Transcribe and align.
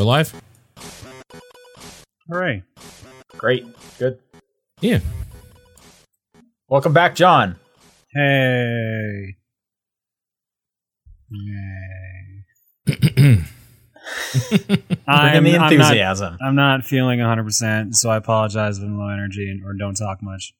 We're 0.00 0.06
live? 0.06 0.34
Hooray. 2.30 2.62
Great. 3.36 3.66
Good. 3.98 4.18
Yeah. 4.80 5.00
Welcome 6.70 6.94
back, 6.94 7.14
John. 7.14 7.56
Hey. 8.14 9.36
Yay. 11.30 12.44
I'm, 15.06 15.44
the 15.44 15.50
I'm 15.52 15.52
not, 15.52 15.70
enthusiasm. 15.70 16.38
I'm 16.40 16.54
not 16.54 16.86
feeling 16.86 17.18
100%, 17.18 17.94
so 17.94 18.08
I 18.08 18.16
apologize 18.16 18.78
if 18.78 18.84
I'm 18.84 18.98
low 18.98 19.10
energy 19.10 19.50
and, 19.50 19.62
or 19.66 19.74
don't 19.74 19.96
talk 19.96 20.22
much. 20.22 20.54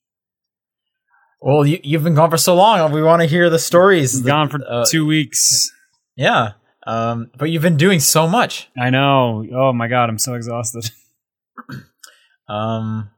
well, 1.40 1.64
you, 1.64 1.80
you've 1.82 2.04
been 2.04 2.14
gone 2.14 2.28
for 2.28 2.36
so 2.36 2.54
long. 2.54 2.92
We 2.92 3.02
want 3.02 3.22
to 3.22 3.26
hear 3.26 3.48
the 3.48 3.58
stories. 3.58 4.22
That- 4.22 4.28
gone 4.28 4.50
for 4.50 4.60
uh, 4.68 4.84
two 4.90 5.06
weeks. 5.06 5.72
Yeah. 6.14 6.52
Um, 6.90 7.30
but 7.38 7.50
you've 7.50 7.62
been 7.62 7.76
doing 7.76 8.00
so 8.00 8.26
much. 8.26 8.68
I 8.76 8.90
know. 8.90 9.44
Oh 9.54 9.72
my 9.72 9.86
god, 9.86 10.08
I'm 10.08 10.18
so 10.18 10.34
exhausted. 10.34 10.90
Um, 12.48 13.10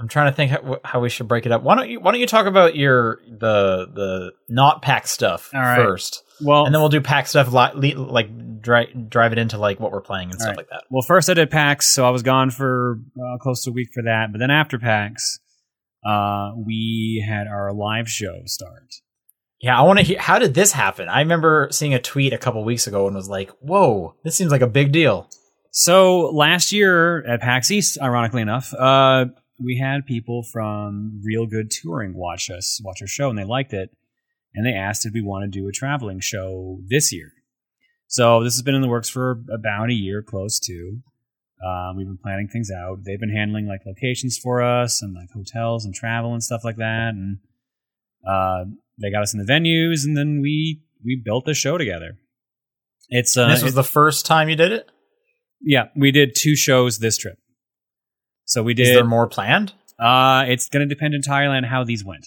I'm 0.00 0.08
trying 0.08 0.30
to 0.30 0.36
think 0.36 0.50
how, 0.50 0.80
how 0.84 1.00
we 1.00 1.08
should 1.08 1.28
break 1.28 1.46
it 1.46 1.52
up. 1.52 1.62
Why 1.62 1.76
don't 1.76 1.88
you 1.88 2.00
Why 2.00 2.10
don't 2.10 2.20
you 2.20 2.26
talk 2.26 2.46
about 2.46 2.74
your 2.74 3.20
the 3.28 3.86
the 3.92 4.32
not 4.48 4.82
PAX 4.82 5.10
stuff 5.10 5.50
right. 5.54 5.76
first, 5.76 6.24
Well, 6.40 6.66
and 6.66 6.74
then 6.74 6.80
we'll 6.80 6.88
do 6.88 7.00
PAX 7.00 7.30
stuff 7.30 7.52
li- 7.52 7.94
like 7.94 8.60
dri- 8.60 8.92
drive 9.08 9.32
it 9.32 9.38
into 9.38 9.56
like 9.56 9.78
what 9.78 9.92
we're 9.92 10.00
playing 10.00 10.30
and 10.30 10.40
stuff 10.40 10.48
right. 10.48 10.56
like 10.56 10.68
that. 10.70 10.82
well, 10.90 11.02
first 11.02 11.30
I 11.30 11.34
did 11.34 11.50
PAX, 11.50 11.86
so 11.86 12.04
I 12.04 12.10
was 12.10 12.22
gone 12.22 12.50
for 12.50 12.98
uh, 13.16 13.38
close 13.38 13.62
to 13.64 13.70
a 13.70 13.72
week 13.72 13.90
for 13.94 14.02
that. 14.02 14.32
But 14.32 14.38
then 14.38 14.50
after 14.50 14.78
PAX, 14.78 15.38
uh, 16.04 16.52
we 16.56 17.24
had 17.28 17.46
our 17.46 17.72
live 17.72 18.08
show 18.08 18.42
start. 18.46 18.94
Yeah, 19.60 19.78
I 19.78 19.82
want 19.82 19.98
to 19.98 20.04
hear 20.04 20.20
how 20.20 20.38
did 20.38 20.54
this 20.54 20.72
happen? 20.72 21.08
I 21.08 21.20
remember 21.20 21.68
seeing 21.72 21.94
a 21.94 22.00
tweet 22.00 22.32
a 22.32 22.38
couple 22.38 22.62
weeks 22.64 22.86
ago 22.86 23.06
and 23.06 23.16
was 23.16 23.28
like, 23.28 23.50
"Whoa, 23.60 24.14
this 24.22 24.36
seems 24.36 24.52
like 24.52 24.62
a 24.62 24.68
big 24.68 24.92
deal." 24.92 25.28
So 25.72 26.30
last 26.30 26.72
year 26.72 27.24
at 27.26 27.40
PAX 27.40 27.70
East, 27.70 27.98
ironically 28.00 28.42
enough, 28.42 28.72
uh, 28.74 29.26
we 29.62 29.78
had 29.78 30.06
people 30.06 30.42
from 30.42 31.20
Real 31.24 31.46
Good 31.46 31.70
Touring 31.70 32.14
watch 32.14 32.50
us, 32.50 32.80
watch 32.84 32.98
our 33.00 33.08
show, 33.08 33.28
and 33.28 33.38
they 33.38 33.44
liked 33.44 33.72
it. 33.72 33.90
And 34.54 34.64
they 34.64 34.72
asked, 34.72 35.04
if 35.04 35.12
we 35.12 35.20
want 35.20 35.44
to 35.44 35.58
do 35.58 35.68
a 35.68 35.72
traveling 35.72 36.20
show 36.20 36.80
this 36.86 37.12
year? 37.12 37.32
So 38.06 38.42
this 38.42 38.54
has 38.54 38.62
been 38.62 38.74
in 38.74 38.80
the 38.80 38.88
works 38.88 39.08
for 39.08 39.42
about 39.52 39.90
a 39.90 39.94
year, 39.94 40.22
close 40.22 40.58
to. 40.60 41.00
Um, 41.64 41.96
we've 41.96 42.06
been 42.06 42.18
planning 42.18 42.48
things 42.48 42.70
out. 42.70 43.04
They've 43.04 43.20
been 43.20 43.34
handling 43.34 43.66
like 43.66 43.80
locations 43.84 44.38
for 44.38 44.62
us 44.62 45.02
and 45.02 45.14
like 45.14 45.30
hotels 45.34 45.84
and 45.84 45.94
travel 45.94 46.32
and 46.32 46.42
stuff 46.42 46.64
like 46.64 46.76
that. 46.76 47.10
And 47.14 47.38
uh, 48.26 48.64
they 49.00 49.10
got 49.10 49.22
us 49.22 49.34
in 49.34 49.44
the 49.44 49.50
venues, 49.50 50.04
and 50.04 50.16
then 50.16 50.40
we 50.40 50.82
we 51.04 51.20
built 51.22 51.44
the 51.44 51.54
show 51.54 51.78
together. 51.78 52.18
It's 53.08 53.36
uh, 53.36 53.48
this 53.48 53.62
was 53.62 53.74
the 53.74 53.84
first 53.84 54.26
time 54.26 54.48
you 54.48 54.56
did 54.56 54.72
it. 54.72 54.90
yeah, 55.60 55.86
we 55.96 56.10
did 56.10 56.34
two 56.36 56.56
shows 56.56 56.98
this 56.98 57.16
trip. 57.16 57.38
So 58.44 58.62
we 58.62 58.74
did. 58.74 58.88
Is 58.88 58.94
there 58.94 59.04
more 59.04 59.26
planned? 59.26 59.72
uh, 59.98 60.44
it's 60.46 60.68
going 60.68 60.88
to 60.88 60.94
depend 60.94 61.14
entirely 61.14 61.56
on 61.56 61.64
how 61.64 61.84
these 61.84 62.04
went. 62.04 62.26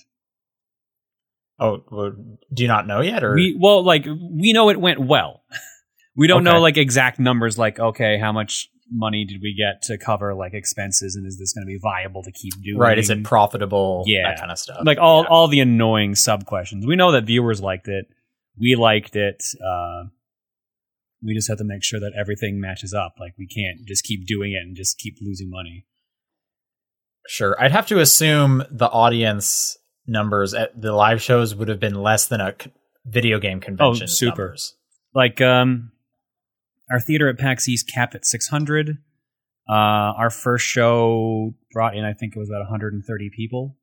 Oh, 1.60 1.84
well, 1.92 2.12
do 2.54 2.64
you 2.64 2.68
not 2.68 2.88
know 2.88 3.02
yet, 3.02 3.24
or 3.24 3.36
We 3.36 3.56
well, 3.60 3.84
like 3.84 4.06
we 4.06 4.52
know 4.52 4.70
it 4.70 4.80
went 4.80 5.00
well. 5.00 5.44
we 6.16 6.28
don't 6.28 6.44
know 6.44 6.60
like 6.60 6.78
exact 6.78 7.20
numbers. 7.20 7.58
Like, 7.58 7.80
okay, 7.80 8.18
how 8.18 8.32
much 8.32 8.68
money 8.92 9.24
did 9.26 9.40
we 9.42 9.56
get 9.58 9.82
to 9.84 9.98
cover 9.98 10.34
like 10.36 10.54
expenses, 10.54 11.16
and 11.16 11.26
is 11.26 11.40
this 11.40 11.54
going 11.54 11.64
to 11.66 11.68
be 11.68 11.80
viable 11.82 12.22
to 12.24 12.32
keep 12.32 12.54
doing? 12.62 12.78
right? 12.78 13.00
Is 13.00 13.10
it 13.10 13.24
profitable? 13.24 14.04
Yeah. 14.06 14.30
that 14.30 14.40
kind 14.40 14.52
of 14.52 14.60
stuff. 14.60 14.82
like 14.86 14.98
all 15.00 15.24
Yeah. 15.24 15.30
all 15.30 15.48
the 15.48 15.60
annoying 15.62 16.16
sub 16.16 16.46
questions? 16.46 16.86
We 16.86 16.96
know 16.96 17.12
that 17.14 17.24
viewers 17.26 17.62
liked 17.62 17.88
it. 17.88 18.06
We 18.60 18.76
liked 18.76 19.16
it. 19.16 19.42
Uh, 19.66 20.10
we 21.24 21.34
just 21.36 21.48
have 21.48 21.60
to 21.60 21.64
make 21.64 21.84
sure 21.84 22.00
that 22.00 22.14
everything 22.20 22.60
matches 22.60 22.94
up. 22.94 23.14
Like 23.20 23.34
we 23.40 23.48
can't 23.48 23.88
just 23.88 24.04
keep 24.04 24.26
doing 24.28 24.52
it 24.54 24.58
and 24.66 24.76
just 24.76 24.98
keep 24.98 25.16
losing 25.22 25.50
money. 25.50 25.86
Sure, 27.28 27.56
I'd 27.62 27.72
have 27.72 27.88
to 27.88 28.00
assume 28.00 28.64
the 28.72 28.88
audience 28.90 29.78
numbers 30.08 30.54
at 30.54 30.80
the 30.80 30.92
live 30.92 31.22
shows 31.22 31.54
would 31.56 31.68
have 31.68 31.80
been 31.80 31.94
less 31.96 32.26
than 32.28 32.42
a 32.42 32.56
video 33.06 33.40
game 33.40 33.60
convention. 33.62 34.04
Oh, 34.04 34.08
super. 34.08 34.42
numbers. 34.42 34.76
like 35.14 35.40
um 35.42 35.91
our 36.92 37.00
theater 37.00 37.30
at 37.30 37.38
PAX 37.38 37.68
East 37.70 37.90
capped 37.94 38.16
at 38.16 38.26
600 38.26 38.98
uh 39.70 39.74
our 39.74 40.30
first 40.30 40.66
show 40.66 41.54
brought 41.72 41.96
in 41.96 42.04
i 42.04 42.14
think 42.14 42.36
it 42.36 42.40
was 42.40 42.50
about 42.50 42.62
130 42.62 43.30
people 43.36 43.78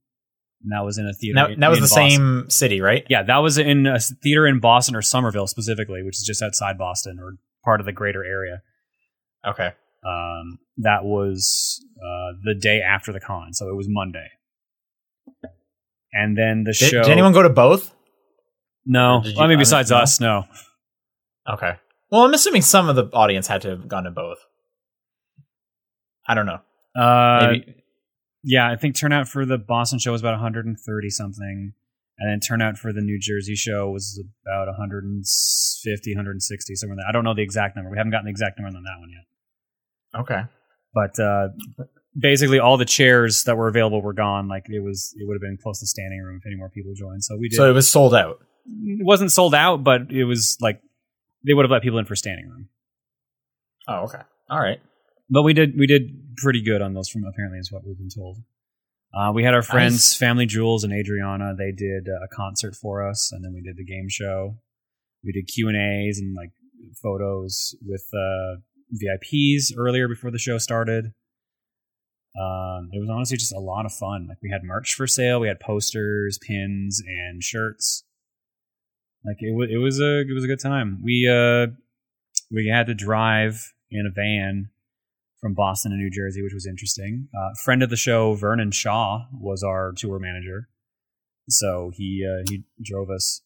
and 0.63 0.73
that 0.73 0.85
was 0.85 0.99
in 0.99 1.07
a 1.07 1.13
theater 1.13 1.35
Now, 1.37 1.47
in- 1.47 1.61
that 1.61 1.71
was 1.71 1.79
the 1.79 1.83
Boston. 1.85 2.11
same 2.11 2.51
city, 2.51 2.81
right? 2.81 3.07
yeah 3.09 3.23
that 3.23 3.39
was 3.39 3.59
in 3.59 3.87
a 3.87 3.99
theater 4.01 4.47
in 4.47 4.59
boston 4.59 4.97
or 4.97 5.03
somerville 5.03 5.47
specifically 5.47 6.03
which 6.03 6.17
is 6.17 6.25
just 6.27 6.43
outside 6.43 6.77
boston 6.79 7.19
or 7.21 7.35
part 7.65 7.79
of 7.81 7.87
the 7.87 7.93
greater 7.93 8.25
area 8.25 8.61
Okay. 9.47 9.71
um 10.05 10.59
that 10.79 11.05
was 11.05 11.81
uh 11.97 12.37
the 12.43 12.55
day 12.61 12.81
after 12.83 13.13
the 13.13 13.21
con 13.21 13.53
so 13.53 13.69
it 13.71 13.77
was 13.77 13.87
monday 13.89 14.27
and 16.13 16.37
then 16.37 16.65
the 16.65 16.73
Did, 16.73 16.91
show 16.91 17.03
did 17.03 17.13
anyone 17.13 17.33
go 17.33 17.43
to 17.43 17.51
both? 17.51 17.95
no 18.85 19.23
you- 19.25 19.39
i 19.41 19.47
mean 19.47 19.59
besides 19.59 19.93
us 19.93 20.21
no 20.21 20.45
Okay. 21.51 21.77
Well, 22.11 22.23
I'm 22.23 22.33
assuming 22.35 22.63
some 22.63 22.89
of 22.89 22.97
the 22.97 23.05
audience 23.13 23.47
had 23.47 23.63
to 23.63 23.71
have 23.71 23.89
gone 23.89 24.05
to 24.05 24.11
both. 24.11 24.39
I 26.27 26.35
don't 26.35 26.47
know. 26.47 26.61
uh 27.01 27.49
Maybe. 27.53 27.75
yeah, 28.43 28.71
I 28.71 28.77
think 28.77 28.97
turnout 28.97 29.29
for 29.29 29.45
the 29.45 29.59
Boston 29.59 29.99
show 29.99 30.13
was 30.13 30.21
about 30.21 30.33
130 30.33 31.11
something, 31.11 31.73
and 32.19 32.31
then 32.31 32.41
turnout 32.41 32.77
for 32.79 32.93
the 32.93 33.01
New 33.01 33.19
Jersey 33.19 33.55
show 33.55 33.91
was 33.91 34.23
about 34.47 34.67
150, 34.67 36.13
160, 36.15 36.75
somewhere. 36.75 36.95
in 36.95 36.97
there. 36.99 37.07
I 37.09 37.13
don't 37.13 37.25
know 37.25 37.35
the 37.35 37.43
exact 37.43 37.77
number. 37.77 37.91
We 37.91 37.99
haven't 37.99 38.13
gotten 38.13 38.27
the 38.27 38.31
exact 38.31 38.59
number 38.59 38.77
on 38.77 38.83
that 38.85 38.99
one 38.99 39.11
yet. 39.11 40.21
Okay. 40.21 40.43
But 40.95 41.23
uh, 41.23 41.49
basically, 42.19 42.59
all 42.59 42.77
the 42.77 42.85
chairs 42.85 43.45
that 43.45 43.57
were 43.57 43.69
available 43.69 44.03
were 44.03 44.15
gone. 44.15 44.49
Like 44.49 44.65
it 44.69 44.81
was, 44.83 45.15
it 45.17 45.27
would 45.29 45.35
have 45.35 45.43
been 45.43 45.59
close 45.63 45.81
to 45.81 45.87
standing 45.87 46.21
room 46.23 46.39
if 46.43 46.47
any 46.47 46.57
more 46.57 46.71
people 46.71 46.93
joined. 46.95 47.23
So 47.25 47.37
we 47.37 47.49
did. 47.49 47.57
So 47.57 47.69
it 47.71 47.75
was 47.75 47.89
sold 47.89 48.15
out. 48.15 48.39
it 48.67 49.05
wasn't 49.05 49.31
sold 49.33 49.55
out, 49.55 49.85
but 49.85 50.11
it 50.11 50.25
was 50.25 50.57
like 50.61 50.81
they 51.49 51.55
would 51.55 51.65
have 51.65 51.71
let 51.71 51.83
people 51.83 51.99
in 51.99 52.05
for 52.05 52.15
standing 52.15 52.49
room. 52.49 52.69
Oh, 53.89 54.05
okay. 54.05 54.21
All 54.51 54.61
right. 54.61 54.81
But 55.31 55.43
we 55.43 55.55
did 55.55 55.79
we 55.79 55.87
did 55.87 56.37
pretty 56.37 56.63
good 56.63 56.83
on 56.83 56.95
those 56.95 57.09
from 57.09 57.25
apparently 57.25 57.59
is 57.59 57.73
what 57.73 57.85
we've 57.87 57.99
been 57.99 58.11
told. 58.15 58.39
Uh, 59.15 59.33
we 59.35 59.43
had 59.43 59.55
our 59.55 59.63
friends, 59.63 59.95
Nice. 59.95 60.17
Family 60.17 60.45
Jewels 60.47 60.85
and 60.85 60.93
Adriana. 60.93 61.55
They 61.57 61.73
did 61.73 62.07
a 62.09 62.29
concert 62.35 62.75
for 62.75 63.09
us, 63.09 63.33
and 63.33 63.43
then 63.43 63.55
we 63.55 63.63
did 63.63 63.77
the 63.77 63.85
game 63.85 64.07
show. 64.09 64.57
We 65.25 65.33
did 65.33 65.49
Q 65.49 65.69
and 65.69 65.77
A's 65.77 66.19
and 66.19 66.35
like 66.37 66.51
photos 67.03 67.75
with 67.85 68.05
uh, 68.15 68.61
VIPs 68.95 69.73
earlier 69.77 70.09
before 70.09 70.31
the 70.31 70.39
show 70.39 70.59
started. 70.59 71.07
Um, 72.39 72.91
it 72.93 73.01
was 73.01 73.09
honestly 73.11 73.37
just 73.37 73.55
a 73.55 73.59
lot 73.59 73.87
of 73.87 73.93
fun. 73.93 74.27
Like 74.29 74.39
we 74.43 74.51
had 74.51 74.63
merch 74.63 74.95
for 74.95 75.07
sale, 75.07 75.41
we 75.41 75.49
had 75.49 75.61
posters, 75.61 76.39
pins, 76.47 77.03
and 77.05 77.43
shirts. 77.43 78.05
Like 79.29 79.37
it 79.41 79.55
was, 79.55 79.69
it 79.71 79.77
was 79.77 80.01
a 80.01 80.21
it 80.21 80.33
was 80.35 80.45
a 80.45 80.47
good 80.47 80.61
time. 80.61 81.03
We 81.05 81.29
uh 81.29 81.67
we 82.51 82.69
had 82.73 82.87
to 82.87 82.95
drive 82.95 83.75
in 83.91 84.07
a 84.07 84.11
van 84.11 84.71
from 85.41 85.55
Boston 85.55 85.91
to 85.91 85.97
New 85.99 86.11
Jersey, 86.11 86.43
which 86.43 86.55
was 86.55 86.67
interesting. 86.67 87.29
Uh, 87.35 87.51
friend 87.63 87.83
of 87.83 87.91
the 87.91 87.97
show, 87.97 88.35
Vernon 88.35 88.71
Shaw, 88.71 89.27
was 89.33 89.63
our 89.63 89.93
tour 89.97 90.19
manager, 90.19 90.69
so 91.49 91.91
he 91.95 92.27
uh, 92.27 92.43
he 92.49 92.65
drove 92.83 93.11
us. 93.11 93.43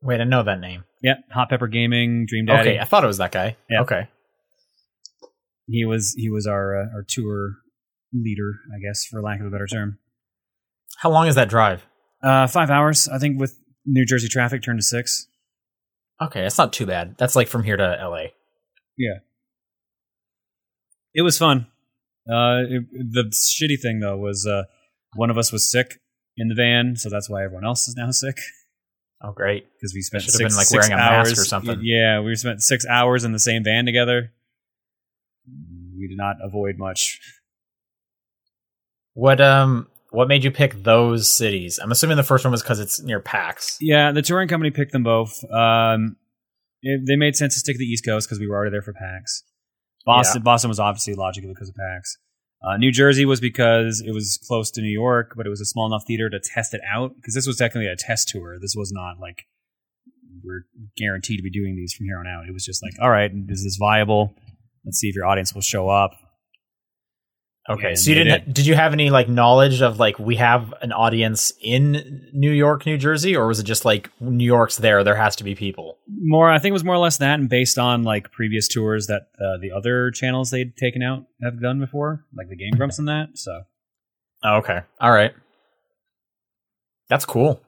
Wait, 0.00 0.20
I 0.20 0.24
know 0.24 0.44
that 0.44 0.60
name. 0.60 0.84
Yeah, 1.02 1.14
Hot 1.32 1.48
Pepper 1.50 1.66
Gaming, 1.66 2.26
Dream 2.26 2.46
Daddy. 2.46 2.70
Okay, 2.70 2.78
I 2.78 2.84
thought 2.84 3.02
it 3.02 3.08
was 3.08 3.18
that 3.18 3.32
guy. 3.32 3.56
Yeah. 3.68 3.80
Okay. 3.82 4.08
He 5.66 5.84
was 5.84 6.14
he 6.16 6.30
was 6.30 6.46
our 6.46 6.80
uh, 6.80 6.86
our 6.94 7.04
tour 7.06 7.56
leader, 8.12 8.60
I 8.72 8.78
guess, 8.78 9.04
for 9.04 9.20
lack 9.20 9.40
of 9.40 9.46
a 9.46 9.50
better 9.50 9.66
term. 9.66 9.98
How 10.98 11.10
long 11.10 11.26
is 11.26 11.34
that 11.34 11.48
drive? 11.48 11.84
Uh, 12.22 12.46
five 12.46 12.70
hours, 12.70 13.08
I 13.08 13.18
think, 13.18 13.38
with 13.40 13.58
New 13.86 14.04
Jersey 14.04 14.28
traffic 14.28 14.62
turned 14.62 14.78
to 14.80 14.84
six. 14.84 15.28
Okay, 16.20 16.42
that's 16.42 16.58
not 16.58 16.72
too 16.72 16.86
bad. 16.86 17.16
That's 17.18 17.36
like 17.36 17.48
from 17.48 17.62
here 17.62 17.76
to 17.76 17.82
LA. 18.02 18.26
Yeah. 18.98 19.18
It 21.14 21.22
was 21.22 21.38
fun. 21.38 21.66
Uh, 22.28 22.64
it, 22.68 22.82
the 23.12 23.24
shitty 23.32 23.80
thing 23.80 24.00
though 24.00 24.16
was 24.16 24.46
uh, 24.46 24.64
one 25.14 25.30
of 25.30 25.38
us 25.38 25.52
was 25.52 25.70
sick 25.70 26.00
in 26.36 26.48
the 26.48 26.54
van, 26.54 26.96
so 26.96 27.08
that's 27.08 27.30
why 27.30 27.44
everyone 27.44 27.64
else 27.64 27.86
is 27.88 27.94
now 27.96 28.10
sick 28.10 28.36
Oh, 29.22 29.32
great. 29.32 29.66
because 29.74 29.94
we 29.94 30.02
spent 30.02 30.24
six, 30.24 30.36
been, 30.36 30.44
like, 30.54 30.66
six 30.66 30.72
wearing 30.72 30.92
a 30.92 30.96
mask 30.96 31.32
or 31.38 31.44
something. 31.44 31.78
Yeah, 31.82 32.20
we 32.20 32.34
spent 32.36 32.60
six 32.62 32.84
hours 32.86 33.24
in 33.24 33.32
the 33.32 33.38
same 33.38 33.64
van 33.64 33.86
together. 33.86 34.32
We 35.98 36.08
did 36.08 36.18
not 36.18 36.36
avoid 36.42 36.76
much. 36.78 37.18
What 39.14 39.40
um 39.40 39.88
what 40.10 40.28
made 40.28 40.44
you 40.44 40.50
pick 40.50 40.82
those 40.82 41.30
cities? 41.30 41.78
I'm 41.82 41.90
assuming 41.90 42.16
the 42.16 42.22
first 42.22 42.44
one 42.44 42.52
was 42.52 42.62
because 42.62 42.80
it's 42.80 43.02
near 43.02 43.20
PAX. 43.20 43.76
Yeah, 43.80 44.12
the 44.12 44.22
touring 44.22 44.48
company 44.48 44.70
picked 44.70 44.92
them 44.92 45.02
both. 45.02 45.42
Um, 45.50 46.16
it, 46.82 47.02
they 47.06 47.16
made 47.16 47.36
sense 47.36 47.54
to 47.54 47.60
stick 47.60 47.74
to 47.74 47.78
the 47.78 47.84
East 47.84 48.04
Coast 48.04 48.28
because 48.28 48.38
we 48.38 48.46
were 48.46 48.54
already 48.54 48.70
there 48.70 48.82
for 48.82 48.92
PAX. 48.92 49.42
Boston, 50.04 50.42
Boston 50.42 50.68
was 50.68 50.78
obviously 50.78 51.14
logical 51.14 51.52
because 51.52 51.68
of 51.68 51.74
PAX. 51.74 52.18
Uh, 52.62 52.76
New 52.76 52.92
Jersey 52.92 53.24
was 53.24 53.40
because 53.40 54.02
it 54.06 54.12
was 54.12 54.38
close 54.46 54.70
to 54.72 54.80
New 54.80 54.90
York, 54.90 55.34
but 55.36 55.46
it 55.46 55.50
was 55.50 55.60
a 55.60 55.64
small 55.64 55.86
enough 55.86 56.04
theater 56.06 56.30
to 56.30 56.38
test 56.40 56.74
it 56.74 56.80
out. 56.88 57.14
Because 57.16 57.34
this 57.34 57.46
was 57.46 57.56
technically 57.56 57.88
a 57.88 57.96
test 57.96 58.28
tour. 58.28 58.58
This 58.60 58.74
was 58.76 58.92
not 58.92 59.20
like 59.20 59.46
we're 60.44 60.64
guaranteed 60.96 61.38
to 61.38 61.42
be 61.42 61.50
doing 61.50 61.74
these 61.74 61.92
from 61.92 62.06
here 62.06 62.18
on 62.18 62.26
out. 62.26 62.48
It 62.48 62.52
was 62.52 62.64
just 62.64 62.82
like, 62.82 62.92
all 63.02 63.10
right, 63.10 63.30
is 63.48 63.64
this 63.64 63.76
viable? 63.76 64.36
let's 64.86 64.98
see 64.98 65.08
if 65.08 65.14
your 65.14 65.26
audience 65.26 65.52
will 65.52 65.60
show 65.60 65.88
up. 65.88 66.12
Okay, 67.68 67.88
And 67.88 67.98
so 67.98 68.10
you 68.10 68.16
they 68.16 68.24
didn't. 68.24 68.54
Did 68.54 68.66
you 68.66 68.74
have 68.76 68.92
any 68.92 69.10
like 69.10 69.28
knowledge 69.28 69.82
of 69.82 69.98
like 69.98 70.18
we 70.18 70.36
have 70.36 70.72
an 70.82 70.92
audience 70.92 71.52
in 71.60 72.28
New 72.32 72.52
York, 72.52 72.86
New 72.86 72.96
Jersey, 72.96 73.34
or 73.34 73.48
was 73.48 73.58
it 73.58 73.64
just 73.64 73.84
like 73.84 74.08
New 74.20 74.44
York's 74.44 74.76
there? 74.76 75.02
There 75.02 75.16
has 75.16 75.34
to 75.36 75.44
be 75.44 75.54
people. 75.56 75.98
More, 76.08 76.50
I 76.50 76.58
think 76.58 76.70
it 76.70 76.74
was 76.74 76.84
more 76.84 76.94
or 76.94 76.98
less 76.98 77.16
that, 77.18 77.40
and 77.40 77.48
based 77.48 77.76
on 77.78 78.04
like 78.04 78.30
previous 78.30 78.68
tours 78.68 79.08
that 79.08 79.22
uh, 79.40 79.58
the 79.60 79.72
other 79.76 80.12
channels 80.12 80.50
they'd 80.50 80.76
taken 80.76 81.02
out 81.02 81.24
have 81.42 81.60
done 81.60 81.80
before, 81.80 82.24
like 82.36 82.48
the 82.48 82.56
Game 82.56 82.74
Grumps 82.76 82.98
and 83.00 83.08
that. 83.08 83.30
So 83.34 83.62
Oh, 84.44 84.56
okay, 84.58 84.82
all 85.00 85.10
right, 85.10 85.32
that's 87.08 87.24
cool. 87.24 87.60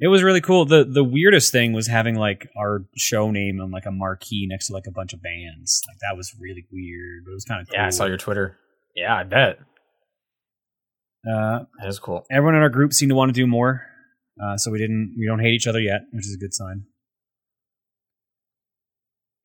it 0.00 0.08
was 0.08 0.24
really 0.24 0.40
cool. 0.40 0.64
the 0.64 0.84
The 0.84 1.04
weirdest 1.04 1.52
thing 1.52 1.72
was 1.72 1.86
having 1.86 2.16
like 2.16 2.48
our 2.58 2.84
show 2.96 3.30
name 3.30 3.60
on 3.60 3.70
like 3.70 3.86
a 3.86 3.92
marquee 3.92 4.46
next 4.50 4.68
to 4.68 4.72
like 4.72 4.86
a 4.88 4.92
bunch 4.92 5.12
of 5.12 5.22
bands. 5.22 5.82
Like 5.88 5.98
that 6.00 6.16
was 6.16 6.34
really 6.40 6.66
weird, 6.72 7.24
but 7.24 7.30
it 7.30 7.34
was 7.34 7.44
kind 7.44 7.60
of 7.60 7.68
cool. 7.68 7.74
Yeah, 7.76 7.86
I 7.86 7.90
saw 7.90 8.06
your 8.06 8.16
Twitter. 8.16 8.56
Yeah, 8.96 9.14
I 9.16 9.22
bet 9.24 9.58
Uh, 11.26 11.60
that 11.78 11.88
is 11.88 11.98
cool. 11.98 12.24
everyone 12.30 12.54
in 12.56 12.62
our 12.62 12.68
group 12.70 12.92
seemed 12.92 13.10
to 13.10 13.14
want 13.16 13.28
to 13.28 13.32
do 13.32 13.46
more, 13.46 13.86
uh, 14.42 14.56
so 14.56 14.70
we 14.70 14.78
didn't. 14.78 15.14
We 15.18 15.26
don't 15.26 15.38
hate 15.40 15.54
each 15.54 15.66
other 15.66 15.80
yet, 15.80 16.00
which 16.12 16.26
is 16.26 16.34
a 16.34 16.38
good 16.42 16.52
sign. 16.54 16.84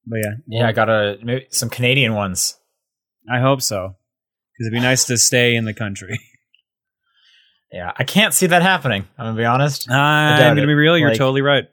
But 0.08 0.18
yeah, 0.24 0.32
Yeah, 0.48 0.68
I 0.68 0.72
got 0.72 0.90
a 0.90 1.18
maybe 1.24 1.48
some 1.50 1.70
Canadian 1.70 2.14
ones. 2.14 2.58
I 3.32 3.40
hope 3.40 3.62
so 3.62 3.96
because 4.54 4.68
it'd 4.68 4.74
be 4.74 4.80
nice 4.80 5.06
to 5.06 5.18
stay 5.18 5.56
in 5.56 5.66
the 5.66 5.74
country. 5.74 6.20
Yeah, 7.72 7.92
I 7.98 8.06
can't 8.06 8.34
see 8.34 8.46
that 8.48 8.62
happening. 8.62 9.06
I'm 9.18 9.26
gonna 9.26 9.38
be 9.38 9.44
honest. 9.44 9.90
I'm 9.92 10.40
gonna 10.40 10.62
it. 10.62 10.66
be 10.66 10.74
real. 10.76 10.98
You're 10.98 11.10
Like- 11.10 11.18
totally 11.18 11.42
right. 11.42 11.66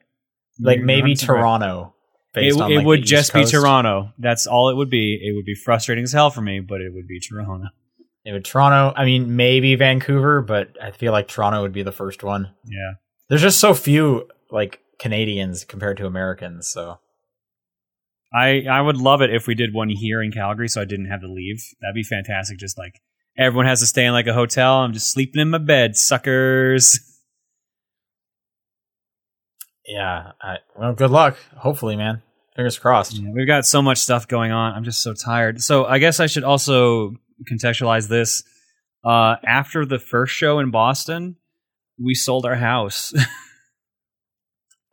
Like 0.59 0.79
You're 0.79 0.87
maybe 0.87 1.13
100% 1.13 1.29
right. 1.29 1.37
Toronto. 1.37 1.92
It, 2.35 2.59
on, 2.59 2.73
it 2.73 2.77
like, 2.77 2.87
would 2.87 3.05
just 3.05 3.35
East 3.37 3.53
be 3.53 3.59
Toronto. 3.59 4.13
That's 4.19 4.47
all 4.47 4.71
it 4.71 4.77
would 4.77 4.89
be. 4.89 5.21
It 5.23 5.35
would 5.35 5.45
be 5.45 5.55
frustrating 5.55 6.05
as 6.05 6.13
hell 6.13 6.31
for 6.31 6.41
me, 6.41 6.61
but 6.61 6.81
it 6.81 6.93
would 6.93 7.07
be 7.07 7.21
Toronto. 7.21 7.69
It 8.25 8.33
would 8.33 8.45
Toronto. 8.45 8.95
I 8.97 9.05
mean, 9.05 9.37
maybe 9.37 9.75
Vancouver, 9.75 10.41
but 10.41 10.77
I 10.81 10.93
feel 10.93 11.13
like 11.13 11.29
Toronto 11.29 11.61
would 11.63 11.73
be 11.73 11.83
the 11.83 11.93
first 11.93 12.23
one. 12.23 12.51
Yeah. 12.65 12.93
There's 13.29 13.43
just 13.43 13.61
so 13.61 13.75
few 13.75 14.29
like 14.51 14.81
Canadians 14.99 15.65
compared 15.65 15.97
to 15.99 16.07
Americans. 16.07 16.69
So 16.69 17.01
I 18.33 18.65
I 18.71 18.81
would 18.81 18.97
love 18.97 19.21
it 19.21 19.35
if 19.35 19.47
we 19.47 19.55
did 19.55 19.75
one 19.75 19.89
here 19.89 20.23
in 20.23 20.33
Calgary, 20.33 20.69
so 20.69 20.81
I 20.81 20.85
didn't 20.85 21.07
have 21.07 21.21
to 21.21 21.33
leave. 21.33 21.63
That'd 21.81 21.95
be 21.95 22.03
fantastic. 22.03 22.59
Just 22.59 22.79
like 22.79 23.01
everyone 23.37 23.67
has 23.67 23.81
to 23.81 23.87
stay 23.87 24.07
in 24.07 24.13
like 24.13 24.27
a 24.27 24.33
hotel. 24.33 24.77
I'm 24.77 24.93
just 24.93 25.11
sleeping 25.11 25.41
in 25.41 25.51
my 25.51 25.59
bed, 25.59 25.97
suckers. 25.97 26.99
yeah. 29.87 30.33
I, 30.41 30.57
well, 30.77 30.93
good 30.95 31.11
luck. 31.11 31.37
Hopefully, 31.57 31.97
man. 31.97 32.23
Fingers 32.57 32.79
crossed. 32.79 33.15
Yeah, 33.15 33.31
we've 33.33 33.47
got 33.47 33.65
so 33.65 33.81
much 33.81 33.99
stuff 33.99 34.29
going 34.29 34.53
on. 34.53 34.75
I'm 34.75 34.85
just 34.85 35.03
so 35.03 35.15
tired. 35.15 35.63
So 35.63 35.87
I 35.87 35.99
guess 35.99 36.21
I 36.21 36.27
should 36.27 36.45
also 36.45 37.15
contextualize 37.51 38.09
this. 38.09 38.45
Uh, 39.05 39.37
after 39.47 39.87
the 39.87 39.99
first 39.99 40.35
show 40.35 40.59
in 40.59 40.71
Boston, 40.71 41.37
we 41.99 42.15
sold 42.15 42.45
our 42.45 42.57
house. 42.57 43.13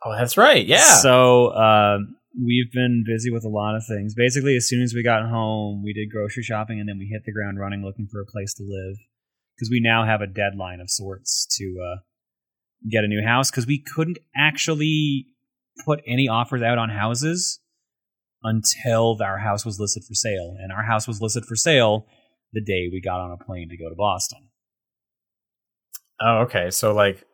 Oh, 0.02 0.16
that's 0.16 0.36
right. 0.36 0.64
Yeah. 0.64 0.96
So 1.00 1.48
uh, 1.48 1.98
we've 2.34 2.72
been 2.72 3.04
busy 3.06 3.30
with 3.30 3.44
a 3.44 3.48
lot 3.48 3.76
of 3.76 3.84
things. 3.86 4.14
Basically, 4.14 4.56
as 4.56 4.66
soon 4.66 4.82
as 4.82 4.94
we 4.94 5.02
got 5.02 5.28
home, 5.28 5.82
we 5.84 5.92
did 5.92 6.10
grocery 6.10 6.42
shopping 6.42 6.80
and 6.80 6.88
then 6.88 6.98
we 6.98 7.06
hit 7.06 7.22
the 7.24 7.32
ground 7.32 7.58
running 7.58 7.84
looking 7.84 8.08
for 8.10 8.20
a 8.22 8.26
place 8.26 8.54
to 8.54 8.62
live 8.62 8.96
because 9.54 9.70
we 9.70 9.80
now 9.82 10.06
have 10.06 10.22
a 10.22 10.26
deadline 10.26 10.80
of 10.80 10.90
sorts 10.90 11.46
to 11.58 11.64
uh, 11.64 12.00
get 12.88 13.04
a 13.04 13.08
new 13.08 13.22
house 13.24 13.50
because 13.50 13.66
we 13.66 13.82
couldn't 13.94 14.18
actually 14.36 15.26
put 15.84 16.00
any 16.06 16.28
offers 16.28 16.62
out 16.62 16.78
on 16.78 16.90
houses 16.90 17.60
until 18.42 19.18
our 19.22 19.38
house 19.38 19.64
was 19.64 19.78
listed 19.78 20.04
for 20.04 20.14
sale. 20.14 20.56
And 20.58 20.72
our 20.72 20.82
house 20.82 21.06
was 21.06 21.20
listed 21.20 21.44
for 21.44 21.56
sale 21.56 22.06
the 22.52 22.60
day 22.60 22.88
we 22.90 23.00
got 23.00 23.20
on 23.20 23.32
a 23.32 23.44
plane 23.44 23.68
to 23.68 23.76
go 23.76 23.88
to 23.88 23.94
Boston. 23.94 24.48
oh, 26.20 26.38
okay. 26.42 26.70
So 26.70 26.92
like, 26.92 27.24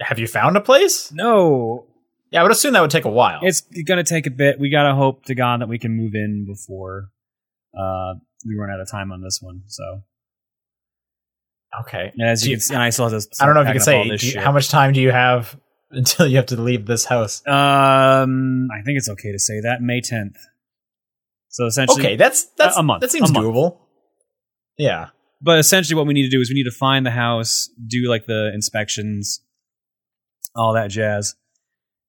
have 0.00 0.18
you 0.18 0.26
found 0.26 0.56
a 0.56 0.60
place? 0.60 1.10
No, 1.12 1.86
Yeah, 2.30 2.40
I 2.40 2.42
would 2.42 2.52
assume 2.52 2.72
that 2.74 2.82
would 2.82 2.90
take 2.90 3.04
a 3.04 3.10
while. 3.10 3.40
It's 3.42 3.62
gonna 3.86 4.04
take 4.04 4.26
a 4.26 4.30
bit. 4.30 4.58
We 4.60 4.70
gotta 4.70 4.94
hope 4.94 5.24
to 5.26 5.34
God 5.34 5.60
that 5.60 5.68
we 5.68 5.78
can 5.78 5.92
move 5.92 6.14
in 6.14 6.44
before 6.46 7.10
uh, 7.76 8.14
we 8.46 8.56
run 8.58 8.70
out 8.70 8.80
of 8.80 8.90
time 8.90 9.12
on 9.12 9.22
this 9.22 9.38
one. 9.40 9.62
So, 9.66 10.02
okay. 11.80 12.12
and 12.16 12.28
as 12.28 12.44
you 12.44 12.50
you- 12.50 12.56
can 12.56 12.60
see, 12.60 12.74
and 12.74 12.82
I 12.82 12.90
still 12.90 13.06
have 13.06 13.12
this. 13.12 13.28
I 13.40 13.46
don't 13.46 13.54
know 13.54 13.62
if 13.62 13.68
you 13.68 13.74
can 13.74 13.80
packing 13.80 14.10
up 14.10 14.12
all 14.12 14.18
say 14.18 14.26
you- 14.34 14.40
how 14.40 14.52
much 14.52 14.68
time 14.68 14.92
do 14.92 15.00
you 15.00 15.10
have 15.12 15.58
until 15.90 16.26
you 16.26 16.36
have 16.36 16.46
to 16.46 16.60
leave 16.60 16.86
this 16.86 17.04
house. 17.04 17.46
Um, 17.46 18.68
I 18.70 18.82
think 18.84 18.98
it's 18.98 19.08
okay 19.08 19.32
to 19.32 19.38
say 19.38 19.60
that 19.60 19.80
May 19.82 20.00
tenth. 20.00 20.36
So 21.48 21.66
essentially, 21.66 22.02
Okay, 22.02 22.16
that's 22.16 22.44
that's 22.58 22.76
a 22.76 22.82
month, 22.82 23.00
That 23.00 23.10
seems 23.10 23.30
a 23.30 23.32
doable. 23.32 23.78
Yeah. 24.76 25.08
but 25.40 25.58
essentially, 25.58 25.96
what 25.96 26.06
we 26.06 26.12
need 26.14 26.24
to 26.24 26.30
do 26.30 26.40
is 26.40 26.50
we 26.50 26.54
need 26.54 26.64
to 26.64 26.76
find 26.76 27.06
the 27.06 27.10
house, 27.10 27.70
do 27.86 28.08
like 28.08 28.26
the 28.26 28.50
inspections, 28.52 29.40
all 30.54 30.74
that 30.74 30.88
jazz, 30.90 31.34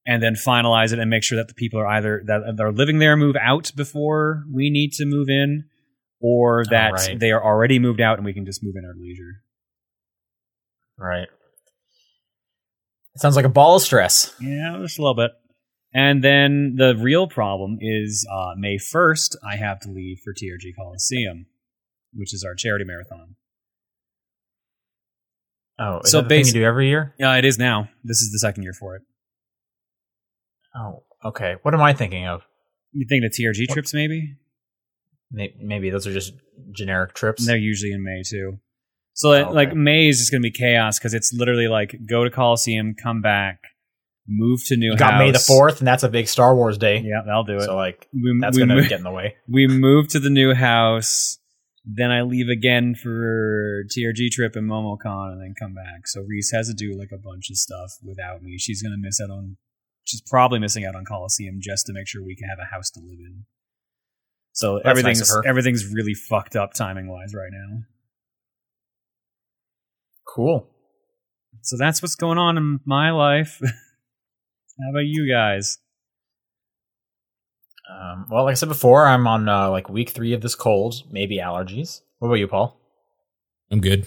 and 0.05 0.21
then 0.21 0.33
finalize 0.33 0.91
it 0.91 0.99
and 0.99 1.09
make 1.09 1.23
sure 1.23 1.37
that 1.37 1.47
the 1.47 1.53
people 1.53 1.79
are 1.79 1.87
either 1.87 2.23
that 2.25 2.55
they're 2.57 2.71
living 2.73 2.99
there 2.99 3.15
move 3.15 3.37
out 3.41 3.71
before 3.75 4.43
we 4.53 4.69
need 4.69 4.91
to 4.93 5.05
move 5.05 5.29
in, 5.29 5.65
or 6.19 6.65
that 6.69 6.91
right. 6.93 7.17
they 7.19 7.31
are 7.31 7.41
already 7.43 7.79
moved 7.79 8.01
out 8.01 8.17
and 8.17 8.25
we 8.25 8.33
can 8.33 8.45
just 8.45 8.61
move 8.63 8.75
in 8.77 8.83
our 8.83 8.95
leisure. 8.99 9.43
Right. 10.97 11.27
Sounds 13.17 13.35
like 13.35 13.45
a 13.45 13.49
ball 13.49 13.75
of 13.77 13.81
stress. 13.81 14.33
Yeah, 14.39 14.77
just 14.81 14.99
a 14.99 15.01
little 15.01 15.15
bit. 15.15 15.31
And 15.93 16.23
then 16.23 16.75
the 16.77 16.95
real 16.95 17.27
problem 17.27 17.77
is 17.81 18.27
uh, 18.31 18.51
May 18.57 18.77
1st, 18.77 19.35
I 19.47 19.55
have 19.55 19.79
to 19.81 19.89
leave 19.89 20.19
for 20.23 20.33
TRG 20.33 20.75
Coliseum, 20.77 21.47
which 22.13 22.33
is 22.33 22.43
our 22.43 22.53
charity 22.53 22.85
marathon. 22.85 23.35
Oh, 25.79 25.99
is 26.03 26.11
So 26.11 26.17
that 26.21 26.23
the 26.23 26.29
thing 26.35 26.43
basi- 26.43 26.47
you 26.47 26.53
do 26.61 26.63
every 26.65 26.87
year? 26.89 27.13
Yeah, 27.19 27.35
it 27.37 27.45
is 27.45 27.57
now. 27.57 27.89
This 28.03 28.17
is 28.21 28.31
the 28.31 28.39
second 28.39 28.63
year 28.63 28.73
for 28.73 28.95
it. 28.95 29.01
Oh, 30.75 31.03
okay. 31.23 31.55
What 31.63 31.73
am 31.73 31.81
I 31.81 31.93
thinking 31.93 32.27
of? 32.27 32.41
You 32.91 33.05
think 33.07 33.23
the 33.23 33.29
TRG 33.29 33.71
trips, 33.73 33.93
maybe? 33.93 34.35
Maybe 35.31 35.89
those 35.89 36.07
are 36.07 36.13
just 36.13 36.33
generic 36.71 37.13
trips. 37.13 37.45
They're 37.45 37.57
usually 37.57 37.91
in 37.91 38.03
May, 38.03 38.23
too. 38.25 38.59
So, 39.17 39.29
like- 39.29 39.45
Oh, 39.47 39.51
like, 39.51 39.67
okay. 39.69 39.77
May 39.77 40.07
is 40.09 40.19
just 40.19 40.31
going 40.31 40.43
to 40.43 40.47
be 40.47 40.51
chaos 40.51 40.99
because 40.99 41.13
it's 41.15 41.33
literally 41.33 41.67
like 41.67 41.95
go 42.07 42.23
to 42.23 42.29
Coliseum, 42.29 42.93
come 42.93 43.21
back, 43.21 43.59
move 44.27 44.59
to 44.67 44.77
new 44.77 44.91
you 44.91 44.95
got 44.97 45.13
house. 45.13 45.19
May 45.19 45.31
the 45.31 45.39
fourth, 45.39 45.79
and 45.79 45.87
that's 45.87 46.03
a 46.03 46.09
big 46.09 46.27
Star 46.27 46.55
Wars 46.55 46.77
day. 46.77 46.99
Yeah, 46.99 47.21
that'll 47.25 47.43
do 47.43 47.55
it. 47.57 47.63
So 47.63 47.75
like 47.75 48.07
we, 48.13 48.37
that's 48.39 48.55
we 48.55 48.61
gonna 48.61 48.75
mo- 48.81 48.87
get 48.87 48.99
in 48.99 49.03
the 49.03 49.11
way. 49.11 49.35
we 49.49 49.67
move 49.67 50.07
to 50.09 50.19
the 50.19 50.29
new 50.29 50.53
house. 50.53 51.39
Then 51.83 52.11
I 52.11 52.21
leave 52.23 52.47
again 52.49 52.95
for 52.95 53.85
TRG 53.97 54.29
trip 54.29 54.55
and 54.55 54.69
MomoCon, 54.69 55.31
and 55.31 55.41
then 55.41 55.55
come 55.59 55.73
back. 55.73 56.05
So 56.05 56.21
Reese 56.21 56.51
has 56.51 56.67
to 56.67 56.73
do 56.75 56.95
like 56.95 57.09
a 57.11 57.17
bunch 57.17 57.49
of 57.49 57.57
stuff 57.57 57.93
without 58.03 58.43
me. 58.43 58.57
She's 58.59 58.83
gonna 58.83 58.97
miss 58.99 59.19
out 59.19 59.31
on. 59.31 59.57
She's 60.03 60.21
probably 60.21 60.59
missing 60.59 60.85
out 60.85 60.95
on 60.95 61.05
Coliseum 61.05 61.57
just 61.59 61.87
to 61.87 61.93
make 61.93 62.07
sure 62.07 62.23
we 62.23 62.35
can 62.35 62.47
have 62.49 62.59
a 62.59 62.65
house 62.75 62.91
to 62.91 62.99
live 62.99 63.19
in. 63.19 63.45
So 64.51 64.75
That's 64.83 64.89
everything's 64.89 65.29
her. 65.29 65.41
everything's 65.47 65.91
really 65.91 66.13
fucked 66.13 66.55
up 66.55 66.73
timing 66.73 67.07
wise 67.07 67.33
right 67.33 67.51
now. 67.51 67.83
Cool. 70.37 70.67
So 71.63 71.77
that's 71.77 72.03
what's 72.03 72.13
going 72.13 72.37
on 72.37 72.57
in 72.57 72.79
my 72.85 73.09
life. 73.09 73.59
How 73.63 74.89
about 74.91 74.99
you 75.07 75.27
guys? 75.27 75.79
Um, 77.91 78.27
well, 78.29 78.43
like 78.43 78.51
I 78.51 78.53
said 78.53 78.69
before, 78.69 79.07
I'm 79.07 79.25
on 79.25 79.49
uh, 79.49 79.71
like 79.71 79.89
week 79.89 80.11
three 80.11 80.33
of 80.33 80.41
this 80.41 80.53
cold, 80.53 81.01
maybe 81.11 81.39
allergies. 81.39 82.01
What 82.19 82.27
about 82.27 82.35
you, 82.35 82.47
Paul? 82.47 82.79
I'm 83.71 83.81
good. 83.81 84.05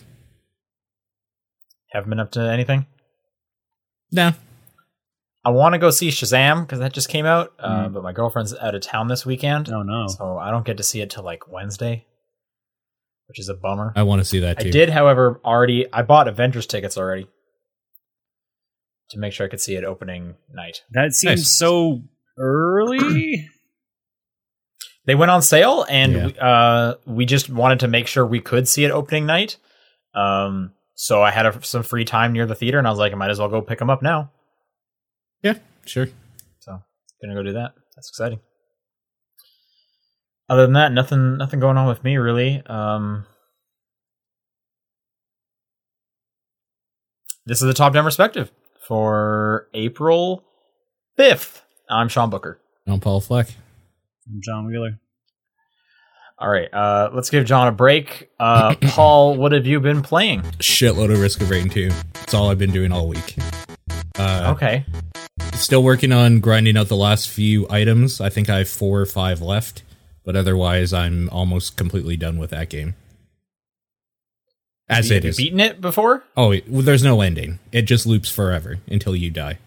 Haven't 1.91 2.11
been 2.11 2.21
up 2.21 2.31
to 2.33 2.41
anything. 2.43 2.87
Nah. 4.13 4.35
I 5.45 5.51
want 5.51 5.73
to 5.73 5.81
go 5.81 5.91
see 5.91 6.11
Shazam 6.11 6.61
because 6.61 6.79
that 6.79 6.93
just 6.93 7.09
came 7.09 7.27
out, 7.27 7.55
uh, 7.59 7.89
Mm. 7.89 7.93
but 7.95 8.05
my 8.05 8.13
girlfriend's 8.13 8.55
out 8.55 8.77
of 8.77 8.83
town 8.83 9.09
this 9.09 9.27
weekend, 9.27 9.69
Oh 9.69 9.83
no. 9.83 10.07
so 10.07 10.39
I 10.39 10.53
don't 10.53 10.65
get 10.65 10.77
to 10.77 10.85
see 10.85 11.01
it 11.01 11.11
till 11.11 11.25
like 11.25 11.51
Wednesday, 11.51 12.07
which 13.31 13.39
is 13.39 13.49
a 13.49 13.55
bummer. 13.55 13.93
I 13.95 14.03
want 14.03 14.21
to 14.21 14.25
see 14.25 14.41
that 14.41 14.59
I 14.59 14.65
too. 14.65 14.71
did, 14.73 14.89
however, 14.91 15.41
already 15.45 15.87
I 15.93 16.03
bought 16.03 16.27
Avengers 16.27 16.67
tickets 16.67 16.99
already 16.99 17.29
to 19.11 19.19
make 19.19 19.33
sure 19.33 19.47
I 19.47 19.49
could 19.49 19.61
see 19.61 19.77
it 19.77 19.85
opening 19.85 20.35
night. 20.53 20.83
That 20.91 21.13
seems 21.13 21.41
Nice. 21.43 21.49
so 21.51 22.03
early. 22.37 23.49
They 25.07 25.15
went 25.15 25.31
on 25.31 25.41
sale, 25.43 25.87
and 25.89 26.13
Yeah. 26.13 26.27
we, 26.27 26.35
uh, 26.39 26.95
we 27.07 27.25
just 27.27 27.49
wanted 27.49 27.81
to 27.81 27.89
make 27.89 28.07
sure 28.07 28.25
we 28.25 28.39
could 28.41 28.69
see 28.69 28.85
it 28.85 28.91
opening 28.91 29.25
night. 29.27 29.57
Um, 30.15 30.73
so 30.95 31.23
I 31.23 31.31
had 31.31 31.47
a, 31.47 31.65
some 31.65 31.83
free 31.83 32.05
time 32.05 32.33
near 32.35 32.47
the 32.47 32.55
theater, 32.55 32.79
and 32.79 32.87
I 32.87 32.91
was 32.91 32.99
like, 32.99 33.13
I 33.13 33.17
might 33.17 33.31
as 33.31 33.39
well 33.39 33.49
go 33.49 33.63
pick 33.63 33.79
them 33.79 33.89
up 33.89 34.03
now. 34.03 34.31
Yeah, 35.43 35.55
sure. 35.87 36.09
So 36.61 36.83
gonna 37.23 37.35
go 37.35 37.43
do 37.43 37.55
that. 37.55 37.73
That's 37.97 38.11
exciting. 38.11 38.41
Other 40.51 40.63
than 40.63 40.73
that, 40.75 40.93
nothing 40.93 41.39
nothing 41.39 41.61
going 41.61 41.77
on 41.79 41.87
with 41.87 42.03
me 42.05 42.17
really. 42.19 42.61
Um 42.67 43.25
This 47.47 47.63
is 47.63 47.67
the 47.69 47.75
top 47.75 47.93
down 47.95 48.05
perspective 48.05 48.51
for 48.87 49.69
April 49.73 50.45
fifth. 51.17 51.63
I'm 51.89 52.09
Sean 52.09 52.31
Booker. 52.31 52.61
I'm 52.87 53.01
Paul 53.01 53.21
Fleck. 53.21 53.49
I'm 54.29 54.41
John 54.43 54.67
Wheeler. 54.67 54.99
All 56.39 56.49
right, 56.49 56.73
uh, 56.73 57.11
let's 57.13 57.29
give 57.29 57.45
John 57.45 57.69
a 57.69 57.73
break. 57.73 58.31
Uh, 58.41 58.75
Paul, 58.89 59.37
what 59.37 59.53
have 59.53 59.67
you 59.67 59.79
been 59.79 60.01
playing? 60.01 60.41
Shitload 60.59 61.13
of 61.13 61.21
Risk 61.21 61.43
of 61.43 61.51
Rain 61.51 61.69
2. 61.69 61.91
That's 62.15 62.33
all 62.33 62.51
I've 62.51 62.59
been 62.59 62.71
doing 62.73 62.93
all 62.93 63.09
week. 63.09 63.37
Uh, 64.19 64.55
Okay, 64.57 64.85
Still 65.53 65.83
working 65.83 66.13
on 66.13 66.41
grinding 66.41 66.79
out 66.79 66.89
the 66.89 66.97
last 66.97 67.29
few 67.29 67.67
items. 67.69 68.21
I 68.23 68.31
think 68.31 68.49
I 68.49 68.59
have 68.59 68.71
four 68.71 69.01
or 69.01 69.07
five 69.07 69.43
left, 69.43 69.83
but 70.25 70.37
otherwise, 70.37 70.93
I'm 70.93 71.29
almost 71.31 71.77
completely 71.77 72.17
done 72.17 72.39
with 72.39 72.51
that 72.51 72.69
game. 72.71 72.95
As 74.89 75.09
have 75.09 75.19
it 75.19 75.25
you 75.25 75.31
is. 75.31 75.37
beaten 75.37 75.61
it 75.61 75.81
before? 75.81 76.25
oh, 76.37 76.55
well, 76.69 76.83
there's 76.83 77.05
no 77.05 77.21
ending. 77.21 77.61
It 77.71 77.83
just 77.83 78.07
loops 78.07 78.29
forever 78.31 78.79
until 78.89 79.15
you 79.15 79.31
die. 79.31 79.59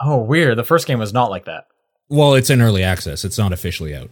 Oh, 0.00 0.18
weird. 0.18 0.56
The 0.58 0.64
first 0.64 0.86
game 0.86 0.98
was 1.00 1.12
not 1.12 1.30
like 1.30 1.46
that. 1.46 1.66
Well, 2.08 2.34
it's 2.34 2.50
in 2.50 2.60
early 2.60 2.82
access. 2.84 3.24
It's 3.24 3.38
not 3.38 3.52
officially 3.52 3.94
out. 3.94 4.10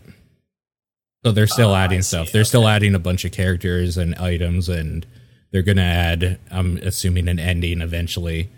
So 1.24 1.32
they're 1.32 1.46
still 1.46 1.70
Oh, 1.70 1.74
adding 1.76 2.02
stuff. 2.02 2.32
They're 2.32 2.44
still 2.44 2.66
adding 2.66 2.94
a 2.94 2.98
bunch 3.00 3.24
of 3.24 3.32
characters 3.32 3.96
and 3.98 4.14
items, 4.16 4.68
and 4.68 5.06
they're 5.52 5.62
going 5.62 5.76
to 5.76 5.82
add, 5.82 6.38
I'm 6.50 6.78
assuming, 6.78 7.28
an 7.28 7.38
ending 7.38 7.80
eventually. 7.82 8.48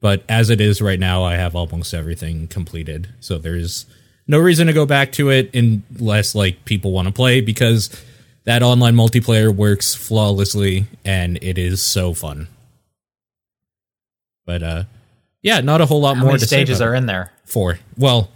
But 0.00 0.22
as 0.28 0.48
it 0.50 0.60
is 0.60 0.80
right 0.80 1.00
now, 1.00 1.22
I 1.24 1.34
have 1.34 1.54
almost 1.56 1.92
everything 1.94 2.46
completed. 2.46 3.08
So 3.20 3.38
there's 3.38 3.86
no 4.32 4.38
reason 4.38 4.66
to 4.66 4.72
go 4.72 4.86
back 4.86 5.12
to 5.12 5.28
it 5.28 5.54
unless 5.54 6.34
like 6.34 6.64
people 6.64 6.90
want 6.90 7.06
to 7.06 7.12
play 7.12 7.42
because 7.42 7.90
that 8.44 8.62
online 8.62 8.96
multiplayer 8.96 9.54
works 9.54 9.94
flawlessly 9.94 10.86
and 11.04 11.38
it 11.42 11.58
is 11.58 11.82
so 11.82 12.14
fun. 12.14 12.48
But 14.46 14.62
uh 14.62 14.84
yeah, 15.42 15.60
not 15.60 15.82
a 15.82 15.86
whole 15.86 16.00
lot 16.00 16.16
How 16.16 16.22
more 16.22 16.32
many 16.32 16.38
to 16.38 16.46
say 16.46 16.56
stages 16.56 16.80
are 16.80 16.94
in 16.94 17.06
there? 17.06 17.30
Four. 17.44 17.78
Well, 17.98 18.30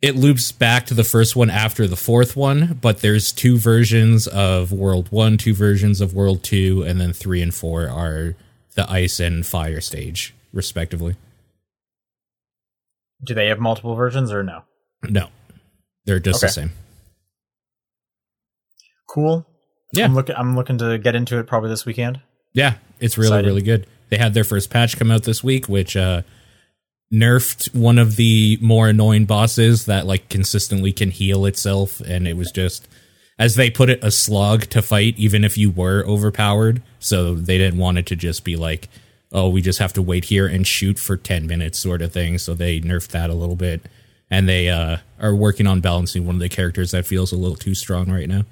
it 0.00 0.16
loops 0.16 0.50
back 0.50 0.86
to 0.86 0.94
the 0.94 1.04
first 1.04 1.36
one 1.36 1.50
after 1.50 1.86
the 1.86 1.96
fourth 1.96 2.34
one, 2.34 2.78
but 2.80 3.00
there's 3.00 3.32
two 3.32 3.58
versions 3.58 4.26
of 4.26 4.72
World 4.72 5.08
1, 5.10 5.36
two 5.38 5.54
versions 5.54 6.00
of 6.00 6.14
World 6.14 6.44
2, 6.44 6.84
and 6.86 7.00
then 7.00 7.12
3 7.12 7.42
and 7.42 7.54
4 7.54 7.88
are 7.88 8.36
the 8.74 8.88
ice 8.90 9.18
and 9.18 9.44
fire 9.44 9.80
stage, 9.80 10.34
respectively. 10.52 11.16
Do 13.24 13.34
they 13.34 13.48
have 13.48 13.58
multiple 13.58 13.96
versions 13.96 14.30
or 14.30 14.44
no? 14.44 14.62
No. 15.02 15.28
They're 16.04 16.20
just 16.20 16.40
the 16.40 16.48
same. 16.48 16.72
Cool. 19.08 19.46
Yeah. 19.92 20.04
I'm 20.04 20.14
looking. 20.14 20.36
I'm 20.36 20.56
looking 20.56 20.78
to 20.78 20.98
get 20.98 21.14
into 21.14 21.38
it 21.38 21.46
probably 21.46 21.70
this 21.70 21.84
weekend. 21.84 22.20
Yeah, 22.52 22.74
it's 23.00 23.18
really 23.18 23.42
really 23.42 23.62
good. 23.62 23.86
They 24.08 24.18
had 24.18 24.34
their 24.34 24.44
first 24.44 24.70
patch 24.70 24.96
come 24.96 25.10
out 25.10 25.24
this 25.24 25.42
week, 25.42 25.68
which 25.68 25.96
uh 25.96 26.22
nerfed 27.12 27.74
one 27.74 27.98
of 27.98 28.16
the 28.16 28.58
more 28.60 28.88
annoying 28.88 29.26
bosses 29.26 29.86
that 29.86 30.06
like 30.06 30.28
consistently 30.28 30.92
can 30.92 31.10
heal 31.10 31.46
itself 31.46 32.00
and 32.00 32.26
it 32.26 32.36
was 32.36 32.50
just 32.50 32.88
as 33.38 33.54
they 33.54 33.70
put 33.70 33.88
it 33.88 34.02
a 34.02 34.10
slog 34.10 34.62
to 34.62 34.82
fight 34.82 35.14
even 35.16 35.44
if 35.44 35.56
you 35.56 35.70
were 35.70 36.04
overpowered. 36.04 36.82
So 36.98 37.34
they 37.34 37.58
didn't 37.58 37.78
want 37.78 37.98
it 37.98 38.06
to 38.06 38.16
just 38.16 38.44
be 38.44 38.56
like 38.56 38.88
oh, 39.32 39.48
we 39.48 39.60
just 39.60 39.80
have 39.80 39.92
to 39.92 40.02
wait 40.02 40.26
here 40.26 40.46
and 40.46 40.66
shoot 40.66 40.98
for 40.98 41.16
10 41.16 41.46
minutes 41.46 41.78
sort 41.78 42.00
of 42.00 42.12
thing. 42.12 42.38
So 42.38 42.54
they 42.54 42.80
nerfed 42.80 43.08
that 43.08 43.28
a 43.28 43.34
little 43.34 43.56
bit 43.56 43.82
and 44.30 44.48
they 44.48 44.68
uh 44.68 44.98
are 45.20 45.34
working 45.34 45.66
on 45.66 45.80
balancing 45.80 46.26
one 46.26 46.34
of 46.36 46.40
the 46.40 46.48
characters 46.48 46.90
that 46.90 47.06
feels 47.06 47.32
a 47.32 47.36
little 47.36 47.56
too 47.56 47.74
strong 47.74 48.10
right 48.10 48.28
now. 48.28 48.44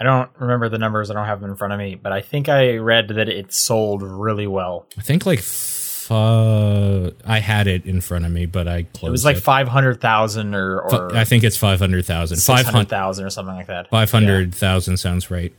I 0.00 0.04
don't 0.04 0.30
remember 0.38 0.68
the 0.68 0.78
numbers. 0.78 1.10
I 1.10 1.14
don't 1.14 1.26
have 1.26 1.40
them 1.40 1.50
in 1.50 1.56
front 1.56 1.72
of 1.72 1.78
me, 1.78 1.96
but 1.96 2.12
I 2.12 2.20
think 2.20 2.48
I 2.48 2.76
read 2.76 3.08
that 3.08 3.28
it 3.28 3.52
sold 3.52 4.02
really 4.02 4.46
well. 4.46 4.86
I 4.96 5.02
think 5.02 5.26
like 5.26 5.40
f- 5.40 6.06
uh, 6.10 7.10
I 7.26 7.40
had 7.40 7.66
it 7.66 7.84
in 7.84 8.00
front 8.00 8.24
of 8.24 8.30
me, 8.32 8.46
but 8.46 8.68
I 8.68 8.84
closed 8.84 9.08
It 9.08 9.10
was 9.10 9.24
like 9.24 9.38
five 9.38 9.66
hundred 9.68 10.00
thousand 10.00 10.54
or, 10.54 10.80
or 10.80 11.14
I 11.16 11.24
think 11.24 11.42
it's 11.44 11.56
500,000. 11.56 12.36
six 12.36 12.46
500 12.46 12.70
hundred 12.72 12.88
thousand 12.88 13.26
or 13.26 13.30
something 13.30 13.56
like 13.56 13.66
that. 13.66 13.90
500,000 13.90 14.96
sounds 14.96 15.30
right. 15.30 15.52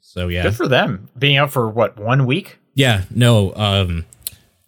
So 0.00 0.28
yeah. 0.28 0.42
Good 0.42 0.56
for 0.56 0.68
them. 0.68 1.08
Being 1.16 1.36
out 1.38 1.52
for 1.52 1.68
what 1.70 1.96
one 1.98 2.26
week? 2.26 2.58
yeah, 2.74 3.04
no, 3.14 3.54
um 3.54 4.04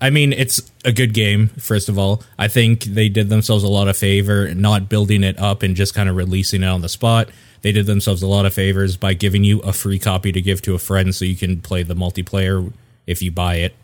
I 0.00 0.10
mean 0.10 0.32
it's 0.32 0.60
a 0.84 0.92
good 0.92 1.14
game 1.14 1.48
first 1.58 1.88
of 1.88 1.98
all. 1.98 2.22
I 2.38 2.48
think 2.48 2.84
they 2.84 3.08
did 3.08 3.28
themselves 3.28 3.64
a 3.64 3.68
lot 3.68 3.88
of 3.88 3.96
favor 3.96 4.52
not 4.54 4.88
building 4.88 5.22
it 5.24 5.38
up 5.38 5.62
and 5.62 5.74
just 5.74 5.94
kind 5.94 6.08
of 6.08 6.16
releasing 6.16 6.62
it 6.62 6.66
on 6.68 6.82
the 6.82 6.88
spot. 6.88 7.30
They 7.62 7.72
did 7.72 7.86
themselves 7.86 8.22
a 8.22 8.26
lot 8.26 8.44
of 8.46 8.52
favors 8.54 8.96
by 8.96 9.14
giving 9.14 9.42
you 9.42 9.60
a 9.60 9.72
free 9.72 9.98
copy 9.98 10.30
to 10.32 10.40
give 10.42 10.60
to 10.62 10.74
a 10.74 10.78
friend 10.78 11.14
so 11.14 11.24
you 11.24 11.34
can 11.36 11.60
play 11.60 11.82
the 11.82 11.94
multiplayer 11.94 12.72
if 13.06 13.22
you 13.22 13.32
buy 13.32 13.56
it. 13.56 13.74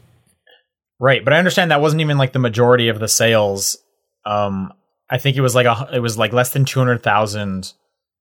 Right, 1.01 1.25
but 1.25 1.33
I 1.33 1.39
understand 1.39 1.71
that 1.71 1.81
wasn't 1.81 2.01
even 2.03 2.19
like 2.19 2.33
the 2.33 2.39
majority 2.39 2.89
of 2.89 3.01
the 3.01 3.09
sales. 3.09 3.77
Um, 4.25 4.73
I 5.11 5.19
think 5.19 5.37
it 5.37 5.41
was 5.41 5.55
like 5.55 5.67
a, 5.67 5.89
it 5.93 5.99
was 6.01 6.17
like 6.17 6.33
less 6.33 6.51
than 6.53 6.65
two 6.65 6.79
hundred 6.79 7.03
thousand 7.03 7.73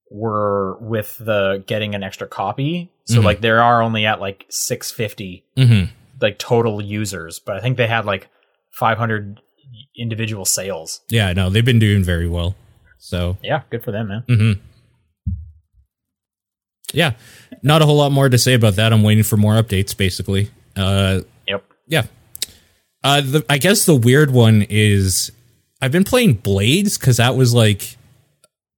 were 0.10 0.78
with 0.82 1.18
the 1.20 1.64
getting 1.68 1.94
an 1.96 2.04
extra 2.04 2.28
copy. 2.28 2.90
So 3.06 3.20
Mhm. 3.20 3.24
like 3.26 3.42
there 3.42 3.62
are 3.62 3.82
only 3.82 4.06
at 4.06 4.20
like 4.20 4.46
six 4.50 4.92
fifty 4.92 5.44
Mhm. 5.58 5.90
Like 6.22 6.40
total 6.40 6.82
users, 6.82 7.40
but 7.40 7.56
I 7.58 7.60
think 7.62 7.78
they 7.78 7.88
had 7.88 8.06
like 8.06 8.30
five 8.72 8.98
hundred 8.98 9.40
individual 9.98 10.46
sales. 10.46 11.02
Yeah, 11.10 11.34
no, 11.34 11.50
they've 11.50 11.66
been 11.66 11.80
doing 11.80 12.04
very 12.04 12.28
well. 12.28 12.56
So, 12.98 13.38
Yeah, 13.42 13.64
good 13.72 13.84
for 13.84 13.92
them, 13.92 14.10
man. 14.10 14.24
Mm-hmm. 14.30 14.62
Yeah, 16.94 17.14
not 17.64 17.82
a 17.82 17.86
whole 17.86 17.98
lot 17.98 18.12
more 18.12 18.30
to 18.30 18.38
say 18.38 18.54
about 18.54 18.76
that. 18.76 18.94
I'm 18.94 19.02
waiting 19.04 19.24
for 19.24 19.38
more 19.38 19.54
updates 19.54 19.96
basically. 19.96 20.50
Uh 20.76 21.22
Yep. 21.48 21.64
Yeah. 21.88 22.04
Uh, 23.04 23.22
the, 23.22 23.46
I 23.50 23.58
guess 23.58 23.86
the 23.86 23.96
weird 23.96 24.30
one 24.32 24.66
is 24.70 25.32
I've 25.82 25.92
been 25.92 26.04
playing 26.04 26.36
Blades 26.36 26.98
because 26.98 27.18
that 27.18 27.36
was 27.36 27.54
like, 27.54 27.98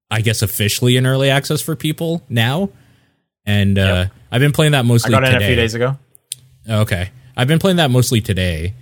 I 0.09 0.21
guess 0.21 0.41
officially 0.41 0.95
in 0.95 1.05
early 1.05 1.29
access 1.29 1.61
for 1.61 1.75
people 1.75 2.23
now, 2.29 2.69
and 3.45 3.77
uh, 3.77 4.05
I've 4.31 4.39
been 4.39 4.53
playing 4.53 4.71
that 4.71 4.79
I 4.79 4.83
mostly. 4.83 5.11
got 5.11 5.25
in 5.25 5.33
today. 5.33 5.43
a 5.43 5.47
few 5.47 5.55
days 5.57 5.73
ago. 5.73 5.97
Okay, 6.69 7.11
I've 7.35 7.47
been 7.47 7.59
playing 7.59 7.77
that 7.77 7.91
mostly 7.91 8.21
today, 8.21 8.73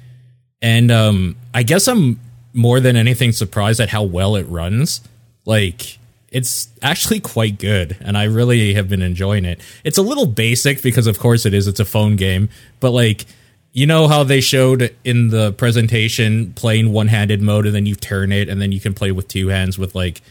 and 0.61 0.91
um, 0.91 1.35
I 1.53 1.63
guess 1.63 1.87
I'm 1.87 2.19
more 2.53 2.79
than 2.79 2.95
anything 2.95 3.31
surprised 3.31 3.79
at 3.79 3.89
how 3.89 4.03
well 4.03 4.35
it 4.35 4.43
runs. 4.43 5.01
Like 5.45 5.97
it's 6.31 6.69
actually 6.81 7.19
quite 7.19 7.59
good, 7.59 7.97
and 8.01 8.17
I 8.17 8.23
really 8.23 8.73
have 8.73 8.89
been 8.89 9.01
enjoying 9.01 9.45
it. 9.45 9.59
It's 9.83 9.97
a 9.97 10.01
little 10.01 10.25
basic 10.25 10.81
because, 10.81 11.07
of 11.07 11.19
course, 11.19 11.45
it 11.45 11.53
is. 11.53 11.67
It's 11.67 11.79
a 11.79 11.85
phone 11.85 12.15
game, 12.15 12.49
but 12.79 12.91
like 12.91 13.25
you 13.73 13.85
know 13.85 14.07
how 14.07 14.23
they 14.23 14.41
showed 14.41 14.93
in 15.03 15.29
the 15.29 15.53
presentation 15.53 16.51
playing 16.53 16.91
one-handed 16.91 17.41
mode, 17.41 17.65
and 17.65 17.75
then 17.75 17.85
you 17.85 17.95
turn 17.95 18.31
it, 18.31 18.49
and 18.49 18.61
then 18.61 18.71
you 18.71 18.79
can 18.79 18.93
play 18.93 19.11
with 19.11 19.27
two 19.27 19.47
hands 19.47 19.77
with 19.77 19.95
like 19.95 20.21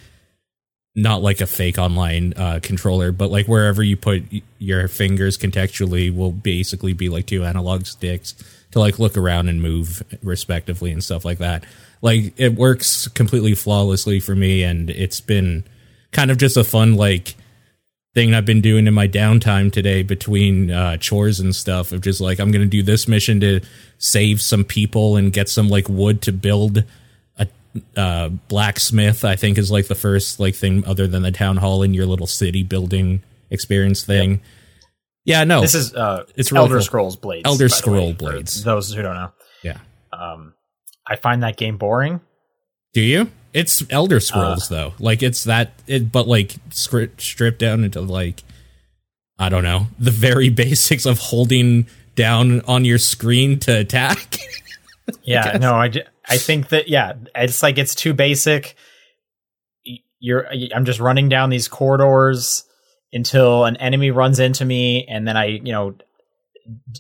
not 1.00 1.23
like 1.23 1.40
a 1.40 1.47
fake 1.47 1.78
online 1.78 2.35
uh, 2.37 2.61
controller, 2.62 3.12
but 3.12 3.30
like 3.30 3.47
wherever 3.47 3.83
you 3.83 3.97
put 3.97 4.23
your 4.59 4.88
fingers 4.88 5.38
contextually 5.38 6.14
will 6.14 6.33
basically 6.33 6.92
be 6.92 7.09
like 7.09 7.26
two 7.26 7.45
analog 7.45 7.87
sticks 7.87 8.35
to 8.73 8.78
like 8.78 8.99
look 8.99 9.16
around 9.16 9.49
and 9.49 9.62
move 9.62 10.02
respectively 10.23 10.92
and 10.92 11.02
stuff 11.02 11.25
like 11.25 11.38
that. 11.38 11.64
Like 12.02 12.38
it 12.38 12.54
works 12.54 13.09
completely 13.09 13.54
flawlessly 13.54 14.21
for 14.21 14.35
me, 14.35 14.62
and 14.62 14.90
it's 14.90 15.21
been 15.21 15.64
kind 16.12 16.30
of 16.30 16.38
just 16.38 16.57
a 16.57 16.64
fun 16.64 16.95
like 16.95 17.35
thing 18.14 18.35
I've 18.35 18.47
been 18.47 18.61
doing 18.61 18.87
in 18.87 18.95
my 18.95 19.07
downtime 19.07 19.73
today 19.73 20.02
between 20.02 20.71
uh, 20.71 20.97
chores 20.97 21.38
and 21.40 21.54
stuff 21.54 21.92
of 21.92 22.00
just 22.00 22.21
like 22.21 22.40
I'm 22.40 22.50
gonna 22.50 22.66
do 22.66 22.83
this 22.83 23.07
mission 23.07 23.40
to 23.40 23.61
save 23.99 24.40
some 24.40 24.64
people 24.64 25.16
and 25.16 25.33
get 25.33 25.49
some 25.49 25.69
like 25.69 25.88
wood 25.88 26.23
to 26.23 26.33
build 26.33 26.85
uh, 27.97 28.29
blacksmith. 28.29 29.25
I 29.25 29.37
think 29.37 29.59
is 29.59 29.71
like 29.71 29.89
the 29.89 29.95
first 29.95 30.41
like 30.41 30.55
thing 30.55 30.85
other 30.87 31.07
than 31.07 31.23
the 31.23 31.33
town 31.33 31.57
hall 31.59 31.83
in 31.83 31.95
your 31.95 32.07
little 32.07 32.27
city 32.27 32.62
building 32.62 33.23
experience 33.50 34.05
thing. 34.05 34.41
Yeah, 35.25 35.45
no, 35.45 35.61
This 35.61 35.75
is 35.75 35.95
uh, 35.95 36.25
It's 36.35 36.50
Elder 36.53 36.77
cool. 36.77 36.83
Scrolls 36.83 37.17
Blades. 37.17 37.47
Elder 37.47 37.69
Scroll 37.69 38.09
way, 38.09 38.12
Blades. 38.15 38.65
Those 38.65 38.93
who 38.93 39.03
don't 39.03 39.15
know, 39.15 39.33
yeah. 39.62 39.77
um, 40.12 40.55
I 41.07 41.17
find 41.17 41.43
that 41.43 41.57
game 41.57 41.77
boring. 41.77 42.21
Do 42.95 43.00
you? 43.03 43.31
It's 43.53 43.85
Elder 43.91 44.19
Scrolls 44.21 44.69
though. 44.69 44.95
Like 44.99 45.23
it's 45.23 45.45
that, 45.45 45.73
it, 45.87 46.11
but 46.11 46.27
like 46.27 46.49
scri- 46.71 47.21
stripped 47.21 47.59
down 47.59 47.85
into 47.85 48.00
like 48.00 48.43
I 49.39 49.49
don't 49.49 49.62
know 49.65 49.89
the 49.99 50.11
very 50.11 50.49
basics 50.65 51.05
of 51.07 51.19
holding 51.19 51.87
down 52.15 52.61
on 52.62 52.85
your 52.85 52.99
screen 52.99 53.59
to 53.61 53.79
attack. 53.79 54.39
Yeah, 55.23 55.52
guess. 55.52 55.61
no, 55.61 55.75
I, 55.75 55.93
I 56.29 56.37
think 56.38 56.69
that 56.69 56.88
yeah, 56.88 57.14
it's 57.35 57.62
like 57.62 57.79
it's 57.79 57.95
too 57.95 58.14
basic. 58.14 58.75
You're 60.19 60.47
I'm 60.75 60.85
just 60.85 61.00
running 61.00 61.29
down 61.29 61.50
these 61.50 61.69
corridors 61.69 62.64
until 63.12 63.64
an 63.64 63.76
enemy 63.76 64.11
runs 64.11 64.38
into 64.38 64.64
me, 64.64 65.07
and 65.09 65.26
then 65.26 65.37
I 65.37 65.47
you 65.47 65.73
know 65.73 65.95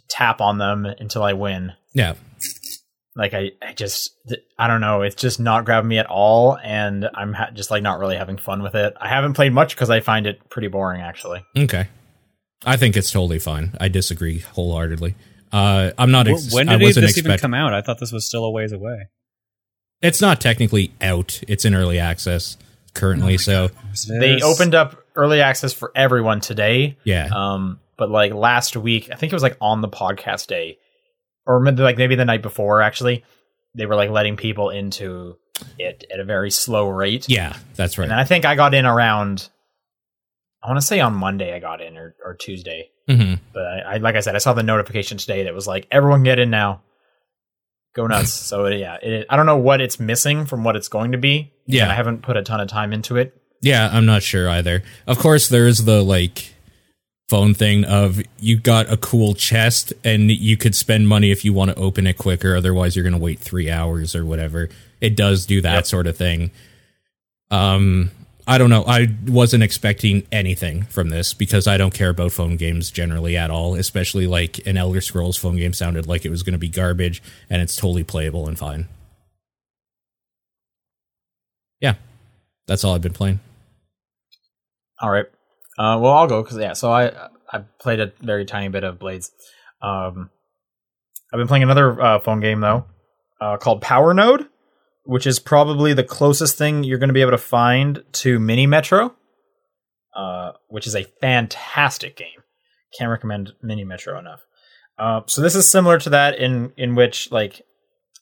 tap 0.08 0.40
on 0.40 0.58
them 0.58 0.86
until 0.86 1.22
I 1.22 1.34
win. 1.34 1.72
yeah, 1.94 2.14
Like 3.14 3.34
I, 3.34 3.50
I 3.62 3.72
just 3.74 4.10
I 4.58 4.66
don't 4.66 4.80
know, 4.80 5.02
it's 5.02 5.14
just 5.14 5.38
not 5.38 5.64
grabbing 5.64 5.88
me 5.88 5.98
at 5.98 6.06
all, 6.06 6.56
and 6.62 7.08
I'm 7.14 7.32
ha- 7.34 7.50
just 7.52 7.70
like 7.70 7.82
not 7.82 7.98
really 8.00 8.16
having 8.16 8.38
fun 8.38 8.62
with 8.62 8.74
it. 8.74 8.94
I 9.00 9.08
haven't 9.08 9.34
played 9.34 9.52
much 9.52 9.74
because 9.76 9.90
I 9.90 10.00
find 10.00 10.26
it 10.26 10.48
pretty 10.48 10.68
boring 10.68 11.02
actually. 11.02 11.44
okay. 11.56 11.88
I 12.64 12.76
think 12.76 12.94
it's 12.96 13.10
totally 13.10 13.38
fine. 13.38 13.74
I 13.80 13.88
disagree 13.88 14.40
wholeheartedly. 14.40 15.14
Uh, 15.52 15.90
I'm 15.98 16.10
not. 16.10 16.28
Ex- 16.28 16.52
when 16.52 16.68
I 16.68 16.76
did 16.76 16.84
wasn't 16.84 17.06
this 17.06 17.18
even 17.18 17.38
come 17.38 17.54
out? 17.54 17.74
I 17.74 17.80
thought 17.82 17.98
this 17.98 18.12
was 18.12 18.24
still 18.26 18.44
a 18.44 18.50
ways 18.50 18.72
away. 18.72 19.08
It's 20.02 20.20
not 20.20 20.40
technically 20.40 20.92
out. 21.00 21.40
It's 21.48 21.64
in 21.64 21.74
early 21.74 21.98
access. 21.98 22.56
currently. 22.94 23.38
so 23.38 23.68
They 24.08 24.40
opened 24.42 24.74
up 24.74 24.96
early 25.14 25.40
access 25.42 25.72
for 25.72 25.92
everyone 25.94 26.40
today. 26.40 26.96
yeah, 27.04 27.28
Um, 27.34 27.80
but 27.96 28.10
like 28.10 28.32
last 28.32 28.76
week, 28.76 29.10
I 29.12 29.16
think 29.16 29.32
it 29.32 29.36
was 29.36 29.42
like 29.42 29.56
on 29.60 29.80
the 29.80 29.88
podcast 29.88 30.46
day, 30.46 30.78
or 31.46 31.60
maybe 31.60 31.82
like 31.82 31.98
maybe 31.98 32.14
the 32.14 32.24
night 32.24 32.42
before. 32.42 32.80
Actually, 32.82 33.24
they 33.74 33.86
were 33.86 33.94
like 33.96 34.10
letting 34.10 34.36
people 34.36 34.70
into 34.70 35.36
it 35.78 36.04
at 36.12 36.18
a 36.20 36.24
very 36.24 36.50
slow 36.50 36.88
rate. 36.88 37.28
yeah, 37.28 37.54
that's 37.76 37.98
right. 37.98 38.04
And 38.10 38.18
I 38.18 38.24
think 38.24 38.44
I 38.44 38.54
got 38.54 38.72
in 38.74 38.86
around. 38.86 39.48
I 40.62 40.68
want 40.68 40.78
to 40.80 40.86
say 40.86 41.00
on 41.00 41.14
Monday 41.14 41.54
I 41.54 41.58
got 41.58 41.80
in 41.80 41.96
or, 41.96 42.14
or 42.24 42.34
Tuesday, 42.34 42.90
hmm 43.08 43.34
but 43.52 43.62
I, 43.64 43.78
I 43.80 43.96
like 43.96 44.14
I 44.16 44.20
said 44.20 44.34
I 44.34 44.38
saw 44.38 44.52
the 44.52 44.62
notification 44.62 45.16
today 45.18 45.44
that 45.44 45.54
was 45.54 45.66
like 45.66 45.86
everyone 45.90 46.22
get 46.22 46.38
in 46.38 46.50
now, 46.50 46.82
go 47.94 48.06
nuts. 48.08 48.32
so 48.32 48.66
yeah, 48.66 48.96
it, 49.02 49.26
I 49.30 49.36
don't 49.36 49.46
know 49.46 49.56
what 49.56 49.80
it's 49.80 49.98
missing 49.98 50.46
from 50.46 50.62
what 50.64 50.76
it's 50.76 50.88
going 50.88 51.12
to 51.12 51.18
be. 51.18 51.52
Yeah. 51.66 51.88
I 51.90 51.94
haven't 51.94 52.22
put 52.22 52.36
a 52.36 52.42
ton 52.42 52.60
of 52.60 52.68
time 52.68 52.92
into 52.92 53.16
it. 53.16 53.34
Yeah, 53.62 53.88
I'm 53.92 54.06
not 54.06 54.22
sure 54.22 54.48
either. 54.48 54.82
Of 55.06 55.18
course, 55.18 55.48
there's 55.48 55.84
the 55.84 56.02
like 56.02 56.54
phone 57.28 57.54
thing 57.54 57.84
of 57.84 58.20
you 58.40 58.58
got 58.58 58.90
a 58.92 58.96
cool 58.96 59.34
chest 59.34 59.92
and 60.02 60.30
you 60.30 60.56
could 60.56 60.74
spend 60.74 61.06
money 61.08 61.30
if 61.30 61.44
you 61.44 61.52
want 61.52 61.70
to 61.70 61.76
open 61.76 62.06
it 62.06 62.18
quicker. 62.18 62.56
Otherwise, 62.56 62.96
you're 62.96 63.02
going 63.04 63.12
to 63.12 63.18
wait 63.20 63.38
three 63.38 63.70
hours 63.70 64.16
or 64.16 64.24
whatever. 64.24 64.68
It 65.00 65.14
does 65.16 65.46
do 65.46 65.60
that 65.62 65.74
Yep. 65.74 65.86
sort 65.86 66.06
of 66.08 66.16
thing. 66.16 66.50
Um, 67.50 68.10
I 68.46 68.58
don't 68.58 68.70
know. 68.70 68.84
I 68.86 69.08
wasn't 69.26 69.62
expecting 69.62 70.26
anything 70.32 70.84
from 70.84 71.10
this 71.10 71.34
because 71.34 71.66
I 71.66 71.76
don't 71.76 71.94
care 71.94 72.10
about 72.10 72.32
phone 72.32 72.56
games 72.56 72.90
generally 72.90 73.36
at 73.36 73.50
all. 73.50 73.74
Especially 73.74 74.26
like 74.26 74.66
an 74.66 74.76
Elder 74.76 75.00
Scrolls 75.00 75.36
phone 75.36 75.56
game 75.56 75.72
sounded 75.72 76.06
like 76.06 76.24
it 76.24 76.30
was 76.30 76.42
going 76.42 76.52
to 76.52 76.58
be 76.58 76.68
garbage, 76.68 77.22
and 77.48 77.62
it's 77.62 77.76
totally 77.76 78.04
playable 78.04 78.48
and 78.48 78.58
fine. 78.58 78.88
Yeah, 81.80 81.94
that's 82.66 82.84
all 82.84 82.94
I've 82.94 83.02
been 83.02 83.12
playing. 83.12 83.40
All 85.00 85.10
right. 85.10 85.26
Uh, 85.78 85.98
well, 85.98 86.12
I'll 86.12 86.26
go 86.26 86.42
because 86.42 86.58
yeah. 86.58 86.74
So 86.74 86.90
I 86.90 87.28
I 87.50 87.60
played 87.80 88.00
a 88.00 88.12
very 88.20 88.44
tiny 88.44 88.68
bit 88.68 88.84
of 88.84 88.98
Blades. 88.98 89.30
Um, 89.82 90.30
I've 91.32 91.38
been 91.38 91.48
playing 91.48 91.62
another 91.62 92.00
uh, 92.00 92.18
phone 92.20 92.40
game 92.40 92.60
though, 92.60 92.84
uh, 93.40 93.56
called 93.56 93.80
Power 93.80 94.12
Node, 94.12 94.46
which 95.04 95.26
is 95.26 95.38
probably 95.38 95.92
the 95.92 96.04
closest 96.04 96.56
thing 96.56 96.84
you're 96.84 96.98
going 96.98 97.08
to 97.08 97.14
be 97.14 97.22
able 97.22 97.30
to 97.30 97.38
find 97.38 98.02
to 98.12 98.38
Mini 98.38 98.66
Metro, 98.66 99.14
uh, 100.14 100.52
which 100.68 100.86
is 100.86 100.94
a 100.94 101.04
fantastic 101.20 102.16
game. 102.16 102.42
Can't 102.98 103.10
recommend 103.10 103.52
Mini 103.62 103.84
Metro 103.84 104.18
enough. 104.18 104.40
Uh, 104.98 105.22
so 105.26 105.40
this 105.40 105.54
is 105.54 105.70
similar 105.70 105.98
to 105.98 106.10
that 106.10 106.38
in 106.38 106.72
in 106.76 106.94
which 106.94 107.32
like 107.32 107.62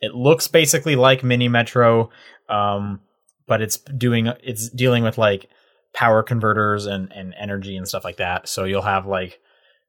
it 0.00 0.14
looks 0.14 0.47
basically 0.47 0.94
like 0.94 1.25
Mini 1.25 1.49
Metro, 1.49 2.11
um, 2.49 3.00
but 3.47 3.61
it's 3.61 3.78
doing 3.78 4.28
it's 4.42 4.68
dealing 4.68 5.02
with 5.02 5.18
like 5.18 5.49
power 5.92 6.23
converters 6.23 6.87
and, 6.87 7.12
and 7.12 7.35
energy 7.38 7.76
and 7.76 7.88
stuff 7.88 8.04
like 8.04 8.18
that. 8.18 8.49
So 8.49 8.64
you'll 8.64 8.82
have 8.82 9.06
like 9.06 9.40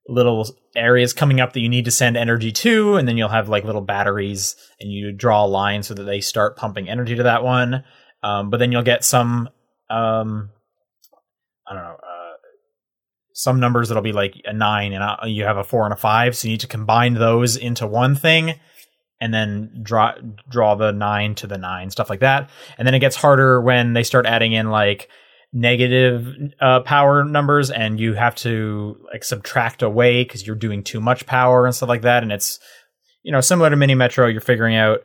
little 0.09 0.47
areas 0.75 1.13
coming 1.13 1.39
up 1.39 1.53
that 1.53 1.59
you 1.59 1.69
need 1.69 1.85
to 1.85 1.91
send 1.91 2.17
energy 2.17 2.51
to, 2.51 2.95
and 2.95 3.07
then 3.07 3.17
you'll 3.17 3.29
have 3.29 3.49
like 3.49 3.63
little 3.63 3.81
batteries 3.81 4.55
and 4.79 4.91
you 4.91 5.11
draw 5.11 5.45
a 5.45 5.47
line 5.47 5.83
so 5.83 5.93
that 5.93 6.03
they 6.03 6.21
start 6.21 6.57
pumping 6.57 6.89
energy 6.89 7.15
to 7.15 7.23
that 7.23 7.43
one. 7.43 7.83
Um, 8.23 8.49
but 8.49 8.57
then 8.57 8.71
you'll 8.71 8.83
get 8.83 9.03
some, 9.03 9.49
um, 9.89 10.49
I 11.67 11.73
don't 11.73 11.83
know, 11.83 11.95
uh, 11.95 12.33
some 13.33 13.59
numbers 13.59 13.87
that'll 13.87 14.03
be 14.03 14.11
like 14.11 14.35
a 14.43 14.53
nine 14.53 14.91
and 14.91 15.03
a, 15.03 15.27
you 15.27 15.45
have 15.45 15.57
a 15.57 15.63
four 15.63 15.85
and 15.85 15.93
a 15.93 15.97
five. 15.97 16.35
So 16.35 16.47
you 16.47 16.53
need 16.53 16.61
to 16.61 16.67
combine 16.67 17.13
those 17.13 17.55
into 17.55 17.87
one 17.87 18.15
thing 18.15 18.55
and 19.21 19.33
then 19.33 19.81
draw 19.83 20.13
draw 20.49 20.75
the 20.75 20.91
nine 20.91 21.35
to 21.35 21.47
the 21.47 21.57
nine, 21.57 21.89
stuff 21.89 22.09
like 22.09 22.21
that. 22.21 22.49
And 22.77 22.85
then 22.85 22.95
it 22.95 22.99
gets 22.99 23.15
harder 23.15 23.61
when 23.61 23.93
they 23.93 24.03
start 24.03 24.25
adding 24.25 24.53
in 24.53 24.69
like 24.69 25.09
negative 25.51 26.53
uh, 26.59 26.81
power 26.81 27.23
numbers 27.23 27.71
and 27.71 27.99
you 27.99 28.13
have 28.13 28.35
to 28.35 28.97
like 29.11 29.23
subtract 29.23 29.81
away 29.81 30.23
because 30.23 30.45
you're 30.45 30.55
doing 30.55 30.83
too 30.83 30.99
much 30.99 31.25
power 31.25 31.65
and 31.65 31.73
stuff 31.73 31.89
like 31.89 32.03
that. 32.03 32.23
And 32.23 32.31
it's 32.31 32.59
you 33.23 33.31
know 33.31 33.41
similar 33.41 33.69
to 33.69 33.75
mini 33.75 33.95
metro 33.95 34.27
you're 34.27 34.41
figuring 34.41 34.75
out 34.75 34.99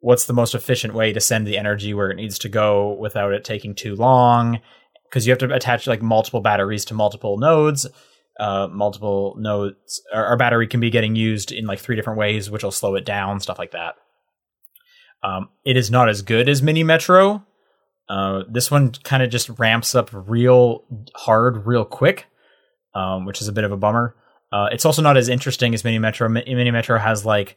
what's 0.00 0.26
the 0.26 0.32
most 0.32 0.54
efficient 0.54 0.94
way 0.94 1.12
to 1.12 1.20
send 1.20 1.46
the 1.46 1.56
energy 1.56 1.94
where 1.94 2.10
it 2.10 2.16
needs 2.16 2.38
to 2.40 2.48
go 2.48 2.94
without 2.94 3.32
it 3.32 3.44
taking 3.44 3.74
too 3.74 3.94
long. 3.94 4.60
Because 5.04 5.26
you 5.26 5.30
have 5.30 5.38
to 5.38 5.54
attach 5.54 5.86
like 5.86 6.02
multiple 6.02 6.40
batteries 6.40 6.84
to 6.86 6.94
multiple 6.94 7.38
nodes. 7.38 7.86
Uh, 8.38 8.68
multiple 8.70 9.34
nodes 9.38 10.02
our, 10.12 10.36
battery 10.36 10.66
can 10.66 10.78
be 10.78 10.90
getting 10.90 11.16
used 11.16 11.52
in 11.52 11.64
like 11.64 11.78
three 11.78 11.96
different 11.96 12.18
ways 12.18 12.50
which 12.50 12.62
will 12.62 12.70
slow 12.70 12.94
it 12.94 13.04
down 13.04 13.40
stuff 13.40 13.58
like 13.58 13.70
that. 13.70 13.94
Um, 15.22 15.48
it 15.64 15.76
is 15.76 15.90
not 15.90 16.10
as 16.10 16.20
good 16.20 16.48
as 16.48 16.60
mini 16.60 16.82
metro 16.82 17.46
uh, 18.08 18.42
this 18.48 18.70
one 18.70 18.92
kind 18.92 19.22
of 19.22 19.30
just 19.30 19.48
ramps 19.58 19.94
up 19.94 20.10
real 20.12 20.84
hard, 21.14 21.66
real 21.66 21.84
quick, 21.84 22.26
um, 22.94 23.24
which 23.24 23.40
is 23.40 23.48
a 23.48 23.52
bit 23.52 23.64
of 23.64 23.72
a 23.72 23.76
bummer. 23.76 24.14
Uh, 24.52 24.68
it's 24.70 24.84
also 24.84 25.02
not 25.02 25.16
as 25.16 25.28
interesting 25.28 25.74
as 25.74 25.84
Mini 25.84 25.98
Metro. 25.98 26.28
Mini 26.28 26.70
Metro 26.70 26.98
has 26.98 27.26
like, 27.26 27.56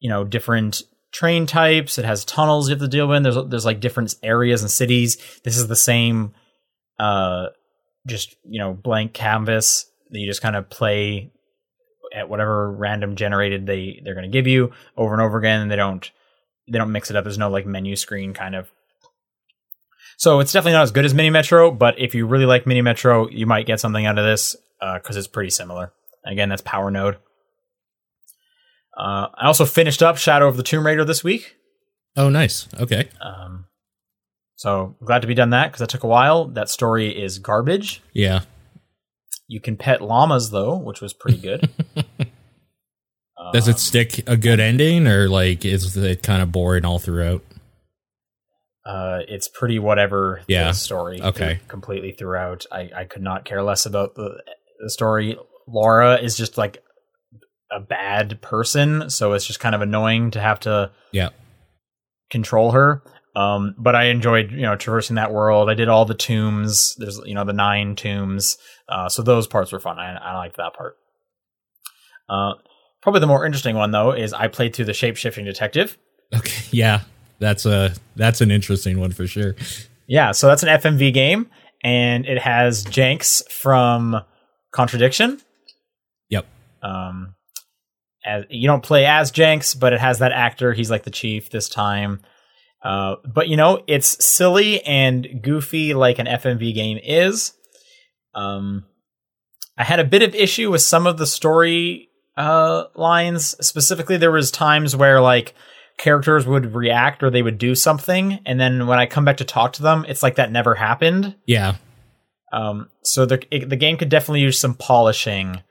you 0.00 0.08
know, 0.08 0.24
different 0.24 0.82
train 1.12 1.46
types. 1.46 1.98
It 1.98 2.04
has 2.04 2.24
tunnels 2.24 2.68
you 2.68 2.72
have 2.72 2.80
to 2.80 2.88
deal 2.88 3.06
with. 3.06 3.22
There's 3.22 3.36
there's 3.48 3.66
like 3.66 3.80
different 3.80 4.14
areas 4.22 4.62
and 4.62 4.70
cities. 4.70 5.18
This 5.44 5.58
is 5.58 5.68
the 5.68 5.76
same, 5.76 6.32
uh, 6.98 7.48
just 8.06 8.36
you 8.44 8.58
know, 8.58 8.72
blank 8.72 9.12
canvas 9.12 9.86
that 10.10 10.18
you 10.18 10.26
just 10.26 10.42
kind 10.42 10.56
of 10.56 10.70
play 10.70 11.30
at 12.14 12.28
whatever 12.28 12.72
random 12.72 13.14
generated 13.14 13.66
they 13.66 14.00
they're 14.02 14.14
going 14.14 14.28
to 14.28 14.32
give 14.32 14.46
you 14.46 14.72
over 14.96 15.12
and 15.12 15.22
over 15.22 15.38
again. 15.38 15.60
And 15.60 15.70
they 15.70 15.76
don't 15.76 16.10
they 16.68 16.78
don't 16.78 16.92
mix 16.92 17.10
it 17.10 17.16
up. 17.16 17.24
There's 17.24 17.38
no 17.38 17.50
like 17.50 17.66
menu 17.66 17.96
screen 17.96 18.32
kind 18.32 18.54
of 18.54 18.70
so 20.20 20.40
it's 20.40 20.52
definitely 20.52 20.72
not 20.74 20.82
as 20.82 20.90
good 20.92 21.06
as 21.06 21.14
Mini 21.14 21.30
Metro, 21.30 21.70
but 21.70 21.98
if 21.98 22.14
you 22.14 22.26
really 22.26 22.44
like 22.44 22.66
Mini 22.66 22.82
Metro, 22.82 23.26
you 23.30 23.46
might 23.46 23.64
get 23.64 23.80
something 23.80 24.04
out 24.04 24.18
of 24.18 24.24
this 24.26 24.54
because 24.94 25.16
it's 25.16 25.26
pretty 25.26 25.48
similar. 25.48 25.94
Again, 26.26 26.50
that's 26.50 26.60
Power 26.60 26.90
Node. 26.90 27.16
Uh, 28.96 29.28
I 29.34 29.46
also 29.46 29.64
finished 29.64 30.02
up 30.02 30.18
Shadow 30.18 30.46
of 30.46 30.58
the 30.58 30.62
Tomb 30.62 30.84
Raider 30.84 31.06
this 31.06 31.24
week. 31.24 31.56
Oh, 32.16 32.28
nice. 32.28 32.68
Okay. 32.78 33.08
Um, 33.22 33.64
so 34.56 34.96
glad 35.02 35.22
to 35.22 35.26
be 35.28 35.32
done 35.34 35.50
that 35.50 35.68
because 35.68 35.78
that 35.80 35.88
took 35.88 36.02
a 36.04 36.08
while. 36.08 36.44
That 36.48 36.68
story 36.68 37.08
is 37.18 37.38
garbage. 37.38 38.02
Yeah. 38.12 38.40
You 39.48 39.60
can 39.60 39.76
pet 39.78 40.02
llamas 40.02 40.50
though, 40.50 40.76
which 40.76 41.00
was 41.00 41.14
pretty 41.14 41.38
good. 41.38 41.70
Does 43.54 43.68
Um, 43.68 43.74
it 43.74 43.78
stick 43.78 44.28
a 44.28 44.36
good 44.36 44.60
ending 44.60 45.06
or 45.06 45.28
like 45.30 45.64
is 45.64 45.96
it 45.96 46.22
kind 46.22 46.42
of 46.42 46.52
boring 46.52 46.84
all 46.84 46.98
throughout? 46.98 47.42
Uh, 48.90 49.20
it's 49.28 49.46
pretty 49.48 49.78
whatever 49.78 50.42
Yeah. 50.48 50.72
story 50.72 51.20
Okay. 51.22 51.60
completely 51.68 52.12
throughout. 52.12 52.66
I, 52.72 52.90
I 52.96 53.04
could 53.04 53.22
not 53.22 53.44
care 53.44 53.62
less 53.62 53.86
about 53.86 54.14
the 54.16 54.42
the 54.82 54.90
story. 54.90 55.36
Laura 55.68 56.16
is 56.16 56.36
just 56.36 56.58
like 56.58 56.82
a 57.70 57.78
bad 57.78 58.40
person, 58.42 59.08
so 59.10 59.32
it's 59.34 59.46
just 59.46 59.60
kind 59.60 59.74
of 59.74 59.80
annoying 59.82 60.30
to 60.32 60.40
have 60.40 60.58
to 60.60 60.90
Yeah. 61.12 61.28
control 62.30 62.72
her. 62.72 63.02
Um, 63.36 63.76
but 63.78 63.94
I 63.94 64.04
enjoyed, 64.06 64.50
you 64.50 64.62
know, 64.62 64.74
traversing 64.74 65.14
that 65.16 65.30
world. 65.32 65.70
I 65.70 65.74
did 65.74 65.88
all 65.88 66.04
the 66.04 66.14
tombs. 66.14 66.96
There's, 66.98 67.20
you 67.24 67.34
know, 67.34 67.44
the 67.44 67.52
nine 67.52 67.94
tombs. 67.94 68.58
Uh, 68.88 69.08
so 69.08 69.22
those 69.22 69.46
parts 69.46 69.70
were 69.70 69.78
fun. 69.78 69.98
I, 70.00 70.16
I 70.16 70.36
liked 70.36 70.56
that 70.56 70.74
part. 70.74 70.96
Uh, 72.28 72.54
probably 73.02 73.20
the 73.20 73.26
more 73.28 73.44
interesting 73.46 73.76
one 73.76 73.90
though 73.92 74.12
is 74.12 74.32
I 74.32 74.48
played 74.48 74.74
through 74.74 74.86
the 74.86 74.94
shape 74.94 75.16
shifting 75.16 75.44
detective. 75.44 75.96
Okay. 76.34 76.62
Yeah. 76.72 77.00
That's 77.40 77.66
a 77.66 77.94
that's 78.16 78.40
an 78.40 78.50
interesting 78.50 79.00
one 79.00 79.12
for 79.12 79.26
sure. 79.26 79.56
Yeah, 80.06 80.32
so 80.32 80.46
that's 80.46 80.62
an 80.62 80.68
FMV 80.68 81.12
game, 81.12 81.48
and 81.82 82.26
it 82.26 82.38
has 82.38 82.84
Jenks 82.84 83.42
from 83.50 84.22
Contradiction. 84.72 85.40
Yep. 86.28 86.46
Um, 86.82 87.34
as 88.24 88.44
you 88.50 88.68
don't 88.68 88.82
play 88.82 89.06
as 89.06 89.30
Jenks, 89.30 89.74
but 89.74 89.92
it 89.92 90.00
has 90.00 90.18
that 90.18 90.32
actor. 90.32 90.72
He's 90.72 90.90
like 90.90 91.04
the 91.04 91.10
chief 91.10 91.50
this 91.50 91.68
time. 91.68 92.20
Uh, 92.82 93.16
but 93.24 93.48
you 93.48 93.56
know, 93.56 93.82
it's 93.86 94.24
silly 94.24 94.82
and 94.82 95.42
goofy 95.42 95.94
like 95.94 96.18
an 96.18 96.26
FMV 96.26 96.74
game 96.74 96.98
is. 97.02 97.52
Um, 98.34 98.84
I 99.76 99.84
had 99.84 100.00
a 100.00 100.04
bit 100.04 100.22
of 100.22 100.34
issue 100.34 100.70
with 100.70 100.82
some 100.82 101.06
of 101.06 101.18
the 101.18 101.26
story 101.26 102.08
uh, 102.36 102.84
lines. 102.94 103.56
Specifically, 103.66 104.16
there 104.16 104.30
was 104.30 104.50
times 104.50 104.94
where 104.94 105.20
like 105.20 105.54
characters 106.00 106.46
would 106.46 106.74
react 106.74 107.22
or 107.22 107.30
they 107.30 107.42
would 107.42 107.58
do 107.58 107.74
something, 107.74 108.40
and 108.46 108.58
then 108.58 108.86
when 108.86 108.98
I 108.98 109.06
come 109.06 109.24
back 109.24 109.36
to 109.36 109.44
talk 109.44 109.74
to 109.74 109.82
them, 109.82 110.04
it's 110.08 110.22
like 110.22 110.36
that 110.36 110.50
never 110.50 110.74
happened. 110.74 111.36
Yeah. 111.46 111.76
Um, 112.52 112.88
so 113.02 113.26
the 113.26 113.42
it, 113.54 113.68
the 113.68 113.76
game 113.76 113.96
could 113.96 114.08
definitely 114.08 114.40
use 114.40 114.58
some 114.58 114.74
polishing. 114.74 115.62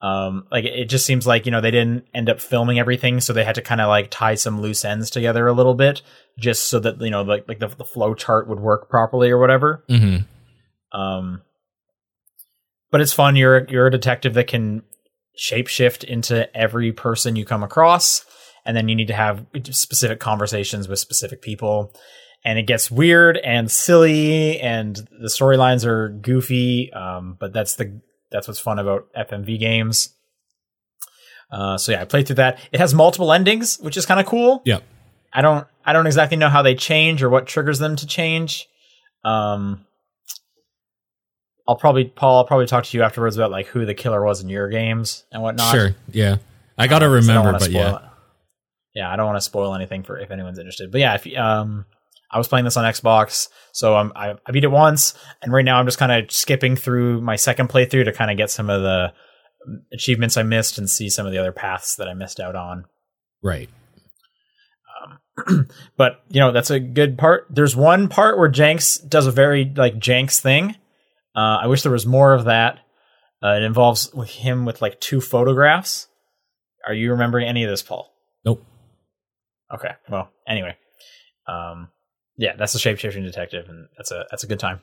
Um, 0.00 0.46
like 0.50 0.64
it 0.64 0.86
just 0.86 1.06
seems 1.06 1.26
like 1.26 1.46
you 1.46 1.52
know 1.52 1.60
they 1.60 1.70
didn't 1.70 2.06
end 2.14 2.28
up 2.28 2.40
filming 2.40 2.78
everything, 2.78 3.20
so 3.20 3.32
they 3.32 3.44
had 3.44 3.54
to 3.54 3.62
kind 3.62 3.80
of 3.80 3.88
like 3.88 4.10
tie 4.10 4.34
some 4.34 4.60
loose 4.60 4.84
ends 4.84 5.10
together 5.10 5.46
a 5.46 5.52
little 5.52 5.74
bit, 5.74 6.02
just 6.38 6.64
so 6.64 6.80
that 6.80 7.00
you 7.00 7.10
know 7.10 7.22
like 7.22 7.46
like 7.46 7.58
the, 7.58 7.68
the 7.68 7.84
flow 7.84 8.14
chart 8.14 8.48
would 8.48 8.60
work 8.60 8.90
properly 8.90 9.30
or 9.30 9.38
whatever. 9.38 9.84
hmm 9.88 10.18
Um, 10.92 11.42
but 12.90 13.00
it's 13.00 13.12
fun. 13.12 13.36
You're 13.36 13.66
you're 13.68 13.86
a 13.86 13.90
detective 13.90 14.34
that 14.34 14.46
can 14.46 14.82
shapeshift 15.38 16.04
into 16.04 16.54
every 16.56 16.92
person 16.92 17.36
you 17.36 17.44
come 17.44 17.62
across, 17.62 18.24
and 18.64 18.76
then 18.76 18.88
you 18.88 18.94
need 18.94 19.08
to 19.08 19.14
have 19.14 19.44
specific 19.70 20.20
conversations 20.20 20.88
with 20.88 20.98
specific 20.98 21.42
people. 21.42 21.92
and 22.46 22.58
it 22.58 22.66
gets 22.66 22.90
weird 22.90 23.38
and 23.38 23.70
silly, 23.70 24.60
and 24.60 24.96
the 24.96 25.28
storylines 25.28 25.86
are 25.86 26.10
goofy. 26.10 26.92
Um, 26.92 27.36
but 27.40 27.52
that's 27.54 27.76
the 27.76 28.00
that's 28.30 28.46
what's 28.48 28.60
fun 28.60 28.78
about 28.78 29.06
FMV 29.16 29.58
games. 29.58 30.10
Uh, 31.50 31.78
so 31.78 31.92
yeah, 31.92 32.02
I 32.02 32.04
played 32.04 32.26
through 32.26 32.36
that. 32.36 32.58
It 32.72 32.80
has 32.80 32.92
multiple 32.94 33.32
endings, 33.32 33.78
which 33.78 33.96
is 33.96 34.04
kind 34.06 34.20
of 34.20 34.26
cool. 34.26 34.60
Yep. 34.64 34.82
I 35.32 35.40
don't 35.42 35.66
I 35.86 35.92
don't 35.92 36.06
exactly 36.06 36.36
know 36.36 36.48
how 36.50 36.62
they 36.62 36.74
change 36.74 37.22
or 37.22 37.30
what 37.30 37.46
triggers 37.46 37.78
them 37.78 37.96
to 37.96 38.06
change. 38.06 38.66
Um, 39.24 39.86
I'll 41.66 41.76
probably 41.76 42.04
Paul. 42.04 42.38
I'll 42.38 42.44
probably 42.44 42.66
talk 42.66 42.84
to 42.84 42.96
you 42.96 43.02
afterwards 43.02 43.36
about 43.36 43.50
like 43.50 43.66
who 43.68 43.86
the 43.86 43.94
killer 43.94 44.22
was 44.24 44.42
in 44.42 44.48
your 44.50 44.68
games 44.68 45.24
and 45.32 45.42
whatnot. 45.42 45.70
Sure. 45.74 45.94
Yeah. 46.10 46.36
I 46.76 46.88
gotta 46.88 47.06
'cause 47.06 47.26
remember, 47.26 47.46
wanna 47.52 47.58
but 47.58 47.70
yeah. 47.70 47.96
it. 47.96 48.02
Yeah, 48.94 49.10
I 49.10 49.16
don't 49.16 49.26
want 49.26 49.36
to 49.36 49.42
spoil 49.42 49.74
anything 49.74 50.04
for 50.04 50.18
if 50.18 50.30
anyone's 50.30 50.58
interested. 50.58 50.92
But 50.92 51.00
yeah, 51.00 51.14
if 51.14 51.26
um, 51.36 51.84
I 52.30 52.38
was 52.38 52.48
playing 52.48 52.64
this 52.64 52.76
on 52.76 52.84
Xbox, 52.84 53.48
so 53.72 53.96
um, 53.96 54.12
I, 54.14 54.34
I 54.46 54.52
beat 54.52 54.64
it 54.64 54.70
once, 54.70 55.14
and 55.42 55.52
right 55.52 55.64
now 55.64 55.78
I'm 55.78 55.86
just 55.86 55.98
kind 55.98 56.12
of 56.12 56.30
skipping 56.30 56.76
through 56.76 57.20
my 57.20 57.36
second 57.36 57.68
playthrough 57.68 58.04
to 58.04 58.12
kind 58.12 58.30
of 58.30 58.36
get 58.36 58.50
some 58.50 58.70
of 58.70 58.82
the 58.82 59.12
achievements 59.92 60.36
I 60.36 60.42
missed 60.42 60.78
and 60.78 60.88
see 60.88 61.08
some 61.10 61.26
of 61.26 61.32
the 61.32 61.38
other 61.38 61.52
paths 61.52 61.96
that 61.96 62.08
I 62.08 62.14
missed 62.14 62.38
out 62.38 62.54
on. 62.54 62.84
Right. 63.42 63.68
But 65.96 66.22
you 66.28 66.40
know 66.40 66.52
that's 66.52 66.70
a 66.70 66.80
good 66.80 67.18
part. 67.18 67.46
There's 67.50 67.76
one 67.76 68.08
part 68.08 68.38
where 68.38 68.48
Jenks 68.48 68.98
does 68.98 69.26
a 69.26 69.32
very 69.32 69.64
like 69.64 69.98
Jenks 69.98 70.40
thing. 70.40 70.76
Uh, 71.34 71.58
I 71.62 71.66
wish 71.66 71.82
there 71.82 71.92
was 71.92 72.06
more 72.06 72.34
of 72.34 72.44
that. 72.44 72.78
Uh, 73.42 73.56
it 73.56 73.62
involves 73.62 74.10
him 74.30 74.64
with 74.64 74.80
like 74.80 75.00
two 75.00 75.20
photographs. 75.20 76.08
Are 76.86 76.94
you 76.94 77.10
remembering 77.10 77.48
any 77.48 77.64
of 77.64 77.70
this, 77.70 77.82
Paul? 77.82 78.14
Nope. 78.44 78.64
Okay. 79.74 79.90
Well, 80.08 80.30
anyway, 80.48 80.76
um, 81.48 81.88
yeah, 82.36 82.54
that's 82.56 82.72
the 82.72 82.78
shape 82.78 82.98
shifting 82.98 83.24
detective, 83.24 83.68
and 83.68 83.88
that's 83.96 84.10
a 84.12 84.24
that's 84.30 84.44
a 84.44 84.46
good 84.46 84.60
time. 84.60 84.80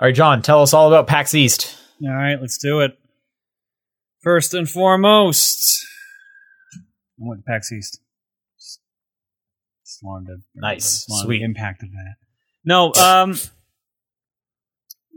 All 0.00 0.08
right, 0.08 0.14
John, 0.14 0.42
tell 0.42 0.62
us 0.62 0.72
all 0.74 0.88
about 0.88 1.06
PAX 1.06 1.34
East. 1.34 1.76
All 2.02 2.10
right, 2.10 2.36
let's 2.40 2.58
do 2.58 2.80
it. 2.80 2.98
First 4.22 4.54
and 4.54 4.68
foremost, 4.68 5.86
I 6.74 6.78
went 7.18 7.40
to 7.44 7.44
PAX 7.50 7.70
East. 7.70 8.00
Just, 8.58 8.80
just 9.84 9.98
wanted 10.02 10.26
to 10.28 10.36
Nice. 10.54 11.06
wanted 11.08 11.26
Sweet. 11.26 11.42
impact 11.42 11.82
of 11.82 11.90
that. 11.92 12.14
No, 12.64 12.92
um, 12.94 13.36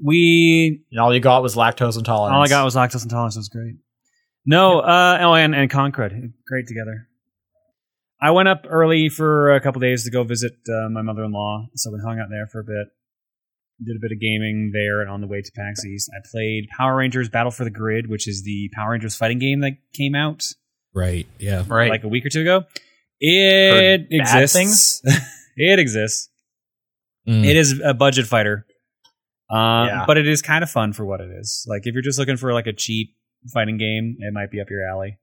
we 0.04 0.84
And 0.92 1.00
all 1.00 1.14
you 1.14 1.20
got 1.20 1.42
was 1.42 1.56
lactose 1.56 1.98
intolerance. 1.98 2.36
all 2.36 2.44
I 2.44 2.48
got 2.48 2.66
was 2.66 2.76
lactose 2.76 3.04
intolerance. 3.04 3.36
It 3.36 3.40
was 3.40 3.50
great. 3.50 3.76
No, 4.46 4.80
uh, 4.80 5.18
oh, 5.22 5.34
and 5.34 5.56
and 5.56 5.70
Concrete, 5.70 6.32
great 6.46 6.68
together. 6.68 7.08
I 8.20 8.32
went 8.32 8.48
up 8.48 8.66
early 8.68 9.10
for 9.10 9.54
a 9.56 9.62
couple 9.62 9.80
days 9.80 10.04
to 10.06 10.12
go 10.12 10.24
visit 10.24 10.54
uh, 10.68 10.90
my 10.90 11.02
mother-in-law, 11.02 11.68
so 11.76 11.92
we 11.92 12.00
hung 12.04 12.20
out 12.20 12.30
there 12.30 12.48
for 12.48 12.60
a 12.60 12.64
bit. 12.64 12.88
Did 13.86 13.96
a 13.96 14.00
bit 14.02 14.12
of 14.12 14.20
gaming 14.20 14.72
there, 14.74 15.02
and 15.02 15.10
on 15.12 15.22
the 15.22 15.28
way 15.28 15.40
to 15.42 15.52
PAX 15.56 15.86
East, 15.86 16.10
I 16.12 16.26
played 16.32 16.68
Power 16.76 16.96
Rangers 16.96 17.30
Battle 17.30 17.52
for 17.52 17.64
the 17.64 17.70
Grid, 17.70 18.10
which 18.10 18.28
is 18.28 18.42
the 18.44 18.72
Power 18.74 18.92
Rangers 18.92 19.16
fighting 19.16 19.38
game 19.38 19.60
that 19.62 19.74
came 19.94 20.16
out 20.16 20.44
Right. 20.96 21.28
Yeah. 21.38 21.64
right. 21.68 21.92
like 21.92 22.04
a 22.04 22.08
week 22.08 22.26
or 22.26 22.30
two 22.30 22.42
ago. 22.42 22.64
It 23.20 23.72
Heard 23.72 24.08
exists. 24.10 25.02
it 25.58 25.78
exists. 25.78 26.30
Mm. 27.28 27.46
It 27.46 27.56
is 27.56 27.80
a 27.86 27.94
budget 27.94 28.26
fighter, 28.26 28.66
uh, 29.52 29.86
Yeah. 29.90 30.04
but 30.08 30.18
it 30.18 30.28
is 30.28 30.42
kind 30.42 30.64
of 30.64 30.72
fun 30.72 30.92
for 30.94 31.06
what 31.06 31.22
it 31.22 31.30
is. 31.30 31.64
Like 31.68 31.82
if 31.86 31.94
you're 31.94 32.02
just 32.02 32.18
looking 32.18 32.38
for 32.38 32.54
like 32.54 32.66
a 32.66 32.74
cheap 32.74 33.16
fighting 33.54 33.78
game, 33.78 34.18
it 34.20 34.34
might 34.34 34.50
be 34.50 34.60
up 34.60 34.72
your 34.72 34.88
alley. 34.88 35.20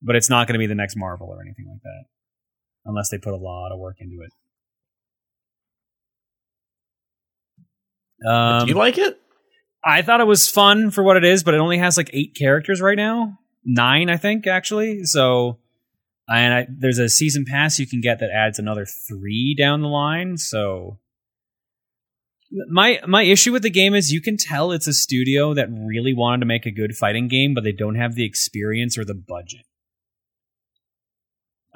But 0.00 0.16
it's 0.16 0.30
not 0.30 0.46
going 0.46 0.54
to 0.54 0.58
be 0.58 0.66
the 0.66 0.74
next 0.74 0.96
Marvel 0.96 1.28
or 1.28 1.40
anything 1.42 1.66
like 1.68 1.82
that, 1.82 2.04
unless 2.84 3.10
they 3.10 3.18
put 3.18 3.34
a 3.34 3.36
lot 3.36 3.72
of 3.72 3.78
work 3.78 3.96
into 4.00 4.22
it. 4.22 4.30
Um, 8.26 8.66
Do 8.66 8.72
you 8.72 8.78
like 8.78 8.98
it? 8.98 9.20
I 9.84 10.02
thought 10.02 10.20
it 10.20 10.26
was 10.26 10.48
fun 10.48 10.90
for 10.90 11.02
what 11.02 11.16
it 11.16 11.24
is, 11.24 11.44
but 11.44 11.54
it 11.54 11.58
only 11.58 11.78
has 11.78 11.96
like 11.96 12.10
eight 12.12 12.34
characters 12.36 12.80
right 12.80 12.96
now. 12.96 13.38
Nine, 13.64 14.10
I 14.10 14.16
think, 14.16 14.46
actually. 14.46 15.04
So, 15.04 15.58
and 16.28 16.54
I, 16.54 16.66
there's 16.68 16.98
a 16.98 17.08
season 17.08 17.44
pass 17.44 17.78
you 17.78 17.86
can 17.86 18.00
get 18.00 18.18
that 18.20 18.30
adds 18.30 18.58
another 18.58 18.86
three 18.86 19.54
down 19.56 19.82
the 19.82 19.88
line. 19.88 20.36
So, 20.36 20.98
my 22.70 23.00
my 23.06 23.22
issue 23.22 23.52
with 23.52 23.62
the 23.62 23.70
game 23.70 23.94
is 23.94 24.12
you 24.12 24.20
can 24.20 24.36
tell 24.36 24.72
it's 24.72 24.86
a 24.86 24.92
studio 24.92 25.54
that 25.54 25.68
really 25.70 26.14
wanted 26.14 26.40
to 26.40 26.46
make 26.46 26.66
a 26.66 26.70
good 26.70 26.96
fighting 26.96 27.28
game, 27.28 27.54
but 27.54 27.62
they 27.62 27.72
don't 27.72 27.96
have 27.96 28.14
the 28.14 28.24
experience 28.24 28.98
or 28.98 29.04
the 29.04 29.14
budget. 29.14 29.66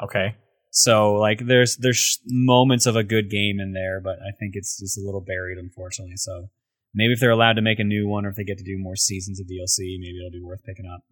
Okay. 0.00 0.36
So, 0.70 1.14
like, 1.14 1.46
there's 1.46 1.76
there's 1.76 2.20
moments 2.26 2.86
of 2.86 2.96
a 2.96 3.02
good 3.04 3.30
game 3.30 3.60
in 3.60 3.72
there, 3.72 4.00
but 4.00 4.18
I 4.20 4.30
think 4.38 4.52
it's 4.54 4.78
just 4.78 4.96
a 4.96 5.02
little 5.04 5.20
buried, 5.20 5.58
unfortunately. 5.58 6.16
So, 6.16 6.48
maybe 6.94 7.12
if 7.12 7.20
they're 7.20 7.30
allowed 7.30 7.54
to 7.54 7.62
make 7.62 7.78
a 7.78 7.84
new 7.84 8.08
one, 8.08 8.24
or 8.24 8.30
if 8.30 8.36
they 8.36 8.44
get 8.44 8.58
to 8.58 8.64
do 8.64 8.78
more 8.78 8.96
seasons 8.96 9.38
of 9.40 9.46
DLC, 9.46 9.98
maybe 10.00 10.18
it'll 10.18 10.30
be 10.30 10.42
worth 10.42 10.64
picking 10.64 10.86
up. 10.86 11.02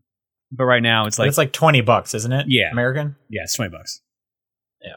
But 0.52 0.64
right 0.64 0.82
now, 0.82 1.06
it's 1.06 1.18
like, 1.18 1.28
it's 1.28 1.36
like 1.38 1.52
twenty 1.52 1.80
bucks, 1.82 2.14
isn't 2.14 2.32
it? 2.32 2.46
Yeah. 2.48 2.70
American. 2.72 3.16
yeah, 3.28 3.42
it's 3.42 3.54
twenty 3.54 3.70
bucks. 3.70 4.00
Yeah. 4.82 4.94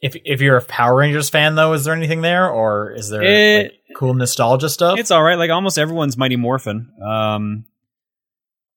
If 0.00 0.16
if 0.24 0.40
you're 0.40 0.56
a 0.56 0.64
Power 0.64 0.96
Rangers 0.96 1.30
fan, 1.30 1.54
though, 1.54 1.72
is 1.72 1.84
there 1.84 1.94
anything 1.94 2.20
there, 2.20 2.48
or 2.48 2.92
is 2.92 3.08
there 3.10 3.22
It- 3.22 3.62
like, 3.64 3.96
cool 3.96 4.14
nostalgia 4.14 4.68
stuff? 4.68 4.98
It's 4.98 5.10
all 5.10 5.22
right. 5.22 5.38
Like 5.38 5.50
almost 5.50 5.78
everyone's 5.78 6.16
Mighty 6.16 6.36
Morphin. 6.36 6.90
Um, 7.02 7.64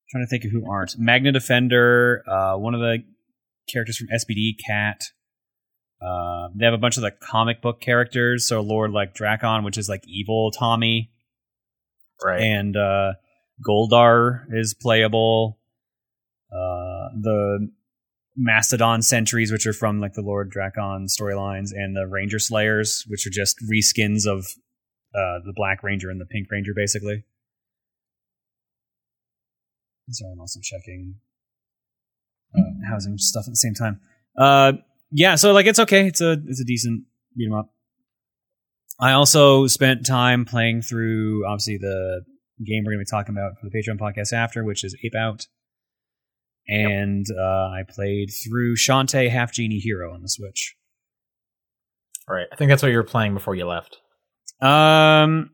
trying 0.10 0.24
to 0.24 0.30
think 0.30 0.46
of 0.46 0.52
who 0.52 0.70
aren't. 0.70 0.96
Magna 0.98 1.32
Defender. 1.32 2.24
Uh, 2.28 2.58
one 2.58 2.74
of 2.74 2.80
the 2.80 3.00
characters 3.72 3.98
from 3.98 4.08
SPD, 4.08 4.56
Kat. 4.65 5.02
Uh, 6.02 6.50
they 6.56 6.65
have 6.65 6.74
a 6.74 6.78
bunch 6.78 6.98
of 6.98 7.04
the 7.04 7.12
comic 7.12 7.62
book 7.62 7.82
characters. 7.82 8.48
So 8.48 8.62
Lord 8.62 8.91
like 8.91 9.15
Drakkon, 9.15 9.63
which 9.63 9.78
is 9.78 9.89
like 9.89 10.04
evil 10.08 10.52
Tommy. 10.52 11.12
right. 12.24 12.41
and 12.41 12.78
uh, 12.78 13.13
Goldar 13.67 14.46
is 14.52 14.74
playable. 14.74 15.60
Uh, 16.52 17.10
the 17.20 17.70
Mastodon 18.38 19.02
Sentries, 19.02 19.52
which 19.52 19.65
are 19.65 19.74
from 19.74 20.00
like 20.00 20.13
the 20.13 20.22
Lord 20.22 20.54
Drakkon 20.56 21.08
storylines, 21.08 21.72
and 21.74 21.96
the 21.96 22.08
Ranger 22.08 22.39
Slayers, 22.39 23.04
which 23.08 23.26
are 23.26 23.32
just 23.32 23.58
reskins 23.70 24.28
of 24.28 24.46
uh, 25.15 25.41
the 25.43 25.54
Black 25.56 25.84
Ranger 25.84 26.10
and 26.10 26.22
the 26.22 26.26
Pink 26.26 26.48
Ranger, 26.52 26.74
basically. 26.76 27.24
Sorry, 30.10 30.32
I'm 30.32 30.39
also 30.39 30.60
checking 30.62 31.15
uh, 32.58 32.62
housing 32.89 33.17
stuff 33.17 33.46
at 33.48 33.52
the 33.52 33.58
same 33.58 33.74
time. 33.74 34.00
Uh, 34.38 34.74
yeah, 35.12 35.36
so 35.36 35.52
like 35.54 35.65
it's 35.65 35.80
okay. 35.80 36.08
It's 36.08 36.22
a 36.22 36.38
it's 36.48 36.62
a 36.62 36.65
decent 36.65 37.04
beat 37.36 37.48
'em 37.48 37.54
up. 37.54 37.74
I 39.00 39.12
also 39.12 39.67
spent 39.67 40.06
time 40.06 40.46
playing 40.46 40.82
through 40.82 41.46
obviously 41.48 41.78
the 41.78 42.24
game 42.65 42.84
we're 42.84 42.93
going 42.93 43.06
to 43.06 43.10
be 43.10 43.17
talking 43.17 43.36
about 43.36 43.54
for 43.60 43.70
the 43.70 43.78
Patreon 43.78 44.00
podcast 44.00 44.34
after, 44.34 44.63
which 44.63 44.84
is 44.84 44.96
Ape 45.04 45.15
Out. 45.15 45.46
And 46.67 47.26
uh, 47.39 47.70
I 47.70 47.84
played 47.88 48.30
through 48.30 48.76
Shantae 48.76 49.30
Half 49.30 49.54
Genie 49.54 49.80
Hero 49.80 50.13
on 50.13 50.22
the 50.22 50.30
Switch. 50.30 50.76
All 52.28 52.36
right, 52.36 52.48
I 52.52 52.56
think 52.56 52.70
that's 52.70 52.82
what 52.82 52.91
you 52.91 52.98
were 52.98 53.04
playing 53.04 53.34
before 53.34 53.56
you 53.56 53.65
left. 53.65 54.00
Um, 54.62 55.52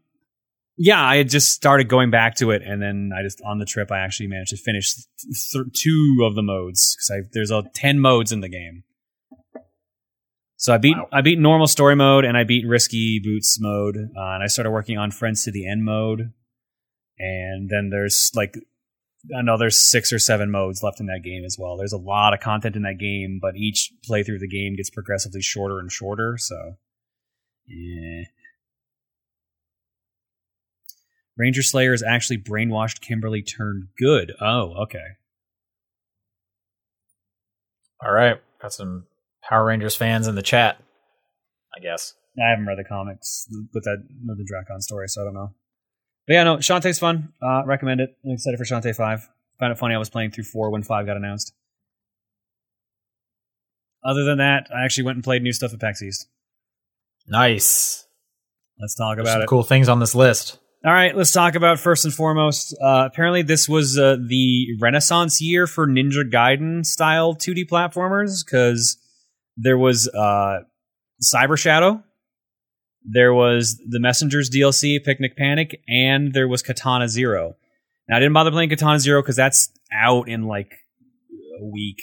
yeah, 0.77 1.03
I 1.03 1.17
had 1.17 1.29
just 1.29 1.51
started 1.51 1.88
going 1.88 2.09
back 2.09 2.36
to 2.36 2.51
it, 2.51 2.62
and 2.63 2.81
then 2.81 3.12
I 3.17 3.21
just 3.23 3.41
on 3.45 3.59
the 3.59 3.65
trip 3.65 3.91
I 3.91 3.99
actually 3.99 4.27
managed 4.27 4.51
to 4.51 4.57
finish 4.57 4.93
th- 4.95 5.65
two 5.73 6.19
of 6.23 6.36
the 6.36 6.41
modes 6.41 6.95
because 6.95 7.27
there's 7.33 7.51
a 7.51 7.63
ten 7.73 7.99
modes 7.99 8.31
in 8.31 8.41
the 8.41 8.49
game. 8.49 8.83
So 10.57 10.73
I 10.73 10.77
beat 10.77 10.97
Wow. 10.97 11.09
I 11.12 11.21
beat 11.21 11.39
normal 11.39 11.67
story 11.67 11.95
mode 11.95 12.25
and 12.25 12.38
I 12.38 12.43
beat 12.43 12.65
risky 12.65 13.19
boots 13.23 13.59
mode, 13.59 13.97
uh, 13.97 14.33
and 14.33 14.43
I 14.43 14.47
started 14.47 14.71
working 14.71 14.97
on 14.97 15.12
friends 15.12 15.43
to 15.43 15.51
the 15.51 15.69
end 15.69 15.83
mode, 15.83 16.31
and 17.19 17.69
then 17.69 17.89
there's 17.89 18.31
like 18.33 18.55
another 19.29 19.69
six 19.69 20.12
or 20.12 20.19
seven 20.19 20.51
modes 20.51 20.83
left 20.83 20.99
in 20.99 21.05
that 21.05 21.21
game 21.23 21.43
as 21.45 21.57
well. 21.59 21.77
There's 21.77 21.93
a 21.93 21.97
lot 21.97 22.33
of 22.33 22.39
content 22.39 22.75
in 22.75 22.81
that 22.81 22.97
game, 22.97 23.39
but 23.41 23.55
each 23.55 23.91
playthrough 24.09 24.36
of 24.36 24.41
the 24.41 24.47
game 24.47 24.75
gets 24.75 24.89
progressively 24.89 25.41
shorter 25.41 25.79
and 25.79 25.91
shorter. 25.91 26.38
So, 26.38 26.77
yeah. 27.67 28.23
Ranger 31.37 31.63
Slayer 31.63 31.91
has 31.91 32.03
actually 32.03 32.37
brainwashed 32.37 33.01
Kimberly 33.01 33.41
turned 33.41 33.87
good. 33.97 34.33
Oh, 34.39 34.83
okay. 34.83 35.17
All 38.05 38.11
right. 38.11 38.39
Got 38.61 38.73
some 38.73 39.05
Power 39.41 39.65
Rangers 39.65 39.95
fans 39.95 40.27
in 40.27 40.35
the 40.35 40.41
chat. 40.41 40.77
I 41.75 41.79
guess. 41.81 42.13
I 42.37 42.49
haven't 42.49 42.65
read 42.65 42.77
the 42.77 42.83
comics 42.83 43.47
with 43.73 43.83
that 43.83 44.03
with 44.25 44.37
the 44.37 44.43
Drakkon 44.43 44.81
story, 44.81 45.07
so 45.07 45.21
I 45.21 45.25
don't 45.25 45.33
know. 45.33 45.53
But 46.27 46.33
yeah, 46.33 46.43
no, 46.43 46.57
Shantae's 46.57 46.99
fun. 46.99 47.33
Uh, 47.41 47.63
recommend 47.65 47.99
it. 47.99 48.15
I'm 48.23 48.31
excited 48.31 48.57
for 48.57 48.65
Shantae 48.65 48.95
Five. 48.95 49.27
Found 49.59 49.71
it 49.71 49.77
funny 49.77 49.95
I 49.95 49.97
was 49.97 50.09
playing 50.09 50.31
through 50.31 50.45
four 50.45 50.71
when 50.71 50.83
five 50.83 51.05
got 51.05 51.17
announced. 51.17 51.53
Other 54.03 54.23
than 54.23 54.39
that, 54.39 54.67
I 54.75 54.83
actually 54.83 55.05
went 55.05 55.17
and 55.17 55.23
played 55.23 55.43
new 55.43 55.53
stuff 55.53 55.73
at 55.73 55.79
PAX 55.79 56.01
East. 56.01 56.27
Nice. 57.27 58.05
Let's 58.79 58.95
talk 58.95 59.15
There's 59.15 59.27
about 59.27 59.33
some 59.33 59.41
it. 59.43 59.47
cool 59.47 59.63
things 59.63 59.87
on 59.87 59.99
this 59.99 60.15
list. 60.15 60.57
All 60.85 60.91
right, 60.91 61.15
let's 61.15 61.31
talk 61.31 61.55
about 61.55 61.79
first 61.79 62.03
and 62.03 62.13
foremost. 62.13 62.75
Uh, 62.81 63.07
apparently, 63.11 63.41
this 63.41 63.69
was 63.69 63.97
uh, 63.97 64.17
the 64.19 64.67
Renaissance 64.81 65.41
year 65.41 65.65
for 65.65 65.87
Ninja 65.87 66.29
Gaiden 66.29 66.85
style 66.85 67.35
2D 67.35 67.69
platformers 67.69 68.43
because 68.45 68.97
there 69.55 69.77
was 69.77 70.09
uh, 70.09 70.59
Cyber 71.21 71.57
Shadow, 71.57 72.03
there 73.05 73.33
was 73.33 73.81
the 73.87 73.99
Messengers 73.99 74.49
DLC, 74.49 75.03
Picnic 75.03 75.35
Panic, 75.35 75.81
and 75.87 76.33
there 76.33 76.47
was 76.47 76.61
Katana 76.61 77.07
Zero. 77.09 77.55
Now 78.07 78.17
I 78.17 78.19
didn't 78.19 78.33
bother 78.33 78.51
playing 78.51 78.69
Katana 78.69 78.99
Zero 78.99 79.21
because 79.21 79.35
that's 79.35 79.69
out 79.93 80.29
in 80.29 80.47
like 80.47 80.71
a 81.59 81.65
week. 81.65 82.01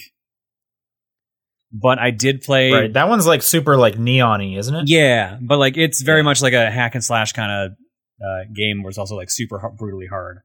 But 1.72 1.98
I 1.98 2.10
did 2.10 2.42
play. 2.42 2.72
Right. 2.72 2.92
That 2.92 3.08
one's 3.08 3.26
like 3.26 3.42
super 3.42 3.76
like 3.76 3.98
neon-y, 3.98 4.56
isn't 4.58 4.74
it? 4.74 4.84
Yeah, 4.88 5.38
but 5.40 5.58
like 5.58 5.76
it's 5.76 6.02
very 6.02 6.22
much 6.22 6.42
like 6.42 6.52
a 6.52 6.70
hack 6.70 6.94
and 6.94 7.04
slash 7.04 7.32
kind 7.32 7.52
of 7.52 7.72
uh, 8.24 8.44
game 8.52 8.83
where 8.83 8.90
it's 8.90 8.98
also 8.98 9.16
like 9.16 9.30
super 9.30 9.59
har- 9.59 9.70
brutally 9.70 10.06
hard. 10.06 10.40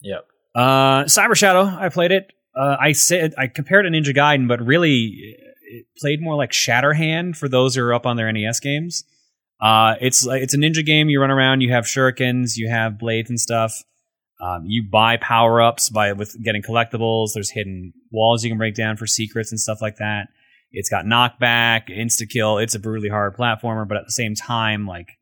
Yep. 0.00 0.26
Uh, 0.54 1.04
Cyber 1.04 1.36
Shadow, 1.36 1.64
I 1.64 1.88
played 1.88 2.12
it. 2.12 2.32
Uh, 2.54 2.76
I 2.80 2.92
said 2.92 3.34
I 3.38 3.46
compared 3.46 3.86
it 3.86 3.90
to 3.90 3.96
Ninja 3.96 4.16
Gaiden, 4.16 4.48
but 4.48 4.60
really 4.60 5.36
it 5.62 5.86
played 5.98 6.20
more 6.20 6.34
like 6.34 6.50
Shatterhand 6.50 7.36
for 7.36 7.48
those 7.48 7.74
who 7.74 7.82
are 7.82 7.94
up 7.94 8.06
on 8.06 8.16
their 8.16 8.32
NES 8.32 8.60
games. 8.60 9.04
Uh, 9.60 9.94
it's 10.00 10.26
it's 10.26 10.54
a 10.54 10.56
ninja 10.56 10.84
game. 10.84 11.08
You 11.08 11.20
run 11.20 11.30
around, 11.30 11.62
you 11.62 11.72
have 11.72 11.84
shurikens, 11.84 12.56
you 12.56 12.68
have 12.68 12.98
blades 12.98 13.28
and 13.28 13.40
stuff. 13.40 13.82
Um, 14.40 14.64
you 14.66 14.84
buy 14.88 15.16
power 15.16 15.60
ups 15.60 15.88
by 15.88 16.12
with 16.12 16.36
getting 16.42 16.62
collectibles. 16.62 17.30
There's 17.34 17.50
hidden 17.50 17.92
walls 18.12 18.44
you 18.44 18.50
can 18.50 18.58
break 18.58 18.76
down 18.76 18.96
for 18.96 19.06
secrets 19.06 19.50
and 19.50 19.58
stuff 19.58 19.82
like 19.82 19.96
that. 19.96 20.28
It's 20.70 20.88
got 20.88 21.06
knockback, 21.06 21.88
insta 21.88 22.28
kill. 22.28 22.58
It's 22.58 22.74
a 22.74 22.78
brutally 22.78 23.08
hard 23.08 23.36
platformer, 23.36 23.88
but 23.88 23.96
at 23.96 24.04
the 24.04 24.12
same 24.12 24.34
time, 24.34 24.86
like 24.86 25.17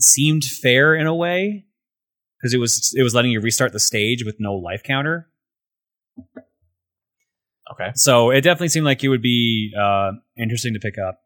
seemed 0.00 0.44
fair 0.44 0.94
in 0.94 1.06
a 1.06 1.14
way 1.14 1.64
because 2.38 2.54
it 2.54 2.58
was 2.58 2.94
it 2.96 3.02
was 3.02 3.14
letting 3.14 3.30
you 3.30 3.40
restart 3.40 3.72
the 3.72 3.80
stage 3.80 4.24
with 4.24 4.36
no 4.38 4.54
life 4.54 4.82
counter. 4.82 5.28
Okay. 7.72 7.90
So 7.94 8.30
it 8.30 8.40
definitely 8.42 8.68
seemed 8.68 8.86
like 8.86 9.04
it 9.04 9.08
would 9.08 9.22
be 9.22 9.72
uh, 9.78 10.12
interesting 10.38 10.74
to 10.74 10.80
pick 10.80 10.96
up. 10.98 11.20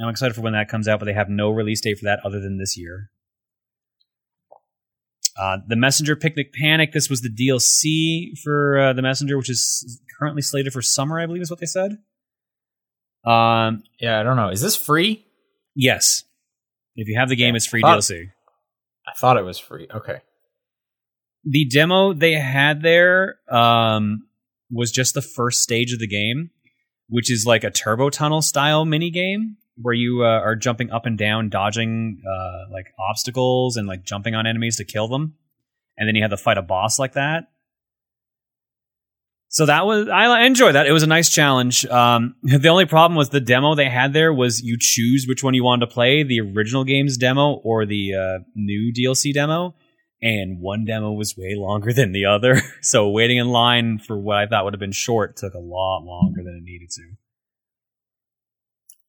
I'm 0.00 0.08
excited 0.08 0.34
for 0.34 0.40
when 0.40 0.54
that 0.54 0.68
comes 0.68 0.88
out, 0.88 0.98
but 0.98 1.04
they 1.04 1.12
have 1.12 1.28
no 1.28 1.50
release 1.50 1.80
date 1.80 1.98
for 1.98 2.04
that 2.06 2.20
other 2.24 2.40
than 2.40 2.58
this 2.58 2.76
year. 2.76 3.10
Uh, 5.38 5.58
the 5.66 5.76
Messenger 5.76 6.16
Picnic 6.16 6.52
Panic. 6.52 6.92
This 6.92 7.08
was 7.08 7.20
the 7.22 7.28
DLC 7.30 8.38
for 8.42 8.78
uh, 8.78 8.92
the 8.92 9.02
Messenger, 9.02 9.36
which 9.38 9.48
is 9.50 10.00
currently 10.18 10.42
slated 10.42 10.72
for 10.72 10.82
summer, 10.82 11.20
I 11.20 11.26
believe 11.26 11.42
is 11.42 11.50
what 11.50 11.60
they 11.60 11.66
said. 11.66 11.98
Um, 13.24 13.82
Yeah, 14.00 14.18
I 14.18 14.22
don't 14.24 14.36
know. 14.36 14.48
Is 14.48 14.60
this 14.60 14.76
free? 14.76 15.26
yes, 15.74 16.24
if 16.96 17.08
you 17.08 17.18
have 17.18 17.28
the 17.28 17.36
game, 17.36 17.54
Yeah. 17.54 17.56
it's 17.56 17.66
free 17.66 17.80
Thought- 17.82 17.98
DLC. 18.00 18.26
I 19.06 19.12
thought 19.18 19.36
it 19.36 19.44
was 19.44 19.58
free. 19.58 19.88
Okay. 19.92 20.18
the 21.44 21.64
demo 21.64 22.12
they 22.12 22.34
had 22.34 22.82
there 22.82 23.36
um, 23.50 24.26
was 24.70 24.92
just 24.92 25.14
the 25.14 25.22
first 25.22 25.60
stage 25.60 25.92
of 25.92 25.98
the 25.98 26.06
game, 26.06 26.50
which 27.08 27.30
is 27.32 27.44
like 27.46 27.64
a 27.64 27.70
turbo 27.70 28.10
tunnel 28.10 28.40
style 28.42 28.84
mini 28.84 29.10
game 29.10 29.56
where 29.76 29.94
you 29.94 30.22
uh, 30.22 30.28
are 30.28 30.54
jumping 30.54 30.90
up 30.92 31.04
and 31.04 31.18
down, 31.18 31.48
dodging 31.48 32.22
uh, 32.24 32.70
like 32.72 32.86
obstacles 33.10 33.76
and 33.76 33.88
like 33.88 34.04
jumping 34.04 34.34
on 34.36 34.46
enemies 34.46 34.76
to 34.76 34.84
kill 34.84 35.08
them, 35.08 35.34
and 35.96 36.06
then 36.08 36.14
you 36.14 36.22
have 36.22 36.30
to 36.30 36.36
fight 36.36 36.58
a 36.58 36.62
boss 36.62 36.98
like 37.00 37.14
that. 37.14 37.44
So 39.52 39.66
that 39.66 39.84
was 39.84 40.08
I 40.08 40.42
enjoyed 40.42 40.74
that. 40.74 40.86
It 40.86 40.92
was 40.92 41.02
a 41.02 41.06
nice 41.06 41.28
challenge. 41.28 41.84
Um, 41.86 42.34
the 42.42 42.68
only 42.68 42.86
problem 42.86 43.16
was 43.16 43.28
the 43.28 43.40
demo 43.40 43.74
they 43.74 43.88
had 43.88 44.14
there 44.14 44.32
was 44.32 44.62
you 44.62 44.76
choose 44.80 45.26
which 45.28 45.44
one 45.44 45.54
you 45.54 45.62
wanted 45.62 45.86
to 45.86 45.92
play, 45.92 46.22
the 46.22 46.40
original 46.40 46.84
game's 46.84 47.18
demo 47.18 47.60
or 47.62 47.84
the 47.84 48.14
uh, 48.14 48.38
new 48.54 48.92
DLC 48.92 49.32
demo 49.32 49.74
and 50.22 50.60
one 50.60 50.84
demo 50.84 51.12
was 51.12 51.36
way 51.36 51.54
longer 51.56 51.92
than 51.92 52.12
the 52.12 52.24
other. 52.24 52.62
So 52.84 53.10
waiting 53.10 53.38
in 53.38 53.48
line 53.48 53.98
for 53.98 54.18
what 54.18 54.38
I 54.38 54.46
thought 54.46 54.64
would 54.64 54.74
have 54.74 54.80
been 54.80 54.90
short 54.90 55.36
took 55.36 55.54
a 55.54 55.58
lot 55.58 56.00
longer 56.00 56.42
than 56.42 56.56
it 56.56 56.64
needed 56.64 56.90
to. 56.90 57.02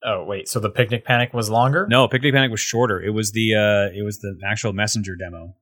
Oh 0.06 0.26
wait, 0.26 0.48
so 0.48 0.60
the 0.60 0.70
picnic 0.70 1.06
panic 1.06 1.34
was 1.34 1.50
longer? 1.50 1.88
No, 1.90 2.08
Picnic 2.08 2.34
Panic 2.34 2.52
was 2.52 2.60
shorter. 2.60 3.02
It 3.02 3.12
was 3.12 3.32
the 3.32 3.56
uh, 3.56 3.98
it 3.98 4.04
was 4.04 4.20
the 4.20 4.38
actual 4.46 4.74
Messenger 4.74 5.16
demo 5.16 5.56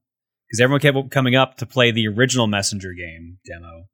because 0.48 0.60
everyone 0.60 0.82
kept 0.82 1.12
coming 1.12 1.36
up 1.36 1.58
to 1.58 1.66
play 1.66 1.92
the 1.92 2.08
original 2.08 2.48
Messenger 2.48 2.94
game 2.94 3.38
demo, 3.46 3.86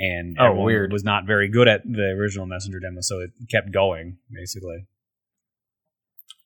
and 0.00 0.36
Oh, 0.40 0.46
everyone 0.46 0.64
weird. 0.66 0.92
was 0.92 1.04
not 1.04 1.26
very 1.26 1.48
good 1.48 1.68
at 1.68 1.82
the 1.84 2.14
original 2.18 2.46
Messenger 2.46 2.80
demo, 2.80 3.00
so 3.02 3.20
it 3.20 3.30
kept 3.50 3.70
going 3.72 4.18
basically. 4.32 4.86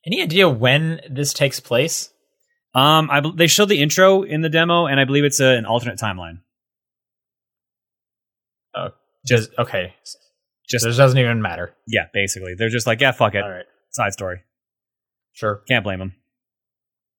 Any 0.06 0.20
idea 0.20 0.48
when 0.50 1.00
this 1.08 1.32
takes 1.32 1.60
place? 1.60 2.10
Um, 2.74 3.08
I 3.10 3.22
they 3.34 3.46
showed 3.46 3.68
the 3.70 3.80
intro 3.80 4.22
in 4.22 4.42
the 4.42 4.48
demo, 4.50 4.86
and 4.86 4.98
I 5.00 5.04
believe 5.04 5.24
it's 5.24 5.40
a, 5.40 5.46
an 5.56 5.64
alternate 5.64 5.98
timeline. 5.98 6.40
Oh, 8.74 8.88
just 9.26 9.50
okay. 9.58 9.94
Just 10.68 10.84
This 10.84 10.96
doesn't 10.96 11.18
even 11.18 11.40
matter. 11.42 11.74
yeah, 11.86 12.06
basically 12.12 12.54
they're 12.58 12.68
just 12.70 12.86
like 12.86 13.00
yeah, 13.00 13.12
fuck 13.12 13.34
it, 13.34 13.42
All 13.44 13.50
right. 13.50 13.66
side 13.90 14.12
story. 14.12 14.40
Sure. 15.32 15.62
Can't 15.68 15.84
blame 15.84 15.98
them. 15.98 16.14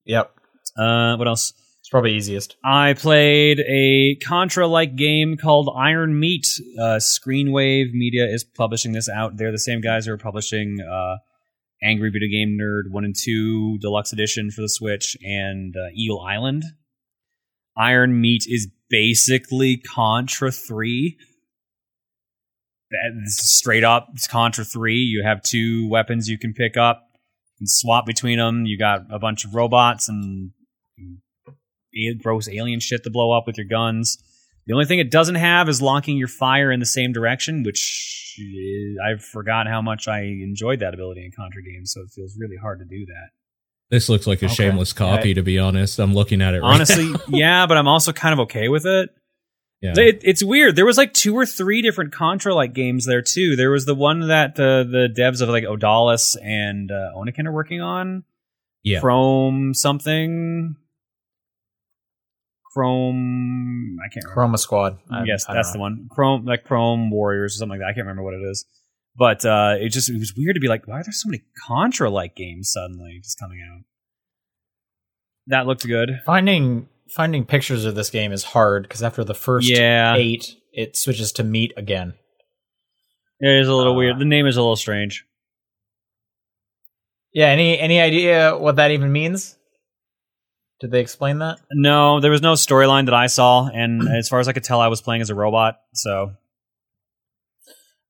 Yep. 0.06 0.32
Uh, 0.78 1.16
what 1.16 1.28
else? 1.28 1.54
It's 1.86 1.92
probably 1.92 2.16
easiest. 2.16 2.58
I 2.66 2.96
played 2.96 3.60
a 3.60 4.16
Contra 4.16 4.66
like 4.66 4.96
game 4.96 5.38
called 5.38 5.72
Iron 5.78 6.20
Meat. 6.20 6.48
Uh, 6.80 6.98
Screenwave 6.98 7.92
Media 7.92 8.26
is 8.26 8.44
publishing 8.44 8.94
this 8.94 9.08
out. 9.08 9.38
They're 9.38 9.52
the 9.52 9.60
same 9.60 9.82
guys 9.82 10.08
who 10.08 10.14
are 10.14 10.18
publishing 10.18 10.80
uh, 10.82 11.18
Angry 11.84 12.10
Video 12.10 12.28
Game 12.28 12.58
Nerd 12.60 12.92
1 12.92 13.06
and 13.06 13.16
2 13.16 13.78
Deluxe 13.82 14.12
Edition 14.12 14.50
for 14.50 14.64
the 14.64 14.68
Switch 14.70 15.16
and 15.24 15.76
uh, 15.78 15.94
Eel 15.96 16.26
Island. 16.28 16.64
Iron 17.78 18.20
Meat 18.20 18.46
is 18.48 18.68
basically 18.90 19.78
Contra 19.78 20.52
3. 20.52 21.16
That's 22.90 23.48
straight 23.48 23.84
up 23.84 24.08
it's 24.16 24.26
Contra 24.26 24.66
3. 24.66 24.96
You 24.96 25.22
have 25.24 25.44
two 25.44 25.88
weapons 25.88 26.30
you 26.30 26.40
can 26.40 26.52
pick 26.52 26.78
up 26.78 27.04
and 27.60 27.70
swap 27.70 28.08
between 28.08 28.40
them. 28.40 28.66
You 28.66 28.76
got 28.80 29.02
a 29.12 29.20
bunch 29.20 29.46
of 29.46 29.54
robots 29.54 30.10
and 30.10 30.50
gross 32.22 32.48
alien 32.50 32.80
shit 32.80 33.04
to 33.04 33.10
blow 33.10 33.32
up 33.32 33.46
with 33.48 33.58
your 33.58 33.68
guns. 33.68 34.18
The 34.68 34.74
only 34.74 34.86
thing 34.86 35.00
it 35.00 35.12
doesn't 35.12 35.36
have 35.36 35.70
is 35.70 35.82
locking 35.82 36.18
your 36.18 36.28
fire 36.28 36.72
in 36.72 36.80
the 36.80 36.86
same 36.88 37.12
direction, 37.14 37.64
which 37.64 38.36
is, 38.40 38.98
I 39.04 39.20
forgot 39.22 39.68
how 39.68 39.82
much 39.82 40.08
I 40.08 40.22
enjoyed 40.22 40.80
that 40.80 40.94
ability 40.94 41.24
in 41.26 41.32
Contra 41.32 41.62
games, 41.62 41.92
so 41.92 42.02
it 42.02 42.10
feels 42.16 42.36
really 42.40 42.58
hard 42.58 42.80
to 42.80 42.86
do 42.86 43.06
that. 43.06 43.30
This 43.92 44.10
looks 44.10 44.26
like 44.26 44.42
a 44.42 44.46
Okay. 44.46 44.56
shameless 44.56 44.92
copy, 44.94 45.36
to 45.36 45.44
be 45.44 45.60
honest. 45.60 46.00
I'm 46.00 46.16
looking 46.16 46.42
at 46.42 46.56
it 46.56 46.62
right 46.62 46.74
Honestly, 46.74 47.12
yeah, 47.28 47.68
but 47.68 47.78
I'm 47.78 47.88
also 47.88 48.12
kind 48.12 48.34
of 48.34 48.40
okay 48.42 48.68
with 48.68 48.88
it. 48.88 49.12
yeah. 49.82 49.94
It, 49.96 50.22
it's 50.24 50.44
weird. 50.44 50.76
There 50.76 50.86
was 50.88 50.98
like 50.98 51.14
two 51.14 51.36
or 51.38 51.46
three 51.46 51.84
different 51.84 52.12
Contra 52.12 52.56
like 52.56 52.74
games 52.74 53.06
there 53.06 53.22
too. 53.22 53.56
There 53.56 53.70
was 53.70 53.86
the 53.86 53.94
one 53.94 54.28
that 54.30 54.56
the 54.56 54.84
the 54.90 55.08
devs 55.22 55.42
of 55.42 55.50
like 55.50 55.66
Odallus 55.66 56.36
and 56.44 56.90
uh, 56.92 57.12
Oniken 57.16 57.46
are 57.46 57.52
working 57.52 57.82
on. 57.82 58.24
Yeah. 58.84 59.00
Chrome 59.02 59.76
something. 59.76 60.76
Chrome. 62.76 63.98
I 64.06 64.14
can't 64.14 64.26
remember. 64.26 64.56
Chroma 64.56 64.60
Squad. 64.60 64.98
I- 65.10 65.24
yes, 65.26 65.46
I 65.48 65.54
that's 65.54 65.70
know. 65.70 65.74
the 65.74 65.80
one. 65.80 66.08
Chrome, 66.12 66.46
like 66.46 66.64
Chrome 66.66 67.10
Warriors 67.10 67.56
or 67.56 67.58
something 67.60 67.80
like 67.80 67.80
that. 67.80 67.86
I 67.92 67.94
can't 67.94 68.06
remember 68.06 68.24
what 68.24 68.34
it 68.34 68.44
is. 68.44 68.66
But 69.18 69.46
uh, 69.46 69.76
it 69.80 69.90
just 69.90 70.10
it 70.10 70.20
was 70.20 70.34
weird 70.36 70.56
to 70.56 70.60
be 70.60 70.68
like, 70.68 70.88
why 70.88 71.00
are 71.00 71.04
there 71.04 71.14
so 71.14 71.30
many 71.30 71.44
Contra 71.68 72.10
like 72.10 72.36
games 72.36 72.72
suddenly 72.72 73.20
just 73.24 73.40
coming 73.40 73.60
out? 73.62 73.84
That 75.48 75.68
looked 75.68 75.86
good. 75.88 76.22
Finding 76.26 76.90
finding 77.10 77.46
pictures 77.46 77.86
of 77.86 77.96
this 77.96 78.10
game 78.10 78.32
is 78.34 78.44
hard 78.44 78.84
because 78.84 79.02
after 79.04 79.24
the 79.24 79.34
first 79.36 79.70
Yeah, 79.70 80.16
eight, 80.16 80.56
it 80.74 80.98
switches 80.98 81.32
to 81.34 81.44
meat 81.44 81.72
again. 81.78 82.16
it 83.40 83.50
is 83.62 83.68
a 83.70 83.74
little 83.74 83.94
Uh, 83.94 83.98
weird. 83.98 84.20
The 84.20 84.26
name 84.26 84.48
is 84.48 84.58
a 84.58 84.62
little 84.62 84.76
strange. 84.76 85.24
Yeah. 87.34 87.48
Any 87.48 87.80
any 87.80 88.02
idea 88.02 88.58
what 88.58 88.76
that 88.78 88.92
even 88.92 89.12
means? 89.14 89.56
Did 90.82 90.92
they 90.92 91.00
explain 91.00 91.40
that? 91.40 91.60
No, 91.72 92.20
there 92.20 92.32
was 92.32 92.42
no 92.42 92.54
storyline 92.54 93.06
that 93.06 93.14
I 93.14 93.28
saw, 93.28 93.68
and 93.68 94.08
as 94.18 94.28
far 94.28 94.40
as 94.40 94.48
I 94.48 94.54
could 94.54 94.64
tell, 94.64 94.82
I 94.82 94.88
was 94.88 95.02
playing 95.02 95.22
as 95.22 95.30
a 95.30 95.36
robot. 95.36 95.80
So 95.94 96.32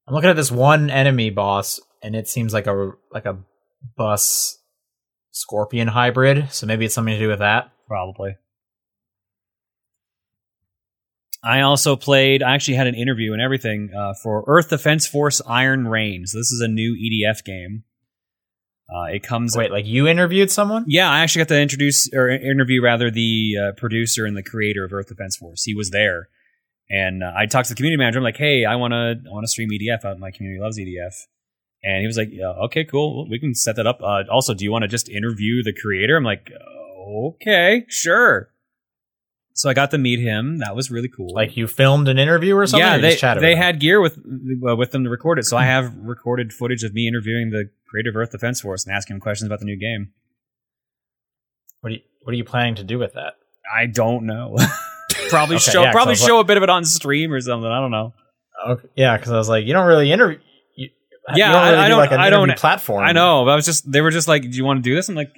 I'm 0.07 0.13
looking 0.13 0.29
at 0.29 0.35
this 0.35 0.51
one 0.51 0.89
enemy 0.89 1.29
boss, 1.29 1.79
and 2.01 2.15
it 2.15 2.27
seems 2.27 2.53
like 2.53 2.67
a 2.67 2.91
like 3.11 3.25
a 3.25 3.37
bus 3.95 4.57
scorpion 5.31 5.87
hybrid. 5.87 6.51
So 6.51 6.65
maybe 6.65 6.85
it's 6.85 6.95
something 6.95 7.13
to 7.13 7.19
do 7.19 7.27
with 7.27 7.39
that. 7.39 7.71
probably. 7.87 8.35
I 11.43 11.61
also 11.61 11.95
played. 11.95 12.41
I 12.41 12.55
actually 12.55 12.77
had 12.77 12.87
an 12.87 12.95
interview 12.95 13.31
and 13.31 13.41
everything 13.41 13.91
uh, 13.95 14.13
for 14.23 14.43
Earth 14.47 14.69
Defense 14.69 15.05
Force 15.05 15.41
Iron 15.45 15.87
Rain. 15.87 16.25
So 16.25 16.39
this 16.39 16.51
is 16.51 16.61
a 16.61 16.67
new 16.67 16.95
EDF 16.95 17.43
game. 17.45 17.83
Uh, 18.87 19.05
it 19.05 19.23
comes. 19.23 19.57
Wait, 19.57 19.71
like 19.71 19.85
you 19.85 20.07
interviewed 20.07 20.51
someone? 20.51 20.85
Yeah, 20.87 21.09
I 21.09 21.21
actually 21.21 21.41
got 21.41 21.47
to 21.49 21.59
introduce 21.59 22.07
or 22.13 22.29
interview 22.29 22.83
rather 22.83 23.09
the 23.09 23.55
uh, 23.59 23.71
producer 23.73 24.25
and 24.25 24.37
the 24.37 24.43
creator 24.43 24.83
of 24.85 24.93
Earth 24.93 25.07
Defense 25.07 25.35
Force. 25.37 25.63
He 25.63 25.73
was 25.73 25.89
there, 25.89 26.29
and 26.89 27.23
uh, 27.23 27.31
I 27.35 27.47
talked 27.47 27.67
to 27.69 27.73
the 27.73 27.77
community 27.77 27.97
manager. 27.97 28.19
I'm 28.19 28.23
like, 28.23 28.37
"Hey, 28.37 28.63
I 28.63 28.75
want 28.75 28.91
to 28.91 29.15
I 29.27 29.31
want 29.31 29.43
to 29.43 29.47
stream 29.47 29.69
EDF 29.69 30.05
out. 30.05 30.19
My 30.19 30.29
community 30.29 30.61
loves 30.61 30.77
EDF." 30.77 31.13
And 31.83 32.01
he 32.01 32.07
was 32.07 32.17
like, 32.17 32.29
yeah, 32.31 32.49
"Okay, 32.65 32.83
cool. 32.83 33.27
We 33.27 33.39
can 33.39 33.55
set 33.55 33.75
that 33.77 33.87
up." 33.87 34.01
Uh, 34.03 34.23
also, 34.31 34.53
do 34.53 34.63
you 34.63 34.71
want 34.71 34.83
to 34.83 34.87
just 34.87 35.09
interview 35.09 35.63
the 35.63 35.73
creator? 35.73 36.15
I'm 36.15 36.23
like, 36.23 36.51
"Okay, 37.07 37.85
sure." 37.89 38.49
So 39.55 39.69
I 39.69 39.73
got 39.73 39.91
to 39.91 39.97
meet 39.97 40.19
him. 40.19 40.57
That 40.57 40.75
was 40.75 40.91
really 40.91 41.07
cool. 41.07 41.33
Like 41.33 41.55
you 41.55 41.65
filmed 41.65 42.09
an 42.09 42.19
interview 42.19 42.57
or 42.57 42.67
something? 42.67 42.85
yeah, 42.85 42.97
or 42.97 43.01
they 43.01 43.15
just 43.15 43.39
they 43.39 43.55
had 43.55 43.79
gear 43.79 44.01
with 44.01 44.17
uh, 44.17 44.75
with 44.75 44.91
them 44.91 45.05
to 45.05 45.09
record 45.09 45.39
it. 45.39 45.45
So 45.45 45.55
I 45.55 45.63
have 45.63 45.95
recorded 45.95 46.51
footage 46.51 46.83
of 46.83 46.93
me 46.93 47.07
interviewing 47.07 47.51
the 47.51 47.69
creative 47.95 48.15
Earth 48.17 48.31
Defense 48.31 48.59
Force 48.59 48.85
and 48.85 48.93
asking 48.93 49.15
him 49.15 49.19
questions 49.21 49.47
about 49.47 49.59
the 49.59 49.65
new 49.65 49.77
game. 49.79 50.11
What 51.79 51.91
are 51.91 51.95
you, 51.95 52.01
what 52.23 52.33
are 52.33 52.35
you 52.35 52.43
planning 52.43 52.75
to 52.75 52.83
do 52.83 52.99
with 52.99 53.13
that? 53.13 53.33
I 53.73 53.85
don't 53.85 54.25
know. 54.25 54.57
probably 55.29 55.55
Okay, 55.55 55.71
show 55.71 55.83
yeah, 55.83 55.91
probably 55.91 56.11
was 56.13 56.21
like- 56.21 56.27
show 56.27 56.39
a 56.39 56.43
bit 56.43 56.57
of 56.57 56.63
it 56.63 56.69
on 56.69 56.83
stream 56.83 57.31
or 57.31 57.39
something. 57.39 57.69
I 57.69 57.79
don't 57.79 57.91
know. 57.91 58.13
Okay. 58.67 58.87
Yeah, 58.95 59.15
because 59.17 59.31
I 59.31 59.37
was 59.37 59.47
like, 59.49 59.65
you 59.65 59.73
don't 59.73 59.87
really 59.87 60.11
interview. 60.11 60.39
Yeah, 61.33 61.51
don't 61.53 61.61
I- 61.63 61.69
really 61.71 61.77
I 61.81 61.85
do 61.85 61.89
don't- 61.91 61.97
like 61.99 62.11
I 62.11 62.29
don't- 62.29 62.57
platform. 62.57 63.03
I 63.05 63.11
know. 63.13 63.45
But 63.45 63.51
I 63.51 63.55
was 63.55 63.65
just 63.65 63.89
they 63.91 64.01
were 64.01 64.11
just 64.11 64.27
like, 64.27 64.43
"Do 64.43 64.49
you 64.49 64.63
want 64.65 64.83
to 64.83 64.89
do 64.89 64.93
this?" 64.95 65.09
I'm 65.09 65.15
like, 65.15 65.33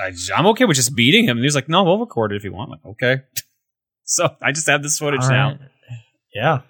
I, 0.00 0.12
"I'm 0.36 0.46
okay 0.48 0.64
with 0.64 0.76
just 0.76 0.94
beating 0.94 1.24
him." 1.24 1.30
And 1.38 1.40
he 1.40 1.44
was 1.46 1.54
like, 1.56 1.68
"No, 1.68 1.82
we'll 1.84 1.98
record 1.98 2.32
it 2.32 2.36
if 2.36 2.44
you 2.44 2.52
want." 2.52 2.70
I'm 2.70 2.78
like, 2.78 2.86
okay. 3.02 3.22
so 4.04 4.28
I 4.40 4.52
just 4.52 4.68
have 4.68 4.82
this 4.82 4.98
footage 4.98 5.22
now. 5.28 5.58
Yeah, 6.34 6.60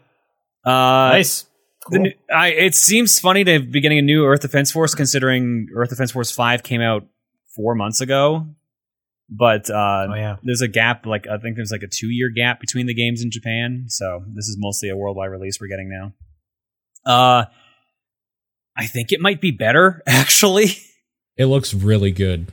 Uh, 0.65 1.13
nice. 1.13 1.45
The 1.91 1.97
Cool. 1.97 2.05
new- 2.05 2.13
I, 2.35 2.49
it 2.49 2.75
seems 2.75 3.19
funny 3.19 3.45
to 3.45 3.61
be 3.61 3.81
getting 3.81 3.99
a 3.99 4.03
new 4.03 4.25
Earth 4.27 4.41
Defense 4.41 4.71
Force, 4.71 4.95
considering 4.95 5.69
Earth 5.75 5.91
Defense 5.91 6.11
Force 6.13 6.31
Five 6.31 6.63
came 6.63 6.81
out 6.81 7.07
four 7.57 7.75
months 7.75 8.01
ago. 8.01 8.47
But 9.31 9.69
uh, 9.69 10.07
oh 10.11 10.15
yeah. 10.15 10.37
there's 10.43 10.63
a 10.63 10.69
gap, 10.69 11.05
like 11.05 11.27
I 11.27 11.37
think 11.39 11.57
there's 11.57 11.71
like 11.71 11.83
a 11.83 11.89
two 11.89 12.09
year 12.09 12.31
gap 12.31 12.61
between 12.61 12.87
the 12.87 12.95
games 12.95 13.23
in 13.23 13.31
Japan. 13.31 13.85
So 13.89 14.25
this 14.35 14.49
is 14.49 14.57
mostly 14.59 14.89
a 14.89 14.97
worldwide 14.97 15.31
release 15.31 15.61
we're 15.61 15.69
getting 15.69 15.91
now. 15.91 16.13
Uh, 17.05 17.45
I 18.77 18.87
think 18.87 19.13
it 19.13 19.21
might 19.21 19.41
be 19.41 19.51
better 19.51 20.03
actually. 20.07 20.69
It 21.37 21.47
looks 21.47 21.75
really 21.75 22.11
good. 22.11 22.51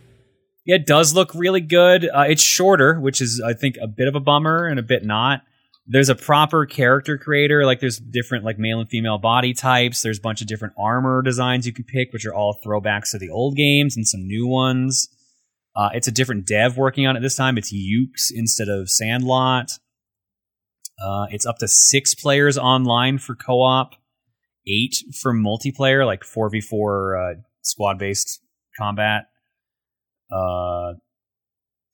Yeah, 0.66 0.76
it 0.76 0.86
does 0.86 1.14
look 1.14 1.34
really 1.34 1.62
good. 1.62 2.10
Uh, 2.10 2.26
it's 2.28 2.42
shorter, 2.42 3.00
which 3.00 3.22
is 3.22 3.42
I 3.46 3.54
think 3.54 3.76
a 3.82 3.88
bit 3.88 4.08
of 4.08 4.16
a 4.16 4.20
bummer 4.20 4.66
and 4.66 4.78
a 4.80 4.84
bit 4.84 5.06
not. 5.06 5.44
There's 5.88 6.10
a 6.10 6.16
proper 6.16 6.66
character 6.66 7.18
creator, 7.18 7.64
like 7.66 7.80
there's 7.80 8.00
different 8.00 8.44
like 8.44 8.58
male 8.58 8.80
and 8.80 8.90
female 8.90 9.20
body 9.20 9.54
types. 9.54 10.02
There's 10.02 10.18
a 10.18 10.22
bunch 10.22 10.42
of 10.42 10.48
different 10.48 10.74
armor 10.80 11.22
designs 11.22 11.68
you 11.68 11.74
can 11.74 11.84
pick, 11.84 12.12
which 12.12 12.26
are 12.26 12.34
all 12.34 12.60
throwbacks 12.66 13.12
to 13.12 13.20
the 13.20 13.30
old 13.30 13.56
games 13.56 13.96
and 13.96 14.08
some 14.08 14.26
new 14.26 14.48
ones. 14.48 15.08
Uh, 15.76 15.90
it's 15.94 16.08
a 16.08 16.12
different 16.12 16.48
dev 16.48 16.78
working 16.78 17.06
on 17.06 17.16
it 17.16 17.20
this 17.20 17.36
time. 17.36 17.58
It's 17.58 17.72
Yuke's 17.72 18.32
instead 18.34 18.68
of 18.68 18.90
Sandlot. 18.90 19.74
Uh, 21.00 21.26
it's 21.30 21.46
up 21.46 21.58
to 21.60 21.68
six 21.68 22.16
players 22.16 22.58
online 22.58 23.18
for 23.18 23.36
co-op, 23.36 23.94
eight 24.68 24.96
for 25.22 25.34
multiplayer, 25.34 26.06
like 26.06 26.24
four 26.24 26.50
v 26.50 26.62
four 26.62 27.18
uh, 27.18 27.34
squad 27.62 28.00
based 28.00 28.40
combat. 28.80 29.26
Uh, 30.32 30.94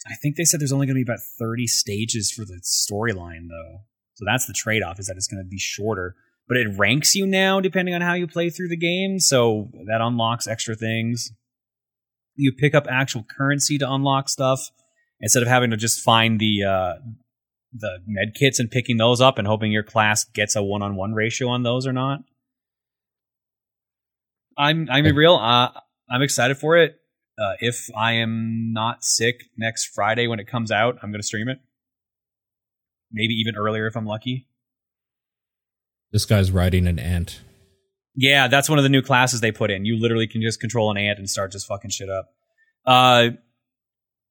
I 0.07 0.15
think 0.15 0.35
they 0.35 0.43
said 0.43 0.59
there's 0.59 0.71
only 0.71 0.87
going 0.87 0.95
to 0.95 1.05
be 1.05 1.09
about 1.09 1.21
30 1.39 1.67
stages 1.67 2.31
for 2.31 2.43
the 2.43 2.61
storyline, 2.63 3.47
though. 3.49 3.81
So 4.15 4.25
that's 4.25 4.45
the 4.45 4.53
trade 4.53 4.83
off 4.83 4.99
is 4.99 5.07
that 5.07 5.17
it's 5.17 5.27
going 5.27 5.43
to 5.43 5.49
be 5.49 5.59
shorter. 5.59 6.15
But 6.47 6.57
it 6.57 6.77
ranks 6.77 7.15
you 7.15 7.25
now 7.25 7.59
depending 7.59 7.95
on 7.95 8.01
how 8.01 8.13
you 8.13 8.27
play 8.27 8.49
through 8.49 8.69
the 8.69 8.77
game, 8.77 9.19
so 9.19 9.69
that 9.87 10.01
unlocks 10.01 10.47
extra 10.47 10.75
things. 10.75 11.31
You 12.35 12.51
pick 12.51 12.73
up 12.75 12.87
actual 12.89 13.23
currency 13.23 13.77
to 13.77 13.91
unlock 13.91 14.27
stuff 14.27 14.69
instead 15.21 15.43
of 15.43 15.49
having 15.49 15.69
to 15.71 15.77
just 15.77 16.01
find 16.01 16.39
the 16.39 16.63
uh, 16.63 16.93
the 17.73 17.99
med 18.05 18.33
kits 18.35 18.59
and 18.59 18.69
picking 18.69 18.97
those 18.97 19.21
up 19.21 19.37
and 19.37 19.47
hoping 19.47 19.71
your 19.71 19.83
class 19.83 20.25
gets 20.25 20.55
a 20.55 20.63
one 20.63 20.81
on 20.81 20.95
one 20.95 21.13
ratio 21.13 21.47
on 21.47 21.63
those 21.63 21.87
or 21.87 21.93
not. 21.93 22.19
I'm 24.57 24.89
I'm 24.91 25.15
real. 25.15 25.35
Uh, 25.35 25.69
I'm 26.09 26.21
excited 26.21 26.57
for 26.57 26.77
it. 26.77 27.00
Uh, 27.39 27.53
if 27.59 27.89
I 27.95 28.13
am 28.13 28.71
not 28.73 29.03
sick 29.03 29.43
next 29.57 29.85
Friday 29.93 30.27
when 30.27 30.39
it 30.39 30.47
comes 30.47 30.71
out, 30.71 30.97
I'm 31.01 31.11
going 31.11 31.21
to 31.21 31.25
stream 31.25 31.47
it. 31.47 31.59
Maybe 33.11 33.33
even 33.33 33.55
earlier 33.55 33.87
if 33.87 33.95
I'm 33.95 34.05
lucky. 34.05 34.47
This 36.11 36.25
guy's 36.25 36.51
riding 36.51 36.87
an 36.87 36.99
ant. 36.99 37.41
Yeah, 38.15 38.47
that's 38.47 38.69
one 38.69 38.77
of 38.77 38.83
the 38.83 38.89
new 38.89 39.01
classes 39.01 39.39
they 39.39 39.51
put 39.51 39.71
in. 39.71 39.85
You 39.85 39.99
literally 39.99 40.27
can 40.27 40.41
just 40.41 40.59
control 40.59 40.91
an 40.91 40.97
ant 40.97 41.17
and 41.17 41.29
start 41.29 41.51
just 41.51 41.67
fucking 41.67 41.91
shit 41.91 42.09
up. 42.09 42.33
Uh, 42.85 43.29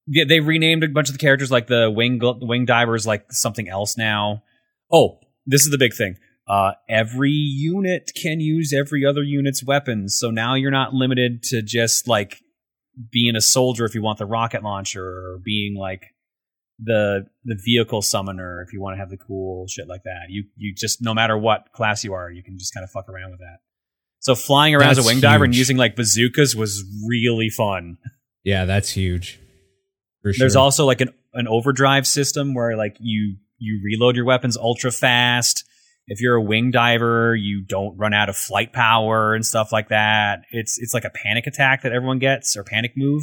yeah, 0.06 0.24
they 0.28 0.40
renamed 0.40 0.84
a 0.84 0.88
bunch 0.88 1.08
of 1.08 1.14
the 1.14 1.18
characters, 1.18 1.50
like 1.50 1.66
the 1.66 1.90
wing 1.90 2.20
wing 2.22 2.66
divers, 2.66 3.06
like 3.06 3.32
something 3.32 3.68
else 3.68 3.96
now. 3.96 4.42
Oh, 4.92 5.20
this 5.46 5.62
is 5.62 5.70
the 5.70 5.78
big 5.78 5.94
thing. 5.94 6.16
Uh, 6.48 6.72
every 6.88 7.30
unit 7.30 8.10
can 8.14 8.40
use 8.40 8.72
every 8.72 9.06
other 9.06 9.22
unit's 9.22 9.64
weapons, 9.64 10.18
so 10.18 10.30
now 10.30 10.54
you're 10.54 10.70
not 10.70 10.92
limited 10.92 11.42
to 11.44 11.62
just 11.62 12.08
like 12.08 12.42
being 13.10 13.36
a 13.36 13.40
soldier 13.40 13.84
if 13.84 13.94
you 13.94 14.02
want 14.02 14.18
the 14.18 14.26
rocket 14.26 14.62
launcher, 14.62 15.04
or 15.04 15.38
being 15.42 15.76
like 15.76 16.14
the 16.82 17.26
the 17.44 17.58
vehicle 17.62 18.02
summoner 18.02 18.62
if 18.66 18.72
you 18.72 18.80
want 18.80 18.94
to 18.94 18.98
have 18.98 19.10
the 19.10 19.16
cool 19.16 19.66
shit 19.68 19.88
like 19.88 20.02
that. 20.04 20.26
You 20.28 20.44
you 20.56 20.74
just 20.74 21.02
no 21.02 21.14
matter 21.14 21.36
what 21.36 21.72
class 21.72 22.04
you 22.04 22.14
are, 22.14 22.30
you 22.30 22.42
can 22.42 22.58
just 22.58 22.74
kind 22.74 22.84
of 22.84 22.90
fuck 22.90 23.08
around 23.08 23.30
with 23.30 23.40
that. 23.40 23.58
So 24.20 24.34
flying 24.34 24.74
around 24.74 24.90
as 24.90 24.98
a 24.98 25.02
wing 25.02 25.20
diver 25.20 25.44
and 25.44 25.54
using 25.54 25.76
like 25.76 25.96
bazookas 25.96 26.54
was 26.54 26.84
really 27.06 27.48
fun. 27.48 27.96
Yeah, 28.44 28.66
that's 28.66 28.90
huge. 28.90 29.40
Sure. 30.22 30.32
There's 30.36 30.56
also 30.56 30.84
like 30.84 31.00
an 31.00 31.10
an 31.32 31.48
overdrive 31.48 32.06
system 32.06 32.54
where 32.54 32.76
like 32.76 32.96
you 33.00 33.36
you 33.58 33.80
reload 33.84 34.16
your 34.16 34.24
weapons 34.24 34.56
ultra 34.56 34.90
fast. 34.90 35.64
If 36.12 36.20
you're 36.20 36.34
a 36.34 36.42
wing 36.42 36.72
diver, 36.72 37.36
you 37.36 37.62
don't 37.62 37.96
run 37.96 38.12
out 38.12 38.28
of 38.28 38.36
flight 38.36 38.72
power 38.72 39.32
and 39.32 39.46
stuff 39.46 39.70
like 39.70 39.90
that. 39.90 40.42
It's 40.50 40.76
it's 40.78 40.92
like 40.92 41.04
a 41.04 41.10
panic 41.10 41.46
attack 41.46 41.82
that 41.82 41.92
everyone 41.92 42.18
gets 42.18 42.56
or 42.56 42.64
panic 42.64 42.94
move 42.96 43.22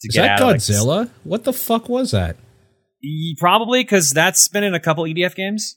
to 0.00 0.08
Is 0.08 0.14
get 0.16 0.22
that 0.22 0.30
out 0.32 0.40
of, 0.42 0.46
like, 0.48 0.56
Godzilla? 0.56 1.10
what 1.22 1.44
the 1.44 1.52
fuck 1.52 1.88
was 1.88 2.10
that? 2.10 2.36
Probably 3.38 3.84
because 3.84 4.10
that's 4.12 4.48
been 4.48 4.64
in 4.64 4.74
a 4.74 4.80
couple 4.80 5.04
EDF 5.04 5.36
games. 5.36 5.76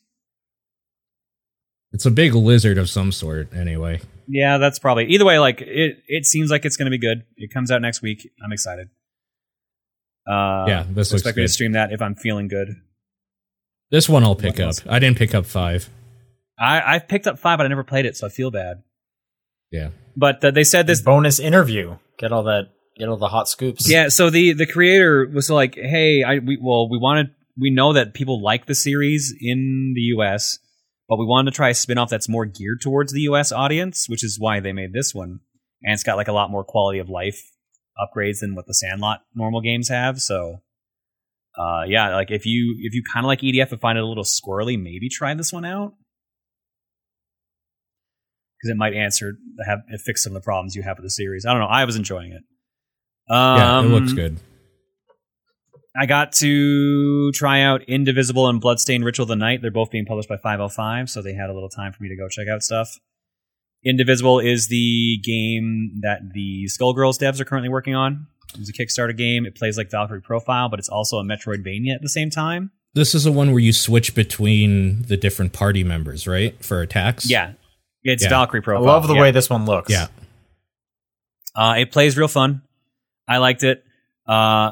It's 1.92 2.08
a 2.08 2.12
big 2.12 2.34
lizard 2.34 2.80
of 2.80 2.90
some 2.90 3.12
sort, 3.12 3.54
anyway. 3.54 4.02
Yeah, 4.28 4.58
that's 4.58 4.80
probably 4.80 5.06
either 5.08 5.26
way. 5.26 5.38
Like 5.38 5.62
it, 5.62 5.98
it 6.08 6.26
seems 6.26 6.50
like 6.50 6.66
it's 6.66 6.76
going 6.78 6.86
to 6.86 6.98
be 6.98 6.98
good. 6.98 7.24
It 7.38 7.54
comes 7.54 7.70
out 7.70 7.82
next 7.84 8.02
week. 8.02 8.28
I'm 8.44 8.52
excited. 8.52 8.90
Uh, 10.28 10.66
Yeah, 10.68 10.86
this 10.90 11.12
looks 11.12 11.22
expect 11.22 11.38
me 11.38 11.44
to 11.44 11.50
stream 11.50 11.74
that 11.74 11.92
if 11.92 12.02
I'm 12.02 12.16
feeling 12.16 12.48
good. 12.48 12.70
This 13.92 14.08
one 14.08 14.24
I'll 14.24 14.36
pick 14.36 14.60
up. 14.60 14.76
I 14.88 15.00
didn't 15.00 15.18
pick 15.18 15.36
up 15.36 15.46
five. 15.46 15.90
I 16.62 16.96
I've 16.96 17.08
picked 17.08 17.28
up 17.28 17.40
five, 17.40 17.58
but 17.58 17.66
I 17.66 17.70
never 17.70 17.84
played 17.84 18.06
it, 18.06 18.16
so 18.16 18.28
I 18.28 18.30
feel 18.30 18.52
bad. 18.52 18.84
Yeah. 19.72 19.90
But 20.16 20.44
uh, 20.44 20.52
they 20.52 20.64
said 20.64 20.86
This 20.88 21.00
this. 21.00 21.06
bonus 21.06 21.40
interview. 21.40 21.98
Get 22.20 22.32
all 22.32 22.44
that. 22.44 22.70
Get 22.98 23.08
all 23.10 23.18
the 23.18 23.28
hot 23.30 23.48
scoops. 23.50 23.90
Yeah, 23.90 24.10
so 24.10 24.30
the 24.30 24.54
the 24.54 24.66
creator 24.68 25.28
was 25.34 25.50
like, 25.50 25.76
"Hey, 25.76 26.24
I 26.24 26.40
we 26.40 26.58
well 26.62 26.90
we 26.90 26.98
wanted 26.98 27.28
we 27.60 27.72
know 27.72 27.94
that 27.94 28.14
people 28.14 28.42
like 28.44 28.66
the 28.66 28.76
series 28.76 29.34
in 29.40 29.94
the 29.96 30.02
U.S." 30.16 30.60
But 31.10 31.18
we 31.18 31.26
wanted 31.26 31.52
to 31.52 31.56
try 31.56 31.68
a 31.70 31.74
spin-off 31.74 32.10
that's 32.10 32.30
more 32.30 32.46
geared 32.46 32.80
towards 32.82 33.12
the 33.12 33.22
US 33.22 33.52
audience, 33.52 34.08
which 34.08 34.24
is 34.24 34.38
why 34.40 34.62
they 34.62 34.72
made 34.72 34.94
this 34.94 35.14
one. 35.14 35.40
And 35.84 35.94
it's 35.94 36.04
got 36.04 36.16
like 36.16 36.30
a 36.30 36.32
lot 36.34 36.50
more 36.50 36.64
quality 36.64 37.00
of 37.00 37.10
life 37.10 37.42
upgrades 38.00 38.40
than 38.40 38.56
what 38.56 38.66
the 38.66 38.74
Sandlot 38.74 39.20
normal 39.36 39.60
games 39.60 39.90
have. 39.90 40.20
So 40.22 40.62
uh 41.58 41.84
yeah, 41.86 42.16
like 42.16 42.32
if 42.32 42.46
you 42.46 42.78
if 42.82 42.94
you 42.94 43.04
kinda 43.14 43.28
like 43.28 43.42
EDF 43.42 43.72
and 43.74 43.82
find 43.82 43.98
it 43.98 44.04
a 44.04 44.08
little 44.08 44.24
squirrely, 44.24 44.82
maybe 44.82 45.10
try 45.10 45.34
this 45.34 45.52
one 45.52 45.66
out. 45.66 45.96
Because 48.62 48.74
it 48.74 48.78
might 48.78 48.94
answer 48.94 49.34
have 49.66 49.80
it 49.90 50.02
fix 50.02 50.24
some 50.24 50.36
of 50.36 50.42
the 50.42 50.46
problems 50.46 50.76
you 50.76 50.84
have 50.84 50.98
with 50.98 51.06
the 51.06 51.10
series. 51.10 51.46
I 51.46 51.52
don't 51.52 51.62
know. 51.62 51.68
I 51.68 51.86
was 51.86 51.96
enjoying 51.96 52.32
it. 52.32 52.44
Um, 53.32 53.58
Yeah, 53.58 53.80
it 53.82 53.88
looks 53.88 54.14
good. 54.14 54.38
I 55.96 56.06
got 56.06 56.32
to 56.34 57.32
try 57.34 57.62
out 57.62 57.84
Indivisible 57.84 58.48
and 58.48 58.62
Bloodstained 58.62 59.04
Ritual 59.04 59.24
of 59.24 59.30
the 59.30 59.36
Night. 59.36 59.62
They're 59.62 59.72
both 59.72 59.92
being 59.92 60.06
published 60.06 60.30
by 60.30 60.38
505, 60.38 61.10
so 61.10 61.22
they 61.22 61.34
had 61.34 61.50
a 61.50 61.54
little 61.54 61.70
time 61.70 61.92
for 61.92 62.02
me 62.02 62.10
to 62.10 62.16
go 62.16 62.30
check 62.30 62.48
out 62.48 62.64
stuff. 62.64 62.98
Indivisible 63.84 64.40
is 64.40 64.68
the 64.68 65.18
game 65.24 66.00
that 66.02 66.20
the 66.34 66.66
Skullgirls 66.68 67.20
devs 67.20 67.40
are 67.42 67.46
currently 67.46 67.70
working 67.70 67.96
on. 67.96 68.28
It's 68.58 68.70
a 68.70 68.74
Kickstarter 68.74 69.16
game. 69.16 69.46
It 69.46 69.56
plays 69.56 69.78
like 69.78 69.90
Valkyrie 69.90 70.22
Profile, 70.22 70.70
but 70.70 70.80
it's 70.80 70.90
also 70.90 71.18
a 71.18 71.24
Metroidvania 71.24 71.96
at 71.96 72.02
the 72.02 72.10
same 72.10 72.30
time. 72.30 72.72
This 72.94 73.16
is 73.16 73.24
the 73.24 73.32
one 73.32 73.52
where 73.52 73.60
you 73.60 73.74
switch 73.74 74.14
between 74.14 75.04
the 75.04 75.18
different 75.18 75.54
party 75.54 75.84
members, 75.84 76.28
right? 76.28 76.64
For 76.64 76.82
attacks? 76.82 77.30
Yeah, 77.30 77.54
it's 78.04 78.24
Yeah. 78.24 78.30
Valkyrie 78.30 78.62
profile. 78.62 78.88
I 78.88 78.94
love 78.94 79.08
the 79.08 79.16
yeah. 79.16 79.22
way 79.22 79.32
this 79.32 79.50
one 79.50 79.66
looks. 79.66 79.92
Yeah. 79.92 80.08
Uh, 81.56 81.76
it 81.80 81.92
plays 81.92 82.18
real 82.18 82.28
fun. 82.28 82.62
I 83.28 83.38
liked 83.38 83.64
it. 83.64 83.84
Uh, 84.28 84.72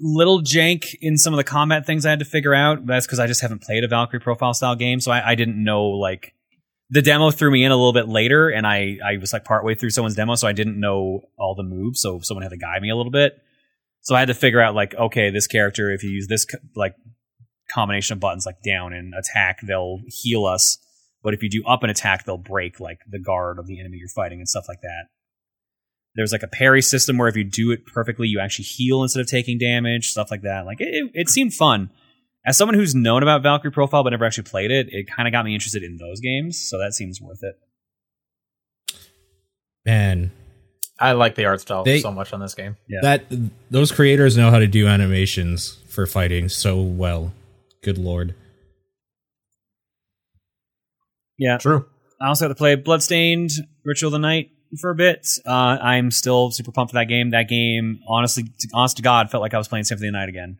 little 0.00 0.40
jank 0.40 0.94
in 1.00 1.16
some 1.16 1.32
of 1.32 1.36
the 1.36 1.44
combat 1.44 1.86
things 1.86 2.06
I 2.06 2.10
had 2.10 2.20
to 2.20 2.24
figure 2.24 2.54
out. 2.54 2.86
That's 2.86 3.06
because 3.06 3.18
I 3.18 3.26
just 3.26 3.42
haven't 3.42 3.62
played 3.62 3.84
a 3.84 3.88
Valkyrie 3.88 4.20
profile 4.20 4.54
style 4.54 4.74
game, 4.74 5.00
so 5.00 5.12
I, 5.12 5.30
I 5.30 5.34
didn't 5.34 5.62
know 5.62 5.84
like 5.86 6.34
the 6.88 7.02
demo 7.02 7.30
threw 7.30 7.50
me 7.50 7.64
in 7.64 7.70
a 7.70 7.76
little 7.76 7.92
bit 7.92 8.08
later, 8.08 8.48
and 8.48 8.66
I 8.66 8.98
I 9.04 9.18
was 9.18 9.32
like 9.32 9.44
partway 9.44 9.74
through 9.74 9.90
someone's 9.90 10.16
demo, 10.16 10.34
so 10.34 10.48
I 10.48 10.52
didn't 10.52 10.78
know 10.80 11.22
all 11.38 11.54
the 11.54 11.62
moves. 11.62 12.00
So 12.00 12.20
someone 12.20 12.42
had 12.42 12.50
to 12.50 12.56
guide 12.56 12.82
me 12.82 12.90
a 12.90 12.96
little 12.96 13.12
bit. 13.12 13.34
So 14.02 14.14
I 14.14 14.20
had 14.20 14.28
to 14.28 14.34
figure 14.34 14.60
out 14.60 14.74
like 14.74 14.94
okay, 14.94 15.30
this 15.30 15.46
character 15.46 15.90
if 15.90 16.02
you 16.02 16.10
use 16.10 16.26
this 16.28 16.46
like 16.74 16.94
combination 17.70 18.14
of 18.14 18.20
buttons 18.20 18.46
like 18.46 18.62
down 18.64 18.92
and 18.92 19.12
attack, 19.14 19.60
they'll 19.66 20.00
heal 20.06 20.46
us. 20.46 20.78
But 21.22 21.34
if 21.34 21.42
you 21.42 21.50
do 21.50 21.62
up 21.66 21.82
an 21.82 21.90
attack, 21.90 22.24
they'll 22.24 22.38
break 22.38 22.80
like 22.80 23.00
the 23.08 23.18
guard 23.18 23.58
of 23.58 23.66
the 23.66 23.78
enemy 23.80 23.98
you're 23.98 24.08
fighting 24.08 24.38
and 24.38 24.48
stuff 24.48 24.66
like 24.68 24.80
that. 24.82 25.06
There's 26.14 26.32
like 26.32 26.42
a 26.42 26.48
parry 26.48 26.82
system 26.82 27.18
where 27.18 27.28
if 27.28 27.36
you 27.36 27.44
do 27.44 27.70
it 27.70 27.86
perfectly, 27.86 28.26
you 28.26 28.40
actually 28.40 28.64
heal 28.64 29.02
instead 29.02 29.20
of 29.20 29.26
taking 29.28 29.58
damage, 29.58 30.08
stuff 30.08 30.30
like 30.30 30.42
that. 30.42 30.66
Like 30.66 30.80
it, 30.80 30.88
it, 30.88 31.10
it 31.14 31.28
seemed 31.28 31.54
fun. 31.54 31.90
As 32.44 32.56
someone 32.56 32.74
who's 32.74 32.94
known 32.94 33.22
about 33.22 33.42
Valkyrie 33.42 33.70
Profile 33.70 34.02
but 34.02 34.10
never 34.10 34.24
actually 34.24 34.44
played 34.44 34.70
it, 34.70 34.88
it 34.90 35.06
kind 35.14 35.28
of 35.28 35.32
got 35.32 35.44
me 35.44 35.52
interested 35.54 35.82
in 35.82 35.98
those 35.98 36.20
games, 36.20 36.58
so 36.58 36.78
that 36.78 36.94
seems 36.94 37.20
worth 37.20 37.40
it. 37.42 37.54
Man, 39.84 40.30
I 40.98 41.12
like 41.12 41.34
the 41.34 41.46
art 41.46 41.60
style 41.60 41.84
They- 41.84 42.00
so 42.00 42.10
much 42.12 42.32
on 42.32 42.40
this 42.40 42.54
game. 42.54 42.76
Yeah. 42.88 43.00
that 43.02 43.24
those 43.70 43.92
creators 43.92 44.36
know 44.36 44.50
how 44.50 44.58
to 44.58 44.66
do 44.66 44.86
animations 44.86 45.78
for 45.88 46.06
fighting 46.06 46.48
so 46.48 46.80
well. 46.80 47.32
Good 47.82 47.98
lord. 47.98 48.34
Yeah, 51.40 51.56
True. 51.56 51.86
I 52.20 52.28
also 52.28 52.44
got 52.44 52.48
to 52.48 52.54
play 52.54 52.74
Bloodstained 52.74 53.50
Ritual 53.82 54.08
of 54.08 54.12
the 54.12 54.18
Night 54.18 54.50
for 54.78 54.90
a 54.90 54.94
bit. 54.94 55.26
Uh, 55.46 55.78
I'm 55.80 56.10
still 56.10 56.50
super 56.50 56.70
pumped 56.70 56.92
for 56.92 56.98
that 56.98 57.08
game. 57.08 57.30
That 57.30 57.48
game, 57.48 58.00
honestly, 58.06 58.44
to, 58.44 58.68
honest 58.74 58.98
to 58.98 59.02
God, 59.02 59.30
felt 59.30 59.40
like 59.40 59.54
I 59.54 59.58
was 59.58 59.66
playing 59.66 59.84
Symphony 59.84 60.08
of 60.08 60.12
the 60.12 60.18
Night 60.18 60.28
again. 60.28 60.58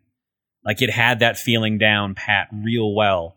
Like 0.65 0.81
it 0.81 0.91
had 0.91 1.19
that 1.21 1.37
feeling 1.37 1.77
down 1.77 2.15
pat 2.15 2.49
real 2.65 2.95
well, 2.95 3.37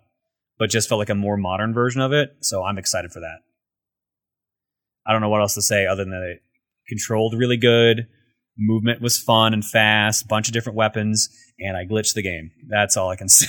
but 0.57 0.69
just 0.69 0.87
felt 0.87 0.99
like 0.99 1.09
a 1.09 1.15
more 1.15 1.35
modern 1.35 1.73
version 1.73 2.01
of 2.01 2.13
it. 2.13 2.37
So 2.39 2.63
I'm 2.63 2.77
excited 2.77 3.11
for 3.11 3.19
that. 3.19 3.39
I 5.05 5.11
don't 5.11 5.21
know 5.21 5.29
what 5.29 5.41
else 5.41 5.55
to 5.55 5.61
say 5.61 5.85
other 5.85 6.05
than 6.05 6.11
that 6.11 6.23
it 6.23 6.41
controlled 6.87 7.35
really 7.37 7.57
good. 7.57 8.07
Movement 8.57 9.01
was 9.01 9.19
fun 9.19 9.53
and 9.53 9.65
fast, 9.65 10.29
bunch 10.29 10.47
of 10.47 10.53
different 10.53 10.77
weapons, 10.77 11.27
and 11.59 11.75
I 11.75 11.83
glitched 11.83 12.13
the 12.13 12.21
game. 12.21 12.51
That's 12.69 12.95
all 12.95 13.09
I 13.09 13.17
can 13.17 13.27
say. 13.29 13.47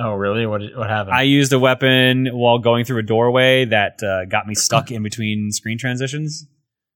Oh, 0.00 0.12
really? 0.14 0.46
What 0.46 0.62
what 0.76 0.88
happened? 0.88 1.16
I 1.16 1.22
used 1.22 1.52
a 1.52 1.58
weapon 1.58 2.28
while 2.32 2.58
going 2.58 2.84
through 2.84 3.00
a 3.00 3.02
doorway 3.02 3.64
that 3.64 4.02
uh, 4.02 4.26
got 4.26 4.46
me 4.46 4.54
stuck 4.54 4.90
in 4.90 5.02
between 5.02 5.50
screen 5.50 5.76
transitions. 5.78 6.46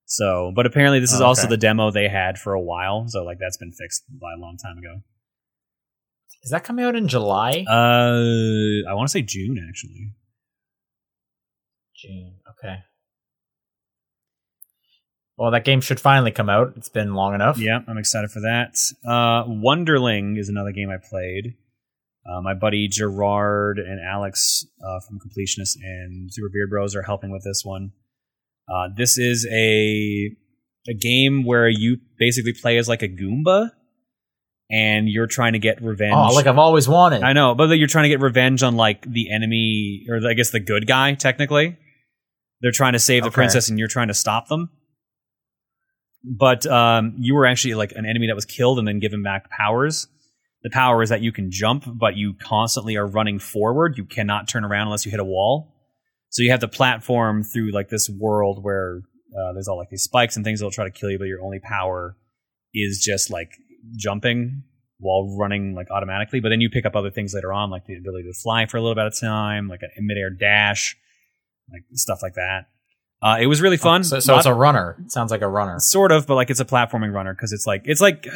So, 0.06 0.52
but 0.54 0.66
apparently 0.66 1.00
this 1.00 1.12
is 1.12 1.20
Oh, 1.20 1.26
also 1.26 1.48
the 1.48 1.56
demo 1.56 1.90
they 1.90 2.08
had 2.08 2.38
for 2.38 2.52
a 2.52 2.60
while. 2.60 3.06
So, 3.08 3.24
like 3.24 3.38
that's 3.40 3.56
been 3.56 3.72
fixed 3.72 4.04
by 4.20 4.32
a 4.36 4.40
long 4.40 4.56
time 4.56 4.78
ago. 4.78 5.00
Is 6.44 6.50
that 6.50 6.64
coming 6.64 6.84
out 6.84 6.94
in 6.96 7.08
July? 7.08 7.64
Uh, 7.68 8.88
I 8.90 8.94
want 8.94 9.08
to 9.08 9.12
say 9.12 9.22
June 9.22 9.64
actually. 9.68 10.12
June. 11.96 12.34
Okay. 12.50 12.76
Well, 15.36 15.50
that 15.52 15.64
game 15.64 15.80
should 15.80 15.98
finally 15.98 16.30
come 16.30 16.48
out. 16.50 16.74
It's 16.76 16.88
been 16.88 17.14
long 17.14 17.34
enough. 17.34 17.58
Yeah, 17.58 17.80
I'm 17.88 17.98
excited 17.98 18.30
for 18.30 18.40
that. 18.40 18.76
Uh, 19.04 19.44
Wonderling 19.44 20.38
is 20.38 20.48
another 20.48 20.72
game 20.72 20.90
I 20.90 20.98
played. 20.98 21.54
Uh, 22.24 22.40
my 22.40 22.54
buddy 22.54 22.88
Jirard 22.88 23.78
and 23.78 24.00
Alex 24.00 24.64
uh, 24.80 25.00
from 25.06 25.18
Completionist 25.18 25.76
and 25.82 26.32
Super 26.32 26.48
Beard 26.52 26.70
Bros 26.70 26.94
are 26.94 27.02
helping 27.02 27.32
with 27.32 27.42
this 27.44 27.62
one. 27.64 27.90
Uh, 28.72 28.88
this 28.96 29.18
is 29.18 29.46
a 29.50 30.30
a 30.88 30.94
game 30.94 31.44
where 31.44 31.68
you 31.68 31.98
basically 32.18 32.52
play 32.60 32.76
as 32.78 32.88
like 32.88 33.02
a 33.02 33.08
Goomba, 33.08 33.70
and 34.70 35.08
you're 35.08 35.26
trying 35.26 35.52
to 35.54 35.58
get 35.58 35.82
revenge. 35.82 36.14
Oh, 36.16 36.32
like 36.34 36.46
I've 36.46 36.58
always 36.58 36.88
wanted. 36.88 37.22
I 37.22 37.32
know, 37.32 37.54
but 37.54 37.70
you're 37.70 37.88
trying 37.88 38.04
to 38.04 38.08
get 38.08 38.20
revenge 38.20 38.62
on 38.62 38.76
like 38.76 39.02
the 39.10 39.30
enemy, 39.32 40.04
or 40.08 40.20
I 40.28 40.34
guess 40.34 40.50
the 40.50 40.60
good 40.60 40.86
guy. 40.86 41.14
Technically, 41.14 41.76
they're 42.60 42.70
trying 42.72 42.92
to 42.92 42.98
save 43.00 43.22
the 43.24 43.28
Okay. 43.28 43.34
princess, 43.34 43.68
and 43.68 43.78
you're 43.80 43.88
trying 43.88 44.08
to 44.08 44.14
stop 44.14 44.46
them. 44.48 44.70
But 46.24 46.66
um, 46.66 47.16
you 47.18 47.34
were 47.34 47.46
actually 47.46 47.74
like 47.74 47.92
an 47.92 48.06
enemy 48.06 48.28
that 48.28 48.36
was 48.36 48.44
killed 48.44 48.78
and 48.78 48.86
then 48.86 49.00
given 49.00 49.24
back 49.24 49.50
powers. 49.50 50.06
The 50.62 50.70
power 50.70 51.02
is 51.02 51.08
that 51.08 51.22
you 51.22 51.32
can 51.32 51.50
jump, 51.50 51.84
but 51.86 52.16
you 52.16 52.34
constantly 52.34 52.96
are 52.96 53.06
running 53.06 53.38
forward. 53.38 53.96
You 53.96 54.04
cannot 54.04 54.48
turn 54.48 54.64
around 54.64 54.86
unless 54.86 55.04
you 55.04 55.10
hit 55.10 55.20
a 55.20 55.24
wall. 55.24 55.74
So 56.30 56.42
you 56.42 56.50
have 56.50 56.60
to 56.60 56.68
platform 56.68 57.42
through 57.42 57.72
like 57.72 57.88
this 57.88 58.08
world 58.08 58.62
where 58.62 59.02
uh, 59.36 59.52
there's 59.52 59.68
all 59.68 59.76
like 59.76 59.90
these 59.90 60.02
spikes 60.02 60.36
and 60.36 60.44
things 60.44 60.60
that'll 60.60 60.70
try 60.70 60.84
to 60.84 60.90
kill 60.90 61.10
you, 61.10 61.18
but 61.18 61.26
your 61.26 61.42
only 61.42 61.58
power 61.58 62.16
is 62.72 63.02
just 63.04 63.30
like 63.30 63.50
jumping 63.96 64.62
while 64.98 65.36
running 65.36 65.74
like 65.74 65.90
automatically. 65.90 66.40
But 66.40 66.50
then 66.50 66.60
you 66.60 66.70
pick 66.70 66.86
up 66.86 66.94
other 66.94 67.10
things 67.10 67.34
later 67.34 67.52
on, 67.52 67.70
like 67.70 67.86
the 67.86 67.96
ability 67.96 68.28
to 68.32 68.38
fly 68.38 68.66
for 68.66 68.76
a 68.76 68.80
little 68.80 68.94
bit 68.94 69.06
of 69.06 69.18
time, 69.18 69.68
like 69.68 69.80
a 69.82 70.00
midair 70.00 70.30
dash, 70.30 70.96
like 71.70 71.82
stuff 71.92 72.20
like 72.22 72.34
that. 72.34 72.66
Uh, 73.20 73.38
it 73.40 73.46
was 73.46 73.60
really 73.60 73.76
fun. 73.76 74.02
So, 74.02 74.18
so 74.18 74.36
it's 74.36 74.46
a 74.46 74.54
runner. 74.54 74.96
It 75.04 75.12
sounds 75.12 75.30
like 75.30 75.42
a 75.42 75.48
runner. 75.48 75.78
sort 75.78 76.10
of, 76.10 76.26
but 76.26 76.34
like 76.34 76.50
it's 76.50 76.60
a 76.60 76.64
platforming 76.64 77.12
runner 77.12 77.34
because 77.34 77.52
it's 77.52 77.66
like 77.66 77.82
it's 77.84 78.00
like 78.00 78.26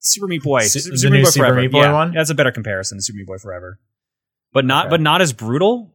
Super 0.00 0.26
Meat 0.28 0.42
Boy, 0.42 0.60
Su- 0.62 0.80
Su- 0.80 0.90
the 0.90 0.98
Super 0.98 1.12
Meat 1.14 1.24
Boy 1.24 1.30
Super 1.30 1.46
Forever. 1.46 1.60
Meat 1.60 1.72
Boy 1.72 1.82
yeah, 1.82 1.92
one? 1.92 2.12
That's 2.14 2.30
a 2.30 2.34
better 2.34 2.52
comparison 2.52 2.98
to 2.98 3.02
Super 3.02 3.18
Meat 3.18 3.26
Boy 3.26 3.38
Forever, 3.38 3.78
but 4.52 4.64
not 4.64 4.86
Okay. 4.86 4.90
but 4.90 5.00
not 5.00 5.20
as 5.20 5.32
brutal. 5.32 5.92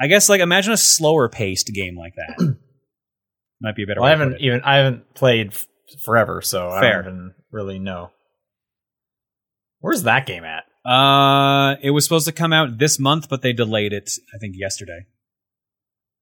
I 0.00 0.06
guess 0.08 0.28
like 0.28 0.40
imagine 0.40 0.72
a 0.72 0.76
slower 0.76 1.28
paced 1.28 1.68
game 1.74 1.96
like 1.96 2.14
that. 2.16 2.56
Might 3.60 3.76
be 3.76 3.84
a 3.84 3.86
better. 3.86 4.00
Well, 4.00 4.08
I 4.08 4.10
haven't 4.10 4.40
even 4.40 4.60
I 4.62 4.76
haven't 4.76 5.14
played 5.14 5.48
f- 5.52 5.66
forever, 6.04 6.42
so 6.42 6.68
I 6.68 6.80
don't 6.82 7.00
even 7.00 7.34
really 7.52 7.78
know. 7.78 8.10
Where's 9.80 10.02
that 10.04 10.26
game 10.26 10.44
at? 10.44 10.64
Uh, 10.90 11.76
it 11.82 11.90
was 11.90 12.04
supposed 12.04 12.26
to 12.26 12.32
come 12.32 12.52
out 12.52 12.78
this 12.78 12.98
month, 12.98 13.28
but 13.28 13.42
they 13.42 13.52
delayed 13.52 13.92
it. 13.92 14.10
I 14.34 14.38
think 14.38 14.54
yesterday. 14.58 15.06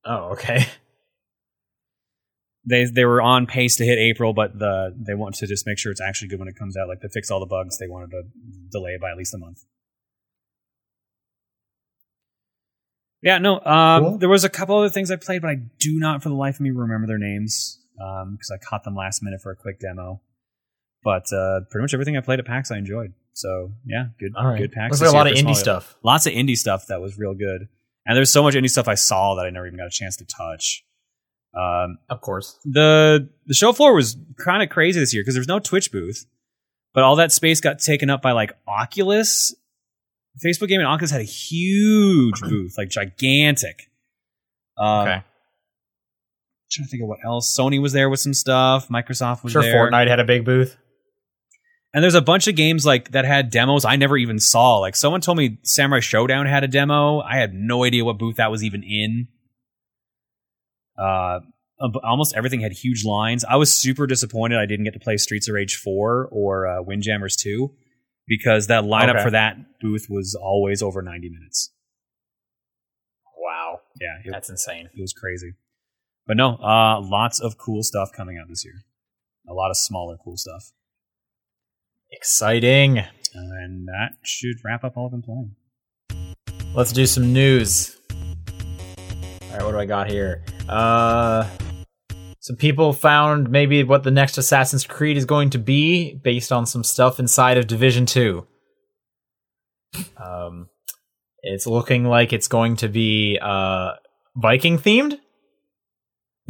Oh, 0.05 0.33
okay. 0.33 0.67
They 2.65 2.85
they 2.85 3.05
were 3.05 3.21
on 3.21 3.47
pace 3.47 3.77
to 3.77 3.85
hit 3.85 3.99
April, 3.99 4.33
but 4.33 4.59
the 4.59 4.95
they 4.97 5.15
want 5.15 5.35
to 5.37 5.47
just 5.47 5.67
make 5.67 5.79
sure 5.79 5.91
it's 5.91 6.01
actually 6.01 6.29
good 6.29 6.39
when 6.39 6.49
it 6.49 6.57
comes 6.57 6.77
out. 6.77 6.89
Like 6.89 7.01
to 7.01 7.09
fix 7.09 7.31
all 7.31 7.41
the 7.41 7.47
bugs, 7.47 7.79
they 7.79 7.89
wanted 7.89 8.11
to 8.13 8.23
delay 8.71 8.93
it 8.93 9.01
by 9.01 9.11
at 9.11 9.17
least 9.17 9.35
a 9.35 9.39
month. 9.39 9.65
Yeah, 13.23 13.39
no. 13.39 13.61
Um, 13.61 14.03
Cool. 14.03 14.19
There 14.19 14.29
was 14.29 14.45
a 14.45 14.49
couple 14.49 14.77
other 14.77 14.89
things 14.89 15.11
I 15.11 15.17
played, 15.17 15.43
but 15.43 15.51
I 15.51 15.55
do 15.79 15.99
not, 15.99 16.23
for 16.23 16.29
the 16.29 16.35
life 16.35 16.57
of 16.57 16.61
me, 16.61 16.71
remember 16.71 17.07
their 17.07 17.19
names 17.19 17.79
because 17.97 18.51
I 18.53 18.59
caught 18.59 18.85
them 18.85 18.97
last 18.97 19.23
minute 19.23 19.41
for 19.41 19.53
a 19.53 19.57
quick 19.57 19.79
demo. 19.79 20.21
But 21.05 21.33
uh, 21.33 21.61
pretty 21.71 21.83
much 21.83 21.95
everything 21.95 22.17
I 22.17 22.21
played 22.21 22.39
at 22.39 22.47
PAX, 22.47 22.71
I 22.71 22.79
enjoyed. 22.79 23.13
So 23.33 23.73
yeah, 23.87 24.07
good, 24.21 24.33
right. 24.37 24.59
good 24.59 24.73
PAX. 24.73 25.01
This 25.01 25.09
a 25.09 25.15
lot 25.15 25.27
of 25.27 25.35
indie 25.35 25.57
stuff. 25.57 25.97
Lots 26.03 26.27
of 26.27 26.33
indie 26.33 26.57
stuff 26.57 26.87
that 26.89 27.01
was 27.01 27.19
real 27.19 27.35
good, 27.35 27.69
and 28.07 28.17
there's 28.17 28.31
so 28.31 28.43
much 28.43 28.55
indie 28.55 28.71
stuff 28.71 28.89
I 28.89 28.95
saw 28.95 29.35
that 29.37 29.47
I 29.47 29.51
never 29.51 29.67
even 29.67 29.79
got 29.79 29.87
a 29.87 29.91
chance 29.91 30.17
to 30.19 30.25
touch. 30.25 30.85
Um, 31.55 31.99
Of 32.09 32.21
course. 32.23 32.59
the 32.65 33.29
the 33.47 33.55
show 33.55 33.73
floor 33.73 33.95
was 33.95 34.17
kind 34.43 34.63
of 34.63 34.71
crazy 34.71 34.99
this 35.01 35.13
year 35.13 35.23
because 35.23 35.35
there's 35.35 35.49
no 35.49 35.59
Twitch 35.59 35.93
booth, 35.93 36.25
but 36.95 37.05
all 37.05 37.17
that 37.17 37.31
space 37.33 37.61
got 37.61 37.79
taken 37.79 38.09
up 38.11 38.23
by 38.23 38.33
like 38.33 38.53
Oculus. 38.67 39.55
Facebook 40.43 40.69
Gaming 40.69 40.87
Oculus 40.87 41.11
had 41.11 41.21
a 41.21 41.25
huge 41.25 42.41
booth, 42.41 42.75
like 42.79 42.89
gigantic. 42.89 43.91
Um, 44.79 45.01
Okay. 45.03 45.23
Trying 46.71 46.87
to 46.87 46.91
think 46.91 47.03
of 47.03 47.09
what 47.11 47.19
else. 47.23 47.55
Sony 47.59 47.81
was 47.83 47.93
there 47.93 48.09
with 48.09 48.21
some 48.21 48.33
stuff. 48.33 48.89
Microsoft 48.89 49.45
was 49.45 49.53
Sure, 49.53 49.61
there. 49.61 49.75
Fortnite 49.91 50.09
had 50.09 50.21
a 50.21 50.25
big 50.25 50.47
booth. 50.47 50.79
And 51.93 52.03
there's 52.03 52.15
a 52.15 52.23
bunch 52.23 52.49
of 52.49 52.57
games 52.57 52.87
like 52.87 53.11
that 53.11 53.27
had 53.27 53.51
demos 53.51 53.85
I 53.85 53.97
never 53.97 54.17
even 54.17 54.39
saw. 54.39 54.79
Like 54.79 54.97
someone 54.97 55.21
told 55.21 55.37
me 55.37 55.59
Samurai 55.65 56.01
Shodown 56.01 56.49
had 56.49 56.65
a 56.65 56.69
demo. 56.69 57.21
I 57.21 57.37
had 57.37 57.53
no 57.53 57.85
idea 57.85 58.07
what 58.07 58.17
booth 58.19 58.37
that 58.37 58.51
was 58.51 58.65
even 58.65 58.83
in. 58.83 59.29
Uh, 60.99 61.41
almost 62.05 62.35
everything 62.37 62.61
had 62.61 62.73
huge 62.73 63.05
lines. 63.05 63.45
I 63.49 63.57
was 63.57 63.73
super 63.73 64.07
disappointed 64.07 64.59
I 64.59 64.67
didn't 64.67 64.85
get 64.85 64.95
to 64.95 65.01
play 65.01 65.17
Streets 65.17 65.49
of 65.49 65.55
Rage 65.55 65.75
4 65.77 66.29
or 66.31 66.67
uh, 66.67 66.83
Windjammers 66.83 67.37
2 67.37 67.71
because 68.29 68.69
that 68.69 68.85
lineup 68.85 69.15
Okay. 69.15 69.23
for 69.25 69.31
that 69.31 69.57
booth 69.81 70.07
was 70.09 70.35
always 70.41 70.83
over 70.83 71.03
90 71.03 71.29
minutes. 71.31 71.73
Wow. 73.37 73.81
Yeah, 74.01 74.19
it, 74.25 74.31
That's 74.31 74.49
insane. 74.51 74.87
it 74.95 75.01
was 75.01 75.13
crazy. 75.13 75.55
But 76.27 76.37
no, 76.37 76.55
uh, 76.57 77.01
lots 77.01 77.41
of 77.41 77.59
cool 77.59 77.83
stuff 77.83 78.11
coming 78.17 78.39
out 78.39 78.49
this 78.49 78.65
year. 78.65 78.75
A 79.49 79.53
lot 79.53 79.71
of 79.71 79.77
smaller 79.77 80.17
cool 80.23 80.37
stuff. 80.37 80.71
Exciting. 82.13 82.99
And 83.35 83.89
that 83.89 84.11
should 84.23 84.57
wrap 84.65 84.85
up 84.85 84.97
all 84.97 85.07
I've 85.07 85.11
been 85.13 85.23
playing. 85.23 85.57
Let's 86.75 86.93
do 86.93 87.07
some 87.07 87.33
news. 87.33 87.97
All 89.53 89.59
right, 89.59 89.65
what 89.67 89.73
do 89.73 89.79
I 89.79 89.85
got 89.85 90.11
here? 90.11 90.43
Uh, 90.69 91.47
some 92.41 92.57
people 92.57 92.93
found 92.93 93.51
maybe 93.51 93.85
what 93.85 94.03
the 94.03 94.11
next 94.11 94.39
Assassin's 94.39 94.87
Creed 94.87 95.17
is 95.17 95.25
going 95.27 95.51
to 95.51 95.59
be 95.59 96.15
based 96.15 96.51
on 96.53 96.65
some 96.67 96.83
stuff 96.83 97.21
inside 97.21 97.59
of 97.59 97.67
Division 97.67 98.07
Two. 98.07 98.47
Um, 100.17 100.69
it's 101.43 101.67
looking 101.67 102.05
like 102.05 102.33
it's 102.33 102.49
going 102.49 102.77
to 102.77 102.89
be 102.89 103.39
uh 103.41 103.91
Viking 104.35 104.79
themed, 104.79 105.19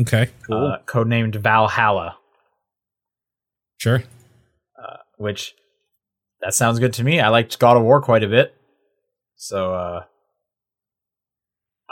Okay, 0.01 0.31
Cool. 0.47 0.67
uh, 0.69 0.79
codenamed 0.87 1.35
Valhalla. 1.37 2.17
sure. 3.79 4.05
Uh, 4.81 4.99
which 5.19 5.55
that 6.41 6.55
sounds 6.55 6.79
good 6.79 6.93
to 6.95 7.03
me. 7.05 7.19
I 7.21 7.29
liked 7.31 7.59
God 7.59 7.77
of 7.77 7.83
War 7.83 8.01
quite 8.01 8.23
a 8.23 8.29
bit. 8.29 8.55
So 9.35 9.75
uh 9.75 10.05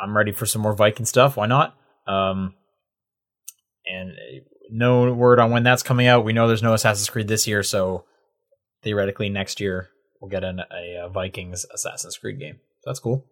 I'm 0.00 0.16
ready 0.16 0.32
for 0.32 0.46
some 0.46 0.62
more 0.62 0.74
Viking 0.74 1.06
stuff. 1.06 1.36
Why 1.36 1.46
not? 1.46 1.76
Um 2.06 2.54
and 3.86 4.12
no 4.70 5.12
word 5.12 5.40
on 5.40 5.50
when 5.50 5.62
that's 5.64 5.82
coming 5.82 6.06
out. 6.06 6.24
We 6.24 6.32
know 6.32 6.46
there's 6.46 6.62
no 6.62 6.74
Assassin's 6.74 7.10
Creed 7.10 7.28
this 7.28 7.46
year, 7.46 7.62
so 7.62 8.04
theoretically 8.82 9.28
next 9.28 9.60
year 9.60 9.88
we'll 10.20 10.30
get 10.30 10.44
an, 10.44 10.60
a, 10.60 11.04
uh 11.04 11.08
Vikings 11.08 11.66
Assassin's 11.74 12.16
Creed 12.16 12.38
game. 12.38 12.60
That's 12.84 13.00
cool. 13.00 13.26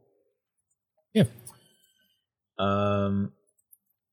Yeah. 1.15 1.25
Um 2.59 3.33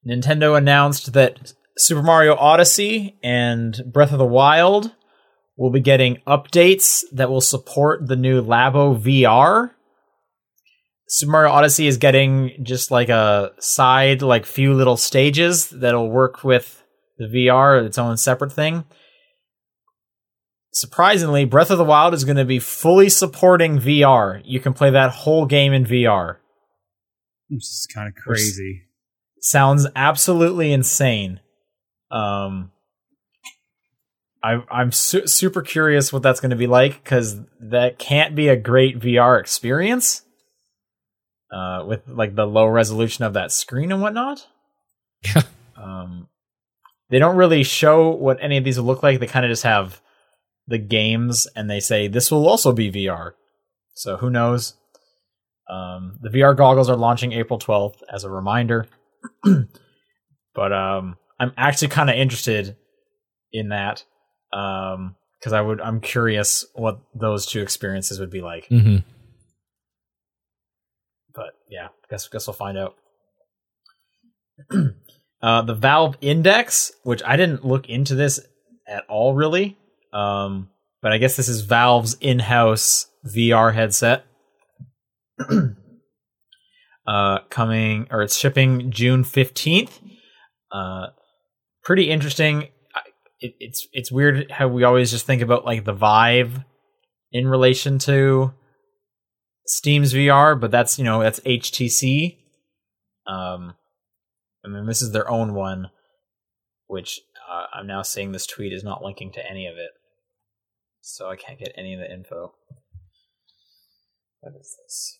Nintendo 0.07 0.57
announced 0.57 1.13
that 1.13 1.53
Super 1.77 2.03
Mario 2.03 2.35
Odyssey 2.35 3.17
and 3.23 3.81
Breath 3.91 4.11
of 4.11 4.19
the 4.19 4.25
Wild 4.25 4.91
will 5.57 5.71
be 5.71 5.79
getting 5.79 6.17
updates 6.27 7.03
that 7.11 7.29
will 7.29 7.41
support 7.41 8.07
the 8.07 8.15
new 8.15 8.41
Labo 8.41 8.99
VR. 8.99 9.71
Super 11.07 11.31
Mario 11.31 11.51
Odyssey 11.51 11.87
is 11.87 11.97
getting 11.97 12.63
just 12.63 12.89
like 12.89 13.09
a 13.09 13.51
side, 13.59 14.21
like 14.21 14.45
few 14.45 14.73
little 14.73 14.97
stages 14.97 15.69
that'll 15.69 16.09
work 16.09 16.43
with 16.43 16.83
the 17.17 17.25
VR, 17.25 17.85
its 17.85 17.97
own 17.97 18.17
separate 18.17 18.51
thing. 18.51 18.85
Surprisingly, 20.73 21.45
Breath 21.45 21.71
of 21.71 21.77
the 21.77 21.83
Wild 21.83 22.13
is 22.13 22.25
going 22.25 22.37
to 22.37 22.45
be 22.45 22.59
fully 22.59 23.07
supporting 23.07 23.79
VR. 23.79 24.41
You 24.43 24.59
can 24.59 24.73
play 24.73 24.89
that 24.89 25.11
whole 25.11 25.45
game 25.45 25.71
in 25.71 25.85
VR. 25.85 26.37
Which 27.49 27.63
is 27.63 27.87
kind 27.93 28.09
of 28.09 28.15
crazy. 28.15 28.81
Sounds 29.39 29.87
absolutely 29.95 30.73
insane. 30.73 31.39
Um, 32.11 32.71
I, 34.43 34.63
I'm 34.69 34.91
su- 34.91 35.27
super 35.27 35.61
curious 35.61 36.11
what 36.11 36.23
that's 36.23 36.39
going 36.39 36.49
to 36.49 36.55
be 36.57 36.67
like 36.67 37.01
because 37.03 37.39
that 37.61 37.99
can't 37.99 38.35
be 38.35 38.47
a 38.47 38.57
great 38.57 38.99
VR 38.99 39.39
experience 39.39 40.24
uh, 41.51 41.83
with 41.87 42.01
like 42.07 42.35
the 42.35 42.45
low 42.45 42.67
resolution 42.67 43.23
of 43.23 43.33
that 43.33 43.51
screen 43.51 43.91
and 43.91 44.01
whatnot. 44.01 44.47
Yeah. 45.23 45.43
Um, 45.77 46.27
they 47.09 47.19
don't 47.19 47.35
really 47.35 47.63
show 47.63 48.09
what 48.09 48.37
any 48.41 48.57
of 48.57 48.63
these 48.63 48.79
will 48.79 48.85
look 48.85 49.03
like. 49.03 49.19
They 49.19 49.27
kind 49.27 49.45
of 49.45 49.51
just 49.51 49.63
have 49.63 50.01
the 50.67 50.77
games 50.77 51.47
and 51.55 51.69
they 51.69 51.79
say 51.79 52.07
this 52.07 52.31
will 52.31 52.47
also 52.47 52.71
be 52.71 52.91
VR. 52.91 53.33
So 53.93 54.17
who 54.17 54.29
knows? 54.29 54.75
Um, 55.69 56.19
the 56.21 56.29
VR 56.29 56.55
goggles 56.55 56.89
are 56.89 56.95
launching 56.95 57.31
April 57.31 57.59
12th 57.59 58.01
as 58.11 58.23
a 58.23 58.29
reminder. 58.29 58.87
but 59.43 60.73
um, 60.73 61.17
I'm 61.39 61.53
actually 61.57 61.89
kind 61.89 62.09
of 62.09 62.15
interested 62.15 62.75
in 63.51 63.69
that 63.69 64.03
um, 64.53 65.15
because 65.39 65.53
I 65.53 65.61
would 65.61 65.81
I'm 65.81 66.01
curious 66.01 66.65
what 66.73 66.99
those 67.13 67.45
two 67.45 67.61
experiences 67.61 68.19
would 68.19 68.31
be 68.31 68.41
like. 68.41 68.67
hmm 68.67 68.97
yeah, 68.97 69.14
guess 72.09 72.27
guess 72.27 72.47
we'll 72.47 72.53
find 72.53 72.77
out. 72.77 72.95
uh, 75.41 75.61
the 75.63 75.73
Valve 75.73 76.17
Index, 76.21 76.91
which 77.03 77.21
I 77.25 77.35
didn't 77.35 77.65
look 77.65 77.89
into 77.89 78.15
this 78.15 78.39
at 78.87 79.03
all 79.09 79.33
really, 79.33 79.77
um, 80.13 80.69
but 81.01 81.11
I 81.11 81.17
guess 81.17 81.35
this 81.35 81.49
is 81.49 81.61
Valve's 81.61 82.15
in-house 82.21 83.07
VR 83.25 83.73
headset. 83.73 84.25
uh, 87.07 87.39
coming 87.49 88.07
or 88.11 88.21
it's 88.21 88.37
shipping 88.37 88.91
June 88.91 89.23
fifteenth. 89.23 89.99
Uh, 90.71 91.07
pretty 91.83 92.09
interesting. 92.09 92.69
It, 93.39 93.55
it's 93.59 93.87
it's 93.91 94.11
weird 94.11 94.49
how 94.51 94.67
we 94.67 94.83
always 94.83 95.11
just 95.11 95.25
think 95.25 95.41
about 95.41 95.65
like 95.65 95.83
the 95.83 95.93
Vive 95.93 96.63
in 97.31 97.47
relation 97.47 97.99
to 97.99 98.53
Steam's 99.65 100.13
VR, 100.13 100.59
but 100.59 100.71
that's 100.71 100.97
you 100.97 101.03
know 101.03 101.21
that's 101.21 101.39
HTC. 101.41 102.37
Um, 103.27 103.73
and 104.63 104.75
then 104.75 104.85
this 104.85 105.01
is 105.01 105.11
their 105.11 105.29
own 105.29 105.53
one, 105.53 105.89
which 106.87 107.19
uh, 107.49 107.65
I'm 107.73 107.87
now 107.87 108.03
seeing 108.03 108.31
this 108.31 108.45
tweet 108.45 108.73
is 108.73 108.83
not 108.83 109.03
linking 109.03 109.31
to 109.33 109.49
any 109.49 109.67
of 109.67 109.77
it, 109.77 109.91
so 111.01 111.29
I 111.29 111.35
can't 111.35 111.59
get 111.59 111.73
any 111.77 111.93
of 111.93 111.99
the 111.99 112.11
info. 112.11 112.53
What 114.41 114.53
is 114.59 114.75
this? 114.83 115.19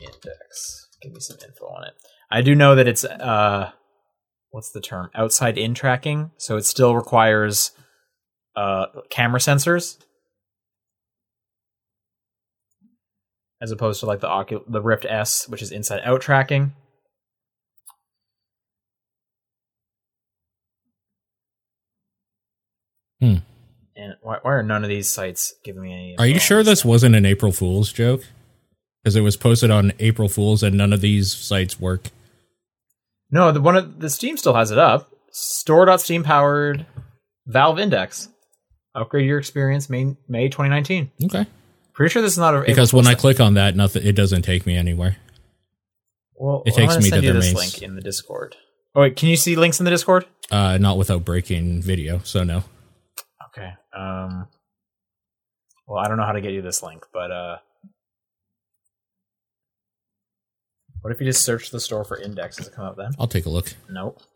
Index. 0.00 0.88
Give 1.02 1.12
me 1.12 1.20
some 1.20 1.38
info 1.44 1.66
on 1.66 1.84
it. 1.84 1.94
I 2.30 2.42
do 2.42 2.54
know 2.54 2.74
that 2.76 2.86
it's 2.86 3.04
uh, 3.04 3.72
what's 4.50 4.70
the 4.70 4.80
term? 4.80 5.10
Outside 5.14 5.58
in 5.58 5.74
tracking, 5.74 6.30
so 6.36 6.56
it 6.56 6.64
still 6.64 6.94
requires 6.94 7.72
uh 8.54 8.86
camera 9.10 9.38
sensors 9.38 9.98
as 13.60 13.70
opposed 13.70 14.00
to 14.00 14.06
like 14.06 14.20
the 14.20 14.28
Ocu- 14.28 14.64
the 14.68 14.82
Rift 14.82 15.06
S, 15.08 15.48
which 15.48 15.62
is 15.62 15.72
inside 15.72 16.00
out 16.04 16.20
tracking. 16.20 16.72
Hmm. 23.20 23.36
And 23.96 24.14
why, 24.20 24.38
why 24.42 24.52
are 24.52 24.62
none 24.62 24.82
of 24.82 24.90
these 24.90 25.08
sites 25.08 25.54
giving 25.64 25.82
me 25.82 25.92
any? 25.92 26.18
Are 26.18 26.26
you 26.26 26.38
sure 26.38 26.62
this 26.62 26.80
stuff? 26.80 26.90
wasn't 26.90 27.14
an 27.16 27.24
April 27.24 27.50
Fool's 27.50 27.92
joke? 27.92 28.22
Because 29.02 29.16
it 29.16 29.22
was 29.22 29.36
posted 29.36 29.70
on 29.70 29.92
April 29.98 30.28
Fool's 30.28 30.62
and 30.62 30.76
none 30.76 30.92
of 30.92 31.00
these 31.00 31.32
sites 31.32 31.80
work. 31.80 32.10
No, 33.30 33.52
the 33.52 33.60
one 33.60 33.76
of 33.76 34.00
the 34.00 34.10
Steam 34.10 34.36
still 34.36 34.54
has 34.54 34.70
it 34.70 34.78
up. 34.78 35.10
Store.steam 35.32 36.24
powered 36.24 36.86
Valve 37.46 37.78
Index. 37.78 38.28
Upgrade 38.94 39.26
your 39.26 39.38
experience 39.38 39.88
May 39.90 40.16
May 40.28 40.48
2019. 40.48 41.10
Okay. 41.24 41.46
Pretty 41.96 42.12
sure 42.12 42.20
this 42.20 42.32
is 42.32 42.38
not 42.38 42.54
a 42.54 42.60
Because 42.60 42.92
when 42.92 43.06
I 43.06 43.12
Fool's 43.12 43.20
click 43.22 43.40
on 43.40 43.54
that, 43.54 43.74
nothing 43.74 44.06
it 44.06 44.12
doesn't 44.12 44.42
take 44.42 44.66
me 44.66 44.76
anywhere. 44.76 45.16
Well, 46.34 46.62
It 46.66 46.74
I'm 46.74 46.76
takes 46.76 46.92
gonna 46.92 47.04
me 47.04 47.08
send 47.10 47.22
to 47.22 47.26
you 47.26 47.32
their 47.32 47.40
this 47.40 47.54
main 47.54 47.62
link 47.62 47.82
in 47.82 47.94
the 47.94 48.02
Discord. 48.02 48.54
Oh 48.94 49.00
wait, 49.00 49.16
can 49.16 49.30
you 49.30 49.36
see 49.36 49.56
links 49.56 49.80
in 49.80 49.84
the 49.84 49.90
Discord? 49.90 50.26
Uh, 50.50 50.76
not 50.78 50.98
without 50.98 51.24
breaking 51.24 51.80
video, 51.82 52.20
so 52.22 52.44
no. 52.44 52.64
Okay. 53.48 53.70
Um. 53.96 54.46
Well, 55.86 55.98
I 55.98 56.08
don't 56.08 56.18
know 56.18 56.26
how 56.26 56.32
to 56.32 56.40
get 56.42 56.52
you 56.52 56.60
this 56.60 56.82
link, 56.82 57.06
but 57.14 57.30
uh, 57.30 57.56
what 61.00 61.12
if 61.14 61.20
you 61.20 61.26
just 61.26 61.44
search 61.44 61.70
the 61.70 61.80
store 61.80 62.04
for 62.04 62.20
Index? 62.20 62.56
Does 62.56 62.68
it 62.68 62.74
come 62.74 62.84
up 62.84 62.96
then? 62.96 63.12
I'll 63.18 63.28
take 63.28 63.46
a 63.46 63.50
look. 63.50 63.74
Nope. 63.90 64.20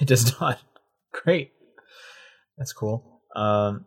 It 0.00 0.08
does 0.08 0.38
not. 0.40 0.60
Great. 1.12 1.52
That's 2.56 2.72
cool. 2.72 3.22
Um. 3.34 3.86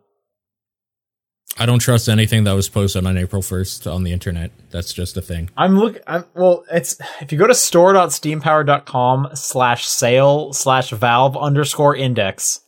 I 1.58 1.66
don't 1.66 1.80
trust 1.80 2.08
anything 2.08 2.44
that 2.44 2.52
was 2.52 2.68
posted 2.68 3.04
on 3.04 3.18
April 3.18 3.42
1st 3.42 3.92
on 3.92 4.04
the 4.04 4.12
internet. 4.12 4.50
That's 4.70 4.92
just 4.92 5.16
a 5.16 5.22
thing. 5.22 5.50
I'm 5.56 5.78
look. 5.78 6.00
I'm 6.06 6.24
well. 6.34 6.64
It's 6.72 6.98
if 7.20 7.30
you 7.30 7.38
go 7.38 7.46
to 7.46 7.54
store.steampower.com 7.54 9.30
slash 9.34 9.86
sale 9.86 10.52
slash 10.52 10.90
valve 10.90 11.36
underscore 11.36 11.94
index. 11.94 12.60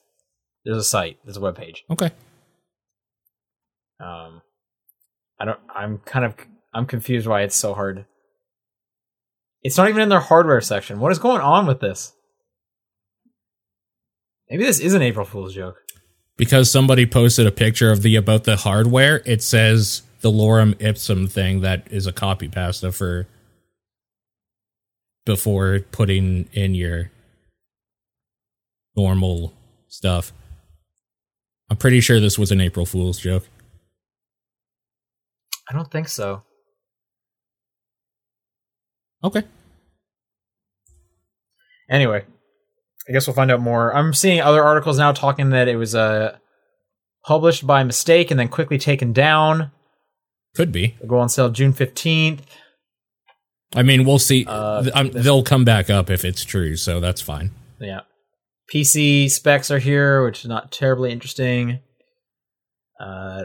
There's 0.64 0.78
a 0.78 0.84
site. 0.84 1.18
There's 1.24 1.36
a 1.36 1.40
web 1.40 1.56
page. 1.56 1.84
Okay. 1.90 2.10
Um, 4.00 4.42
I 5.40 5.46
don't. 5.46 5.60
I'm 5.74 5.98
kind 5.98 6.26
of. 6.26 6.34
I'm 6.74 6.86
confused 6.86 7.26
why 7.26 7.42
it's 7.42 7.56
so 7.56 7.72
hard. 7.72 8.04
It's 9.62 9.78
not 9.78 9.88
even 9.88 10.02
in 10.02 10.08
their 10.10 10.20
hardware 10.20 10.60
section. 10.60 11.00
What 11.00 11.12
is 11.12 11.18
going 11.18 11.40
on 11.40 11.66
with 11.66 11.80
this? 11.80 12.12
Maybe 14.50 14.64
this 14.64 14.78
is 14.78 14.92
an 14.92 15.00
April 15.00 15.24
Fool's 15.24 15.54
joke. 15.54 15.83
Because 16.36 16.70
somebody 16.70 17.06
posted 17.06 17.46
a 17.46 17.52
picture 17.52 17.92
of 17.92 18.02
the 18.02 18.16
about 18.16 18.44
the 18.44 18.56
hardware, 18.56 19.22
it 19.24 19.42
says 19.42 20.02
the 20.20 20.30
lorem 20.30 20.74
ipsum 20.80 21.28
thing 21.28 21.60
that 21.60 21.86
is 21.90 22.06
a 22.06 22.12
copy 22.12 22.48
pasta 22.48 22.90
for 22.90 23.28
before 25.24 25.80
putting 25.92 26.48
in 26.52 26.74
your 26.74 27.10
normal 28.96 29.52
stuff. 29.88 30.32
I'm 31.70 31.76
pretty 31.76 32.00
sure 32.00 32.20
this 32.20 32.38
was 32.38 32.50
an 32.50 32.60
April 32.60 32.86
Fool's 32.86 33.18
joke. 33.18 33.48
I 35.68 35.72
don't 35.72 35.90
think 35.90 36.08
so. 36.08 36.42
Okay. 39.22 39.42
Anyway, 41.88 42.24
I 43.08 43.12
guess 43.12 43.26
we'll 43.26 43.34
find 43.34 43.50
out 43.50 43.60
more. 43.60 43.94
I'm 43.94 44.14
seeing 44.14 44.40
other 44.40 44.62
articles 44.62 44.98
now 44.98 45.12
talking 45.12 45.50
that 45.50 45.68
it 45.68 45.76
was 45.76 45.94
uh, 45.94 46.36
published 47.26 47.66
by 47.66 47.84
mistake 47.84 48.30
and 48.30 48.40
then 48.40 48.48
quickly 48.48 48.78
taken 48.78 49.12
down. 49.12 49.70
Could 50.54 50.72
be. 50.72 50.94
It'll 50.96 51.08
go 51.08 51.18
on 51.18 51.28
sale 51.28 51.50
June 51.50 51.72
15th. 51.72 52.40
I 53.74 53.82
mean, 53.82 54.04
we'll 54.04 54.18
see. 54.20 54.44
Uh, 54.46 54.82
Th- 54.82 54.94
um, 54.94 55.10
they'll 55.10 55.42
come 55.42 55.64
back 55.64 55.90
up 55.90 56.08
if 56.10 56.24
it's 56.24 56.44
true, 56.44 56.76
so 56.76 57.00
that's 57.00 57.20
fine. 57.20 57.50
Yeah. 57.80 58.00
PC 58.72 59.30
specs 59.30 59.70
are 59.70 59.78
here, 59.80 60.24
which 60.24 60.40
is 60.40 60.46
not 60.46 60.72
terribly 60.72 61.12
interesting. 61.12 61.80
Uh, 63.00 63.42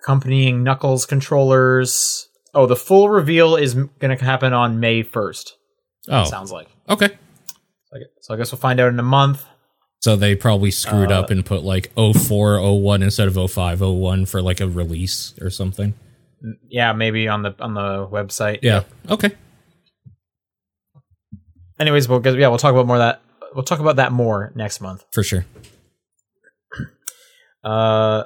accompanying 0.00 0.62
Knuckles 0.62 1.06
controllers. 1.06 2.28
Oh, 2.54 2.66
the 2.66 2.76
full 2.76 3.08
reveal 3.08 3.56
is 3.56 3.74
going 3.74 4.16
to 4.16 4.22
happen 4.24 4.52
on 4.52 4.78
May 4.78 5.02
1st. 5.02 5.52
Oh, 6.08 6.24
Sounds 6.24 6.52
like. 6.52 6.68
okay. 6.88 7.10
So 7.92 7.96
I 7.96 7.98
gu- 8.00 8.04
So 8.20 8.34
I 8.34 8.36
guess 8.38 8.52
we'll 8.52 8.58
find 8.58 8.80
out 8.80 8.88
in 8.88 8.98
a 8.98 9.02
month. 9.04 9.44
So 10.00 10.16
they 10.16 10.34
probably 10.34 10.70
screwed 10.72 11.12
Uh, 11.12 11.20
up 11.20 11.30
and 11.30 11.44
put 11.46 11.62
like 11.62 11.92
04, 11.96 12.58
01 12.60 13.02
instead 13.02 13.28
of 13.28 13.36
05, 13.50 13.80
01 13.80 14.26
for 14.26 14.42
like 14.42 14.60
a 14.60 14.66
release 14.68 15.34
or 15.40 15.48
something. 15.50 15.94
Yeah, 16.68 16.92
maybe 16.92 17.28
on 17.28 17.42
the 17.42 17.54
on 17.60 17.74
the 17.74 18.08
website. 18.08 18.60
Yeah. 18.62 18.82
Okay. 19.08 19.30
Anyways, 21.78 22.08
we'll 22.08 22.20
yeah 22.38 22.48
we'll 22.48 22.58
talk 22.58 22.72
about 22.72 22.86
more 22.86 22.96
of 22.96 23.00
that. 23.00 23.22
We'll 23.54 23.64
talk 23.64 23.78
about 23.80 23.96
that 23.96 24.10
more 24.12 24.50
next 24.56 24.80
month. 24.80 25.04
For 25.12 25.22
sure. 25.22 25.44
Uh, 27.64 28.24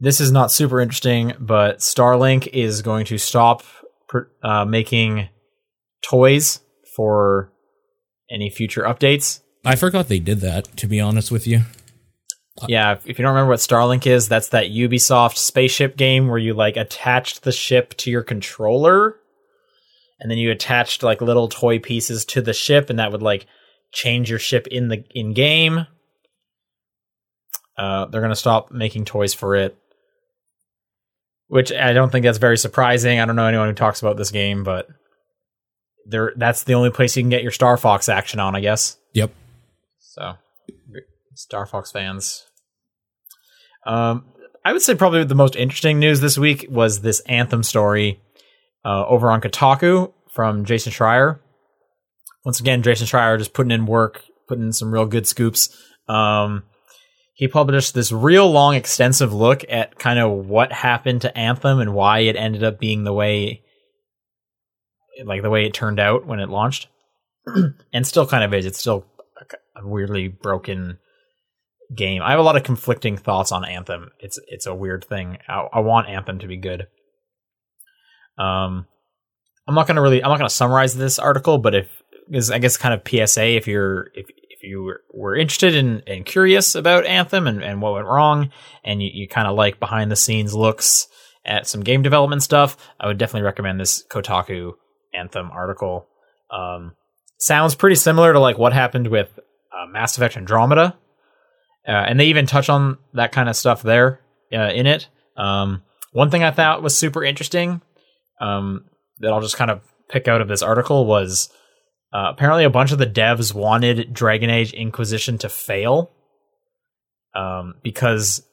this 0.00 0.20
is 0.20 0.32
not 0.32 0.50
super 0.50 0.80
interesting, 0.80 1.34
but 1.38 1.78
Starlink 1.78 2.48
is 2.48 2.82
going 2.82 3.04
to 3.06 3.16
stop 3.16 3.62
uh, 4.42 4.64
making 4.64 5.28
toys 6.04 6.58
for 6.96 7.51
any 8.32 8.50
future 8.50 8.82
updates. 8.82 9.40
I 9.64 9.76
forgot 9.76 10.08
they 10.08 10.18
did 10.18 10.40
that. 10.40 10.76
To 10.78 10.86
be 10.86 11.00
honest 11.00 11.30
with 11.30 11.46
you, 11.46 11.60
Yeah, 12.66 12.98
if 13.04 13.18
you 13.18 13.22
don't 13.22 13.34
remember 13.34 13.50
what 13.50 13.60
Starlink 13.60 14.06
is, 14.06 14.28
that's 14.28 14.48
that 14.48 14.66
Ubisoft 14.66 15.36
spaceship 15.36 15.96
game 15.96 16.28
where 16.28 16.38
you 16.38 16.54
like 16.54 16.76
attached 16.76 17.42
the 17.42 17.52
ship 17.52 17.94
to 17.98 18.10
your 18.10 18.22
controller 18.22 19.16
and 20.18 20.30
then 20.30 20.38
you 20.38 20.50
attached 20.50 21.02
like 21.02 21.20
little 21.20 21.48
toy 21.48 21.78
pieces 21.78 22.24
to 22.26 22.42
the 22.42 22.52
ship 22.52 22.90
and 22.90 22.98
that 22.98 23.12
would 23.12 23.22
like 23.22 23.46
change 23.92 24.30
your 24.30 24.38
ship 24.38 24.66
in 24.68 24.88
the 24.88 25.04
in 25.14 25.32
game. 25.34 25.86
Uh, 27.76 28.06
they're 28.06 28.20
going 28.20 28.30
to 28.30 28.36
stop 28.36 28.70
making 28.70 29.04
toys 29.04 29.34
for 29.34 29.56
it. 29.56 29.76
Which 31.48 31.72
I 31.72 31.92
don't 31.92 32.10
think 32.10 32.24
that's 32.24 32.38
very 32.38 32.56
surprising. 32.56 33.20
I 33.20 33.26
don't 33.26 33.36
know 33.36 33.46
anyone 33.46 33.68
who 33.68 33.74
talks 33.74 34.00
about 34.00 34.16
this 34.16 34.30
game, 34.30 34.64
but 34.64 34.88
there 36.06 36.32
that's 36.36 36.64
the 36.64 36.74
only 36.74 36.90
place 36.90 37.16
you 37.16 37.22
can 37.22 37.30
get 37.30 37.42
your 37.42 37.52
Star 37.52 37.76
Fox 37.76 38.08
action 38.08 38.40
on, 38.40 38.54
I 38.56 38.60
guess. 38.60 38.96
yep. 39.12 39.32
So, 39.98 40.34
Star 41.34 41.66
Fox 41.66 41.90
fans. 41.90 42.46
Um, 43.86 44.26
I 44.64 44.72
would 44.72 44.82
say 44.82 44.94
probably 44.94 45.24
the 45.24 45.34
most 45.34 45.56
interesting 45.56 45.98
news 45.98 46.20
this 46.20 46.38
week 46.38 46.66
was 46.68 47.00
this 47.00 47.20
Anthem 47.20 47.62
story 47.62 48.20
uh, 48.84 49.04
over 49.06 49.30
on 49.30 49.40
Kotaku 49.40 50.12
from 50.30 50.64
Jason 50.64 50.92
Schreier. 50.92 51.40
Once 52.44 52.60
again, 52.60 52.82
Jason 52.82 53.06
Schreier 53.06 53.38
just 53.38 53.54
putting 53.54 53.70
in 53.70 53.86
work, 53.86 54.22
putting 54.48 54.64
in 54.64 54.72
some 54.72 54.92
real 54.92 55.06
good 55.06 55.26
scoops. 55.26 55.76
Um, 56.08 56.64
he 57.34 57.48
published 57.48 57.94
this 57.94 58.12
real 58.12 58.50
long, 58.50 58.74
extensive 58.74 59.32
look 59.32 59.64
at 59.68 59.98
kind 59.98 60.18
of 60.18 60.46
what 60.46 60.72
happened 60.72 61.22
to 61.22 61.36
Anthem 61.36 61.80
and 61.80 61.94
why 61.94 62.20
it 62.20 62.36
ended 62.36 62.62
up 62.62 62.78
being 62.78 63.04
the 63.04 63.12
way, 63.12 63.61
like 65.24 65.42
the 65.42 65.50
way 65.50 65.66
it 65.66 65.74
turned 65.74 66.00
out 66.00 66.26
when 66.26 66.40
it 66.40 66.48
launched, 66.48 66.88
and 67.92 68.06
still 68.06 68.26
kind 68.26 68.44
of 68.44 68.54
is. 68.54 68.66
It's 68.66 68.78
still 68.78 69.06
a 69.76 69.86
weirdly 69.86 70.28
broken 70.28 70.98
game. 71.94 72.22
I 72.22 72.30
have 72.30 72.40
a 72.40 72.44
lot 72.44 72.56
of 72.56 72.62
conflicting 72.62 73.16
thoughts 73.16 73.52
on 73.52 73.64
Anthem. 73.64 74.10
It's 74.18 74.38
it's 74.48 74.66
a 74.66 74.74
weird 74.74 75.04
thing. 75.04 75.38
I, 75.48 75.68
I 75.72 75.80
want 75.80 76.08
Anthem 76.08 76.38
to 76.40 76.46
be 76.46 76.56
good. 76.56 76.86
Um, 78.38 78.86
I'm 79.66 79.74
not 79.74 79.86
gonna 79.86 80.02
really 80.02 80.22
I'm 80.22 80.30
not 80.30 80.38
gonna 80.38 80.50
summarize 80.50 80.94
this 80.94 81.18
article, 81.18 81.58
but 81.58 81.74
if 81.74 82.02
is 82.30 82.50
I 82.50 82.58
guess 82.58 82.76
kind 82.76 82.94
of 82.94 83.06
PSA 83.06 83.56
if 83.56 83.66
you're 83.66 84.08
if 84.14 84.26
if 84.62 84.68
you 84.68 84.94
were, 85.12 85.34
interested 85.34 85.74
in 85.74 86.02
and 86.06 86.24
curious 86.24 86.76
about 86.76 87.04
Anthem 87.04 87.48
and, 87.48 87.64
and 87.64 87.82
what 87.82 87.94
went 87.94 88.06
wrong, 88.06 88.50
and 88.84 89.02
you, 89.02 89.10
you 89.12 89.28
kind 89.28 89.48
of 89.48 89.56
like 89.56 89.80
behind 89.80 90.10
the 90.10 90.16
scenes 90.16 90.54
looks 90.54 91.08
at 91.44 91.66
some 91.66 91.82
game 91.82 92.02
development 92.02 92.44
stuff, 92.44 92.76
I 93.00 93.08
would 93.08 93.18
definitely 93.18 93.44
recommend 93.44 93.80
this 93.80 94.04
Kotaku 94.08 94.74
Anthem 95.14 95.50
article. 95.50 96.06
Um, 96.50 96.92
sounds 97.38 97.74
pretty 97.74 97.96
similar 97.96 98.32
to 98.32 98.40
like 98.40 98.58
what 98.58 98.72
happened 98.72 99.08
with 99.08 99.38
uh, 99.72 99.86
Mass 99.90 100.16
Effect 100.16 100.36
Andromeda, 100.36 100.96
uh, 101.86 101.90
and 101.90 102.18
they 102.18 102.26
even 102.26 102.46
touch 102.46 102.68
on 102.68 102.98
that 103.14 103.32
kind 103.32 103.48
of 103.48 103.56
stuff 103.56 103.82
there 103.82 104.20
uh, 104.52 104.70
in 104.72 104.86
it. 104.86 105.08
Um, 105.36 105.82
one 106.12 106.30
thing 106.30 106.44
I 106.44 106.50
thought 106.50 106.82
was 106.82 106.96
super 106.96 107.24
interesting 107.24 107.80
um, 108.40 108.84
that 109.20 109.32
I'll 109.32 109.40
just 109.40 109.56
kind 109.56 109.70
of 109.70 109.80
pick 110.08 110.28
out 110.28 110.40
of 110.40 110.48
this 110.48 110.62
article 110.62 111.06
was 111.06 111.48
uh, 112.12 112.26
apparently 112.30 112.64
a 112.64 112.70
bunch 112.70 112.92
of 112.92 112.98
the 112.98 113.06
devs 113.06 113.54
wanted 113.54 114.12
Dragon 114.12 114.50
Age 114.50 114.72
Inquisition 114.72 115.38
to 115.38 115.48
fail 115.48 116.10
um, 117.34 117.74
because 117.82 118.46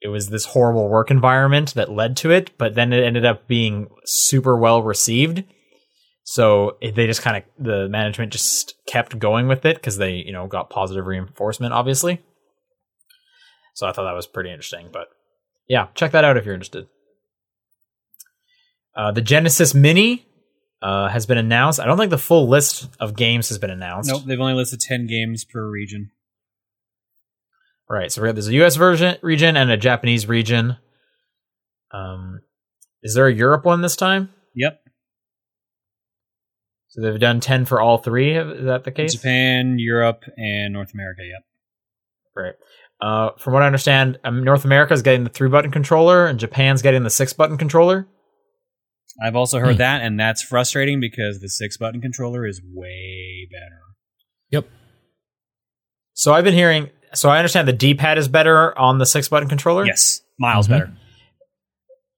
it 0.00 0.08
was 0.08 0.30
this 0.30 0.46
horrible 0.46 0.88
work 0.88 1.10
environment 1.10 1.74
that 1.74 1.92
led 1.92 2.16
to 2.18 2.30
it, 2.30 2.56
but 2.58 2.74
then 2.74 2.92
it 2.92 3.04
ended 3.04 3.24
up 3.24 3.46
being 3.46 3.88
super 4.04 4.56
well 4.56 4.82
received. 4.82 5.44
So 6.24 6.78
they 6.80 7.06
just 7.06 7.22
kind 7.22 7.38
of 7.38 7.64
the 7.64 7.88
management 7.88 8.32
just 8.32 8.74
kept 8.86 9.18
going 9.18 9.48
with 9.48 9.64
it 9.64 9.76
because 9.76 9.96
they 9.98 10.14
you 10.14 10.32
know 10.32 10.46
got 10.46 10.70
positive 10.70 11.06
reinforcement, 11.06 11.72
obviously. 11.74 12.20
So 13.74 13.86
I 13.86 13.92
thought 13.92 14.04
that 14.04 14.14
was 14.14 14.26
pretty 14.26 14.50
interesting. 14.50 14.88
But 14.92 15.08
yeah, 15.68 15.88
check 15.94 16.12
that 16.12 16.24
out 16.24 16.36
if 16.36 16.44
you're 16.44 16.54
interested. 16.54 16.86
Uh, 18.94 19.10
the 19.10 19.22
Genesis 19.22 19.74
Mini 19.74 20.26
uh, 20.82 21.08
has 21.08 21.26
been 21.26 21.38
announced. 21.38 21.80
I 21.80 21.86
don't 21.86 21.96
think 21.96 22.10
the 22.10 22.18
full 22.18 22.48
list 22.48 22.88
of 23.00 23.16
games 23.16 23.48
has 23.48 23.58
been 23.58 23.70
announced. 23.70 24.10
Nope, 24.10 24.24
they've 24.26 24.40
only 24.40 24.54
listed 24.54 24.80
10 24.80 25.06
games 25.06 25.44
per 25.44 25.66
region. 25.68 26.10
Right. 27.88 28.10
So 28.10 28.22
we 28.22 28.28
have, 28.28 28.36
there's 28.36 28.48
a 28.48 28.54
U.S. 28.54 28.76
version 28.76 29.16
region 29.22 29.56
and 29.56 29.70
a 29.70 29.76
Japanese 29.76 30.26
region. 30.26 30.76
Um, 31.90 32.40
is 33.02 33.14
there 33.14 33.26
a 33.26 33.34
Europe 33.34 33.64
one 33.64 33.80
this 33.80 33.96
time? 33.96 34.30
Yep. 34.54 34.81
So 36.92 37.00
they've 37.00 37.18
done 37.18 37.40
ten 37.40 37.64
for 37.64 37.80
all 37.80 37.96
three. 37.98 38.36
Is 38.36 38.66
that 38.66 38.84
the 38.84 38.90
case? 38.90 39.14
Japan, 39.14 39.76
Europe, 39.78 40.24
and 40.36 40.72
North 40.74 40.92
America, 40.92 41.22
yep. 41.24 41.42
Right. 42.36 42.54
Uh, 43.00 43.30
from 43.38 43.54
what 43.54 43.62
I 43.62 43.66
understand, 43.66 44.18
um, 44.24 44.44
North 44.44 44.64
America 44.66 44.92
is 44.92 45.00
getting 45.02 45.24
the 45.24 45.30
three 45.30 45.48
button 45.48 45.70
controller, 45.70 46.26
and 46.26 46.38
Japan's 46.38 46.82
getting 46.82 47.02
the 47.02 47.08
six 47.10 47.32
button 47.32 47.56
controller. 47.56 48.06
I've 49.24 49.36
also 49.36 49.58
heard 49.58 49.76
Hmm. 49.76 49.78
that, 49.78 50.02
and 50.02 50.20
that's 50.20 50.42
frustrating 50.42 51.00
because 51.00 51.40
the 51.40 51.48
six 51.48 51.76
button 51.78 52.00
controller 52.02 52.46
is 52.46 52.60
way 52.74 53.48
better. 53.50 53.80
Yep. 54.50 54.66
So 56.12 56.32
I've 56.34 56.44
been 56.44 56.54
hearing. 56.54 56.90
So 57.14 57.28
I 57.30 57.38
understand 57.38 57.66
the 57.68 57.72
D 57.72 57.94
pad 57.94 58.18
is 58.18 58.28
better 58.28 58.78
on 58.78 58.98
the 58.98 59.06
six 59.06 59.28
button 59.28 59.48
controller. 59.48 59.84
Yes, 59.86 60.20
miles 60.38 60.66
Mhm. 60.68 60.70
better. 60.70 60.92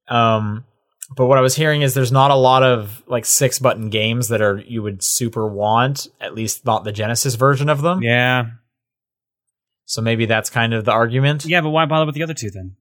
Um, 0.09 0.65
but 1.11 1.27
what 1.27 1.39
I 1.39 1.43
was 1.43 1.55
hearing 1.55 1.83
is 1.83 1.95
there's 1.95 2.13
not 2.13 2.31
a 2.31 2.37
lot 2.37 2.63
of 2.63 3.03
like 3.07 3.25
six 3.25 3.59
button 3.59 3.91
games 3.91 4.29
that 4.29 4.41
are 4.41 4.59
you 4.59 4.83
would 4.83 5.03
super 5.03 5.47
want. 5.47 6.07
At 6.21 6.35
least 6.35 6.65
not 6.65 6.85
the 6.85 6.93
Genesis 6.93 7.35
version 7.35 7.69
of 7.69 7.83
them. 7.83 8.03
Yeah. 8.03 8.47
So 9.85 10.01
maybe 10.01 10.27
that's 10.27 10.51
kind 10.51 10.73
of 10.73 10.85
the 10.85 10.93
argument. 10.93 11.45
Yeah, 11.45 11.61
but 11.61 11.71
why 11.71 11.85
bother 11.85 12.07
with 12.07 12.15
the 12.15 12.23
other 12.23 12.35
two 12.35 12.51
then? 12.51 12.77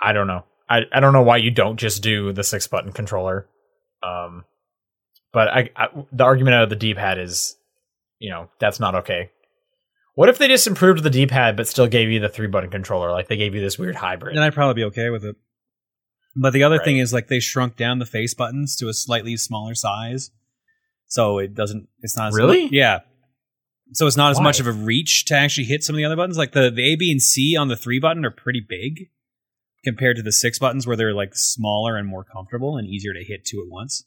I 0.00 0.12
don't 0.12 0.26
know. 0.26 0.44
I, 0.68 0.82
I 0.92 1.00
don't 1.00 1.12
know 1.12 1.22
why 1.22 1.38
you 1.38 1.50
don't 1.50 1.76
just 1.76 2.02
do 2.02 2.32
the 2.32 2.44
six 2.44 2.66
button 2.66 2.92
controller. 2.92 3.48
Um, 4.02 4.44
but 5.32 5.48
I, 5.48 5.70
I 5.76 5.88
the 6.12 6.24
argument 6.24 6.54
out 6.54 6.64
of 6.64 6.70
the 6.70 6.76
D 6.76 6.94
pad 6.94 7.18
is, 7.18 7.56
you 8.18 8.30
know, 8.30 8.48
that's 8.58 8.80
not 8.80 8.94
okay. 8.96 9.30
What 10.14 10.28
if 10.28 10.38
they 10.38 10.48
just 10.48 10.66
improved 10.66 11.02
the 11.02 11.10
D 11.10 11.26
pad 11.26 11.56
but 11.56 11.68
still 11.68 11.86
gave 11.86 12.10
you 12.10 12.20
the 12.20 12.28
three 12.28 12.46
button 12.46 12.70
controller? 12.70 13.10
Like 13.10 13.28
they 13.28 13.36
gave 13.36 13.54
you 13.54 13.60
this 13.60 13.78
weird 13.78 13.96
hybrid. 13.96 14.36
Then 14.36 14.42
I'd 14.42 14.54
probably 14.54 14.74
be 14.74 14.84
okay 14.86 15.10
with 15.10 15.24
it. 15.24 15.36
But 16.34 16.52
the 16.54 16.62
other 16.62 16.78
thing 16.78 16.98
is 16.98 17.12
like 17.12 17.28
they 17.28 17.40
shrunk 17.40 17.76
down 17.76 17.98
the 17.98 18.06
face 18.06 18.32
buttons 18.34 18.74
to 18.76 18.88
a 18.88 18.94
slightly 18.94 19.36
smaller 19.36 19.74
size. 19.74 20.30
So 21.06 21.38
it 21.38 21.54
doesn't 21.54 21.88
it's 22.00 22.16
not 22.16 22.28
as 22.28 22.34
Really? 22.36 22.68
yeah. 22.72 23.00
So 23.92 24.06
it's 24.06 24.16
not 24.16 24.30
as 24.30 24.38
Why? 24.38 24.44
much 24.44 24.60
of 24.60 24.66
a 24.66 24.72
reach 24.72 25.26
to 25.26 25.36
actually 25.36 25.64
hit 25.64 25.84
some 25.84 25.94
of 25.94 25.98
the 25.98 26.06
other 26.06 26.16
buttons. 26.16 26.38
Like 26.38 26.52
the, 26.52 26.70
the 26.70 26.92
A, 26.92 26.96
B, 26.96 27.10
and 27.12 27.20
C 27.20 27.56
on 27.56 27.68
the 27.68 27.76
three 27.76 27.98
button 28.00 28.24
are 28.24 28.30
pretty 28.30 28.64
big 28.66 29.10
compared 29.84 30.16
to 30.16 30.22
the 30.22 30.32
six 30.32 30.58
buttons 30.58 30.86
where 30.86 30.96
they're 30.96 31.12
like 31.12 31.34
smaller 31.34 31.96
and 31.98 32.08
more 32.08 32.24
comfortable 32.24 32.78
and 32.78 32.88
easier 32.88 33.12
to 33.12 33.22
hit 33.22 33.44
two 33.44 33.60
at 33.60 33.70
once. 33.70 34.04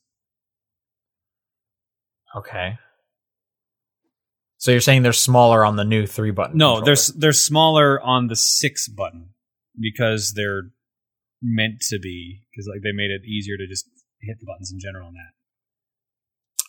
Okay. 2.36 2.78
So 4.58 4.72
you're 4.72 4.82
saying 4.82 5.04
they're 5.04 5.14
smaller 5.14 5.64
on 5.64 5.76
the 5.76 5.84
new 5.84 6.08
three 6.08 6.32
button? 6.32 6.58
No, 6.58 6.78
controller. 6.78 6.96
they're 6.96 7.14
they're 7.18 7.34
smaller 7.34 8.02
on 8.02 8.28
the 8.28 8.36
six 8.36 8.88
button 8.88 9.30
because 9.80 10.34
they're 10.34 10.72
meant 11.42 11.82
to 11.90 12.00
be 12.00 12.42
because 12.52 12.68
like 12.68 12.82
they 12.84 12.92
made 12.94 13.12
it 13.12 13.22
easier 13.28 13.58
to 13.58 13.68
just 13.68 13.86
hit 14.22 14.38
the 14.40 14.46
buttons 14.46 14.72
in 14.72 14.80
general 14.80 15.08
on 15.08 15.14
that. 15.14 15.34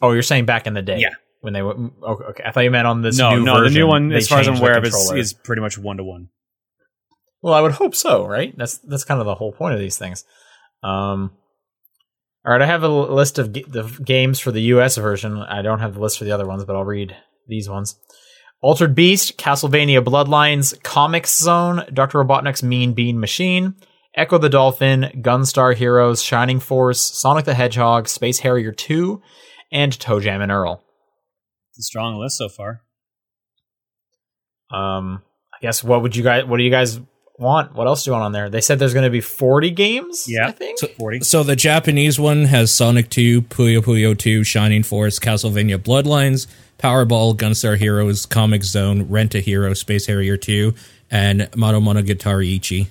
Oh, 0.03 0.13
you're 0.13 0.23
saying 0.23 0.45
back 0.45 0.67
in 0.67 0.75
the 0.75 0.83
day? 0.83 0.99
Yeah. 0.99 1.15
When 1.41 1.53
they 1.53 1.63
were 1.63 1.75
okay, 1.75 2.25
okay. 2.25 2.43
I 2.45 2.51
thought 2.51 2.65
you 2.65 2.71
meant 2.71 2.87
on 2.87 3.03
this. 3.03 3.19
no, 3.19 3.37
new 3.37 3.45
no, 3.45 3.63
the 3.63 3.71
new 3.71 3.87
one, 3.87 4.11
as 4.13 4.27
far 4.27 4.41
as 4.41 4.49
I'm 4.49 4.57
aware 4.57 4.79
of, 4.79 4.85
is, 4.85 5.13
is 5.13 5.33
pretty 5.33 5.63
much 5.63 5.79
one 5.79 5.99
to 5.99 6.05
one. 6.05 6.29
Well, 7.43 7.55
I 7.55 7.61
would 7.61 7.73
hope 7.73 7.95
so, 7.95 8.27
right? 8.27 8.57
That's 8.57 8.79
that's 8.79 9.05
kind 9.05 9.21
of 9.21 9.27
the 9.27 9.35
whole 9.35 9.53
point 9.53 9.75
of 9.75 9.81
these 9.81 9.97
things. 9.97 10.25
Um, 10.83 11.31
all 12.45 12.53
right, 12.53 12.63
I 12.63 12.67
have 12.67 12.83
a 12.83 12.89
list 12.89 13.39
of 13.39 13.53
g- 13.53 13.65
the 13.69 13.85
games 14.05 14.41
for 14.41 14.51
the 14.51 14.63
U.S. 14.63 14.97
version. 14.97 15.37
I 15.37 15.63
don't 15.63 15.79
have 15.81 15.95
the 15.95 16.01
list 16.01 16.19
for 16.19 16.25
the 16.25 16.33
other 16.33 16.47
ones, 16.47 16.65
but 16.65 16.75
I'll 16.75 16.85
read 16.85 17.15
these 17.47 17.69
ones: 17.69 17.97
Altered 18.61 18.95
Beast, 18.95 19.37
Castlevania 19.37 20.03
Bloodlines, 20.03 20.77
Comix 20.81 21.39
Zone, 21.39 21.85
Doctor 21.93 22.25
Robotnik's 22.25 22.63
Mean 22.63 22.95
Bean 22.95 23.21
Machine, 23.21 23.77
Ecco 24.17 24.39
the 24.39 24.49
Dolphin, 24.49 25.11
Gunstar 25.17 25.75
Heroes, 25.75 26.23
Shining 26.23 26.59
Force, 26.61 27.01
Sonic 27.01 27.45
the 27.45 27.55
Hedgehog, 27.55 28.09
Space 28.09 28.39
Harrier 28.41 28.73
2, 28.73 29.21
and 29.73 29.93
ToeJam 29.93 30.43
and 30.43 30.51
Earl. 30.51 30.83
It's 31.71 31.81
a 31.81 31.83
strong 31.83 32.19
list 32.19 32.39
so 32.39 32.49
far. 32.49 32.81
Um, 34.73 35.23
I 35.55 35.59
guess 35.63 35.85
what 35.85 36.03
would 36.03 36.17
you 36.17 36.23
guys? 36.23 36.45
What 36.45 36.57
do 36.57 36.63
you 36.65 36.71
guys 36.71 36.99
want? 37.39 37.75
What 37.75 37.87
else 37.87 38.05
do 38.05 38.11
you 38.11 38.13
want 38.13 38.25
on 38.25 38.33
there? 38.33 38.49
They 38.51 38.61
said 38.61 38.79
there's 38.79 38.95
going 38.95 39.05
to 39.05 39.11
be 39.11 39.21
40 39.21 39.71
games. 39.71 40.25
Yeah. 40.27 40.49
I 40.49 40.53
think. 40.53 40.79
So- 40.79 40.89
Forty. 40.89 41.21
So 41.21 41.43
the 41.43 41.57
Japanese 41.57 42.19
one 42.19 42.45
has 42.47 42.73
Sonic 42.73 43.11
2, 43.11 43.43
Puyo 43.43 43.81
Puyo 43.81 44.17
2, 44.19 44.45
Shining 44.45 44.83
Force, 44.83 45.19
Castlevania 45.19 45.79
Bloodlines, 45.79 46.47
Powerball, 46.79 47.37
Gunstar 47.37 47.77
Heroes, 47.77 48.27
Comix 48.27 48.65
Zone, 48.65 49.03
Rent 49.09 49.35
a 49.35 49.41
Hero, 49.41 49.75
Space 49.75 50.07
Harrier 50.07 50.37
2, 50.37 50.75
and 51.11 51.49
Mono 51.55 51.81
Monogatari 51.81 52.49
Ichi. 52.55 52.89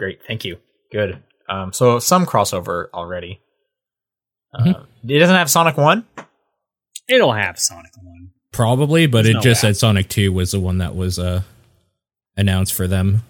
Great, 0.00 0.20
thank 0.26 0.46
you. 0.46 0.56
Good. 0.90 1.22
Um, 1.46 1.74
so 1.74 1.98
some 1.98 2.24
crossover 2.24 2.86
already. 2.94 3.38
Uh, 4.54 4.84
It 5.06 5.18
doesn't 5.18 5.36
have 5.36 5.50
Sonic 5.50 5.76
One. 5.76 6.06
It'll 7.06 7.32
have 7.34 7.58
Sonic 7.58 7.92
One. 8.02 8.30
Probably, 8.50 9.06
but 9.06 9.24
There's 9.24 9.34
it 9.34 9.34
no 9.34 9.40
just 9.42 9.62
way. 9.62 9.68
said 9.68 9.76
Sonic 9.76 10.08
2 10.08 10.32
was 10.32 10.52
the 10.52 10.58
one 10.60 10.78
that 10.78 10.96
was 10.96 11.18
uh 11.18 11.42
announced 12.34 12.72
for 12.72 12.88
them. 12.88 13.22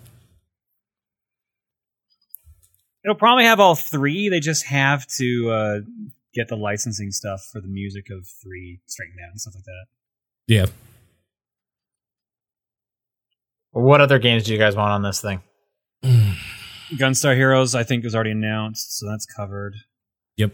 It'll 3.04 3.16
probably 3.16 3.46
have 3.46 3.58
all 3.58 3.74
three. 3.74 4.28
They 4.28 4.38
just 4.38 4.66
have 4.66 5.08
to 5.18 5.50
uh, 5.50 5.78
get 6.34 6.46
the 6.46 6.56
licensing 6.56 7.10
stuff 7.10 7.40
for 7.52 7.60
the 7.60 7.66
music 7.66 8.10
of 8.10 8.28
three 8.42 8.78
straightened 8.86 9.18
out 9.26 9.30
and 9.32 9.40
stuff 9.40 9.54
like 9.56 9.64
that. 9.64 9.86
Yeah. 10.46 10.66
What 13.72 14.00
other 14.00 14.20
games 14.20 14.44
do 14.44 14.52
you 14.52 14.58
guys 14.58 14.76
want 14.76 14.92
on 14.92 15.02
this 15.02 15.20
thing? 15.20 15.42
Gunstar 16.98 17.34
Heroes, 17.34 17.74
I 17.74 17.82
think, 17.84 18.04
was 18.04 18.14
already 18.14 18.32
announced, 18.32 18.98
so 18.98 19.06
that's 19.08 19.26
covered. 19.26 19.74
Yep. 20.36 20.52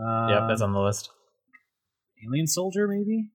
Uh, 0.00 0.26
yep, 0.30 0.42
that's 0.48 0.62
on 0.62 0.72
the 0.72 0.80
list. 0.80 1.10
Alien 2.26 2.46
Soldier, 2.46 2.86
maybe. 2.88 3.30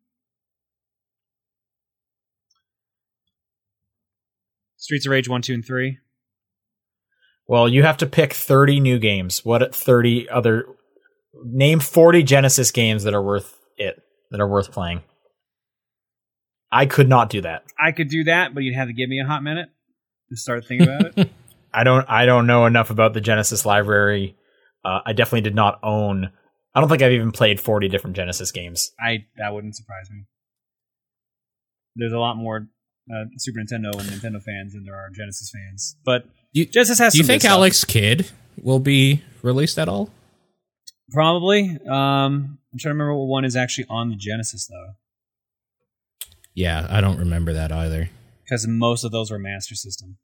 Streets 4.78 5.06
of 5.06 5.12
Rage 5.12 5.28
one, 5.28 5.42
two, 5.42 5.54
and 5.54 5.66
three. 5.66 5.98
Well, 7.48 7.70
you 7.70 7.84
have 7.84 7.98
to 7.98 8.08
pick 8.08 8.34
30 8.34 8.80
new 8.80 9.00
games. 9.00 9.46
What 9.46 9.74
30 9.74 10.30
other 10.30 10.66
name 11.44 11.80
40 11.80 12.24
Genesis 12.24 12.72
games 12.72 13.04
that 13.04 13.14
are 13.14 13.22
worth 13.22 13.58
it 13.78 14.02
that 14.32 14.40
are 14.40 14.48
worth 14.48 14.72
playing. 14.72 15.04
I 16.72 16.86
could 16.86 17.08
not 17.08 17.30
do 17.30 17.42
that. 17.42 17.64
I 17.80 17.92
could 17.92 18.10
do 18.10 18.26
that, 18.26 18.54
but 18.54 18.64
you'd 18.64 18.76
have 18.76 18.88
to 18.88 18.94
give 18.94 19.10
me 19.10 19.20
a 19.20 19.26
hot 19.26 19.44
minute 19.44 19.70
to 20.30 20.36
start 20.36 20.66
thinking 20.66 20.88
about 20.88 21.18
it. 21.18 21.30
I 21.76 21.84
don't 21.84 22.06
I 22.10 22.26
don't 22.26 22.48
know 22.48 22.66
enough 22.66 22.90
about 22.90 23.14
the 23.14 23.22
Genesis 23.22 23.66
library. 23.66 24.36
Uh, 24.84 25.00
I 25.06 25.14
definitely 25.14 25.42
did 25.42 25.56
not 25.56 25.80
own 25.84 26.32
I 26.74 26.80
don't 26.80 26.90
think 26.90 27.02
I've 27.02 27.12
even 27.14 27.32
played 27.32 27.60
40 27.60 27.88
different 27.90 28.16
Genesis 28.16 28.52
games. 28.52 28.92
I 29.00 29.26
that 29.38 29.54
wouldn't 29.54 29.76
surprise 29.76 30.10
me. 30.12 30.26
There's 31.96 32.14
a 32.14 32.20
lot 32.20 32.36
more 32.36 32.68
uh, 33.10 33.26
Super 33.38 33.60
Nintendo 33.60 33.92
and 34.00 34.10
Nintendo 34.10 34.42
fans 34.42 34.74
than 34.74 34.84
there 34.84 34.96
are 34.96 35.10
Genesis 35.16 35.52
fans, 35.54 35.96
but 36.06 36.26
You- 36.54 36.66
Genesis 36.66 37.00
has. 37.00 37.14
Do 37.14 37.18
you 37.20 37.24
some 37.24 37.28
good 37.28 37.34
think 37.34 37.42
stuff. 37.44 37.52
Alex 37.52 37.84
Kidd 37.84 38.30
will 38.62 38.80
be 38.80 39.22
released 39.42 39.78
at 39.80 39.88
all? 39.88 40.10
Probably. 41.12 41.78
Um, 41.88 42.58
I'm 42.74 42.80
trying 42.80 42.90
to 42.92 42.96
remember 42.96 43.14
what 43.16 43.28
one 43.28 43.46
is 43.46 43.56
actually 43.56 43.86
on 43.90 44.10
the 44.10 44.16
Genesis 44.16 44.68
though, 44.68 44.94
Yeah, 46.54 46.88
I 46.90 47.00
don't 47.00 47.20
remember 47.20 47.54
that 47.54 47.72
either. 47.72 48.10
because 48.44 48.66
most 48.68 49.04
of 49.04 49.12
those 49.12 49.32
were 49.32 49.40
Master 49.40 49.76
System. 49.76 50.18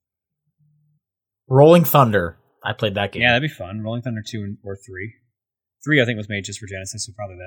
Rolling 1.52 1.84
Thunder. 1.84 2.38
I 2.64 2.72
played 2.72 2.96
that 2.96 3.12
game. 3.12 3.24
Yeah, 3.24 3.34
that'd 3.34 3.42
be 3.42 3.54
fun. 3.54 3.82
Rolling 3.82 4.02
Thunder 4.02 4.24
two 4.26 4.56
or 4.64 4.78
three. 4.78 5.16
Three, 5.84 6.02
I 6.02 6.06
think, 6.06 6.16
was 6.16 6.30
made 6.30 6.46
just 6.46 6.60
for 6.60 6.66
Genesis, 6.66 7.06
so 7.06 7.12
probably 7.14 7.38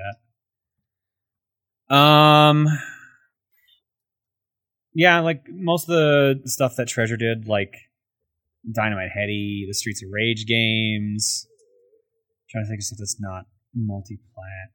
that. 1.89 1.95
Um, 1.95 2.67
yeah, 4.93 5.21
like 5.21 5.45
most 5.49 5.89
of 5.89 5.95
the 5.95 6.41
stuff 6.45 6.75
that 6.75 6.87
Treasure 6.87 7.17
did, 7.17 7.47
like 7.47 7.73
Dynamite 8.71 9.09
Headdy, 9.11 9.65
the 9.67 9.73
Streets 9.73 10.03
of 10.03 10.09
Rage 10.11 10.45
games. 10.45 11.47
trying 12.51 12.65
to 12.65 12.67
think 12.67 12.81
of 12.81 12.83
stuff 12.83 12.99
that's 12.99 13.19
not 13.19 13.45
multi-plat. 13.73 14.69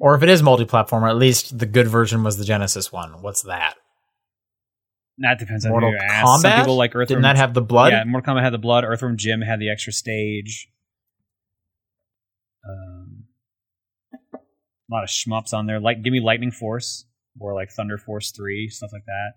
Or 0.00 0.16
if 0.16 0.24
it 0.24 0.28
is 0.28 0.42
multi-platform, 0.42 1.04
or 1.04 1.08
at 1.08 1.16
least 1.16 1.56
the 1.56 1.66
good 1.66 1.86
version 1.86 2.24
was 2.24 2.36
the 2.36 2.44
Genesis 2.44 2.90
one. 2.90 3.22
What's 3.22 3.42
that? 3.42 3.74
That 5.18 5.38
depends 5.38 5.64
on 5.66 5.72
Mortal 5.72 5.90
who 5.90 5.96
you 5.96 6.00
ask. 6.02 6.26
Some 6.26 6.50
Kombat? 6.50 6.58
people 6.60 6.76
like 6.76 6.90
Earthworm. 6.90 7.06
Didn't 7.06 7.22
that 7.22 7.36
have 7.36 7.54
the 7.54 7.62
blood? 7.62 7.92
Yeah, 7.92 8.04
Mortal 8.04 8.34
Kombat 8.34 8.42
had 8.42 8.52
the 8.52 8.58
blood. 8.58 8.84
Earthworm 8.84 9.16
Jim 9.16 9.40
had 9.40 9.60
the 9.60 9.70
extra 9.70 9.92
stage. 9.92 10.68
Um, 12.68 13.24
a 14.34 14.38
lot 14.90 15.04
of 15.04 15.10
shmups 15.10 15.52
on 15.52 15.66
there. 15.66 15.80
Like, 15.80 16.02
give 16.02 16.12
me 16.12 16.20
Lightning 16.20 16.50
Force 16.50 17.06
or 17.38 17.54
like 17.54 17.70
Thunder 17.70 17.98
Force 17.98 18.30
Three, 18.30 18.68
stuff 18.68 18.90
like 18.92 19.04
that. 19.06 19.32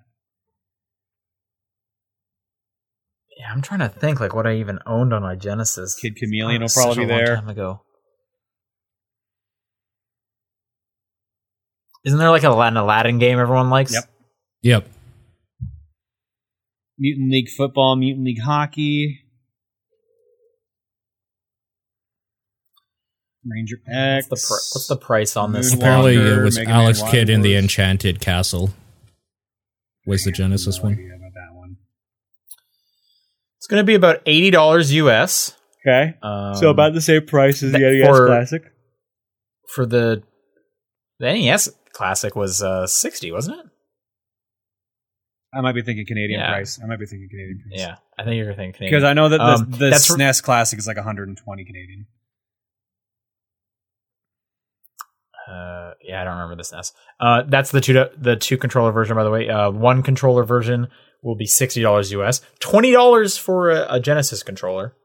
Yeah, 3.38 3.52
I'm 3.52 3.62
trying 3.62 3.82
to 3.82 3.90
think 3.90 4.22
like 4.22 4.34
what 4.34 4.48
I 4.48 4.56
even 4.56 4.80
owned 4.86 5.14
on 5.14 5.22
my 5.22 5.36
Genesis. 5.36 5.96
Kid 5.96 6.16
Chameleon 6.16 6.62
will 6.62 6.70
Such 6.70 6.84
probably 6.86 7.04
a 7.04 7.08
be 7.08 7.14
long 7.14 7.26
there. 7.26 7.36
Time 7.36 7.50
ago. 7.50 7.82
Isn't 12.06 12.20
there 12.20 12.30
like 12.30 12.44
a, 12.44 12.52
an 12.52 12.78
Aladdin 12.78 13.20
game 13.20 13.40
everyone 13.40 13.70
likes? 13.70 13.94
Yep. 13.94 14.04
Yep. 14.62 14.88
Mutant 16.98 17.32
League 17.32 17.50
Football, 17.50 17.96
Mutant 17.98 18.26
League 18.26 18.42
Hockey, 18.42 19.20
Ranger 23.46 23.78
X. 23.88 24.28
What's 24.30 24.48
the 24.48 24.48
pr- 24.48 24.78
what's 24.78 24.88
the 24.88 24.98
price 24.98 25.36
on 25.38 25.52
this? 25.52 25.74
Moonwalker, 25.74 25.78
Apparently, 25.80 26.16
it 26.16 26.42
was 26.44 26.58
Mega 26.58 26.72
Alex 26.72 27.02
Wild 27.02 27.12
Kidd 27.14 27.30
in 27.30 27.42
the 27.42 27.56
Enchanted 27.56 28.20
Castle. 28.20 28.72
Was 30.08 30.24
the 30.24 30.32
Genesis 30.32 30.78
No 30.78 30.84
one? 30.86 30.94
about 30.94 31.34
that 31.34 31.54
one. 31.56 31.78
It's 33.58 33.68
going 33.68 33.82
to 33.82 33.86
be 33.86 33.96
about 33.96 34.22
eighty 34.26 34.50
dollars 34.52 34.94
US. 34.94 35.56
Okay, 35.88 36.16
Um, 36.24 36.56
so 36.56 36.70
about 36.72 36.94
the 36.96 37.02
same 37.02 37.26
price 37.28 37.62
as 37.62 37.72
the 37.72 37.78
that- 37.78 37.92
NES 37.94 38.08
for- 38.08 38.28
Classic. 38.28 38.64
for 39.76 39.86
the 39.86 40.24
the 41.20 41.26
NES 41.34 41.70
Classic 41.94 42.36
was 42.36 42.64
uh, 42.64 42.88
sixty, 42.88 43.32
wasn't 43.32 43.60
it? 43.60 43.66
I 45.56 45.62
might 45.62 45.74
be 45.74 45.82
thinking 45.82 46.06
Canadian 46.06 46.40
Yeah. 46.42 46.52
price. 46.52 46.80
I 46.84 46.86
might 46.86 47.00
be 47.00 47.06
thinking 47.06 47.30
Canadian 47.30 47.60
price. 47.70 47.80
Yeah, 47.80 47.96
I 48.20 48.24
think 48.24 48.36
you're 48.44 48.54
thinking 48.54 48.86
because 48.88 49.04
I 49.04 49.14
know 49.14 49.30
that 49.30 49.38
the, 49.38 49.44
Um, 49.44 49.72
the 49.72 49.90
that's 49.90 50.10
r- 50.12 50.18
SNES 50.18 50.44
Classic 50.44 50.78
is 50.78 50.86
like 50.88 50.98
120 50.98 51.66
Canadian. 51.66 52.08
Uh, 55.48 55.92
yeah, 56.04 56.22
I 56.22 56.24
don't 56.24 56.34
remember 56.34 56.56
this 56.56 56.72
NES. 56.72 56.92
Uh, 57.20 57.44
that's 57.48 57.72
the 57.72 57.80
two 57.82 57.94
the 58.18 58.36
two 58.36 58.58
controller 58.58 58.92
version, 58.92 59.16
by 59.16 59.24
the 59.24 59.30
way. 59.30 59.48
Uh, 59.48 59.70
one 59.70 60.02
controller 60.02 60.44
version 60.44 60.88
will 61.22 61.36
be 61.36 61.46
sixty 61.46 61.82
dollars 61.82 62.12
US, 62.12 62.42
twenty 62.60 62.92
dollars 62.92 63.38
for 63.38 63.70
a, 63.70 63.86
a 63.96 64.00
Genesis 64.00 64.42
controller. 64.42 64.96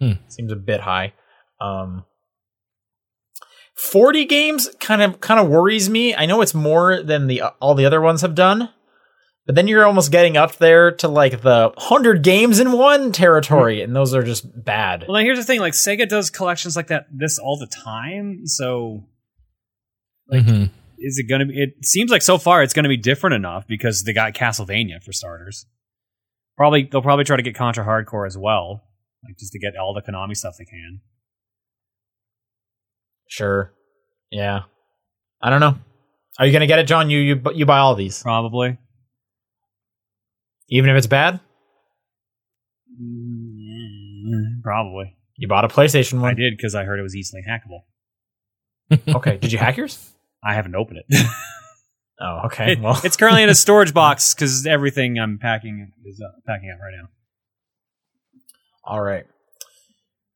Hmm. 0.00 0.12
Seems 0.28 0.50
a 0.50 0.56
bit 0.56 0.80
high. 0.80 1.12
Um, 1.60 2.04
forty 3.76 4.24
games 4.24 4.68
kind 4.80 5.00
of 5.00 5.20
kind 5.20 5.38
of 5.38 5.48
worries 5.48 5.88
me. 5.88 6.12
I 6.14 6.26
know 6.26 6.40
it's 6.40 6.54
more 6.54 7.00
than 7.00 7.28
the 7.28 7.42
all 7.60 7.76
the 7.76 7.86
other 7.86 8.00
ones 8.00 8.22
have 8.22 8.34
done, 8.34 8.70
but 9.50 9.56
then 9.56 9.66
you're 9.66 9.84
almost 9.84 10.12
getting 10.12 10.36
up 10.36 10.58
there 10.58 10.92
to 10.92 11.08
like 11.08 11.42
the 11.42 11.72
hundred 11.76 12.22
games 12.22 12.60
in 12.60 12.70
one 12.70 13.10
territory, 13.10 13.82
and 13.82 13.96
those 13.96 14.14
are 14.14 14.22
just 14.22 14.46
bad. 14.64 15.06
Well, 15.08 15.16
now 15.18 15.24
here's 15.24 15.38
the 15.38 15.44
thing: 15.44 15.58
like 15.58 15.72
Sega 15.72 16.08
does 16.08 16.30
collections 16.30 16.76
like 16.76 16.86
that 16.86 17.06
this 17.12 17.36
all 17.36 17.58
the 17.58 17.66
time. 17.66 18.42
So 18.46 19.08
Mhm. 20.32 20.70
is 20.98 21.18
it 21.18 21.28
going 21.28 21.40
to 21.40 21.46
be? 21.46 21.54
It 21.60 21.84
seems 21.84 22.12
like 22.12 22.22
so 22.22 22.38
far 22.38 22.62
it's 22.62 22.72
going 22.72 22.84
to 22.84 22.88
be 22.88 22.96
different 22.96 23.34
enough 23.34 23.66
because 23.66 24.04
they 24.04 24.12
got 24.12 24.34
Castlevania 24.34 25.02
for 25.02 25.12
starters. 25.12 25.66
Probably 26.56 26.84
they'll 26.84 27.02
probably 27.02 27.24
try 27.24 27.36
to 27.36 27.42
get 27.42 27.56
Contra 27.56 27.84
Hardcore 27.84 28.28
as 28.28 28.38
well, 28.38 28.84
like 29.24 29.36
just 29.36 29.50
to 29.54 29.58
get 29.58 29.74
all 29.76 29.94
the 29.94 30.00
Konami 30.00 30.36
stuff 30.36 30.54
they 30.60 30.64
can. 30.64 31.00
Sure. 33.26 33.72
Yeah. 34.30 34.60
I 35.42 35.50
don't 35.50 35.58
know. 35.58 35.74
Are 36.38 36.46
you 36.46 36.52
gonna 36.52 36.68
get 36.68 36.78
it, 36.78 36.86
John? 36.86 37.10
You 37.10 37.18
you 37.18 37.42
you 37.52 37.66
buy 37.66 37.78
all 37.78 37.96
these, 37.96 38.22
Probably. 38.22 38.78
Even 40.70 40.90
if 40.90 40.96
it's 40.96 41.06
bad. 41.06 41.40
Mm, 43.00 44.62
Probably. 44.62 45.16
You 45.36 45.48
bought 45.48 45.64
a 45.64 45.68
PlayStation 45.68 46.20
one. 46.20 46.30
I 46.30 46.34
did 46.34 46.56
because 46.56 46.74
I 46.74 46.84
heard 46.84 46.98
it 46.98 47.02
was 47.02 47.16
easily 47.16 47.42
hackable. 47.48 47.82
Okay. 49.16 49.36
Did 49.36 49.52
you 49.52 49.58
hack 49.58 49.76
yours? 49.76 50.10
I 50.42 50.54
haven't 50.54 50.74
opened 50.74 51.00
it. 51.08 51.26
Oh, 52.22 52.42
okay. 52.46 52.72
It- 52.72 52.80
Well, 52.82 53.00
it's 53.02 53.16
currently 53.16 53.42
in 53.42 53.48
a 53.48 53.54
storage 53.66 53.94
box 53.94 54.34
because 54.34 54.66
everything 54.66 55.18
I'm 55.18 55.38
packing 55.38 55.90
is 56.04 56.20
uh, 56.20 56.28
packing 56.46 56.70
up 56.70 56.78
right 56.78 56.92
now. 57.00 57.08
all 58.84 59.00
right. 59.00 59.24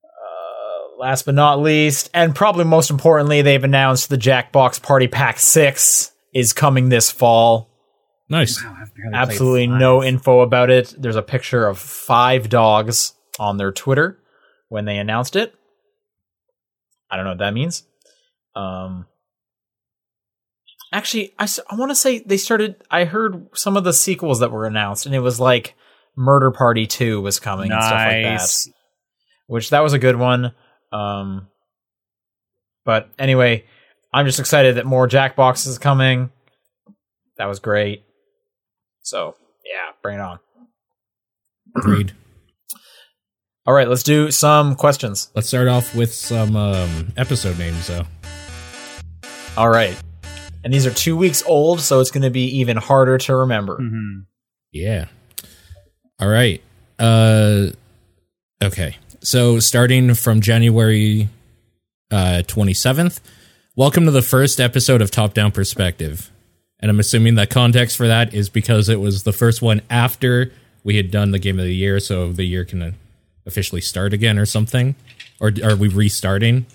Uh, 0.05 0.99
last 0.99 1.27
but 1.27 1.35
not 1.35 1.61
least, 1.61 2.09
and 2.15 2.35
probably 2.35 2.65
most 2.65 2.91
importantly, 2.91 3.43
they've 3.43 3.63
announced 3.63 4.09
the 4.09 4.17
Jackbox 4.17 4.81
Party 4.83 5.09
Pack 5.09 5.39
Six 5.39 6.11
is 6.33 6.55
coming 6.55 6.89
this 6.89 7.11
fall. 7.11 7.69
Nice. 8.29 8.63
Wow, 8.63 8.77
I've 8.81 8.95
barely 8.95 9.11
played 9.11 9.15
Absolutely 9.15 9.67
no 9.67 10.03
info 10.03 10.41
about 10.41 10.71
it. 10.71 10.95
There's 10.99 11.17
a 11.17 11.23
picture 11.23 11.67
of 11.67 11.79
five 11.79 12.49
dogs 12.49 13.15
on 13.39 13.57
their 13.59 13.73
Twitter 13.73 14.19
when 14.69 14.85
they 14.87 14.99
announced 14.99 15.37
it. 15.37 15.55
I 17.11 17.17
don't 17.17 17.25
know 17.25 17.33
what 17.33 17.39
that 17.39 17.55
means. 17.55 17.85
Um, 18.57 19.07
actually, 20.93 21.33
I, 21.39 21.47
I 21.69 21.77
want 21.77 21.91
to 21.91 21.95
say 21.95 22.21
they 22.21 22.37
started. 22.39 22.77
I 22.91 23.05
heard 23.05 23.49
some 23.55 23.77
of 23.77 23.85
the 23.85 23.93
sequels 23.93 24.41
that 24.41 24.51
were 24.51 24.67
announced, 24.67 25.07
and 25.07 25.15
it 25.15 25.21
was 25.21 25.39
like 25.39 25.75
Murder 26.17 26.51
Party 26.51 26.87
Two 26.87 27.21
was 27.21 27.39
coming 27.39 27.71
and 27.71 27.83
stuff 27.83 27.93
like 27.93 28.23
that, 28.23 28.41
Nice. 28.41 28.71
which 29.47 29.71
that 29.71 29.83
was 29.83 29.93
a 29.93 29.99
good 29.99 30.17
one. 30.17 30.55
Um, 30.93 31.49
but 32.85 33.11
anyway, 33.19 33.65
I'm 34.13 34.27
just 34.27 34.41
excited 34.41 34.77
that 34.77 34.87
more 34.87 35.09
Jackbox 35.09 35.67
is 35.67 35.79
coming. 35.79 36.31
That 37.37 37.47
was 37.47 37.59
great. 37.59 38.04
So 39.05 39.37
yeah, 39.65 39.93
bring 40.03 40.17
it 40.19 40.21
on. 40.21 40.39
Agreed. 41.77 42.13
All 43.67 43.73
right, 43.73 43.89
let's 43.89 44.03
do 44.03 44.31
some 44.31 44.75
questions. 44.75 45.31
Let's 45.35 45.49
start 45.49 45.69
off 45.69 45.95
with 45.95 46.13
some 46.13 46.55
um, 46.55 47.13
episode 47.17 47.59
names, 47.59 47.87
though. 47.87 48.05
All 49.57 49.71
right. 49.71 49.97
And 50.63 50.73
these 50.73 50.87
are 50.87 50.91
two 50.91 51.17
weeks 51.17 51.43
old, 51.47 51.81
so 51.81 52.01
it's 52.01 52.11
going 52.11 52.23
to 52.25 52.31
be 52.31 52.45
even 52.59 52.77
harder 52.77 53.17
to 53.19 53.37
remember. 53.37 53.77
hmm 53.77 54.21
Yeah. 54.73 55.07
All 56.19 56.29
right. 56.29 56.63
Uh, 56.99 57.69
okay. 58.63 58.97
So 59.23 59.61
starting 59.61 60.15
from 60.15 60.41
January 60.43 61.29
uh, 62.11 62.43
27th, 62.47 63.21
welcome 63.77 64.05
to 64.05 64.11
the 64.11 64.23
first 64.23 64.61
episode 64.61 65.01
of 65.01 65.11
Top 65.11 65.33
Down 65.33 65.53
Perspective. 65.53 66.31
And 66.85 66.91
I'm 66.91 67.01
assuming 67.01 67.37
that 67.37 67.49
context 67.49 67.97
for 67.97 68.07
that 68.09 68.35
is 68.35 68.51
because 68.51 68.91
it 68.91 69.01
was 69.01 69.23
the 69.23 69.33
first 69.33 69.63
one 69.63 69.81
after 69.89 70.53
we 70.83 70.99
had 70.99 71.11
done 71.11 71.31
the 71.31 71.39
game 71.39 71.59
of 71.59 71.65
the 71.65 71.75
year, 71.75 71.99
so 71.99 72.31
the 72.31 72.45
year 72.45 72.67
can 72.67 72.95
officially 73.47 73.81
start 73.81 74.13
again 74.13 74.39
or 74.39 74.45
something. 74.45 74.95
Or 75.41 75.51
are 75.65 75.77
we 75.77 75.89
restarting? 75.89 76.67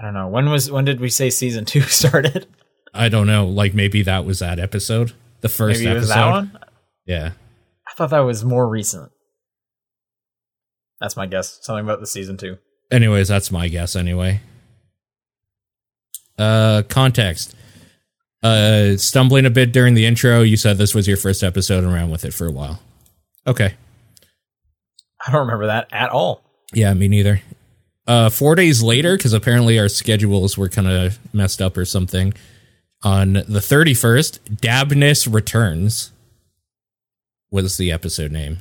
I 0.00 0.02
don't 0.02 0.14
know. 0.14 0.28
When 0.28 0.48
was 0.48 0.70
when 0.70 0.86
did 0.86 0.98
we 0.98 1.10
say 1.10 1.28
season 1.28 1.66
2 1.66 1.80
started? 1.82 2.46
I 2.94 3.10
don't 3.10 3.26
know. 3.26 3.46
Like 3.46 3.74
maybe 3.74 4.00
that 4.04 4.24
was 4.24 4.38
that 4.38 4.58
episode, 4.58 5.12
the 5.42 5.50
first 5.50 5.80
Maybe 5.80 5.98
episode. 5.98 6.14
that 6.14 6.30
one? 6.30 6.58
Yeah. 7.04 7.32
I 7.86 7.92
thought 7.98 8.08
that 8.08 8.20
was 8.20 8.46
more 8.46 8.66
recent. 8.66 9.12
That's 11.02 11.18
my 11.18 11.26
guess. 11.26 11.58
Something 11.60 11.84
about 11.84 12.00
the 12.00 12.06
season 12.06 12.38
2. 12.38 12.56
Anyways, 12.90 13.28
that's 13.28 13.50
my 13.50 13.68
guess 13.68 13.94
anyway. 13.94 14.40
Uh 16.38 16.80
context. 16.88 17.54
Uh 18.42 18.96
stumbling 18.96 19.46
a 19.46 19.50
bit 19.50 19.72
during 19.72 19.94
the 19.94 20.06
intro, 20.06 20.42
you 20.42 20.56
said 20.56 20.78
this 20.78 20.94
was 20.94 21.08
your 21.08 21.16
first 21.16 21.42
episode 21.42 21.82
and 21.84 21.92
ran 21.92 22.10
with 22.10 22.24
it 22.24 22.32
for 22.34 22.46
a 22.46 22.52
while. 22.52 22.80
Okay. 23.46 23.74
I 25.26 25.32
don't 25.32 25.40
remember 25.40 25.66
that 25.66 25.88
at 25.90 26.10
all. 26.10 26.42
Yeah, 26.72 26.94
me 26.94 27.08
neither. 27.08 27.42
Uh 28.06 28.30
4 28.30 28.54
days 28.54 28.82
later 28.82 29.18
cuz 29.18 29.32
apparently 29.32 29.78
our 29.78 29.88
schedules 29.88 30.56
were 30.56 30.68
kind 30.68 30.88
of 30.88 31.18
messed 31.34 31.60
up 31.60 31.76
or 31.76 31.84
something. 31.84 32.32
On 33.02 33.32
the 33.34 33.60
31st, 33.60 34.40
Dabness 34.56 35.32
returns 35.32 36.12
was 37.50 37.76
the 37.76 37.90
episode 37.92 38.32
name. 38.32 38.58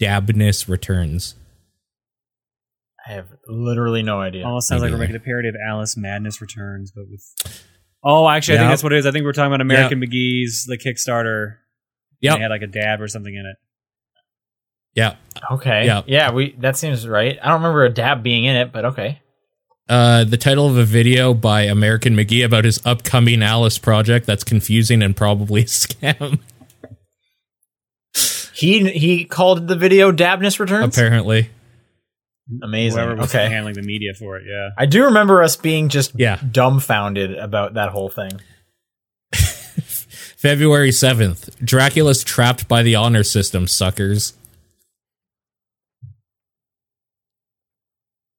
Dabness 0.00 0.68
returns. 0.68 1.34
I 3.06 3.12
have 3.12 3.28
literally 3.46 4.02
no 4.02 4.20
idea. 4.20 4.44
Almost 4.44 4.68
sounds 4.68 4.82
like 4.82 4.90
we're 4.92 4.98
making 4.98 5.16
a 5.16 5.20
parody 5.20 5.48
of 5.48 5.54
Alice 5.66 5.96
Madness 5.96 6.40
Returns, 6.40 6.92
but 6.94 7.04
with. 7.10 7.24
Oh, 8.02 8.28
actually, 8.28 8.54
I 8.54 8.60
Yeah. 8.60 8.62
think 8.64 8.72
that's 8.72 8.82
what 8.82 8.92
it 8.92 8.98
is. 8.98 9.06
I 9.06 9.10
think 9.12 9.24
we're 9.24 9.32
talking 9.32 9.48
about 9.52 9.60
American 9.60 10.00
McGee's 10.00 10.64
the 10.64 10.78
Kickstarter. 10.78 11.56
Yep. 12.20 12.36
They 12.36 12.42
had 12.42 12.50
like 12.50 12.62
a 12.62 12.66
dab 12.66 13.00
or 13.00 13.08
something 13.08 13.34
in 13.34 13.44
it. 13.46 13.56
Yeah. 14.94 15.16
Okay. 15.52 15.86
Yeah. 15.86 16.02
Yeah, 16.06 16.32
we 16.32 16.54
that 16.58 16.76
seems 16.76 17.06
right. 17.06 17.38
I 17.42 17.46
don't 17.48 17.60
remember 17.62 17.84
a 17.84 17.90
dab 17.90 18.22
being 18.22 18.44
in 18.44 18.56
it, 18.56 18.72
but 18.72 18.84
okay. 18.86 19.20
uh, 19.88 20.24
the 20.24 20.36
title 20.36 20.66
of 20.68 20.76
a 20.76 20.84
video 20.84 21.32
by 21.34 21.62
American 21.62 22.16
McGee 22.16 22.44
about 22.44 22.64
his 22.64 22.84
upcoming 22.84 23.42
Alice 23.42 23.78
project 23.78 24.26
that's 24.26 24.44
confusing 24.44 25.02
and 25.02 25.16
probably 25.16 25.60
a 25.62 25.64
scam. 25.66 26.40
He 28.54 28.90
he 28.90 29.24
called 29.24 29.68
the 29.68 29.76
video 29.76 30.12
Dabness 30.12 30.58
Returns. 30.58 30.96
apparently, 30.96 31.48
Amazing. 32.62 32.98
Whoever 32.98 33.16
was 33.16 33.34
okay. 33.34 33.48
handling 33.48 33.74
the 33.74 33.82
media 33.82 34.14
for 34.14 34.36
it, 34.38 34.44
yeah. 34.48 34.70
I 34.76 34.86
do 34.86 35.04
remember 35.04 35.42
us 35.42 35.56
being 35.56 35.88
just 35.88 36.12
Yeah. 36.18 36.40
dumbfounded 36.50 37.36
about 37.36 37.74
that 37.74 37.90
whole 37.90 38.08
thing. 38.08 38.32
February 39.32 40.90
seventh, 40.92 41.50
Dracula's 41.64 42.24
trapped 42.24 42.66
by 42.66 42.82
the 42.82 42.96
honor 42.96 43.22
system. 43.22 43.66
Suckers. 43.66 44.32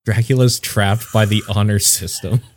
Dracula's 0.05 0.59
trapped 0.59 1.13
by 1.13 1.25
the 1.25 1.43
honor 1.47 1.79
system. 1.79 2.41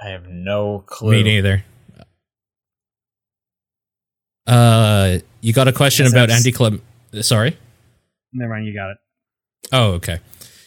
I 0.00 0.10
have 0.10 0.28
no 0.28 0.84
clue. 0.86 1.10
Me 1.10 1.22
neither. 1.24 1.64
Uh, 4.46 5.18
you 5.40 5.52
got 5.52 5.66
a 5.68 5.72
question 5.72 6.06
about 6.06 6.28
that's- 6.28 6.46
anti 6.46 6.80
Sorry. 7.22 7.56
Never 8.32 8.54
mind, 8.54 8.66
you 8.66 8.74
got 8.74 8.90
it. 8.92 8.98
Oh, 9.72 9.92
okay. 9.92 10.20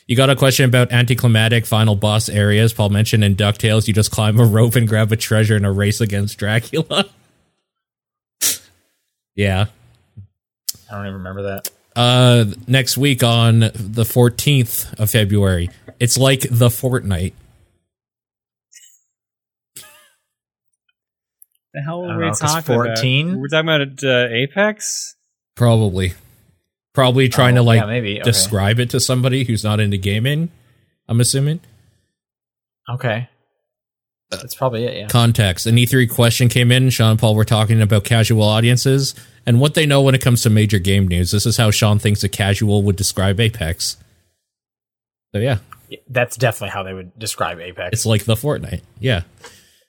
You 0.08 0.16
got 0.16 0.30
a 0.30 0.36
question 0.36 0.66
about 0.66 0.92
anticlimactic 0.92 1.66
final 1.66 1.96
boss 1.96 2.28
areas. 2.28 2.74
Paul 2.74 2.90
mentioned 2.90 3.24
in 3.24 3.36
DuckTales, 3.36 3.88
you 3.88 3.94
just 3.94 4.12
climb 4.12 4.40
a 4.40 4.46
rope 4.46 4.76
and 4.76 4.88
grab 4.88 5.12
a 5.12 5.16
treasure 5.16 5.56
in 5.56 5.64
a 5.64 5.72
race 5.72 6.02
against 6.02 6.38
Dracula. 6.38 7.06
yeah. 9.36 9.68
I 10.90 10.96
don't 10.96 11.06
even 11.06 11.14
remember 11.20 11.44
that. 11.44 11.70
Uh, 11.96 12.46
next 12.68 12.98
week 12.98 13.24
on 13.24 13.60
the 13.60 14.04
14th 14.04 15.00
of 15.00 15.10
February, 15.10 15.70
it's 16.00 16.18
like 16.18 16.42
the 16.42 16.68
Fortnite. 16.68 17.34
The 21.74 21.82
hell 21.82 22.04
are 22.04 22.18
we 22.18 22.32
talking 22.32 22.76
14? 22.76 23.30
about? 23.30 23.40
We're 23.40 23.48
talking 23.48 23.70
about 23.70 24.04
uh, 24.04 24.28
Apex? 24.30 25.16
Probably. 25.56 26.14
Probably 26.94 27.30
trying 27.30 27.56
to 27.56 27.62
Oh, 27.62 27.66
like 27.66 27.80
yeah, 27.82 27.86
maybe. 27.88 28.16
Okay. 28.20 28.24
describe 28.24 28.80
it 28.80 28.90
to 28.92 29.00
somebody 29.00 29.44
who's 29.46 29.64
not 29.64 29.80
into 29.80 29.98
gaming. 29.98 30.50
I'm 31.08 31.20
assuming. 31.22 31.62
Okay. 32.90 33.30
That's 34.30 34.56
probably 34.56 34.86
it, 34.86 34.96
yeah. 34.98 35.08
context. 35.08 35.66
An 35.66 35.76
E3 35.76 36.10
question 36.10 36.48
came 36.48 36.72
in. 36.72 36.90
Sean 36.90 37.12
and 37.12 37.20
Paul 37.20 37.36
were 37.36 37.44
talking 37.46 37.82
about 37.82 38.06
casual 38.06 38.44
audiences 38.44 39.14
and 39.46 39.60
what 39.60 39.74
they 39.74 39.86
know 39.86 40.02
when 40.02 40.16
it 40.16 40.22
comes 40.22 40.42
to 40.44 40.50
major 40.50 40.80
game 40.80 41.08
news. 41.08 41.32
This 41.32 41.46
is 41.46 41.58
how 41.58 41.70
Sean 41.72 42.00
thinks 42.00 42.24
a 42.24 42.30
casual 42.30 42.82
would 42.84 42.96
describe 42.96 43.40
Apex. 43.42 43.98
So 45.34 45.40
yeah, 45.40 45.58
That's 46.10 46.38
definitely 46.38 46.70
how 46.70 46.84
they 46.84 46.94
would 46.94 47.18
describe 47.20 47.60
Apex. 47.60 47.90
it's 47.92 48.06
like 48.06 48.24
the 48.26 48.36
Fortnite. 48.36 48.82
Yeah. 49.00 49.24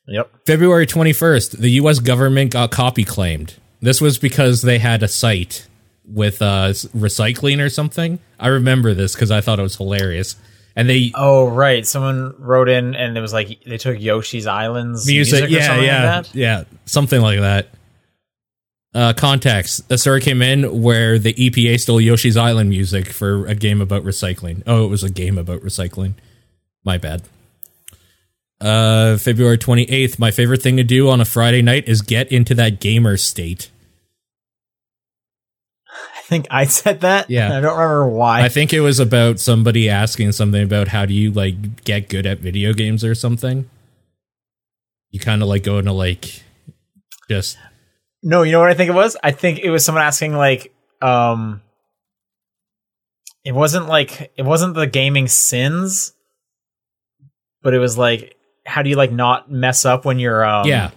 yep. 0.08 0.30
February 0.46 0.86
21st, 0.86 1.58
the 1.58 1.70
US 1.82 1.98
government 2.00 2.52
got 2.52 2.70
copy 2.72 3.04
claimed. 3.04 3.54
This 3.80 4.00
was 4.00 4.18
because 4.18 4.62
they 4.62 4.78
had 4.78 5.02
a 5.04 5.08
site 5.08 5.66
with 6.04 6.42
uh 6.42 6.68
recycling 6.96 7.64
or 7.64 7.68
something. 7.68 8.18
I 8.38 8.48
remember 8.48 8.94
this 8.94 9.14
cuz 9.14 9.30
I 9.30 9.40
thought 9.40 9.58
it 9.58 9.62
was 9.62 9.76
hilarious. 9.76 10.36
And 10.74 10.88
they 10.88 11.12
Oh 11.14 11.48
right, 11.48 11.86
someone 11.86 12.34
wrote 12.38 12.68
in 12.68 12.94
and 12.94 13.16
it 13.16 13.20
was 13.20 13.32
like 13.32 13.62
they 13.64 13.76
took 13.78 14.00
Yoshi's 14.00 14.46
Islands 14.46 15.06
music, 15.06 15.48
music, 15.48 15.50
or 15.50 15.52
yeah, 15.52 15.66
something 15.66 15.84
yeah, 15.84 16.16
like 16.16 16.26
that. 16.26 16.34
yeah, 16.34 16.64
something 16.86 17.20
like 17.20 17.40
that. 17.40 17.68
Uh, 18.94 19.12
context: 19.14 19.90
A 19.90 19.96
story 19.96 20.20
came 20.20 20.42
in 20.42 20.82
where 20.82 21.18
the 21.18 21.32
EPA 21.32 21.80
stole 21.80 21.98
Yoshi's 22.00 22.36
Island 22.36 22.68
music 22.68 23.06
for 23.08 23.46
a 23.46 23.54
game 23.54 23.80
about 23.80 24.02
recycling. 24.04 24.62
Oh, 24.66 24.84
it 24.84 24.88
was 24.88 25.02
a 25.02 25.08
game 25.10 25.38
about 25.38 25.60
recycling. 25.62 26.12
My 26.84 26.98
bad. 26.98 27.22
Uh, 28.60 29.16
February 29.16 29.56
twenty 29.58 29.84
eighth. 29.84 30.18
My 30.18 30.30
favorite 30.30 30.60
thing 30.62 30.76
to 30.76 30.84
do 30.84 31.08
on 31.08 31.20
a 31.20 31.24
Friday 31.24 31.62
night 31.62 31.88
is 31.88 32.02
get 32.02 32.30
into 32.30 32.54
that 32.56 32.80
gamer 32.80 33.16
state. 33.16 33.70
I 36.32 36.34
think 36.34 36.46
I 36.50 36.64
said 36.64 37.00
that. 37.02 37.28
Yeah. 37.28 37.58
I 37.58 37.60
don't 37.60 37.74
remember 37.78 38.08
why. 38.08 38.40
I 38.42 38.48
think 38.48 38.72
it 38.72 38.80
was 38.80 38.98
about 38.98 39.38
somebody 39.38 39.90
asking 39.90 40.32
something 40.32 40.62
about 40.62 40.88
how 40.88 41.04
do 41.04 41.12
you 41.12 41.30
like 41.30 41.84
get 41.84 42.08
good 42.08 42.24
at 42.24 42.38
video 42.38 42.72
games 42.72 43.04
or 43.04 43.14
something. 43.14 43.68
You 45.10 45.20
kind 45.20 45.42
of 45.42 45.48
like 45.48 45.62
go 45.62 45.78
into 45.78 45.92
like 45.92 46.42
just 47.28 47.58
no, 48.22 48.44
you 48.44 48.52
know 48.52 48.60
what 48.60 48.70
I 48.70 48.74
think 48.74 48.88
it 48.88 48.94
was? 48.94 49.14
I 49.22 49.32
think 49.32 49.58
it 49.58 49.68
was 49.70 49.84
someone 49.84 50.02
asking 50.04 50.32
like 50.34 50.72
um 51.02 51.60
it 53.44 53.52
wasn't 53.52 53.88
like 53.88 54.32
it 54.36 54.42
wasn't 54.42 54.74
the 54.74 54.86
gaming 54.86 55.28
sins, 55.28 56.14
but 57.62 57.74
it 57.74 57.78
was 57.78 57.98
like 57.98 58.36
how 58.64 58.80
do 58.80 58.88
you 58.88 58.96
like 58.96 59.12
not 59.12 59.50
mess 59.50 59.84
up 59.84 60.06
when 60.06 60.18
you're 60.18 60.44
um 60.46 60.66
yeah 60.66 60.92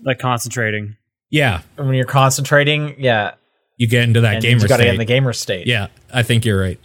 Like 0.00 0.18
concentrating. 0.18 0.96
yeah 1.30 1.60
when 1.76 1.94
you're 1.94 2.04
concentrating? 2.04 2.96
Yeah. 2.98 3.34
You 3.82 3.88
get 3.88 4.04
into 4.04 4.20
that 4.22 4.34
and 4.36 4.42
gamer 4.42 4.62
you 4.62 4.68
got 4.68 4.76
to 4.76 4.82
state. 4.82 4.86
get 4.86 4.94
in 4.94 4.98
the 4.98 5.04
gamer 5.04 5.32
state. 5.32 5.66
yeah, 5.66 5.88
I 6.12 6.22
think 6.22 6.44
you're 6.44 6.60
right. 6.60 6.78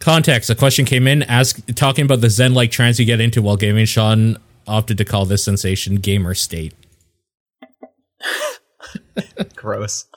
Context: 0.00 0.50
A 0.50 0.54
question 0.54 0.84
came 0.84 1.06
in, 1.06 1.22
ask 1.24 1.64
talking 1.74 2.04
about 2.04 2.20
the 2.20 2.30
zen-like 2.30 2.70
trance 2.70 2.98
you 2.98 3.04
get 3.04 3.20
into 3.20 3.42
while 3.42 3.56
gaming. 3.56 3.86
Sean 3.86 4.36
opted 4.66 4.98
to 4.98 5.04
call 5.04 5.24
this 5.26 5.44
sensation 5.44 5.96
gamer 5.96 6.34
state. 6.34 6.74
Gross. 9.54 10.06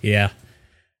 Yeah. 0.00 0.30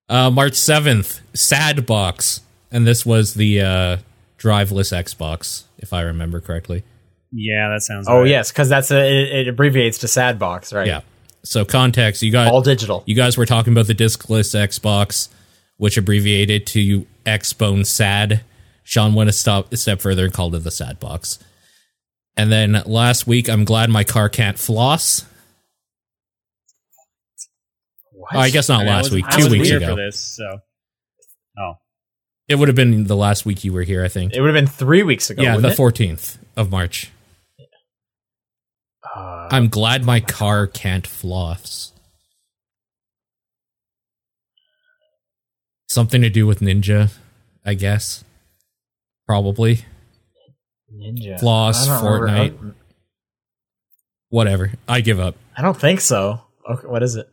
Uh, 0.08 0.30
March 0.30 0.54
seventh, 0.54 1.20
Sad 1.34 1.86
Box, 1.86 2.40
and 2.70 2.86
this 2.86 3.06
was 3.06 3.34
the 3.34 3.60
uh, 3.60 3.96
driveless 4.38 4.92
Xbox, 4.92 5.64
if 5.78 5.92
I 5.92 6.02
remember 6.02 6.40
correctly. 6.40 6.82
Yeah, 7.32 7.68
that 7.70 7.82
sounds 7.82 8.06
Oh 8.08 8.20
right. 8.20 8.28
yes, 8.28 8.50
because 8.50 8.68
that's 8.68 8.90
a 8.90 8.98
it, 8.98 9.46
it 9.46 9.48
abbreviates 9.48 9.98
to 9.98 10.08
sad 10.08 10.38
box, 10.38 10.72
right? 10.72 10.86
Yeah. 10.86 11.00
So 11.46 11.64
context: 11.64 12.22
You 12.22 12.32
got 12.32 12.52
All 12.52 12.60
digital. 12.62 13.02
You 13.06 13.14
guys 13.14 13.36
were 13.38 13.46
talking 13.46 13.72
about 13.72 13.86
the 13.86 13.94
discless 13.94 14.54
Xbox, 14.54 15.28
which 15.76 15.96
abbreviated 15.96 16.66
to 16.68 17.06
Xbone 17.24 17.86
Sad. 17.86 18.42
Sean 18.82 19.14
went 19.14 19.28
a, 19.28 19.32
stop, 19.32 19.72
a 19.72 19.76
step 19.76 20.00
further 20.00 20.24
and 20.24 20.32
called 20.32 20.54
it 20.54 20.60
the 20.64 20.70
Sad 20.70 21.00
Box. 21.00 21.38
And 22.36 22.52
then 22.52 22.82
last 22.86 23.26
week, 23.26 23.48
I'm 23.48 23.64
glad 23.64 23.90
my 23.90 24.04
car 24.04 24.28
can't 24.28 24.58
floss. 24.58 25.24
Oh, 28.32 28.38
I 28.38 28.50
guess 28.50 28.68
not 28.68 28.80
I 28.80 28.84
mean, 28.84 28.92
last 28.92 29.02
wasn't- 29.04 29.14
week, 29.14 29.24
I 29.28 29.40
two 29.40 29.50
weeks 29.50 29.68
here 29.68 29.76
ago. 29.78 29.88
for 29.90 29.96
this. 29.96 30.20
So, 30.20 30.58
oh, 31.58 31.72
It 32.48 32.56
would 32.56 32.68
have 32.68 32.76
been 32.76 33.04
the 33.04 33.16
last 33.16 33.44
week 33.46 33.64
you 33.64 33.72
were 33.72 33.82
here, 33.82 34.04
I 34.04 34.08
think. 34.08 34.34
It 34.34 34.40
would 34.40 34.48
have 34.54 34.54
been 34.64 34.66
three 34.72 35.02
weeks 35.02 35.30
ago. 35.30 35.42
yeah, 35.42 35.56
the 35.58 35.68
it? 35.68 35.76
fourteenth 35.76 36.38
of 36.56 36.70
March. 36.70 37.10
Uh, 39.14 39.48
I'm 39.50 39.68
glad 39.68 40.04
my 40.04 40.20
car 40.20 40.66
can't 40.66 41.06
floss. 41.06 41.92
Something 45.88 46.22
to 46.22 46.30
do 46.30 46.46
with 46.46 46.60
Ninja, 46.60 47.12
I 47.64 47.74
guess. 47.74 48.24
Probably. 49.26 49.84
Ninja. 50.92 51.38
Floss, 51.40 51.86
don't 51.86 52.20
remember- 52.22 52.56
Fortnite. 52.66 52.74
Whatever. 54.28 54.72
I 54.88 55.00
give 55.00 55.20
up. 55.20 55.36
I 55.56 55.62
don't 55.62 55.78
think 55.80 56.00
so. 56.00 56.40
Okay, 56.68 56.86
what 56.88 57.02
is 57.02 57.14
it? 57.14 57.28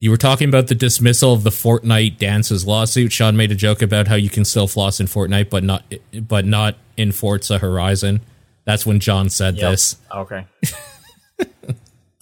You 0.00 0.10
were 0.10 0.16
talking 0.16 0.48
about 0.48 0.68
the 0.68 0.74
dismissal 0.74 1.32
of 1.34 1.42
the 1.42 1.50
Fortnite 1.50 2.18
dances 2.18 2.66
lawsuit. 2.66 3.12
Sean 3.12 3.36
made 3.36 3.50
a 3.52 3.54
joke 3.54 3.82
about 3.82 4.08
how 4.08 4.14
you 4.14 4.30
can 4.30 4.44
still 4.44 4.66
floss 4.68 5.00
in 5.00 5.06
Fortnite, 5.06 5.50
but 5.50 5.62
not, 5.64 5.82
but 6.26 6.44
not 6.46 6.76
in 6.96 7.12
Forza 7.12 7.58
Horizon. 7.58 8.20
That's 8.64 8.86
when 8.86 9.00
John 9.00 9.28
said 9.28 9.56
Yep. 9.56 9.70
this. 9.70 9.96
Okay. 10.14 10.46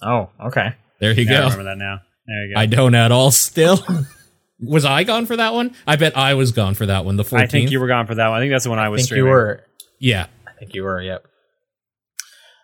oh, 0.01 0.29
okay. 0.47 0.75
There 0.99 1.11
you 1.13 1.23
yeah, 1.23 1.39
I 1.39 1.43
remember 1.43 1.63
that 1.65 1.77
now. 1.77 2.01
There 2.25 2.45
you 2.45 2.55
go. 2.55 2.59
I 2.59 2.65
don't 2.65 2.95
at 2.95 3.11
all. 3.11 3.31
Still, 3.31 3.79
was 4.59 4.85
I 4.85 5.03
gone 5.03 5.25
for 5.25 5.35
that 5.37 5.53
one? 5.53 5.75
I 5.85 5.95
bet 5.95 6.17
I 6.17 6.33
was 6.33 6.51
gone 6.51 6.73
for 6.73 6.85
that 6.87 7.05
one. 7.05 7.15
The 7.17 7.23
14th. 7.23 7.39
I 7.39 7.47
think 7.47 7.71
you 7.71 7.79
were 7.79 7.87
gone 7.87 8.07
for 8.07 8.15
that 8.15 8.27
one. 8.29 8.37
I 8.37 8.41
think 8.41 8.51
that's 8.51 8.63
the 8.63 8.69
one 8.69 8.79
I 8.79 8.85
I 8.85 8.89
was 8.89 9.01
think 9.01 9.07
streaming. 9.07 9.25
you 9.27 9.31
were. 9.31 9.63
Yeah. 9.99 10.27
I 10.47 10.51
think 10.59 10.73
you 10.73 10.83
were. 10.83 11.01
Yep. 11.01 11.25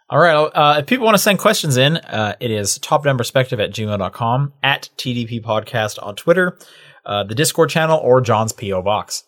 All 0.10 0.20
right. 0.20 0.34
Uh, 0.36 0.76
if 0.80 0.86
people 0.86 1.06
want 1.06 1.16
to 1.16 1.22
send 1.24 1.39
questions 1.39 1.78
in, 1.78 1.97
uh, 1.97 2.36
it 2.39 2.51
is 2.51 2.78
topdownperspective 2.80 3.64
at 3.64 3.72
gmail.com, 3.72 4.54
at 4.62 4.89
TDP 4.97 5.41
podcast 5.43 5.97
on 6.01 6.16
Twitter, 6.16 6.58
uh, 7.06 7.24
the 7.24 7.36
Discord 7.36 7.70
channel, 7.70 7.99
or 7.99 8.22
John's 8.22 8.51
P.O. 8.54 8.82
box. 8.82 9.24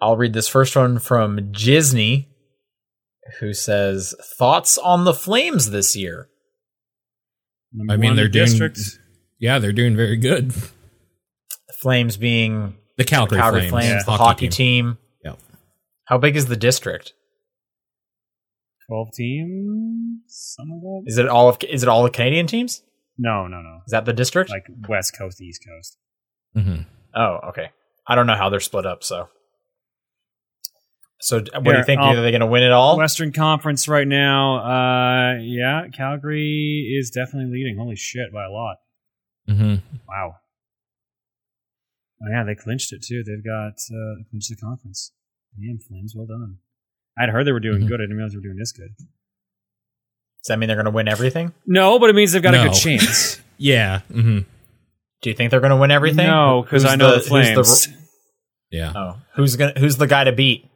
I'll 0.00 0.16
read 0.16 0.34
this 0.34 0.48
first 0.48 0.76
one 0.76 0.98
from 0.98 1.38
Jisney, 1.52 2.26
who 3.40 3.52
says, 3.54 4.14
Thoughts 4.38 4.78
on 4.78 5.04
the 5.04 5.14
Flames 5.14 5.70
this 5.70 5.94
year? 5.96 6.28
Number 7.72 7.92
I 7.94 7.96
mean, 7.96 8.16
they're 8.16 8.28
doing- 8.28 8.46
district. 8.46 8.80
Yeah, 9.38 9.58
they're 9.58 9.72
doing 9.72 9.96
very 9.96 10.16
good. 10.16 10.50
The 10.50 11.74
Flames 11.80 12.16
being 12.16 12.76
The 12.96 13.04
Calgary, 13.04 13.38
Calgary 13.38 13.68
Flames, 13.68 13.88
Flames, 13.88 14.04
the 14.04 14.12
hockey, 14.12 14.48
team. 14.48 14.98
Yep. 15.24 15.38
How 16.04 16.18
big 16.18 16.36
is 16.36 16.46
the 16.46 16.56
district? 16.56 17.12
Twelve 18.88 19.08
teams, 19.14 20.20
something 20.28 20.80
like 20.84 21.04
that. 21.04 21.10
Is 21.10 21.18
it 21.18 21.28
all 21.28 21.48
of 21.48 21.58
is 21.68 21.82
it 21.82 21.88
all 21.88 22.02
the 22.02 22.10
Canadian 22.10 22.46
teams? 22.46 22.82
No, 23.18 23.46
no, 23.46 23.60
no. 23.62 23.80
Is 23.86 23.90
that 23.92 24.04
the 24.04 24.12
district? 24.12 24.50
Like 24.50 24.66
West 24.88 25.16
Coast, 25.18 25.40
East 25.40 25.62
Coast. 25.66 25.98
Mm-hmm. 26.56 26.82
Oh, 27.14 27.38
okay. 27.48 27.70
I 28.06 28.14
don't 28.14 28.26
know 28.26 28.34
how 28.36 28.48
they're 28.48 28.60
split 28.60 28.84
up. 28.86 29.02
So, 29.04 29.28
so 31.22 31.40
d- 31.40 31.50
what 31.54 31.64
do 31.64 31.78
you 31.78 31.84
think? 31.84 32.00
I'll- 32.00 32.16
Are 32.18 32.22
they 32.22 32.30
going 32.30 32.40
to 32.40 32.46
win 32.46 32.62
it 32.62 32.72
all? 32.72 32.96
Western 32.98 33.32
Conference 33.32 33.88
right 33.88 34.06
now. 34.06 34.56
Uh, 34.58 35.38
yeah, 35.40 35.86
Calgary 35.92 36.94
is 36.98 37.10
definitely 37.10 37.50
leading. 37.52 37.76
Holy 37.78 37.96
shit, 37.96 38.32
by 38.32 38.44
a 38.44 38.50
lot. 38.50 38.76
hmm 39.48 39.76
Wow. 40.08 40.36
Oh 42.22 42.26
yeah, 42.30 42.44
they 42.44 42.54
clinched 42.54 42.92
it 42.92 43.02
too. 43.02 43.22
They've 43.24 43.44
got 43.44 43.72
uh, 43.90 44.22
clinched 44.30 44.50
the 44.50 44.56
conference. 44.56 45.12
Damn, 45.58 45.78
Flames, 45.78 46.14
well 46.16 46.26
done. 46.26 46.58
I'd 47.18 47.28
heard 47.30 47.46
they 47.46 47.52
were 47.52 47.60
doing 47.60 47.82
Mhm. 47.82 47.88
good. 47.88 48.00
I 48.00 48.04
didn't 48.04 48.16
realize 48.16 48.32
they 48.32 48.38
were 48.38 48.42
doing 48.44 48.56
this 48.58 48.72
good. 48.72 48.90
Does 48.96 50.48
that 50.48 50.58
mean 50.58 50.66
they're 50.68 50.76
going 50.76 50.86
to 50.86 50.90
win 50.92 51.08
everything? 51.08 51.52
No, 51.66 51.98
but 51.98 52.10
it 52.10 52.14
means 52.14 52.32
they've 52.32 52.42
got 52.42 52.54
a 52.54 52.68
good 52.68 52.74
chance. 52.74 53.40
Yeah. 53.58 54.00
hmm 54.10 54.40
Do 55.20 55.30
you 55.30 55.34
think 55.36 55.50
they're 55.52 55.60
going 55.60 55.70
to 55.70 55.76
win 55.76 55.92
everything? 55.92 56.26
No, 56.26 56.62
because 56.62 56.84
I 56.84 56.96
know 56.96 57.10
the, 57.10 57.18
who's 57.18 57.28
Flames. 57.28 57.88
Yeah. 58.72 58.92
oh, 58.96 59.16
who's 59.34 59.54
going? 59.54 59.74
to 59.74 59.78
Who's 59.80 59.98
the 59.98 60.08
guy 60.08 60.24
to 60.24 60.32
beat? 60.32 60.68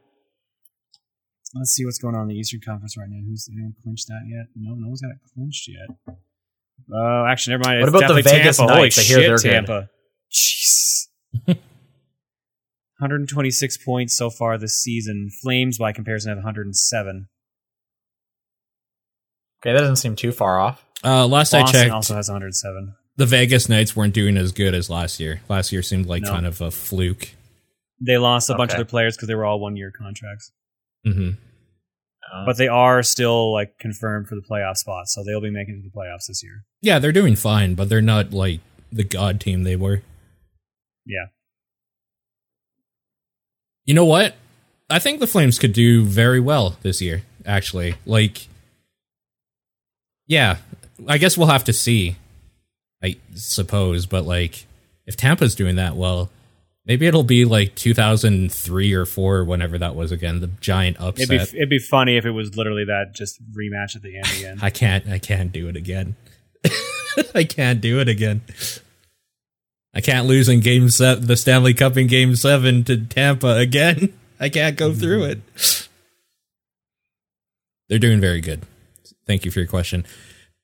Let's 1.58 1.70
see 1.72 1.84
what's 1.84 1.98
going 1.98 2.14
on 2.14 2.22
in 2.22 2.28
the 2.28 2.34
Eastern 2.34 2.60
Conference 2.64 2.96
right 2.96 3.08
now. 3.08 3.20
Who's 3.26 3.48
anyone 3.52 3.74
clinched 3.82 4.08
that 4.08 4.22
yet? 4.28 4.46
No, 4.56 4.74
no 4.74 4.88
one's 4.88 5.00
got 5.00 5.10
it 5.12 5.18
clinched 5.34 5.68
yet. 5.68 6.16
Oh, 6.92 7.24
actually, 7.28 7.52
never 7.56 7.64
mind. 7.64 7.80
What 7.80 7.88
It's 7.88 7.96
about 8.04 8.14
the 8.14 8.22
Vegas 8.22 8.56
Tampa. 8.58 8.72
Holy 8.72 8.82
Knights? 8.86 8.98
I 8.98 9.02
hear 9.02 9.16
shit, 9.18 9.26
they're 9.26 9.36
good. 9.38 9.50
Tampa. 9.50 9.90
Jeez. 10.32 11.08
126 12.98 13.76
points 13.78 14.16
so 14.16 14.30
far 14.30 14.56
this 14.58 14.76
season. 14.76 15.30
Flames, 15.42 15.78
by 15.78 15.92
comparison, 15.92 16.30
have 16.30 16.38
107. 16.38 17.28
Okay, 19.62 19.72
that 19.72 19.80
doesn't 19.80 19.96
seem 19.96 20.16
too 20.16 20.32
far 20.32 20.58
off. 20.60 20.84
Uh, 21.04 21.26
last 21.26 21.52
I 21.54 21.60
Boston 21.60 21.80
checked, 21.82 21.92
also 21.92 22.14
has 22.14 22.28
107. 22.28 22.94
the 23.16 23.26
Vegas 23.26 23.68
Knights 23.68 23.94
weren't 23.96 24.14
doing 24.14 24.36
as 24.36 24.52
good 24.52 24.74
as 24.74 24.88
last 24.88 25.20
year. 25.20 25.40
Last 25.48 25.72
year 25.72 25.82
seemed 25.82 26.06
like 26.06 26.22
No. 26.22 26.30
kind 26.30 26.46
of 26.46 26.60
a 26.60 26.70
fluke. 26.70 27.30
They 28.00 28.16
lost 28.18 28.48
a 28.50 28.54
bunch 28.54 28.72
of 28.72 28.76
their 28.78 28.84
players 28.84 29.16
because 29.16 29.28
they 29.28 29.34
were 29.34 29.44
all 29.44 29.58
one-year 29.60 29.90
contracts, 29.98 30.52
hmm 31.04 31.30
Uh, 32.32 32.44
but 32.44 32.56
they 32.56 32.68
are 32.68 33.02
still 33.02 33.52
like 33.52 33.78
confirmed 33.78 34.26
for 34.28 34.34
the 34.34 34.42
playoff 34.42 34.76
spot, 34.76 35.08
so 35.08 35.22
they'll 35.24 35.40
be 35.40 35.50
making 35.50 35.76
it 35.76 35.82
to 35.82 35.90
the 35.90 35.96
playoffs 35.96 36.26
this 36.26 36.42
year. 36.42 36.64
Yeah, 36.82 36.98
they're 36.98 37.12
doing 37.12 37.36
fine, 37.36 37.74
but 37.74 37.88
they're 37.88 38.02
not 38.02 38.32
like 38.32 38.60
the 38.92 39.04
god 39.04 39.40
team 39.40 39.62
they 39.62 39.76
were. 39.76 40.02
Yeah, 41.04 41.26
You 43.86 43.94
know 43.94 44.04
what? 44.04 44.34
I 44.90 44.98
think 44.98 45.20
the 45.20 45.26
Flames 45.28 45.58
could 45.58 45.72
do 45.72 46.04
very 46.04 46.40
well 46.40 46.76
this 46.82 47.00
year, 47.00 47.22
actually. 47.46 47.94
Like, 48.04 48.48
yeah, 50.26 50.56
I 51.06 51.18
guess 51.18 51.38
we'll 51.38 51.46
have 51.46 51.64
to 51.64 51.72
see, 51.72 52.16
I 53.02 53.16
suppose. 53.34 54.06
But, 54.06 54.26
like, 54.26 54.66
if 55.06 55.16
Tampa's 55.16 55.54
doing 55.54 55.76
that 55.76 55.96
well, 55.96 56.30
maybe 56.86 57.06
it'll 57.06 57.24
be 57.24 57.44
like 57.44 57.74
2003 57.74 58.94
or 58.94 59.04
4, 59.04 59.44
whenever 59.44 59.78
that 59.78 59.94
was 59.94 60.12
again, 60.12 60.40
the 60.40 60.46
giant 60.60 60.96
it'd 61.00 61.28
be 61.28 61.36
upset. 61.36 61.54
it'd 61.54 61.68
be 61.68 61.78
funny 61.78 62.16
if 62.16 62.24
it 62.24 62.30
was 62.30 62.56
literally 62.56 62.84
that 62.84 63.12
just 63.14 63.40
rematch 63.52 63.96
at 63.96 64.02
the 64.02 64.16
end 64.16 64.28
again. 64.38 64.58
I 64.62 64.70
can't, 64.70 65.08
I 65.08 65.18
can't 65.18 65.52
do 65.52 65.68
it 65.68 65.76
again. 65.76 66.16
I 67.34 67.44
can't 67.44 67.80
do 67.80 68.00
it 68.00 68.08
again. 68.08 68.42
I 69.94 70.00
can't 70.00 70.26
lose 70.26 70.48
in 70.48 70.60
game 70.60 70.90
seven, 70.90 71.26
the 71.26 71.36
Stanley 71.36 71.72
Cup 71.72 71.96
in 71.96 72.06
game 72.06 72.36
seven 72.36 72.84
to 72.84 72.98
Tampa 72.98 73.56
again. 73.56 74.12
I 74.40 74.50
can't 74.50 74.76
go 74.76 74.92
through 74.92 75.24
it. 75.24 75.88
They're 77.88 77.98
doing 77.98 78.20
very 78.20 78.40
good. 78.40 78.62
Thank 79.26 79.44
you 79.44 79.50
for 79.50 79.60
your 79.60 79.68
question. 79.68 80.04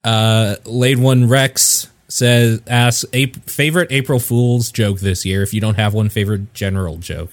Uh, 0.05 0.57
Lade 0.65 0.99
One 0.99 1.29
Rex 1.29 1.89
says, 2.13 2.61
asks, 2.67 3.05
Ap- 3.15 3.37
favorite 3.49 3.91
April 3.91 4.19
Fool's 4.19 4.71
joke 4.71 5.01
this 5.01 5.25
year. 5.25 5.43
If 5.43 5.55
you 5.55 5.61
don't 5.61 5.77
have 5.77 5.95
one, 5.95 6.09
favorite 6.09 6.53
general 6.55 6.99
joke. 6.99 7.31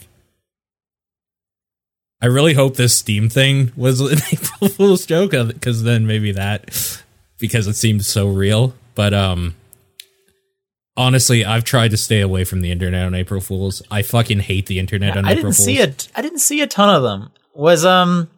I 2.22 2.26
really 2.26 2.54
hope 2.54 2.76
this 2.76 2.96
Steam 2.96 3.30
thing 3.30 3.72
was 3.76 4.02
an 4.02 4.18
April 4.32 4.70
Fool's 4.70 5.06
joke, 5.06 5.32
because 5.32 5.84
then 5.84 6.06
maybe 6.06 6.32
that, 6.34 7.02
because 7.38 7.68
it 7.68 7.76
seemed 7.76 8.06
so 8.06 8.28
real. 8.28 8.74
But 8.96 9.14
um, 9.14 9.56
honestly, 10.98 11.46
I've 11.46 11.64
tried 11.64 11.92
to 11.92 11.98
stay 11.98 12.20
away 12.22 12.44
from 12.44 12.62
the 12.62 12.72
internet 12.72 13.06
on 13.06 13.16
April 13.16 13.40
Fools. 13.40 13.82
I 13.90 14.02
fucking 14.02 14.40
hate 14.42 14.66
the 14.66 14.80
internet 14.80 15.16
on 15.16 15.26
I 15.26 15.32
April 15.32 15.44
didn't 15.52 15.56
Fools. 15.56 15.66
see 15.66 15.78
it. 15.80 16.08
I 16.16 16.22
didn't 16.22 16.40
see 16.40 16.62
a 16.62 16.68
ton 16.68 16.94
of 16.94 17.04
them. 17.04 17.32
Was 17.54 17.86
um, 17.86 18.30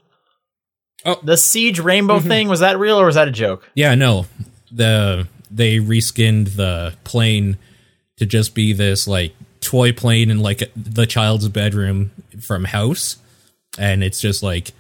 Oh. 1.04 1.20
the 1.24 1.38
siege 1.38 1.80
rainbow 1.80 2.20
thing 2.20 2.48
was 2.48 2.60
that 2.60 2.78
real 2.78 3.00
or 3.00 3.08
was 3.08 3.16
that 3.16 3.28
a 3.28 3.32
joke? 3.32 3.68
Yeah, 3.74 3.96
no. 3.96 4.28
The 4.72 5.28
they 5.52 5.78
reskinned 5.78 6.56
the 6.56 6.95
plane 7.04 7.58
to 8.18 8.26
just 8.26 8.54
be 8.56 8.74
this 8.74 9.08
like 9.08 9.34
toy 9.60 9.91
plane 9.91 10.30
in 10.32 10.39
like 10.39 10.72
the 10.76 11.06
child's 11.06 11.47
bedroom 11.49 12.12
from 12.41 12.64
House, 12.66 13.18
and 13.78 14.04
it's 14.04 14.22
just 14.22 14.41
like 14.43 14.72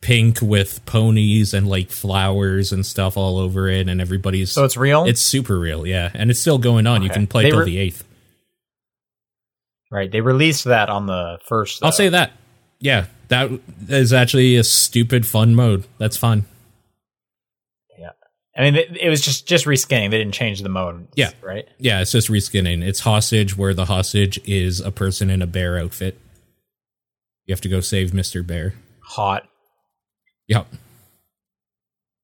pink 0.00 0.40
with 0.40 0.84
ponies 0.86 1.52
and 1.52 1.68
like 1.68 1.90
flowers 1.90 2.72
and 2.72 2.86
stuff 2.86 3.16
all 3.16 3.38
over 3.38 3.68
it, 3.68 3.88
and 3.88 4.00
everybody's 4.00 4.52
So 4.52 4.64
it's 4.64 4.76
real. 4.76 5.04
it's 5.04 5.20
super 5.20 5.58
real, 5.58 5.86
yeah, 5.86 6.10
and 6.14 6.30
it's 6.30 6.40
still 6.40 6.58
going 6.58 6.86
on. 6.86 7.02
You 7.02 7.10
can 7.10 7.26
play 7.26 7.42
They 7.44 7.50
till 7.50 7.58
were- 7.60 7.64
the 7.64 7.78
eighth. 7.78 8.04
right. 9.90 10.10
They 10.10 10.20
released 10.20 10.64
that 10.64 10.88
on 10.88 11.06
the 11.06 11.38
first. 11.46 11.82
I'll 11.82 11.88
uh, 11.88 11.92
say 11.92 12.08
that. 12.10 12.32
Yeah, 12.78 13.06
that 13.28 13.50
is 13.88 14.12
actually 14.12 14.56
a 14.56 14.64
stupid 14.64 15.26
fun 15.26 15.54
mode. 15.54 15.84
That's 15.98 16.16
fun. 16.16 16.46
Yeah. 18.56 18.62
I 18.62 18.64
mean, 18.64 18.76
it, 18.76 18.96
it 18.96 19.08
was 19.08 19.20
just 19.20 19.46
just 19.46 19.64
reskinning. 19.66 20.10
They 20.10 20.18
didn't 20.18 20.34
change 20.34 20.62
the 20.62 20.68
mode. 20.68 21.08
Yeah. 21.14 21.30
Right. 21.42 21.66
Yeah, 21.78 22.00
it's 22.00 22.12
just 22.12 22.28
reskinning. 22.28 22.82
It's 22.82 23.00
hostage 23.00 23.56
where 23.56 23.74
the 23.74 23.84
hostage 23.86 24.40
is 24.48 24.80
a 24.80 24.90
person 24.90 25.30
in 25.30 25.40
a 25.42 25.46
bear 25.46 25.78
outfit. 25.78 26.18
You 27.46 27.52
have 27.52 27.60
to 27.62 27.68
go 27.68 27.80
save 27.80 28.10
Mr. 28.10 28.46
Bear. 28.46 28.74
Hot. 29.04 29.48
Yep. 30.48 30.66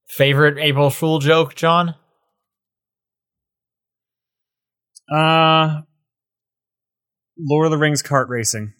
Favorite 0.08 0.58
April 0.58 0.90
Fool 0.90 1.18
joke, 1.18 1.54
John? 1.54 1.94
Uh, 5.12 5.82
Lord 7.38 7.66
of 7.66 7.70
the 7.70 7.78
Rings 7.78 8.02
kart 8.02 8.28
racing. 8.28 8.72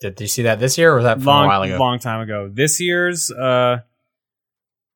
Did 0.00 0.20
you 0.20 0.26
see 0.26 0.42
that 0.42 0.58
this 0.58 0.76
year 0.78 0.92
or 0.92 0.96
was 0.96 1.04
that 1.04 1.18
from 1.18 1.26
long, 1.26 1.44
a 1.44 1.48
while 1.48 1.62
ago? 1.62 1.78
long 1.78 1.98
time 1.98 2.20
ago. 2.20 2.50
This 2.52 2.80
year's, 2.80 3.30
uh, 3.30 3.78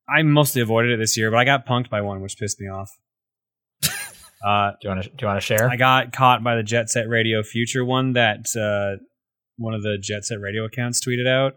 I 0.09 0.21
mostly 0.23 0.61
avoided 0.61 0.91
it 0.91 0.97
this 0.97 1.17
year, 1.17 1.29
but 1.31 1.37
I 1.37 1.45
got 1.45 1.65
punked 1.67 1.89
by 1.89 2.01
one, 2.01 2.21
which 2.21 2.37
pissed 2.37 2.59
me 2.59 2.67
off. 2.67 2.89
Uh, 4.45 4.71
Do 4.73 4.77
you 4.83 4.89
want 4.91 5.03
to? 5.03 5.09
Do 5.09 5.15
you 5.21 5.27
want 5.27 5.37
to 5.41 5.45
share? 5.45 5.67
I 5.67 5.77
got 5.77 6.13
caught 6.13 6.43
by 6.43 6.55
the 6.55 6.61
Jet 6.61 6.91
Set 6.91 7.09
Radio 7.09 7.41
Future 7.41 7.83
one 7.83 8.13
that 8.13 8.45
uh, 8.55 9.03
one 9.57 9.73
of 9.73 9.81
the 9.81 9.97
Jet 9.99 10.25
Set 10.25 10.39
Radio 10.39 10.63
accounts 10.63 11.03
tweeted 11.03 11.27
out, 11.27 11.55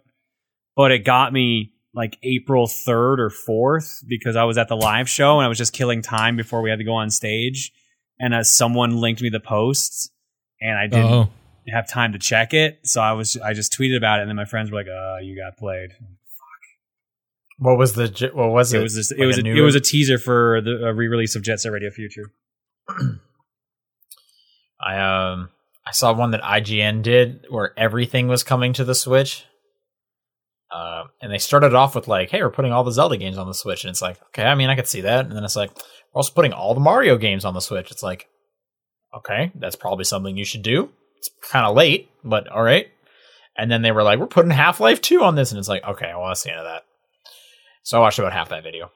but 0.77 0.91
it 0.91 1.01
got 1.05 1.31
me 1.31 1.73
like 1.93 2.17
April 2.23 2.67
third 2.67 3.21
or 3.21 3.29
fourth 3.29 4.03
because 4.09 4.35
I 4.35 4.45
was 4.45 4.57
at 4.57 4.69
the 4.69 4.77
live 4.77 5.11
show 5.11 5.37
and 5.39 5.45
I 5.45 5.49
was 5.49 5.59
just 5.59 5.75
killing 5.75 6.01
time 6.01 6.37
before 6.37 6.63
we 6.63 6.71
had 6.71 6.79
to 6.79 6.85
go 6.85 6.95
on 6.95 7.11
stage, 7.11 7.71
and 8.19 8.33
uh, 8.33 8.43
someone 8.45 8.97
linked 8.97 9.21
me 9.21 9.29
the 9.29 9.41
post, 9.41 10.11
and 10.63 10.79
I 10.79 10.87
didn't 10.87 11.13
Oh, 11.13 11.29
have 11.69 11.87
time 11.87 12.13
to 12.15 12.19
check 12.19 12.55
it, 12.55 12.81
so 12.85 13.03
I 13.03 13.13
was 13.13 13.37
I 13.37 13.53
just 13.53 13.75
tweeted 13.79 13.99
about 13.99 14.21
it, 14.21 14.23
and 14.23 14.31
then 14.31 14.37
my 14.37 14.47
friends 14.47 14.71
were 14.71 14.79
like, 14.79 14.89
"Uh, 14.89 15.19
you 15.23 15.37
got 15.37 15.59
played." 15.59 15.91
What 17.61 17.77
was 17.77 17.93
the? 17.93 18.31
What 18.35 18.51
was 18.51 18.73
it? 18.73 18.79
It 18.79 18.83
was 18.83 18.95
just, 18.95 19.13
it 19.13 19.27
was 19.27 19.37
a 19.37 19.41
a, 19.41 19.43
new- 19.45 19.55
it 19.57 19.61
was 19.61 19.75
a 19.75 19.81
teaser 19.81 20.19
for 20.19 20.61
the 20.63 20.87
a 20.87 20.95
re-release 20.95 21.37
of 21.37 21.43
Jet 21.43 21.61
Set 21.61 21.71
Radio 21.71 21.91
Future. 21.91 22.33
I 24.81 24.97
um 24.99 25.51
I 25.87 25.93
saw 25.93 26.13
one 26.13 26.31
that 26.31 26.43
IGN 26.43 27.03
did 27.03 27.47
where 27.51 27.79
everything 27.79 28.29
was 28.29 28.43
coming 28.43 28.73
to 28.75 28.85
the 28.85 28.95
Switch. 28.95 29.45
Uh, 30.73 31.05
and 31.21 31.33
they 31.33 31.39
started 31.39 31.75
off 31.75 31.95
with 31.97 32.07
like, 32.07 32.31
"Hey, 32.31 32.41
we're 32.43 32.51
putting 32.51 32.71
all 32.73 32.85
the 32.85 32.93
Zelda 32.93 33.17
games 33.17 33.37
on 33.37 33.49
the 33.49 33.55
Switch," 33.55 33.83
and 33.85 33.91
it's 33.91 34.01
like, 34.01 34.21
okay, 34.29 34.45
I 34.45 34.55
mean, 34.55 34.71
I 34.71 34.77
could 34.77 34.87
see 34.87 35.01
that. 35.01 35.27
And 35.27 35.35
then 35.35 35.43
it's 35.43 35.57
like, 35.57 35.71
we're 35.77 36.21
also 36.21 36.33
putting 36.33 36.53
all 36.53 36.75
the 36.75 36.81
Mario 36.81 37.17
games 37.19 37.45
on 37.45 37.55
the 37.55 37.61
Switch. 37.61 37.91
It's 37.91 38.05
like, 38.05 38.29
okay, 39.13 39.51
that's 39.57 39.75
probably 39.75 40.05
something 40.05 40.37
you 40.37 40.45
should 40.45 40.63
do. 40.63 40.91
It's 41.19 41.29
kind 41.51 41.67
of 41.67 41.75
late, 41.75 42.09
but 42.23 42.47
all 42.49 42.63
right. 42.63 42.87
And 43.59 43.69
then 43.69 43.83
they 43.83 43.91
were 43.91 44.05
like, 44.05 44.21
we're 44.21 44.29
putting 44.29 44.53
Half 44.53 44.79
Life 44.79 45.01
Two 45.01 45.25
on 45.25 45.35
this, 45.35 45.51
and 45.51 45.59
it's 45.59 45.69
like, 45.69 45.83
okay, 45.83 46.07
I 46.07 46.17
want 46.17 46.37
to 46.37 46.41
see 46.41 46.51
into 46.51 46.63
that. 46.63 46.85
So 47.83 47.99
I 47.99 48.01
watched 48.01 48.19
about 48.19 48.33
half 48.33 48.51
that 48.51 48.63
video. 48.63 48.91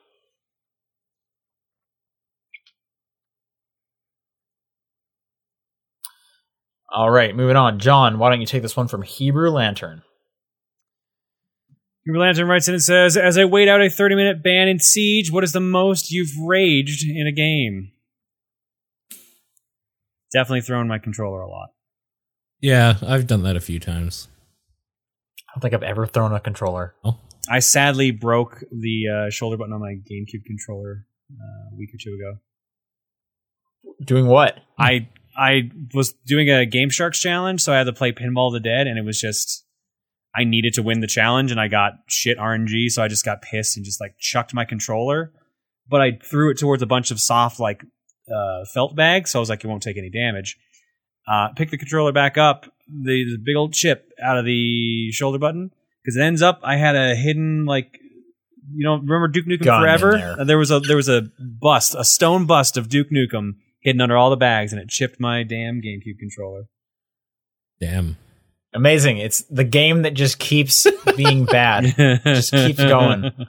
All 6.93 7.11
right, 7.11 7.35
moving 7.35 7.57
on. 7.57 7.80
John, 7.80 8.18
why 8.18 8.30
don't 8.30 8.41
you 8.41 8.47
take 8.47 8.62
this 8.62 8.76
one 8.76 8.87
from 8.87 9.03
Hebrew 9.03 9.51
Lantern? 9.51 10.03
Hebrew 12.05 12.20
Lantern 12.20 12.47
writes 12.47 12.68
in 12.68 12.74
and 12.74 12.82
says, 12.82 13.16
As 13.16 13.37
I 13.37 13.47
wait 13.47 13.68
out 13.68 13.80
a 13.80 13.91
30 13.91 14.14
minute 14.14 14.45
ban 14.45 14.68
in 14.68 14.78
Siege, 14.78 15.32
what 15.32 15.43
is 15.43 15.53
the 15.53 15.61
most 15.61 16.12
you've 16.12 16.30
raged 16.47 17.05
in 17.05 17.26
a 17.26 17.32
game? 17.32 17.91
Definitely 20.32 20.61
throwing 20.61 20.87
my 20.87 20.99
controller 20.99 21.41
a 21.41 21.49
lot. 21.51 21.70
yeah, 22.61 22.97
I've 23.03 23.26
done 23.26 23.43
that 23.43 23.57
a 23.57 23.61
few 23.61 23.80
times. 23.80 24.28
I 25.49 25.55
don't 25.55 25.62
think 25.62 25.74
I've 25.74 25.89
ever 25.89 26.07
thrown 26.07 26.32
a 26.32 26.41
controller. 26.41 26.95
Oh. 27.05 27.18
I 27.51 27.59
sadly 27.59 28.11
broke 28.11 28.62
the 28.70 29.09
uh, 29.09 29.30
shoulder 29.30 29.57
button 29.57 29.72
on 29.72 29.80
my 29.80 29.95
GameCube 29.95 30.45
controller 30.47 31.07
uh, 31.32 31.74
a 31.74 31.76
week 31.76 31.90
or 31.95 31.99
two 32.01 32.14
ago. 32.14 32.38
Doing 34.05 34.26
what? 34.26 34.59
I 34.78 35.09
I 35.36 35.70
was 35.92 36.12
doing 36.26 36.51
a 36.51 36.64
Game 36.66 36.90
Sharks 36.90 37.20
challenge, 37.20 37.62
so 37.62 37.72
I 37.72 37.78
had 37.78 37.84
to 37.84 37.92
play 37.92 38.12
Pinball 38.12 38.53
the 38.53 38.61
Dead, 38.61 38.86
and 38.86 38.99
it 38.99 39.05
was 39.05 39.20
just 39.20 39.64
I 40.34 40.45
needed 40.45 40.74
to 40.74 40.82
win 40.82 41.01
the 41.01 41.07
challenge, 41.07 41.51
and 41.51 41.61
I 41.61 41.68
got 41.68 41.92
shit 42.09 42.38
RNG, 42.38 42.90
so 42.90 43.03
I 43.03 43.09
just 43.09 43.24
got 43.24 43.42
pissed 43.42 43.76
and 43.76 43.84
just 43.84 44.01
like 44.01 44.16
chucked 44.18 44.55
my 44.55 44.64
controller. 44.64 45.32
But 45.88 46.01
I 46.01 46.18
threw 46.22 46.51
it 46.51 46.59
towards 46.59 46.82
a 46.82 46.86
bunch 46.86 47.11
of 47.11 47.20
soft 47.20 47.61
like 47.61 47.84
uh, 48.32 48.64
felt 48.72 48.97
bags, 48.97 49.30
so 49.30 49.38
I 49.38 49.40
was 49.40 49.51
like, 49.51 49.64
it 49.64 49.68
won't 49.68 49.82
take 49.82 49.99
any 49.99 50.11
damage. 50.11 50.57
Uh, 51.26 51.49
pick 51.57 51.70
the 51.70 51.78
controller 51.78 52.12
back 52.12 52.36
up, 52.36 52.66
the, 52.88 53.24
the 53.24 53.38
big 53.42 53.57
old 53.57 53.72
chip 53.72 54.11
out 54.22 54.38
of 54.38 54.45
the 54.45 55.11
shoulder 55.12 55.38
button, 55.38 55.70
because 56.05 56.16
it 56.16 56.22
ends 56.22 56.42
up 56.42 56.61
I 56.62 56.76
had 56.76 56.96
a 56.96 57.14
hidden 57.14 57.64
like. 57.64 57.98
You 58.74 58.82
know, 58.84 58.94
remember 58.96 59.28
Duke 59.28 59.44
Nukem 59.46 59.64
Gun 59.64 59.82
Forever? 59.82 60.12
there. 60.12 60.40
Uh, 60.40 60.44
there 60.44 60.57
was 60.57 60.70
a 60.70 60.80
there 60.80 60.96
was 60.96 61.09
a 61.09 61.28
bust, 61.38 61.94
a 61.98 62.05
stone 62.05 62.46
bust 62.46 62.78
of 62.78 62.88
Duke 62.88 63.09
Nukem 63.11 63.57
hidden 63.80 64.00
under 64.00 64.16
all 64.16 64.30
the 64.30 64.36
bags, 64.36 64.72
and 64.72 64.80
it 64.80 64.88
chipped 64.88 65.20
my 65.20 65.42
damn 65.42 65.82
GameCube 65.82 66.18
controller. 66.18 66.64
Damn. 67.78 68.16
Amazing. 68.72 69.18
It's 69.18 69.42
the 69.42 69.64
game 69.64 70.02
that 70.02 70.14
just 70.14 70.38
keeps 70.38 70.86
being 71.16 71.44
bad. 71.44 71.94
Just 72.24 72.50
keeps 72.50 72.82
going. 72.82 73.24
Ugh. 73.26 73.46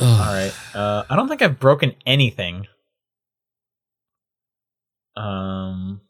All 0.00 0.32
right. 0.34 0.52
Uh, 0.74 1.04
I 1.08 1.14
don't 1.16 1.28
think 1.28 1.42
I've 1.42 1.60
broken 1.60 1.94
anything. 2.04 2.66
Um, 5.16 6.00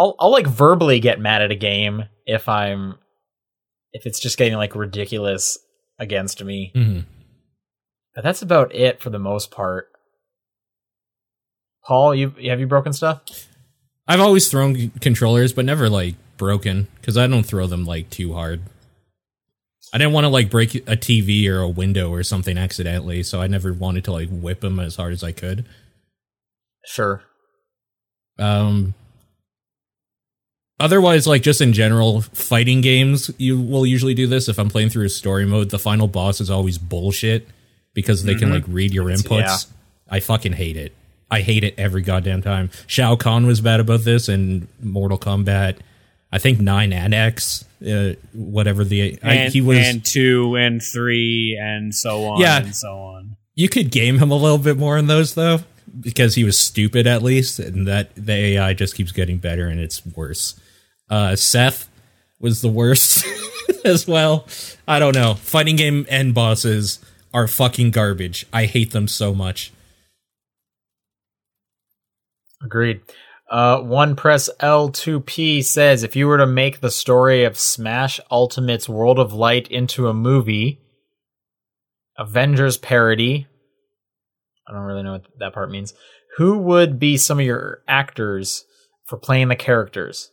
I'll 0.00 0.16
I'll 0.18 0.30
like 0.30 0.46
verbally 0.46 0.98
get 0.98 1.20
mad 1.20 1.42
at 1.42 1.50
a 1.50 1.56
game 1.56 2.04
if 2.24 2.48
I'm 2.48 2.94
if 3.92 4.06
it's 4.06 4.18
just 4.18 4.38
getting 4.38 4.54
like 4.54 4.74
ridiculous 4.74 5.58
against 5.98 6.42
me. 6.42 6.72
Mhm. 6.74 7.04
But 8.14 8.24
that's 8.24 8.40
about 8.40 8.74
it 8.74 9.02
for 9.02 9.10
the 9.10 9.18
most 9.18 9.50
part. 9.50 9.88
Paul, 11.86 12.14
you 12.14 12.30
have 12.48 12.60
you 12.60 12.66
broken 12.66 12.94
stuff? 12.94 13.20
I've 14.08 14.20
always 14.20 14.48
thrown 14.48 14.88
controllers, 15.02 15.52
but 15.52 15.66
never 15.66 15.90
like 15.90 16.14
broken 16.38 16.88
because 17.00 17.18
I 17.18 17.26
don't 17.26 17.44
throw 17.44 17.66
them 17.66 17.84
like 17.84 18.08
too 18.08 18.32
hard. 18.32 18.62
I 19.92 19.98
didn't 19.98 20.14
want 20.14 20.24
to 20.24 20.28
like 20.28 20.50
break 20.50 20.76
a 20.76 20.96
TV 20.96 21.46
or 21.46 21.60
a 21.60 21.68
window 21.68 22.10
or 22.10 22.22
something 22.22 22.56
accidentally, 22.56 23.22
so 23.22 23.42
I 23.42 23.48
never 23.48 23.74
wanted 23.74 24.04
to 24.04 24.12
like 24.12 24.30
whip 24.30 24.60
them 24.60 24.80
as 24.80 24.96
hard 24.96 25.12
as 25.12 25.22
I 25.22 25.32
could. 25.32 25.66
Sure. 26.86 27.22
Um, 28.38 28.94
otherwise, 30.80 31.26
like 31.26 31.42
just 31.42 31.60
in 31.60 31.72
general, 31.72 32.22
fighting 32.22 32.80
games, 32.80 33.30
you 33.38 33.60
will 33.60 33.86
usually 33.86 34.14
do 34.14 34.26
this. 34.26 34.48
If 34.48 34.58
I'm 34.58 34.68
playing 34.68 34.90
through 34.90 35.04
a 35.06 35.10
story 35.10 35.46
mode, 35.46 35.70
the 35.70 35.78
final 35.78 36.08
boss 36.08 36.40
is 36.40 36.50
always 36.50 36.78
bullshit 36.78 37.46
because 37.94 38.24
they 38.24 38.34
can 38.34 38.48
Mhm. 38.48 38.54
like 38.54 38.64
read 38.66 38.92
your 38.92 39.06
inputs. 39.06 39.40
yeah. 39.40 39.56
I 40.08 40.20
fucking 40.20 40.54
hate 40.54 40.76
it. 40.76 40.92
I 41.30 41.42
hate 41.42 41.62
it 41.62 41.74
every 41.78 42.02
goddamn 42.02 42.42
time. 42.42 42.70
Shao 42.88 43.14
Kahn 43.14 43.46
was 43.46 43.60
bad 43.60 43.78
about 43.78 44.02
this 44.04 44.28
in 44.28 44.66
Mortal 44.82 45.18
Kombat. 45.18 45.76
I 46.32 46.38
think 46.38 46.60
nine 46.60 46.92
and 46.92 47.14
X, 47.14 47.64
uh, 47.88 48.14
whatever 48.32 48.82
the 48.84 49.18
I, 49.22 49.48
he 49.48 49.60
was. 49.60 49.78
and 49.78 50.04
two 50.04 50.56
and 50.56 50.82
three 50.82 51.56
and 51.60 51.94
so 51.94 52.24
on 52.26 52.40
Yeah. 52.40 52.62
and 52.64 52.74
so 52.74 52.88
on. 52.88 53.36
You 53.54 53.68
could 53.68 53.90
game 53.90 54.18
him 54.18 54.30
a 54.30 54.36
little 54.36 54.58
bit 54.58 54.76
more 54.76 54.96
in 54.98 55.06
those 55.06 55.34
though, 55.34 55.60
because 56.00 56.34
he 56.36 56.44
was 56.44 56.58
stupid 56.58 57.06
at 57.06 57.22
least, 57.22 57.58
and 57.60 57.86
that 57.86 58.10
the 58.16 58.32
AI 58.32 58.74
just 58.74 58.94
keeps 58.94 59.12
getting 59.12 59.38
better 59.38 59.66
and 59.68 59.80
it's 59.80 60.04
worse. 60.06 60.54
Uh, 61.10 61.36
Seth 61.36 61.88
was 62.38 62.62
the 62.62 62.68
worst 62.68 63.26
as 63.84 64.06
well. 64.06 64.46
I 64.86 64.98
don't 64.98 65.14
know. 65.14 65.34
Fighting 65.34 65.76
game 65.76 66.06
end 66.08 66.34
bosses 66.34 67.00
are 67.34 67.48
fucking 67.48 67.90
garbage. 67.90 68.46
I 68.52 68.66
hate 68.66 68.92
them 68.92 69.08
so 69.08 69.34
much. 69.34 69.72
Agreed. 72.62 73.00
Uh, 73.50 73.80
one 73.80 74.14
press 74.14 74.48
L2P 74.60 75.64
says 75.64 76.04
if 76.04 76.14
you 76.14 76.28
were 76.28 76.38
to 76.38 76.46
make 76.46 76.80
the 76.80 76.90
story 76.90 77.42
of 77.42 77.58
Smash 77.58 78.20
Ultimate's 78.30 78.88
World 78.88 79.18
of 79.18 79.32
Light 79.32 79.68
into 79.68 80.06
a 80.06 80.14
movie, 80.14 80.80
Avengers 82.16 82.76
parody, 82.76 83.48
I 84.68 84.72
don't 84.72 84.82
really 84.82 85.02
know 85.02 85.12
what 85.12 85.26
that 85.40 85.52
part 85.52 85.70
means. 85.70 85.94
Who 86.36 86.58
would 86.58 87.00
be 87.00 87.16
some 87.16 87.40
of 87.40 87.44
your 87.44 87.82
actors 87.88 88.64
for 89.06 89.18
playing 89.18 89.48
the 89.48 89.56
characters? 89.56 90.30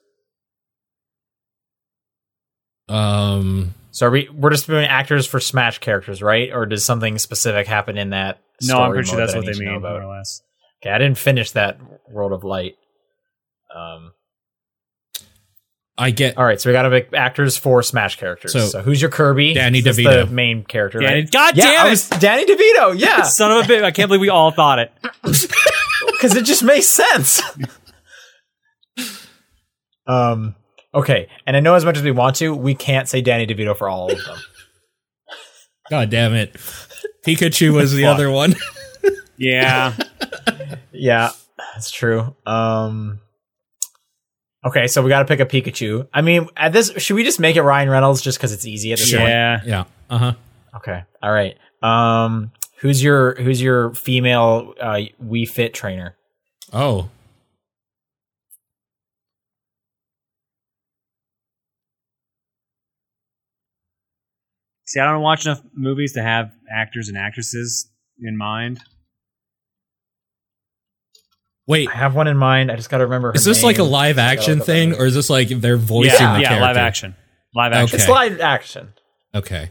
Um, 2.89 3.73
So 3.91 4.07
are 4.07 4.11
we 4.11 4.29
we're 4.33 4.49
just 4.51 4.67
doing 4.67 4.85
actors 4.85 5.25
for 5.27 5.39
Smash 5.39 5.79
characters, 5.79 6.21
right? 6.21 6.51
Or 6.53 6.65
does 6.65 6.85
something 6.85 7.17
specific 7.17 7.67
happen 7.67 7.97
in 7.97 8.11
that? 8.11 8.39
No, 8.63 8.79
I'm 8.79 8.91
pretty 8.91 9.07
sure 9.09 9.17
that's 9.17 9.33
that 9.33 9.43
what 9.43 9.45
they 9.53 9.59
mean, 9.59 9.75
about? 9.75 10.01
more 10.01 10.11
or 10.11 10.17
less. 10.17 10.41
Okay, 10.81 10.91
I 10.93 10.97
didn't 10.97 11.17
finish 11.17 11.51
that 11.51 11.79
World 12.09 12.31
of 12.31 12.43
Light. 12.43 12.75
Um, 13.75 14.13
I 15.97 16.11
get 16.11 16.37
all 16.37 16.45
right, 16.45 16.61
so 16.61 16.69
we 16.69 16.73
got 16.73 16.83
to 16.83 16.89
make 16.91 17.11
actors 17.13 17.57
for 17.57 17.81
Smash 17.83 18.17
characters. 18.17 18.53
So, 18.53 18.59
So, 18.67 18.81
who's 18.81 19.01
your 19.01 19.09
Kirby? 19.09 19.53
Danny 19.55 19.81
That's 19.81 19.97
DeVito. 19.97 20.27
the 20.27 20.33
main 20.33 20.63
character. 20.63 21.01
Yeah, 21.01 21.09
right? 21.13 21.31
God 21.31 21.57
yeah, 21.57 21.65
damn 21.65 21.85
I 21.85 21.87
it! 21.87 21.89
was 21.91 22.07
Danny 22.09 22.45
DeVito. 22.45 22.97
Yeah, 22.99 23.21
Son 23.23 23.51
of 23.51 23.65
a 23.65 23.67
bitch! 23.67 23.83
I 23.83 23.91
can't 23.91 24.07
believe 24.07 24.21
we 24.21 24.29
all 24.29 24.51
thought 24.51 24.79
it. 24.79 24.91
because 25.23 26.35
it 26.35 26.45
just 26.45 26.63
makes 26.63 26.87
sense. 26.87 27.41
um. 30.07 30.55
Okay, 30.93 31.27
and 31.45 31.55
I 31.55 31.59
know 31.59 31.75
as 31.75 31.85
much 31.85 31.97
as 31.97 32.03
we 32.03 32.11
want 32.11 32.37
to, 32.37 32.55
we 32.55 32.73
can't 32.73 33.07
say 33.07 33.21
Danny 33.21 33.45
DeVito 33.45 33.75
for 33.75 33.89
all 33.89 34.11
of 34.11 34.17
them. 34.23 34.37
God 35.89 36.09
damn 36.09 36.33
it. 36.33 36.53
Pikachu 37.25 37.73
was 37.73 37.93
the 37.93 38.05
other 38.05 38.31
one. 38.31 38.55
Yeah, 39.39 39.93
yeah, 40.91 41.29
that's 41.75 41.91
true. 41.91 42.35
Um. 42.45 43.19
Okay, 44.65 44.87
so 44.87 45.03
we 45.03 45.09
got 45.09 45.19
to 45.19 45.25
pick 45.25 45.39
a 45.39 45.45
Pikachu. 45.45 46.07
I 46.11 46.21
mean, 46.21 46.49
at 46.57 46.73
this, 46.73 46.91
should 46.97 47.13
we 47.13 47.23
just 47.23 47.39
make 47.39 47.55
it 47.55 47.61
Ryan 47.61 47.87
Reynolds 47.89 48.21
just 48.21 48.39
because 48.39 48.51
it's 48.51 48.65
easy 48.65 48.93
at 48.93 48.97
this 48.97 49.11
point? 49.13 49.29
yeah. 49.29 49.61
yeah. 49.63 49.83
Uh 50.09 50.17
huh. 50.17 50.33
Okay. 50.77 51.03
All 51.21 51.31
right. 51.31 51.55
Um, 51.83 52.51
who's 52.79 53.03
your 53.03 53.35
who's 53.35 53.61
your 53.61 53.93
female 53.93 54.73
uh 54.81 55.01
Wii 55.23 55.47
Fit 55.47 55.75
trainer? 55.75 56.15
Oh. 56.73 57.09
See, 64.87 65.01
I 65.01 65.11
don't 65.11 65.21
watch 65.21 65.45
enough 65.45 65.61
movies 65.73 66.13
to 66.13 66.21
have 66.23 66.51
actors 66.71 67.09
and 67.09 67.17
actresses 67.17 67.89
in 68.21 68.37
mind. 68.37 68.79
Wait, 71.67 71.89
I 71.89 71.95
have 71.97 72.15
one 72.15 72.27
in 72.27 72.37
mind. 72.37 72.71
I 72.71 72.77
just 72.77 72.89
got 72.89 72.99
to 72.99 73.03
remember. 73.03 73.29
her 73.29 73.35
is 73.35 73.43
this 73.43 73.63
like 73.63 73.79
a 73.79 73.83
live 73.83 74.17
action 74.17 74.53
look 74.59 74.61
up 74.61 74.67
her 74.67 74.73
thing, 74.73 74.93
or 74.95 75.05
is 75.05 75.13
this 75.13 75.29
like 75.29 75.49
they're 75.49 75.75
voicing 75.75 76.13
yeah, 76.21 76.33
the 76.35 76.41
yeah, 76.41 76.47
character? 76.47 76.65
live 76.65 76.77
action. 76.77 77.15
Live 77.53 77.73
action. 77.73 77.83
Okay. 77.95 77.97
It's 77.97 78.07
live 78.09 78.39
action. 78.39 78.93
Okay. 79.35 79.69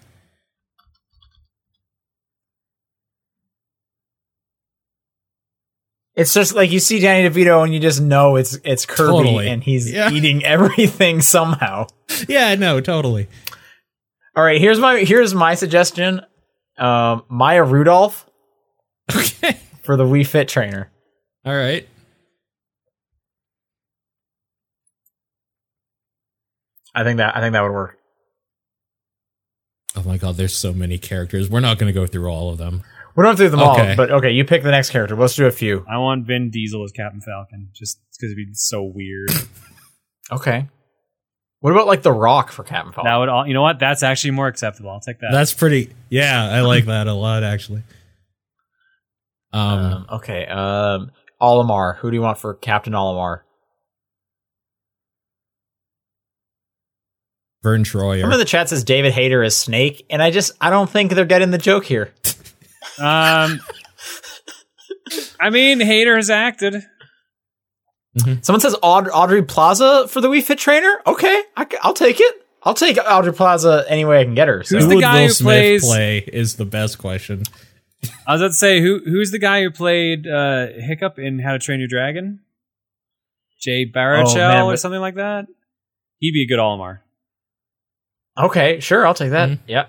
It's 6.15 6.33
just 6.33 6.55
like 6.55 6.71
you 6.71 6.81
see 6.81 6.99
Danny 6.99 7.29
DeVito 7.29 7.63
and 7.63 7.75
you 7.75 7.81
just 7.81 8.01
know 8.01 8.37
it's 8.37 8.59
it's 8.65 8.87
Kirby 8.87 9.13
Totally. 9.13 9.49
and 9.49 9.63
he's 9.63 9.91
Yeah. 9.93 10.11
eating 10.11 10.45
everything 10.45 11.21
somehow. 11.21 11.87
Yeah, 12.27 12.55
no, 12.55 12.81
totally. 12.81 13.29
All 14.37 14.45
right, 14.45 14.61
here's 14.61 14.79
my 14.79 14.99
here's 15.01 15.35
my 15.35 15.55
suggestion. 15.55 16.21
Um, 16.79 17.23
Maya 17.29 17.65
Rudolph 17.65 18.29
Okay. 19.17 19.57
for 19.83 19.97
the 19.97 20.05
Wii 20.05 20.27
Fit 20.27 20.47
trainer. 20.49 20.91
All 21.45 21.55
right. 21.55 21.89
I 26.95 27.05
think 27.05 27.19
that 27.19 27.37
I 27.37 27.41
think 27.41 27.53
that 27.53 27.63
would 27.63 27.73
work. 27.73 27.99
Oh 29.97 30.03
my 30.05 30.19
god, 30.19 30.37
there's 30.37 30.55
so 30.55 30.73
many 30.73 30.99
characters. 30.99 31.49
We're 31.49 31.61
not 31.61 31.79
going 31.79 31.93
to 31.93 31.99
go 31.99 32.07
through 32.07 32.29
all 32.29 32.51
of 32.51 32.59
them. 32.59 32.83
We 33.17 33.23
don't 33.23 33.31
have 33.31 33.39
to 33.39 33.45
do 33.45 33.49
them 33.49 33.61
Okay. 33.61 33.91
all, 33.91 33.97
but 33.97 34.11
okay, 34.11 34.31
you 34.31 34.45
pick 34.45 34.63
the 34.63 34.71
next 34.71 34.91
character. 34.91 35.17
Let's 35.17 35.35
do 35.35 35.47
a 35.47 35.51
few. 35.51 35.87
I 35.91 35.97
want 35.97 36.27
Vin 36.27 36.51
Diesel 36.51 36.85
as 36.85 36.93
Captain 36.93 37.23
Falcon, 37.23 37.71
just 37.73 37.99
because 38.13 38.33
it'd 38.33 38.37
be 38.37 38.53
so 38.53 38.83
weird. 38.83 39.31
Okay. 40.31 40.69
What 41.61 41.73
about 41.73 41.87
like 41.87 42.03
The 42.03 42.13
Rock 42.13 42.51
for 42.53 42.63
Captain 42.63 42.93
Falcon? 42.93 43.11
that 43.11 43.17
would 43.17 43.29
all. 43.29 43.47
You 43.47 43.55
know 43.55 43.63
what? 43.63 43.79
That's 43.79 44.03
actually 44.03 44.33
more 44.33 44.47
acceptable. 44.47 44.91
I'll 44.91 45.01
take 45.01 45.19
that. 45.21 45.31
That's 45.33 45.53
pretty. 45.55 45.91
Yeah, 46.11 46.45
I 46.51 46.61
like 46.61 46.85
that 46.87 47.07
a 47.07 47.13
lot 47.15 47.43
actually. 47.43 47.83
Um, 49.53 49.79
Um, 49.79 50.07
okay. 50.13 50.47
Um, 50.47 51.11
Olimar. 51.41 51.97
Who 51.99 52.11
do 52.11 52.17
you 52.17 52.21
want 52.23 52.39
for 52.39 52.55
Captain 52.55 52.93
Olimar? 52.93 53.41
Verne 57.63 57.85
Troyer. 57.85 58.21
Some 58.21 58.33
of 58.33 58.39
the 58.39 58.45
chat 58.45 58.69
says 58.69 58.85
David 58.85 59.13
Hayter 59.13 59.43
is 59.43 59.57
Snake, 59.57 60.05
and 60.11 60.23
I 60.23 60.31
just 60.31 60.53
I 60.61 60.71
don't 60.71 60.89
think 60.89 61.13
they're 61.13 61.25
getting 61.25 61.51
the 61.51 61.59
joke 61.59 61.85
here. 61.85 62.13
um. 63.01 63.61
I 65.41 65.51
mean, 65.51 65.81
Hayter 65.81 66.17
has 66.17 66.31
acted. 66.31 66.85
Someone 68.43 68.61
says 68.61 68.75
Aud- 68.83 69.11
Audrey 69.13 69.43
Plaza 69.43 70.09
for 70.09 70.21
the 70.21 70.29
Wii 70.29 70.43
Fit 70.43 70.59
trainer. 70.59 71.01
Okay, 71.07 71.43
I, 71.57 71.67
will 71.85 71.93
take 71.93 72.19
it. 72.21 72.47
I'll 72.63 72.75
take 72.75 72.99
Audrey 72.99 73.33
Plaza 73.33 73.85
any 73.89 74.05
way 74.05 74.21
I 74.21 74.25
can 74.25 74.35
get 74.35 74.49
her. 74.49 74.63
So. 74.65 74.77
Who's 74.77 74.85
Who 74.85 74.89
the 74.91 74.95
would 74.97 75.03
guy 75.03 75.21
Will 75.21 75.27
who 75.29 75.33
Smith 75.33 75.47
plays- 75.47 75.85
play 75.85 76.19
is 76.33 76.57
the 76.57 76.65
best 76.65 76.99
question. 76.99 77.43
I 78.27 78.33
was 78.33 78.41
about 78.41 78.49
to 78.49 78.55
say 78.55 78.81
who 78.81 79.01
who's 79.05 79.31
the 79.33 79.39
guy 79.39 79.63
who 79.63 79.71
played 79.71 80.27
uh, 80.27 80.67
Hiccup 80.77 81.19
in 81.19 81.39
How 81.41 81.53
to 81.53 81.59
Train 81.59 81.79
Your 81.81 81.89
Dragon? 81.89 82.41
Jay 83.61 83.85
Baruchel 83.91 84.35
Oh, 84.37 84.49
man, 84.49 84.63
or 84.65 84.77
something 84.77 85.01
like 85.01 85.15
that. 85.17 85.47
He'd 86.19 86.33
be 86.33 86.43
a 86.43 86.47
good 86.47 86.59
Olimar. 86.61 87.01
Okay, 88.39 88.81
sure, 88.81 89.07
I'll 89.07 89.15
take 89.15 89.31
that. 89.31 89.49
Mhm. 89.51 89.59
Yeah, 89.67 89.87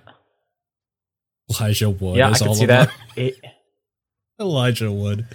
Elijah 1.50 1.90
Wood. 1.90 2.18
yeah, 2.18 2.30
I 2.32 2.38
can 2.38 2.48
all 2.48 2.56
see 2.56 2.66
that. 2.66 2.90
Elijah 4.40 4.92
Wood. 4.92 5.26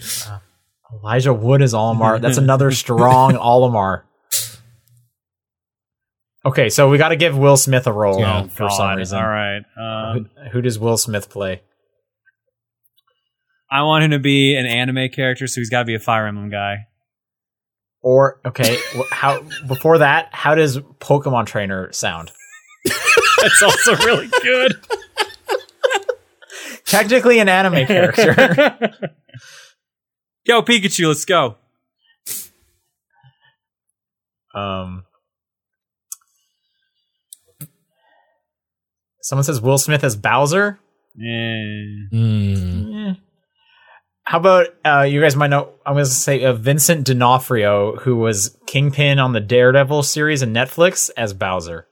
Elijah 0.93 1.33
Wood 1.33 1.63
is 1.63 1.75
Olimar. 1.75 2.21
That's 2.21 2.39
another 2.39 2.71
strong 2.71 3.33
Olimar. 3.35 4.03
Okay, 6.45 6.71
so 6.71 6.89
we 6.91 6.99
got 6.99 7.11
to 7.11 7.17
give 7.17 7.39
Will 7.39 7.57
Smith 7.57 7.87
a 7.87 7.93
role 7.93 8.19
Yeah, 8.19 8.49
for 8.49 8.69
some 8.69 8.97
reason. 8.97 9.19
All 9.19 9.29
right. 9.29 9.63
Um, 9.79 10.29
Who, 10.45 10.51
who 10.51 10.63
does 10.63 10.79
Will 10.79 10.97
Smith 10.97 11.31
play? 11.31 11.63
I 13.71 13.83
want 13.85 14.05
him 14.05 14.11
to 14.11 14.19
be 14.19 14.57
an 14.57 14.67
anime 14.67 15.09
character, 15.09 15.47
so 15.47 15.61
he's 15.61 15.71
got 15.71 15.81
to 15.81 15.85
be 15.85 15.95
a 15.95 16.01
Fire 16.01 16.27
Emblem 16.27 16.51
guy. 16.51 16.89
Or 18.03 18.41
okay, 18.45 18.77
how 19.11 19.43
before 19.67 19.99
that, 19.99 20.29
how 20.33 20.55
does 20.57 20.79
Pokemon 20.79 21.47
Trainer 21.47 21.93
sound? 21.93 22.33
That's 23.41 23.63
also 23.63 23.97
really 23.97 24.29
good. 24.43 24.75
Technically 26.85 27.39
an 27.39 27.49
anime 27.49 27.87
character. 27.87 28.93
Yo, 30.45 30.61
Pikachu, 30.63 31.09
let's 31.09 31.25
go. 31.25 31.57
um, 34.55 35.05
someone 39.21 39.45
says 39.45 39.61
Will 39.61 39.79
Smith 39.79 40.03
as 40.05 40.17
Bowser. 40.17 40.79
Yeah. 41.15 41.85
Eh. 42.13 43.15
How 44.25 44.39
about 44.39 44.69
uh, 44.85 45.03
you 45.03 45.21
guys 45.21 45.37
might 45.37 45.49
know? 45.51 45.75
I'm 45.85 45.95
going 45.95 46.05
to 46.05 46.11
say 46.11 46.45
uh, 46.45 46.55
Vincent 46.55 47.07
D'Onofrio, 47.07 47.97
who 47.97 48.17
was 48.17 48.57
Kingpin 48.67 49.19
on 49.19 49.33
the 49.33 49.41
Daredevil 49.41 50.03
series 50.05 50.43
and 50.43 50.55
Netflix, 50.55 51.11
as 51.17 51.35
Bowser. 51.35 51.87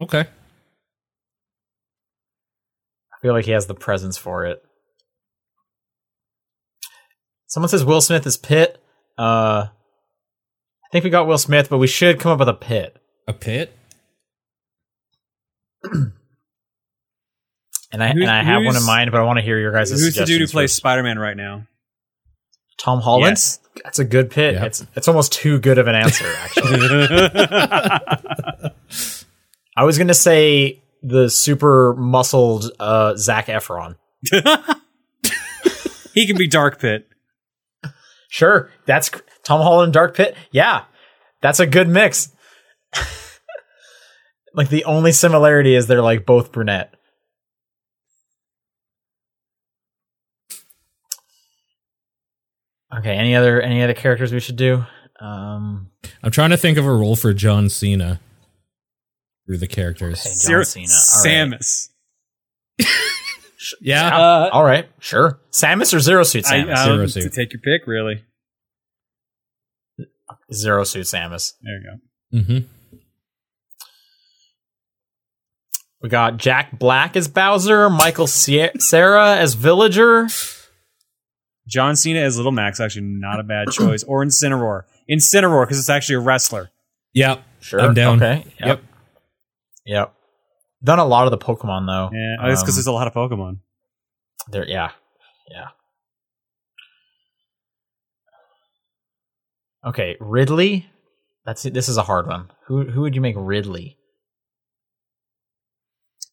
Okay. 0.00 0.20
I 0.20 0.26
feel 3.20 3.32
like 3.32 3.44
he 3.46 3.52
has 3.52 3.66
the 3.66 3.74
presence 3.74 4.16
for 4.16 4.46
it. 4.46 4.62
Someone 7.52 7.68
says 7.68 7.84
Will 7.84 8.00
Smith 8.00 8.26
is 8.26 8.38
Pit. 8.38 8.82
Uh, 9.18 9.66
I 9.66 10.88
think 10.90 11.04
we 11.04 11.10
got 11.10 11.26
Will 11.26 11.36
Smith, 11.36 11.68
but 11.68 11.76
we 11.76 11.86
should 11.86 12.18
come 12.18 12.32
up 12.32 12.38
with 12.38 12.48
a 12.48 12.54
Pit. 12.54 12.96
A 13.28 13.34
pit. 13.34 13.76
And 15.84 16.14
I 18.02 18.12
Who- 18.12 18.22
and 18.22 18.30
I 18.30 18.42
have 18.42 18.64
one 18.64 18.74
in 18.74 18.86
mind, 18.86 19.10
but 19.10 19.20
I 19.20 19.24
want 19.24 19.38
to 19.38 19.42
hear 19.44 19.58
your 19.58 19.70
guys' 19.70 19.90
Who's 19.90 20.14
the 20.14 20.24
dude 20.24 20.40
who 20.40 20.46
plays 20.46 20.70
first. 20.70 20.76
Spider 20.76 21.02
Man 21.02 21.18
right 21.18 21.36
now? 21.36 21.66
Tom 22.78 23.02
Holland? 23.02 23.32
Yes. 23.32 23.60
That's 23.84 23.98
a 23.98 24.04
good 24.06 24.30
pit. 24.30 24.54
Yep. 24.54 24.64
It's 24.64 24.86
it's 24.96 25.08
almost 25.08 25.34
too 25.34 25.58
good 25.58 25.76
of 25.76 25.88
an 25.88 25.94
answer, 25.94 26.24
actually. 26.38 26.88
I 29.76 29.84
was 29.84 29.98
gonna 29.98 30.14
say 30.14 30.82
the 31.02 31.28
super 31.28 31.94
muscled 31.98 32.70
uh, 32.80 33.14
Zac 33.16 33.48
Efron. 33.48 33.96
he 36.14 36.26
can 36.26 36.38
be 36.38 36.46
Dark 36.48 36.80
Pit. 36.80 37.08
Sure, 38.32 38.70
that's 38.86 39.10
Tom 39.44 39.60
Holland 39.60 39.88
and 39.88 39.92
Dark 39.92 40.16
Pit. 40.16 40.34
Yeah, 40.52 40.84
that's 41.42 41.60
a 41.60 41.66
good 41.66 41.86
mix. 41.86 42.32
like 44.54 44.70
the 44.70 44.86
only 44.86 45.12
similarity 45.12 45.74
is 45.74 45.86
they're 45.86 46.00
like 46.00 46.24
both 46.24 46.50
brunette. 46.50 46.94
Okay, 52.96 53.14
any 53.14 53.34
other 53.36 53.60
any 53.60 53.82
other 53.82 53.92
characters 53.92 54.32
we 54.32 54.40
should 54.40 54.56
do? 54.56 54.82
Um, 55.20 55.90
I'm 56.22 56.30
trying 56.30 56.50
to 56.50 56.56
think 56.56 56.78
of 56.78 56.86
a 56.86 56.90
role 56.90 57.16
for 57.16 57.34
John 57.34 57.68
Cena 57.68 58.18
through 59.44 59.58
the 59.58 59.68
characters. 59.68 60.20
Okay. 60.20 60.30
John 60.30 60.34
Zero- 60.36 60.62
Cena, 60.62 60.86
all 60.88 61.22
right. 62.80 62.88
Samus. 63.62 63.74
Yeah. 63.80 64.16
Uh, 64.16 64.50
all 64.52 64.64
right, 64.64 64.88
sure. 65.00 65.40
Samus 65.50 65.94
or 65.94 66.00
Zero 66.00 66.22
Suit 66.22 66.44
Samus? 66.44 66.74
I 66.74 66.84
Zero 66.84 67.06
suit. 67.06 67.22
to 67.22 67.30
take 67.30 67.52
your 67.52 67.60
pick, 67.60 67.86
really. 67.86 68.24
Zero 70.52 70.84
Suit 70.84 71.06
Samus. 71.06 71.52
There 71.62 71.74
you 71.74 71.82
go. 71.82 72.38
Mm-hmm. 72.38 72.66
We 76.02 76.08
got 76.08 76.36
Jack 76.36 76.78
Black 76.78 77.16
as 77.16 77.28
Bowser, 77.28 77.88
Michael 77.88 78.26
Sie- 78.26 78.70
Cera 78.78 79.36
as 79.36 79.54
Villager. 79.54 80.26
John 81.68 81.94
Cena 81.94 82.20
as 82.20 82.36
Little 82.36 82.50
Mac 82.50 82.78
actually 82.80 83.02
not 83.06 83.38
a 83.38 83.44
bad 83.44 83.68
choice, 83.70 84.02
or 84.02 84.24
Incineroar. 84.24 84.82
Incineroar 85.08 85.64
because 85.64 85.78
it's 85.78 85.88
actually 85.88 86.16
a 86.16 86.20
wrestler. 86.20 86.70
Yep. 87.14 87.42
Sure, 87.60 87.80
I'm 87.80 87.94
down. 87.94 88.16
Okay. 88.16 88.44
Yep. 88.58 88.66
Yep. 88.66 88.82
Yep. 89.86 90.14
Done 90.84 90.98
a 90.98 91.04
lot 91.04 91.26
of 91.26 91.30
the 91.30 91.38
Pokemon 91.38 91.86
though. 91.86 92.10
Yeah, 92.12 92.36
oh, 92.40 92.50
it's 92.50 92.62
because 92.62 92.74
Um, 92.74 92.78
there's 92.78 92.86
a 92.86 92.92
lot 92.92 93.06
of 93.06 93.14
Pokemon. 93.14 93.58
There, 94.50 94.66
yeah, 94.68 94.90
yeah. 95.50 95.68
Okay, 99.84 100.16
Ridley. 100.20 100.88
That's 101.44 101.64
it. 101.64 101.74
This 101.74 101.88
is 101.88 101.96
a 101.96 102.02
hard 102.02 102.26
one. 102.26 102.50
Who 102.66 102.84
who 102.90 103.02
would 103.02 103.14
you 103.14 103.20
make 103.20 103.34
Ridley? 103.36 103.98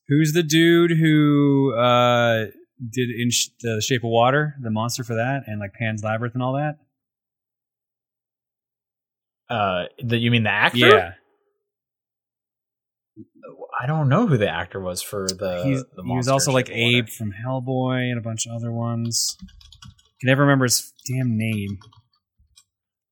Who's 0.08 0.34
the 0.34 0.44
dude 0.44 0.92
who 0.92 1.76
uh, 1.76 2.46
did 2.92 3.10
in 3.10 3.30
sh- 3.32 3.50
the 3.62 3.82
Shape 3.86 4.04
of 4.04 4.10
Water, 4.10 4.56
the 4.62 4.72
monster 4.72 5.04
for 5.04 5.16
that, 5.16 5.44
and 5.48 5.60
like 5.60 5.74
Pan's 5.74 6.04
Labyrinth 6.04 6.34
and 6.34 6.44
all 6.44 6.54
that? 6.54 6.78
Uh, 9.54 9.86
the, 10.04 10.18
you 10.18 10.30
mean 10.32 10.44
the 10.44 10.52
actor? 10.52 10.78
Yeah, 10.78 11.14
I 13.82 13.86
don't 13.86 14.10
know 14.10 14.28
who 14.28 14.38
the 14.38 14.50
actor 14.50 14.80
was 14.80 15.02
for 15.02 15.28
the. 15.28 15.62
he's, 15.64 15.84
the 15.96 16.04
he 16.04 16.16
was 16.16 16.28
also 16.28 16.52
like 16.52 16.68
Shape 16.68 16.76
of 16.76 16.80
Abe 16.80 17.08
from 17.10 17.32
Hellboy 17.32 18.10
and 18.10 18.18
a 18.18 18.22
bunch 18.22 18.46
of 18.46 18.54
other 18.54 18.72
ones. 18.72 19.38
Can 20.20 20.28
never 20.28 20.42
remember 20.42 20.66
his 20.66 20.92
damn 21.08 21.38
name. 21.38 21.78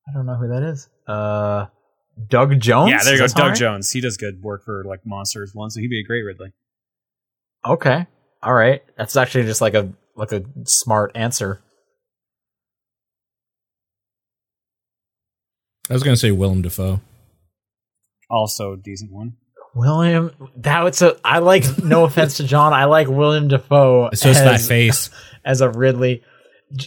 I 0.10 0.14
don't 0.14 0.26
know 0.26 0.36
who 0.36 0.50
that 0.50 0.64
is. 0.64 0.90
Uh, 1.08 1.68
Doug 2.28 2.60
Jones. 2.60 2.92
yeah, 2.92 3.04
there 3.04 3.14
you 3.14 3.20
Does 3.20 3.34
go, 3.34 3.42
Doug 3.42 3.50
right? 3.52 3.58
Jones. 3.58 3.92
He 3.92 4.02
does 4.02 4.18
good 4.18 4.42
work 4.42 4.64
for 4.66 4.84
like 4.84 5.06
monsters 5.06 5.52
one, 5.54 5.70
so 5.70 5.80
he'd 5.80 5.90
be 5.90 6.02
a 6.02 6.04
great 6.04 6.24
Ridley. 6.24 6.52
Okay. 7.66 8.06
All 8.44 8.54
right. 8.54 8.84
That's 8.98 9.16
actually 9.16 9.46
just 9.46 9.62
like 9.62 9.74
a 9.74 9.92
like 10.16 10.32
a 10.32 10.44
smart 10.66 11.12
answer. 11.16 11.62
I 15.90 15.94
was 15.94 16.04
gonna 16.04 16.18
say 16.18 16.32
Willem 16.32 16.62
Dafoe. 16.62 17.00
Also 18.30 18.74
a 18.74 18.78
decent 18.78 19.12
one. 19.12 19.38
William, 19.78 20.32
that 20.58 20.84
that's 20.84 21.02
a. 21.02 21.16
I 21.24 21.40
like. 21.40 21.64
No 21.84 22.04
offense 22.04 22.38
to 22.38 22.44
John, 22.44 22.74
I 22.74 22.86
like 22.86 23.08
William 23.08 23.48
Dafoe. 23.48 24.08
It's 24.12 24.22
just 24.22 24.44
that 24.44 24.56
as- 24.56 24.68
face. 24.68 25.10
as 25.46 25.62
a 25.62 25.70
Ridley. 25.70 26.24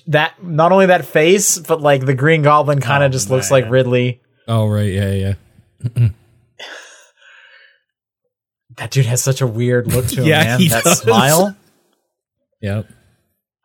That 0.08 0.42
not 0.44 0.72
only 0.72 0.86
that 0.86 1.06
face, 1.06 1.58
but 1.58 1.80
like 1.80 2.04
the 2.04 2.12
Green 2.14 2.42
Goblin 2.42 2.80
kind 2.80 3.02
of 3.02 3.08
Oh, 3.08 3.12
just 3.12 3.30
looks 3.30 3.50
like 3.50 3.70
Ridley. 3.70 4.20
Oh 4.46 4.66
right, 4.68 4.92
yeah, 4.92 5.34
yeah. 5.84 6.08
That 8.76 8.90
dude 8.90 9.06
has 9.06 9.22
such 9.22 9.40
a 9.40 9.46
weird 9.46 9.88
look 9.88 10.06
to 10.06 10.16
him, 10.20 10.24
Yeah, 10.24 10.44
man. 10.44 10.58
he 10.60 10.68
That 10.68 10.84
does. 10.84 11.00
smile. 11.00 11.56
Yep. 12.62 12.86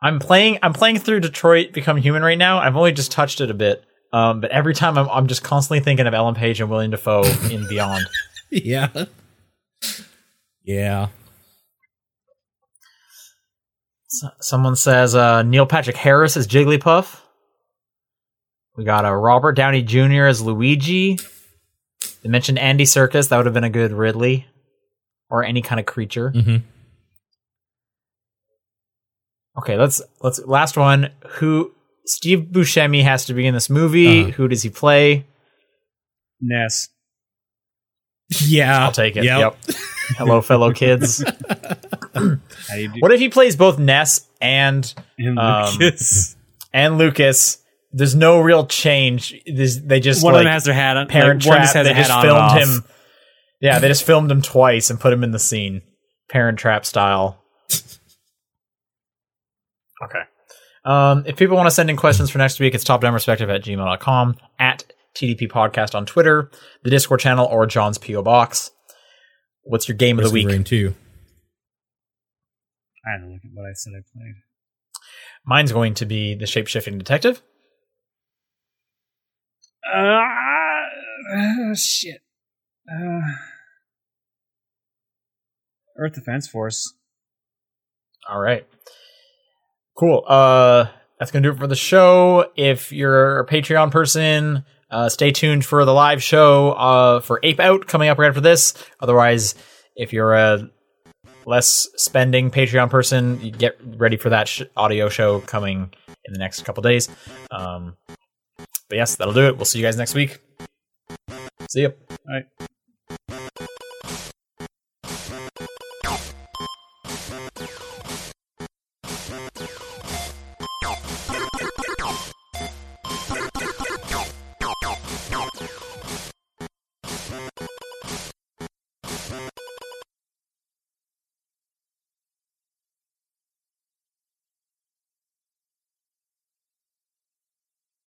I'm 0.02 0.18
playing. 0.18 0.58
I'm 0.62 0.72
playing 0.72 0.98
through 0.98 1.20
Detroit 1.20 1.72
Become 1.72 1.96
Human 1.96 2.22
right 2.22 2.36
now. 2.36 2.58
I've 2.58 2.76
only 2.76 2.92
just 2.92 3.12
touched 3.12 3.40
it 3.40 3.50
a 3.50 3.54
bit, 3.54 3.82
um, 4.12 4.40
but 4.40 4.50
every 4.50 4.74
time 4.74 4.98
I'm, 4.98 5.08
I'm 5.08 5.26
just 5.26 5.42
constantly 5.42 5.80
thinking 5.80 6.06
of 6.06 6.12
Ellen 6.12 6.34
Page 6.34 6.60
and 6.60 6.68
William 6.70 6.90
Dafoe 6.90 7.22
in 7.50 7.66
Beyond. 7.68 8.04
Yeah. 8.64 9.04
Yeah. 10.64 11.08
S- 14.10 14.30
Someone 14.40 14.76
says 14.76 15.14
uh, 15.14 15.42
Neil 15.42 15.66
Patrick 15.66 15.96
Harris 15.96 16.36
is 16.36 16.46
Jigglypuff. 16.48 17.20
We 18.76 18.84
got 18.84 19.04
a 19.04 19.14
Robert 19.14 19.52
Downey 19.52 19.82
Jr. 19.82 20.24
as 20.26 20.42
Luigi. 20.42 21.18
They 22.22 22.28
mentioned 22.28 22.58
Andy 22.58 22.84
Serkis. 22.84 23.28
That 23.28 23.36
would 23.38 23.46
have 23.46 23.54
been 23.54 23.64
a 23.64 23.70
good 23.70 23.92
Ridley, 23.92 24.46
or 25.30 25.44
any 25.44 25.62
kind 25.62 25.80
of 25.80 25.86
creature. 25.86 26.30
Mm-hmm. 26.32 26.56
Okay, 29.58 29.76
let's 29.76 30.02
let's 30.20 30.44
last 30.44 30.76
one. 30.76 31.10
Who 31.38 31.72
Steve 32.04 32.48
Buscemi 32.52 33.02
has 33.02 33.24
to 33.26 33.34
be 33.34 33.46
in 33.46 33.54
this 33.54 33.70
movie? 33.70 34.22
Uh-huh. 34.24 34.30
Who 34.32 34.48
does 34.48 34.62
he 34.62 34.68
play? 34.70 35.24
Ness. 36.40 36.88
Yeah. 38.46 38.84
I'll 38.84 38.92
take 38.92 39.16
it. 39.16 39.24
Yep. 39.24 39.38
Yep. 39.38 39.56
Hello, 40.18 40.40
fellow 40.40 40.72
kids. 40.72 41.22
How 42.14 42.20
do 42.20 42.40
you 42.80 42.88
do? 42.88 43.00
what 43.00 43.12
if 43.12 43.20
he 43.20 43.28
plays 43.28 43.56
both 43.56 43.78
Ness 43.78 44.26
and 44.40 44.92
And 45.18 45.38
um, 45.38 45.74
Lucas. 45.78 46.36
and 46.72 46.98
Lucas? 46.98 47.58
There's 47.92 48.14
no 48.14 48.40
real 48.40 48.66
change. 48.66 49.34
There's, 49.46 49.80
they 49.80 50.00
just 50.00 50.22
one 50.22 50.32
like, 50.34 50.40
of 50.40 50.44
them 50.44 50.52
has 50.52 50.64
their 50.64 50.74
hat 50.74 50.96
on. 50.96 51.06
Parent 51.08 51.42
like, 51.44 51.48
one 51.48 51.56
Trap. 51.58 51.64
just 51.64 51.74
has 51.74 51.86
They 51.86 51.94
hat 51.94 52.06
just 52.06 52.10
on 52.12 52.22
filmed 52.22 52.38
and 52.40 52.50
off. 52.50 52.58
him. 52.58 52.84
Yeah, 53.60 53.78
they 53.78 53.88
just 53.88 54.04
filmed 54.04 54.30
him 54.30 54.42
twice 54.42 54.90
and 54.90 55.00
put 55.00 55.12
him 55.12 55.24
in 55.24 55.30
the 55.30 55.38
scene, 55.38 55.82
Parent 56.28 56.58
Trap 56.58 56.84
style. 56.84 57.42
okay. 60.04 60.20
Um, 60.84 61.24
if 61.26 61.36
people 61.36 61.56
want 61.56 61.66
to 61.66 61.70
send 61.74 61.90
in 61.90 61.96
questions 61.96 62.30
for 62.30 62.38
next 62.38 62.60
week, 62.60 62.74
it's 62.74 62.84
topdownperspective 62.84 63.48
at 63.52 63.64
gmail.com, 63.64 64.36
at 64.58 64.85
TDP 65.16 65.50
Podcast 65.50 65.94
on 65.94 66.06
Twitter, 66.06 66.50
the 66.84 66.90
Discord 66.90 67.20
channel, 67.20 67.46
or 67.46 67.66
John's 67.66 67.98
P.O. 67.98 68.22
Box. 68.22 68.70
What's 69.62 69.88
your 69.88 69.96
game 69.96 70.18
of 70.18 70.24
the 70.24 70.30
week? 70.30 70.46
Rain 70.46 70.62
2. 70.62 70.94
I 73.04 73.10
had 73.10 73.18
to 73.24 73.26
look 73.26 73.40
at 73.44 73.50
what 73.54 73.64
I 73.66 73.72
said 73.72 73.94
I 73.96 74.02
played. 74.12 74.34
Mine's 75.44 75.72
going 75.72 75.94
to 75.94 76.06
be 76.06 76.34
the 76.34 76.46
shape 76.46 76.66
shifting 76.66 76.98
detective. 76.98 77.42
Uh, 79.92 80.20
uh, 81.34 81.74
shit. 81.74 82.20
Uh, 82.90 83.20
Earth 85.98 86.14
Defense 86.14 86.46
Force. 86.48 86.94
All 88.28 88.40
right. 88.40 88.66
Cool. 89.98 90.24
Uh 90.26 90.86
that's 91.18 91.30
gonna 91.30 91.44
do 91.44 91.52
it 91.52 91.58
for 91.58 91.66
the 91.66 91.76
show. 91.76 92.50
If 92.56 92.92
you're 92.92 93.38
a 93.38 93.46
Patreon 93.46 93.90
person, 93.90 94.64
uh 94.90 95.08
stay 95.08 95.32
tuned 95.32 95.64
for 95.64 95.84
the 95.84 95.92
live 95.92 96.22
show 96.22 96.72
uh 96.72 97.20
for 97.20 97.40
Ape 97.42 97.60
Out 97.60 97.86
coming 97.86 98.08
up 98.08 98.18
right 98.18 98.28
after 98.28 98.40
this. 98.40 98.74
Otherwise, 99.00 99.54
if 99.96 100.12
you're 100.12 100.34
a 100.34 100.68
less 101.44 101.88
spending 101.96 102.50
Patreon 102.50 102.90
person, 102.90 103.40
you 103.40 103.50
get 103.50 103.78
ready 103.98 104.16
for 104.16 104.30
that 104.30 104.48
sh- 104.48 104.62
audio 104.76 105.08
show 105.08 105.40
coming 105.40 105.92
in 106.24 106.32
the 106.32 106.38
next 106.38 106.64
couple 106.64 106.82
days. 106.82 107.08
Um 107.50 107.96
but 108.88 108.96
yes, 108.96 109.16
that'll 109.16 109.34
do 109.34 109.46
it. 109.48 109.56
We'll 109.56 109.64
see 109.64 109.78
you 109.78 109.84
guys 109.84 109.96
next 109.96 110.14
week. 110.14 110.38
See 111.70 111.82
ya. 111.82 111.90
All 112.10 112.34
right. 112.34 112.65